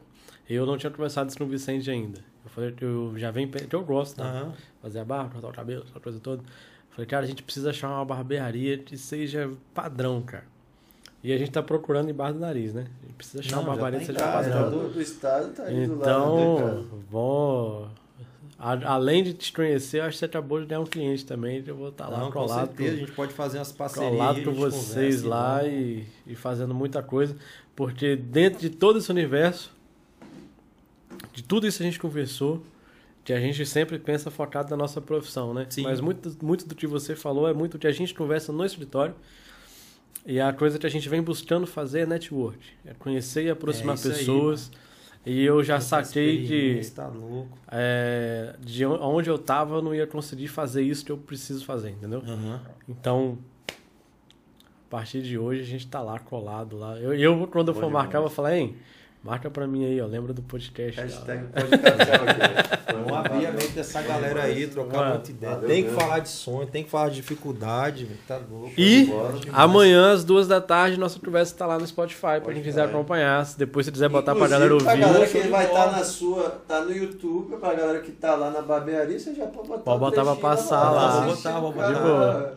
eu 0.53 0.65
não 0.65 0.77
tinha 0.77 0.89
conversado 0.91 1.29
isso 1.29 1.37
com 1.37 1.43
o 1.43 1.47
Vicente 1.47 1.89
ainda. 1.89 2.19
Eu 2.43 2.49
falei 2.49 2.71
que 2.71 2.83
eu 2.83 3.13
já 3.17 3.29
venho, 3.31 3.47
que 3.49 3.75
eu 3.75 3.83
gosto, 3.83 4.17
tá? 4.17 4.23
Aham. 4.25 4.53
Fazer 4.81 4.99
a 4.99 5.05
barba, 5.05 5.29
cortar 5.31 5.47
o 5.49 5.53
cabelo, 5.53 5.85
essa 5.89 5.99
coisa 5.99 6.19
toda. 6.19 6.41
Falei, 6.89 7.05
cara, 7.05 7.23
a 7.23 7.27
gente 7.27 7.43
precisa 7.43 7.69
achar 7.69 7.89
uma 7.89 8.03
barbearia 8.03 8.77
que 8.77 8.97
seja 8.97 9.49
padrão, 9.73 10.21
cara. 10.21 10.43
E 11.23 11.31
a 11.31 11.37
gente 11.37 11.51
tá 11.51 11.61
procurando 11.61 12.09
embaixo 12.09 12.33
do 12.33 12.39
nariz, 12.39 12.73
né? 12.73 12.87
A 13.03 13.05
gente 13.05 13.15
precisa 13.15 13.39
achar 13.41 13.55
Não, 13.57 13.63
uma 13.63 13.75
barbearia 13.75 13.99
tá 13.99 14.05
que 14.05 14.11
seja 14.13 14.19
casa, 14.19 14.49
padrão. 14.51 14.69
do, 14.71 14.89
do 14.93 15.01
estado 15.01 15.53
tá 15.53 15.63
aí 15.63 15.85
do 15.85 15.95
lado, 15.95 16.01
Então, 16.01 16.55
né, 16.55 16.61
cara? 16.61 16.83
vou. 17.09 17.87
a- 18.57 18.93
além 18.93 19.23
de 19.23 19.33
te 19.33 19.53
conhecer, 19.53 19.99
eu 19.99 20.05
acho 20.05 20.13
que 20.13 20.19
você 20.19 20.25
acabou 20.25 20.59
de 20.59 20.65
ganhar 20.65 20.81
um 20.81 20.85
cliente 20.85 21.23
também. 21.25 21.63
Eu 21.65 21.75
vou 21.75 21.89
estar 21.89 22.07
lá 22.09 22.19
Não, 22.19 22.25
com 22.31 22.39
colado, 22.39 22.67
certeza, 22.69 22.89
a 22.89 22.93
com, 22.93 22.99
gente 23.05 23.11
pode 23.15 23.33
fazer 23.33 23.59
umas 23.59 23.71
parcerias. 23.71 24.11
colado 24.11 24.39
a 24.39 24.43
com 24.43 24.51
vocês 24.53 25.21
conversa 25.21 25.27
lá 25.27 25.63
e, 25.67 26.03
e 26.27 26.35
fazendo 26.35 26.73
muita 26.73 27.01
coisa. 27.03 27.35
Porque 27.75 28.15
dentro 28.15 28.59
de 28.59 28.69
todo 28.71 28.97
esse 28.97 29.09
universo, 29.11 29.71
de 31.33 31.43
tudo 31.43 31.67
isso 31.67 31.77
que 31.77 31.83
a 31.83 31.85
gente 31.85 31.99
conversou, 31.99 32.63
que 33.23 33.31
a 33.33 33.39
gente 33.39 33.65
sempre 33.65 33.99
pensa 33.99 34.29
focado 34.31 34.69
na 34.71 34.77
nossa 34.77 34.99
profissão, 34.99 35.53
né? 35.53 35.65
Sim. 35.69 35.83
Mas 35.83 35.99
muito, 36.01 36.35
muito 36.43 36.67
do 36.67 36.73
que 36.75 36.87
você 36.87 37.15
falou 37.15 37.47
é 37.47 37.53
muito 37.53 37.73
do 37.73 37.79
que 37.79 37.87
a 37.87 37.91
gente 37.91 38.13
conversa 38.13 38.51
no 38.51 38.65
escritório. 38.65 39.13
E 40.25 40.39
a 40.39 40.51
coisa 40.53 40.77
que 40.77 40.85
a 40.85 40.89
gente 40.89 41.07
vem 41.09 41.21
buscando 41.21 41.65
fazer 41.65 42.01
é 42.01 42.05
network. 42.05 42.59
É 42.85 42.93
conhecer 42.93 43.45
e 43.45 43.49
aproximar 43.49 43.95
É 43.95 43.99
isso 43.99 44.07
aí, 44.09 44.17
pessoas. 44.17 44.71
e 45.25 45.43
eu 45.43 45.63
já 45.63 45.75
Tanta 45.75 45.85
saquei 46.03 46.37
que 46.37 46.41
experiência, 46.43 46.95
Tá 46.95 47.07
louco. 47.07 47.57
é, 47.71 48.55
de 48.59 48.85
on- 48.85 48.99
onde 49.01 49.29
eu 49.29 49.37
tava, 49.39 49.75
eu 49.77 49.81
não 49.81 49.95
ia 49.95 50.05
conseguir 50.05 50.47
fazer 50.47 50.83
isso 50.83 51.03
que 51.05 51.11
eu 51.11 51.17
preciso 51.17 51.65
fazer, 51.65 51.89
entendeu? 51.91 52.21
Aham. 52.27 52.61
Então, 52.87 53.37
a 53.69 54.89
partir 54.91 55.21
de 55.21 55.37
hoje, 55.37 55.61
a 55.61 55.65
gente 55.65 55.87
tá 55.87 56.01
lá 56.01 56.19
colado 56.19 56.77
lá. 56.77 56.97
Eu, 56.99 57.13
eu 57.13 57.47
quando 57.47 57.69
eu 57.69 57.73
for 57.75 57.89
marcar, 57.89 58.17
eu 58.19 58.23
vou 58.23 58.29
falar, 58.31 58.57
hein, 58.57 58.75
marca 59.23 59.49
pra 59.49 59.68
mim 59.68 59.85
aí, 59.85 60.02
ó, 60.02 60.06
lembra 60.06 60.34
do 60.34 60.41
podcast. 60.41 60.99
Hashtag 60.99 61.43
podcast. 61.53 62.81
Vamos 62.93 63.14
abrir 63.14 63.45
a 63.45 63.52
mente 63.52 63.69
dessa 63.69 64.02
galera 64.02 64.43
aí, 64.43 64.68
trocar 64.68 64.98
Mano, 64.98 65.10
muita 65.15 65.31
ideia. 65.31 65.53
valeu 65.53 65.68
Tem 65.69 65.84
que 65.84 65.89
mesmo. 65.89 66.02
falar 66.02 66.19
de 66.19 66.30
sonho, 66.30 66.68
tem 66.68 66.84
que 66.84 66.89
falar 66.89 67.10
de 67.10 67.15
dificuldade, 67.15 68.06
velho, 68.06 68.19
tá 68.27 68.39
louco. 68.49 68.72
E 68.77 69.07
amanhã, 69.53 70.11
às 70.11 70.23
duas 70.23 70.48
da 70.48 70.60
tarde, 70.60 70.99
nossa 70.99 71.19
conversa 71.19 71.56
tá 71.56 71.65
lá 71.65 71.77
no 71.77 71.85
Spotify, 71.88 72.41
pra 72.43 72.53
quem 72.53 72.61
quiser 72.64 72.84
acompanhar. 72.85 73.45
Se 73.45 73.57
depois 73.57 73.85
você 73.85 73.91
quiser 73.91 74.10
botar 74.10 74.35
pra 74.35 74.48
galera 74.48 74.73
ouvir, 74.73 74.85
Pra 74.85 74.95
galera 74.95 75.27
que 75.27 75.39
vai 75.48 75.65
estar 75.65 75.85
bola. 75.85 75.98
na 75.98 76.03
sua, 76.03 76.49
tá 76.68 76.81
no 76.81 76.91
YouTube, 76.95 77.57
pra 77.57 77.73
galera 77.73 77.99
que 78.02 78.11
tá 78.11 78.35
lá 78.35 78.49
na 78.49 78.61
barbearia, 78.61 79.19
você 79.19 79.34
já 79.35 79.45
pode 79.48 79.68
botar 79.68 79.81
Pode 79.84 79.99
botar 79.99 80.23
pra 80.23 80.35
passar 80.35 80.89
lá, 80.91 81.22
Vou 81.26 81.35
botar, 81.35 81.60
vou 81.60 81.72
botar. 81.72 82.53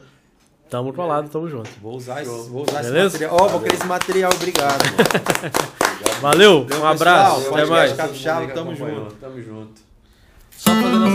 Tamo 0.74 0.92
colado, 0.92 1.28
tamo 1.28 1.48
junto. 1.48 1.70
Vou 1.80 1.94
usar, 1.94 2.20
esse, 2.20 2.51
vou 2.51 2.64
usar 2.68 2.80
esse 2.80 2.90
Beleza? 2.90 3.12
material. 3.12 3.36
Ó, 3.40 3.46
vou 3.46 3.60
querer 3.60 3.74
esse 3.76 3.86
material, 3.86 4.32
obrigado. 4.34 4.82
Valeu, 6.20 6.64
Valeu, 6.64 6.82
um 6.82 6.86
abraço, 6.88 7.36
pessoal. 7.36 7.55
até 7.55 7.66
mais. 7.66 7.92
Capixaba, 7.92 8.46
tamo 8.48 8.74
junto. 8.74 9.14
Tamo 9.14 9.40
junto. 9.40 9.80
Só 10.51 10.72
fazendo 10.72 10.96
essa 10.96 11.12